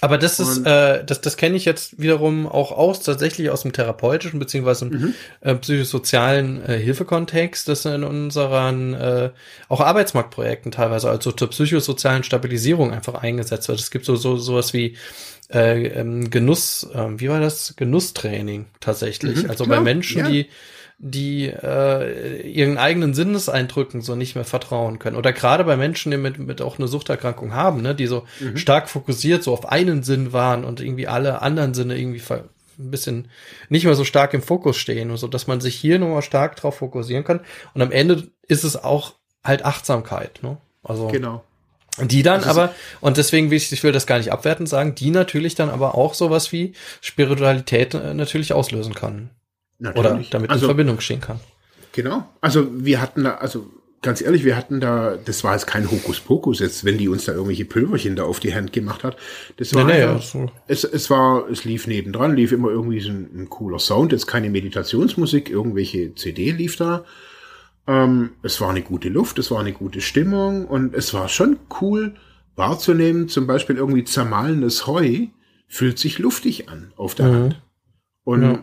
Aber 0.00 0.18
das 0.18 0.38
ist, 0.38 0.64
äh, 0.64 1.04
das, 1.04 1.20
das 1.22 1.36
kenne 1.36 1.56
ich 1.56 1.64
jetzt 1.64 2.00
wiederum 2.00 2.46
auch 2.46 2.72
aus, 2.72 3.00
tatsächlich 3.00 3.50
aus 3.50 3.62
dem 3.62 3.72
therapeutischen 3.72 4.38
beziehungsweise 4.38 4.86
im 4.86 4.90
mhm. 4.92 5.14
äh, 5.40 5.54
psychosozialen 5.56 6.64
äh, 6.64 6.78
Hilfekontext, 6.78 7.68
das 7.68 7.84
in 7.84 8.04
unseren 8.04 8.94
äh, 8.94 9.30
auch 9.68 9.80
Arbeitsmarktprojekten 9.80 10.70
teilweise, 10.70 11.10
also 11.10 11.32
zur 11.32 11.50
psychosozialen 11.50 12.22
Stabilisierung 12.22 12.92
einfach 12.92 13.14
eingesetzt 13.14 13.68
wird. 13.68 13.80
Es 13.80 13.90
gibt 13.90 14.04
so, 14.04 14.14
so 14.14 14.36
sowas 14.36 14.72
wie 14.72 14.96
äh, 15.52 15.86
ähm, 15.88 16.30
Genuss, 16.30 16.86
äh, 16.94 17.08
wie 17.16 17.28
war 17.28 17.40
das? 17.40 17.74
Genusstraining 17.76 18.66
tatsächlich. 18.80 19.44
Mhm, 19.44 19.50
also 19.50 19.64
klar, 19.64 19.78
bei 19.78 19.82
Menschen, 19.82 20.18
ja. 20.20 20.28
die 20.28 20.46
die 21.00 21.46
äh, 21.46 22.42
ihren 22.42 22.76
eigenen 22.76 23.14
Sinneseindrücken 23.14 24.00
so 24.02 24.16
nicht 24.16 24.34
mehr 24.34 24.44
vertrauen 24.44 24.98
können. 24.98 25.16
Oder 25.16 25.32
gerade 25.32 25.62
bei 25.62 25.76
Menschen, 25.76 26.10
die 26.10 26.18
mit, 26.18 26.38
mit 26.38 26.60
auch 26.60 26.78
eine 26.78 26.88
Suchterkrankung 26.88 27.54
haben, 27.54 27.82
ne, 27.82 27.94
die 27.94 28.08
so 28.08 28.24
mhm. 28.40 28.56
stark 28.56 28.90
fokussiert 28.90 29.44
so 29.44 29.52
auf 29.52 29.68
einen 29.68 30.02
Sinn 30.02 30.32
waren 30.32 30.64
und 30.64 30.80
irgendwie 30.80 31.06
alle 31.06 31.40
anderen 31.40 31.72
Sinne 31.72 31.96
irgendwie 31.96 32.22
ein 32.30 32.90
bisschen 32.90 33.28
nicht 33.68 33.84
mehr 33.84 33.94
so 33.94 34.04
stark 34.04 34.34
im 34.34 34.42
Fokus 34.42 34.76
stehen 34.76 35.12
und 35.12 35.18
so, 35.18 35.28
dass 35.28 35.46
man 35.46 35.60
sich 35.60 35.76
hier 35.76 36.00
nochmal 36.00 36.22
stark 36.22 36.56
drauf 36.56 36.78
fokussieren 36.78 37.22
kann. 37.22 37.40
Und 37.74 37.82
am 37.82 37.92
Ende 37.92 38.28
ist 38.48 38.64
es 38.64 38.82
auch 38.82 39.14
halt 39.44 39.64
Achtsamkeit, 39.64 40.42
ne? 40.42 40.58
Also. 40.82 41.08
Genau. 41.08 41.44
Die 42.00 42.22
dann 42.22 42.44
aber, 42.44 42.72
und 43.00 43.16
deswegen 43.16 43.50
will 43.50 43.56
ich, 43.56 43.72
ich 43.72 43.82
will 43.82 43.90
das 43.90 44.06
gar 44.06 44.18
nicht 44.18 44.30
abwertend 44.30 44.68
sagen, 44.68 44.94
die 44.94 45.10
natürlich 45.10 45.56
dann 45.56 45.68
aber 45.68 45.96
auch 45.96 46.14
sowas 46.14 46.52
wie 46.52 46.74
Spiritualität 47.00 47.94
äh, 47.94 48.14
natürlich 48.14 48.52
auslösen 48.52 48.94
kann. 48.94 49.30
Natürlich. 49.78 50.06
Oder 50.06 50.24
damit 50.30 50.50
also, 50.50 50.66
in 50.66 50.68
Verbindung 50.70 51.00
stehen 51.00 51.20
kann. 51.20 51.40
Genau. 51.92 52.28
Also 52.40 52.68
wir 52.72 53.00
hatten 53.00 53.24
da, 53.24 53.36
also 53.36 53.66
ganz 54.02 54.20
ehrlich, 54.20 54.44
wir 54.44 54.56
hatten 54.56 54.80
da, 54.80 55.16
das 55.16 55.44
war 55.44 55.54
jetzt 55.54 55.66
kein 55.66 55.90
Hokuspokus, 55.90 56.60
jetzt, 56.60 56.84
wenn 56.84 56.98
die 56.98 57.08
uns 57.08 57.24
da 57.24 57.32
irgendwelche 57.32 57.64
Pülverchen 57.64 58.16
da 58.16 58.24
auf 58.24 58.40
die 58.40 58.54
Hand 58.54 58.72
gemacht 58.72 59.04
hat. 59.04 59.16
Das 59.56 59.74
war, 59.74 59.84
nee, 59.84 59.94
nee, 59.94 60.02
einfach, 60.02 60.34
ja, 60.34 60.46
es, 60.66 60.84
es 60.84 61.10
war, 61.10 61.48
es 61.48 61.64
lief 61.64 61.86
nebendran, 61.86 62.36
lief 62.36 62.52
immer 62.52 62.70
irgendwie 62.70 63.00
so 63.00 63.10
ein, 63.10 63.30
ein, 63.34 63.50
cooler 63.50 63.78
Sound, 63.78 64.12
jetzt 64.12 64.26
keine 64.26 64.50
Meditationsmusik, 64.50 65.50
irgendwelche 65.50 66.14
CD 66.14 66.52
lief 66.52 66.76
da. 66.76 67.04
Ähm, 67.86 68.30
es 68.42 68.60
war 68.60 68.70
eine 68.70 68.82
gute 68.82 69.08
Luft, 69.08 69.38
es 69.38 69.50
war 69.50 69.60
eine 69.60 69.72
gute 69.72 70.00
Stimmung 70.00 70.66
und 70.66 70.94
es 70.94 71.14
war 71.14 71.28
schon 71.28 71.58
cool 71.80 72.14
wahrzunehmen, 72.54 73.28
zum 73.28 73.46
Beispiel 73.46 73.76
irgendwie 73.76 74.04
zermahlenes 74.04 74.86
Heu 74.86 75.26
fühlt 75.66 75.98
sich 75.98 76.18
luftig 76.18 76.68
an 76.68 76.92
auf 76.96 77.14
der 77.14 77.26
mhm. 77.26 77.34
Hand. 77.34 77.62
Und 78.24 78.42
ja 78.42 78.62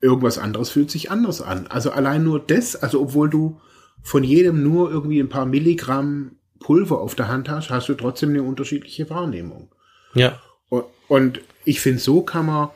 irgendwas 0.00 0.38
anderes 0.38 0.70
fühlt 0.70 0.90
sich 0.90 1.10
anders 1.10 1.42
an. 1.42 1.66
Also 1.68 1.90
allein 1.90 2.24
nur 2.24 2.40
das, 2.40 2.76
also 2.76 3.00
obwohl 3.00 3.28
du 3.28 3.60
von 4.02 4.24
jedem 4.24 4.62
nur 4.62 4.90
irgendwie 4.90 5.20
ein 5.20 5.28
paar 5.28 5.46
Milligramm 5.46 6.36
Pulver 6.58 7.00
auf 7.00 7.14
der 7.14 7.28
Hand 7.28 7.48
hast, 7.48 7.70
hast 7.70 7.88
du 7.88 7.94
trotzdem 7.94 8.30
eine 8.30 8.42
unterschiedliche 8.42 9.08
Wahrnehmung. 9.10 9.70
Ja. 10.14 10.40
Und, 10.68 10.84
und 11.08 11.40
ich 11.64 11.80
finde, 11.80 12.00
so 12.00 12.22
kann 12.22 12.46
man 12.46 12.70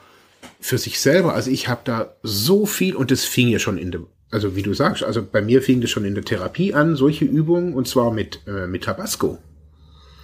für 0.59 0.77
sich 0.77 0.99
selber, 0.99 1.33
also 1.33 1.49
ich 1.49 1.67
habe 1.67 1.81
da 1.83 2.15
so 2.23 2.65
viel, 2.65 2.95
und 2.95 3.11
das 3.11 3.23
fing 3.23 3.47
ja 3.47 3.59
schon 3.59 3.77
in 3.77 3.91
der, 3.91 4.01
also 4.31 4.55
wie 4.55 4.61
du 4.61 4.73
sagst, 4.73 5.03
also 5.03 5.23
bei 5.23 5.41
mir 5.41 5.61
fing 5.61 5.81
das 5.81 5.89
schon 5.89 6.05
in 6.05 6.15
der 6.15 6.25
Therapie 6.25 6.73
an, 6.73 6.95
solche 6.95 7.25
Übungen, 7.25 7.73
und 7.73 7.87
zwar 7.87 8.11
mit, 8.11 8.41
äh, 8.47 8.67
mit 8.67 8.83
Tabasco. 8.83 9.37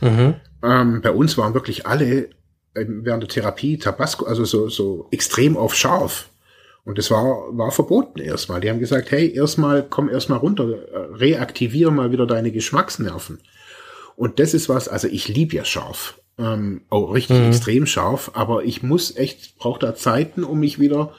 Mhm. 0.01 0.35
Ähm, 0.63 1.01
bei 1.01 1.11
uns 1.11 1.37
waren 1.37 1.53
wirklich 1.53 1.85
alle 1.85 2.29
äh, 2.73 2.85
während 2.87 3.23
der 3.23 3.29
Therapie 3.29 3.77
Tabasco, 3.77 4.25
also 4.25 4.45
so, 4.45 4.69
so 4.69 5.07
extrem 5.11 5.57
auf 5.57 5.75
scharf. 5.75 6.30
Und 6.83 6.97
das 6.97 7.11
war, 7.11 7.55
war 7.57 7.71
verboten 7.71 8.19
erstmal. 8.19 8.59
Die 8.59 8.69
haben 8.69 8.79
gesagt, 8.79 9.11
hey, 9.11 9.31
erstmal, 9.33 9.83
komm 9.87 10.09
erstmal 10.09 10.39
runter, 10.39 10.65
reaktiviere 11.13 11.91
mal 11.91 12.11
wieder 12.11 12.25
deine 12.25 12.51
Geschmacksnerven. 12.51 13.39
Und 14.15 14.39
das 14.39 14.53
ist 14.53 14.67
was, 14.67 14.87
also 14.87 15.07
ich 15.07 15.27
lieb 15.27 15.53
ja 15.53 15.63
scharf. 15.63 16.19
Ähm, 16.37 16.81
auch 16.89 17.09
oh, 17.09 17.11
richtig 17.11 17.37
mhm. 17.37 17.47
extrem 17.47 17.85
scharf, 17.85 18.31
aber 18.33 18.63
ich 18.63 18.81
muss 18.81 19.15
echt, 19.15 19.57
brauche 19.57 19.79
da 19.79 19.95
Zeiten, 19.95 20.43
um 20.43 20.59
mich 20.59 20.79
wieder 20.79 21.13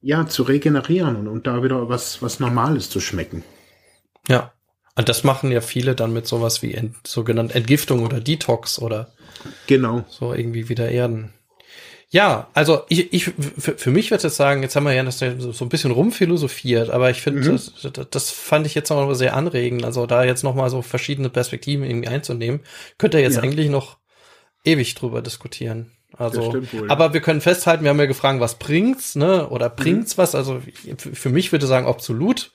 ja, 0.00 0.26
zu 0.26 0.42
regenerieren 0.42 1.16
und, 1.16 1.28
und 1.28 1.46
da 1.46 1.62
wieder 1.62 1.88
was, 1.88 2.22
was 2.22 2.40
Normales 2.40 2.90
zu 2.90 3.00
schmecken. 3.00 3.42
Ja. 4.28 4.52
Und 4.96 5.08
das 5.08 5.24
machen 5.24 5.50
ja 5.50 5.60
viele 5.60 5.94
dann 5.94 6.12
mit 6.12 6.26
sowas 6.26 6.62
wie 6.62 6.74
ent, 6.74 7.06
sogenannte 7.06 7.54
Entgiftung 7.54 8.04
oder 8.04 8.20
Detox 8.20 8.78
oder 8.78 9.12
genau. 9.66 10.04
so 10.08 10.32
irgendwie 10.32 10.68
wieder 10.68 10.90
erden. 10.90 11.32
Ja, 12.14 12.46
also 12.54 12.84
ich, 12.88 13.12
ich 13.12 13.24
für, 13.24 13.76
für 13.76 13.90
mich 13.90 14.12
würde 14.12 14.24
ich 14.24 14.32
sagen, 14.34 14.62
jetzt 14.62 14.76
haben 14.76 14.84
wir 14.84 14.92
ja 14.92 15.02
das 15.02 15.18
so 15.18 15.64
ein 15.64 15.68
bisschen 15.68 15.90
rumphilosophiert, 15.90 16.88
aber 16.90 17.10
ich 17.10 17.20
finde, 17.20 17.50
mhm. 17.50 17.60
das, 17.92 18.08
das 18.08 18.30
fand 18.30 18.68
ich 18.68 18.76
jetzt 18.76 18.92
auch 18.92 19.12
sehr 19.14 19.34
anregend. 19.34 19.84
Also 19.84 20.06
da 20.06 20.22
jetzt 20.22 20.44
noch 20.44 20.54
mal 20.54 20.70
so 20.70 20.80
verschiedene 20.80 21.28
Perspektiven 21.28 21.84
irgendwie 21.84 22.06
einzunehmen, 22.06 22.60
könnte 22.98 23.18
ihr 23.18 23.24
jetzt 23.24 23.38
ja. 23.38 23.42
eigentlich 23.42 23.68
noch 23.68 23.96
ewig 24.64 24.94
drüber 24.94 25.22
diskutieren. 25.22 25.90
Also, 26.16 26.62
aber 26.86 27.14
wir 27.14 27.20
können 27.20 27.40
festhalten, 27.40 27.82
wir 27.82 27.90
haben 27.90 27.98
ja 27.98 28.06
gefragt, 28.06 28.38
was 28.38 28.60
bringt's, 28.60 29.16
ne? 29.16 29.48
Oder 29.48 29.70
mhm. 29.70 29.74
bringt's 29.74 30.16
mhm. 30.16 30.22
was? 30.22 30.36
Also 30.36 30.62
für 30.96 31.30
mich 31.30 31.50
würde 31.50 31.64
ich 31.64 31.68
sagen, 31.68 31.88
absolut 31.88 32.52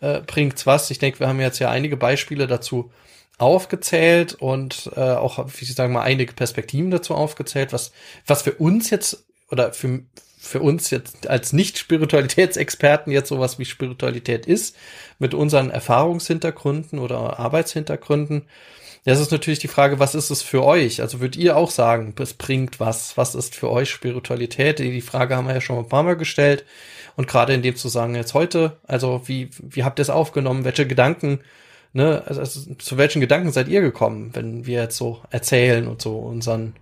äh, 0.00 0.22
bringt's 0.22 0.66
was. 0.66 0.90
Ich 0.90 0.98
denke, 0.98 1.20
wir 1.20 1.28
haben 1.28 1.38
jetzt 1.38 1.58
ja 1.58 1.68
einige 1.68 1.98
Beispiele 1.98 2.46
dazu 2.46 2.90
aufgezählt 3.42 4.34
und 4.34 4.90
äh, 4.96 5.00
auch, 5.00 5.44
wie 5.58 5.64
Sie 5.64 5.72
sagen 5.72 5.92
mal, 5.92 6.02
einige 6.02 6.32
Perspektiven 6.32 6.90
dazu 6.90 7.14
aufgezählt, 7.14 7.72
was, 7.72 7.92
was 8.26 8.42
für 8.42 8.52
uns 8.52 8.88
jetzt 8.90 9.24
oder 9.50 9.72
für, 9.72 10.00
für 10.38 10.60
uns 10.60 10.90
jetzt 10.90 11.28
als 11.28 11.52
Nicht-Spiritualitätsexperten 11.52 13.12
jetzt 13.12 13.28
sowas 13.28 13.58
wie 13.58 13.64
Spiritualität 13.64 14.46
ist, 14.46 14.76
mit 15.18 15.34
unseren 15.34 15.70
Erfahrungshintergründen 15.70 17.00
oder 17.00 17.38
Arbeitshintergründen. 17.40 18.42
Das 19.04 19.18
ist 19.18 19.32
natürlich 19.32 19.58
die 19.58 19.68
Frage, 19.68 19.98
was 19.98 20.14
ist 20.14 20.30
es 20.30 20.42
für 20.42 20.62
euch? 20.62 21.02
Also 21.02 21.20
würdet 21.20 21.36
ihr 21.36 21.56
auch 21.56 21.72
sagen, 21.72 22.14
es 22.20 22.34
bringt 22.34 22.78
was? 22.78 23.16
Was 23.16 23.34
ist 23.34 23.56
für 23.56 23.68
euch 23.68 23.90
Spiritualität? 23.90 24.78
Die 24.78 25.00
Frage 25.00 25.34
haben 25.36 25.48
wir 25.48 25.54
ja 25.54 25.60
schon 25.60 25.78
ein 25.78 25.88
paar 25.88 26.04
Mal 26.04 26.16
gestellt. 26.16 26.64
Und 27.16 27.26
gerade 27.26 27.52
in 27.52 27.62
dem 27.62 27.74
Zusammenhang 27.74 28.14
jetzt 28.22 28.34
heute, 28.34 28.76
also 28.86 29.22
wie, 29.26 29.50
wie 29.58 29.82
habt 29.82 29.98
ihr 29.98 30.02
es 30.02 30.10
aufgenommen? 30.10 30.64
Welche 30.64 30.86
Gedanken 30.86 31.40
ne, 31.92 32.22
also, 32.26 32.40
also, 32.40 32.74
zu 32.74 32.98
welchen 32.98 33.20
Gedanken 33.20 33.52
seid 33.52 33.68
ihr 33.68 33.80
gekommen, 33.80 34.30
wenn 34.34 34.66
wir 34.66 34.82
jetzt 34.82 34.96
so 34.96 35.20
erzählen 35.30 35.86
und 35.86 36.02
so 36.02 36.18
unseren, 36.18 36.74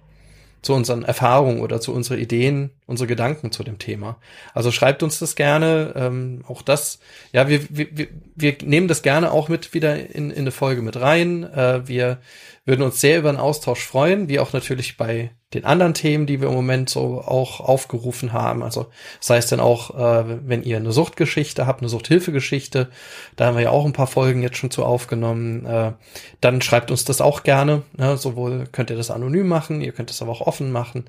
zu 0.62 0.74
unseren 0.74 1.04
Erfahrungen 1.04 1.61
oder 1.61 1.80
zu 1.80 1.94
unseren 1.94 2.18
Ideen, 2.18 2.70
unsere 2.91 3.07
Gedanken 3.07 3.53
zu 3.53 3.62
dem 3.62 3.78
Thema. 3.78 4.18
Also 4.53 4.72
schreibt 4.72 5.05
uns 5.05 5.20
das 5.20 5.36
gerne, 5.36 5.95
ähm, 5.95 6.45
auch 6.49 6.61
das, 6.61 6.99
ja, 7.32 7.49
wir, 7.49 7.61
wir, 7.70 8.09
wir 8.34 8.57
nehmen 8.64 8.88
das 8.88 9.03
gerne 9.03 9.30
auch 9.30 9.49
mit 9.49 9.72
wieder 9.72 9.97
in, 9.97 10.30
in 10.30 10.41
eine 10.41 10.51
Folge 10.51 10.82
mit 10.82 11.01
rein. 11.01 11.45
Äh, 11.45 11.86
wir 11.86 12.18
würden 12.64 12.82
uns 12.82 13.01
sehr 13.01 13.18
über 13.18 13.28
einen 13.28 13.38
Austausch 13.38 13.84
freuen, 13.84 14.28
wie 14.28 14.41
auch 14.41 14.53
natürlich 14.53 14.97
bei 14.97 15.30
den 15.55 15.64
anderen 15.64 15.95
Themen, 15.95 16.26
die 16.26 16.41
wir 16.41 16.49
im 16.49 16.55
Moment 16.55 16.88
so 16.88 17.20
auch 17.20 17.59
aufgerufen 17.59 18.32
haben. 18.32 18.62
Also 18.62 18.86
sei 19.18 19.38
es 19.38 19.49
dann 19.49 19.59
auch, 19.59 19.91
äh, 19.99 20.38
wenn 20.47 20.62
ihr 20.62 20.76
eine 20.76 20.93
Suchtgeschichte 20.93 21.66
habt, 21.66 21.80
eine 21.80 21.88
Suchthilfegeschichte, 21.88 22.88
da 23.34 23.47
haben 23.47 23.57
wir 23.57 23.64
ja 23.64 23.70
auch 23.70 23.84
ein 23.84 23.93
paar 23.93 24.07
Folgen 24.07 24.43
jetzt 24.43 24.59
schon 24.59 24.70
zu 24.70 24.84
aufgenommen, 24.84 25.66
äh, 25.66 25.93
dann 26.41 26.62
schreibt 26.62 26.93
uns 26.93 27.05
das 27.05 27.20
auch 27.20 27.43
gerne. 27.43 27.82
Ne? 27.97 28.16
Sowohl 28.16 28.68
könnt 28.70 28.91
ihr 28.91 28.97
das 28.97 29.11
anonym 29.11 29.49
machen, 29.49 29.80
ihr 29.80 29.91
könnt 29.91 30.11
es 30.11 30.22
aber 30.22 30.30
auch 30.30 30.43
offen 30.43 30.70
machen, 30.70 31.07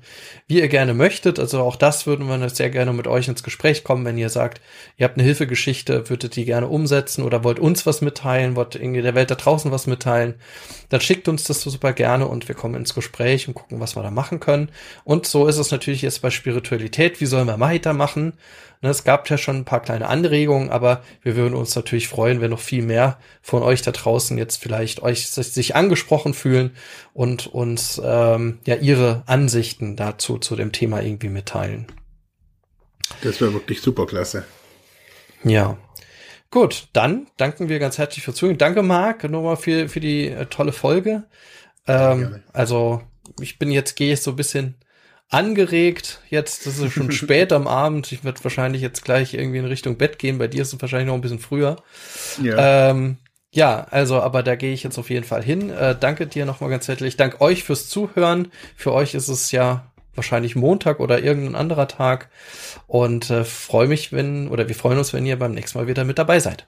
wie 0.48 0.58
ihr 0.58 0.68
gerne 0.68 0.94
möchtet. 0.94 1.38
Also 1.38 1.60
auch 1.60 1.71
das 1.76 2.06
würden 2.06 2.26
wir 2.26 2.48
sehr 2.48 2.70
gerne 2.70 2.92
mit 2.92 3.06
euch 3.06 3.28
ins 3.28 3.42
Gespräch 3.42 3.84
kommen, 3.84 4.04
wenn 4.04 4.18
ihr 4.18 4.30
sagt, 4.30 4.60
ihr 4.96 5.04
habt 5.04 5.16
eine 5.16 5.24
Hilfegeschichte, 5.24 6.08
würdet 6.08 6.36
die 6.36 6.44
gerne 6.44 6.68
umsetzen 6.68 7.22
oder 7.22 7.44
wollt 7.44 7.58
uns 7.58 7.86
was 7.86 8.00
mitteilen, 8.00 8.56
wollt 8.56 8.74
irgendwie 8.74 9.02
der 9.02 9.14
Welt 9.14 9.30
da 9.30 9.34
draußen 9.34 9.70
was 9.70 9.86
mitteilen, 9.86 10.34
dann 10.88 11.00
schickt 11.00 11.28
uns 11.28 11.44
das 11.44 11.62
super 11.62 11.92
gerne 11.92 12.26
und 12.26 12.48
wir 12.48 12.54
kommen 12.54 12.74
ins 12.74 12.94
Gespräch 12.94 13.46
und 13.46 13.54
gucken, 13.54 13.78
was 13.78 13.94
wir 13.94 14.02
da 14.02 14.10
machen 14.10 14.22
machen 14.22 14.40
können. 14.40 14.68
Und 15.04 15.26
so 15.26 15.46
ist 15.46 15.58
es 15.58 15.70
natürlich 15.70 16.02
jetzt 16.02 16.22
bei 16.22 16.30
Spiritualität. 16.30 17.20
Wie 17.20 17.26
sollen 17.26 17.46
wir 17.46 17.60
weitermachen? 17.60 18.34
Ne, 18.82 18.90
es 18.90 19.04
gab 19.04 19.30
ja 19.30 19.38
schon 19.38 19.58
ein 19.58 19.64
paar 19.64 19.80
kleine 19.80 20.08
Anregungen, 20.08 20.70
aber 20.70 21.04
wir 21.22 21.36
würden 21.36 21.54
uns 21.54 21.76
natürlich 21.76 22.08
freuen, 22.08 22.40
wenn 22.40 22.50
noch 22.50 22.60
viel 22.60 22.82
mehr 22.82 23.16
von 23.40 23.62
euch 23.62 23.82
da 23.82 23.92
draußen 23.92 24.36
jetzt 24.36 24.56
vielleicht 24.60 25.02
euch 25.02 25.28
sich 25.28 25.76
angesprochen 25.76 26.34
fühlen 26.34 26.74
und 27.14 27.46
uns 27.46 28.02
ähm, 28.04 28.58
ja 28.66 28.74
ihre 28.74 29.22
Ansichten 29.26 29.94
dazu 29.94 30.36
zu 30.36 30.56
dem 30.56 30.72
Thema 30.72 31.00
irgendwie 31.00 31.28
mitteilen. 31.28 31.86
Das 33.22 33.40
wäre 33.40 33.54
wirklich 33.54 33.80
super 33.80 34.04
klasse. 34.04 34.44
Ja. 35.44 35.78
Gut, 36.50 36.88
dann 36.92 37.28
danken 37.36 37.68
wir 37.68 37.78
ganz 37.78 37.98
herzlich 37.98 38.24
für 38.24 38.34
Zuhören. 38.34 38.58
Danke, 38.58 38.82
Marc, 38.82 39.24
nochmal 39.24 39.56
für, 39.56 39.88
für 39.88 40.00
die 40.00 40.28
äh, 40.28 40.46
tolle 40.46 40.72
Folge. 40.72 41.22
Ähm, 41.86 42.42
also 42.52 43.00
ich 43.40 43.60
bin 43.60 43.70
jetzt, 43.70 43.94
gehe 43.94 44.12
ich 44.12 44.20
so 44.20 44.32
ein 44.32 44.36
bisschen 44.36 44.74
angeregt. 45.32 46.20
Jetzt, 46.28 46.66
das 46.66 46.78
ist 46.78 46.92
schon 46.92 47.10
spät 47.12 47.52
am 47.52 47.66
Abend. 47.66 48.12
Ich 48.12 48.24
werde 48.24 48.42
wahrscheinlich 48.44 48.82
jetzt 48.82 49.04
gleich 49.04 49.34
irgendwie 49.34 49.58
in 49.58 49.64
Richtung 49.64 49.96
Bett 49.96 50.18
gehen. 50.18 50.38
Bei 50.38 50.48
dir 50.48 50.62
ist 50.62 50.72
es 50.72 50.80
wahrscheinlich 50.80 51.08
noch 51.08 51.14
ein 51.14 51.20
bisschen 51.20 51.38
früher. 51.38 51.76
Ja. 52.42 52.90
Ähm, 52.90 53.16
ja, 53.50 53.86
also, 53.90 54.20
aber 54.20 54.42
da 54.42 54.56
gehe 54.56 54.72
ich 54.72 54.82
jetzt 54.82 54.98
auf 54.98 55.10
jeden 55.10 55.24
Fall 55.24 55.42
hin. 55.42 55.70
Äh, 55.70 55.96
danke 55.98 56.26
dir 56.26 56.46
nochmal 56.46 56.70
ganz 56.70 56.88
herzlich. 56.88 57.16
Dank 57.16 57.40
euch 57.40 57.64
fürs 57.64 57.88
Zuhören. 57.88 58.50
Für 58.76 58.92
euch 58.92 59.14
ist 59.14 59.28
es 59.28 59.52
ja 59.52 59.92
wahrscheinlich 60.14 60.56
Montag 60.56 61.00
oder 61.00 61.22
irgendein 61.22 61.54
anderer 61.54 61.88
Tag. 61.88 62.30
Und 62.86 63.30
äh, 63.30 63.44
freue 63.44 63.88
mich, 63.88 64.12
wenn, 64.12 64.48
oder 64.48 64.68
wir 64.68 64.74
freuen 64.74 64.98
uns, 64.98 65.12
wenn 65.12 65.26
ihr 65.26 65.38
beim 65.38 65.52
nächsten 65.52 65.78
Mal 65.78 65.86
wieder 65.86 66.04
mit 66.04 66.18
dabei 66.18 66.40
seid. 66.40 66.66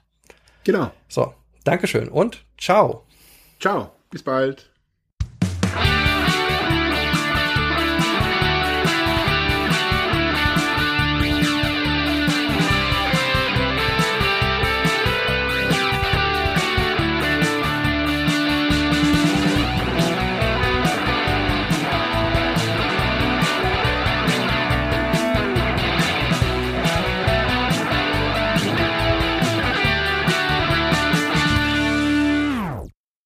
Genau. 0.63 0.91
So, 1.07 1.33
Dankeschön 1.63 2.09
und 2.09 2.45
ciao. 2.57 3.05
Ciao. 3.59 3.91
Bis 4.11 4.23
bald. 4.23 4.74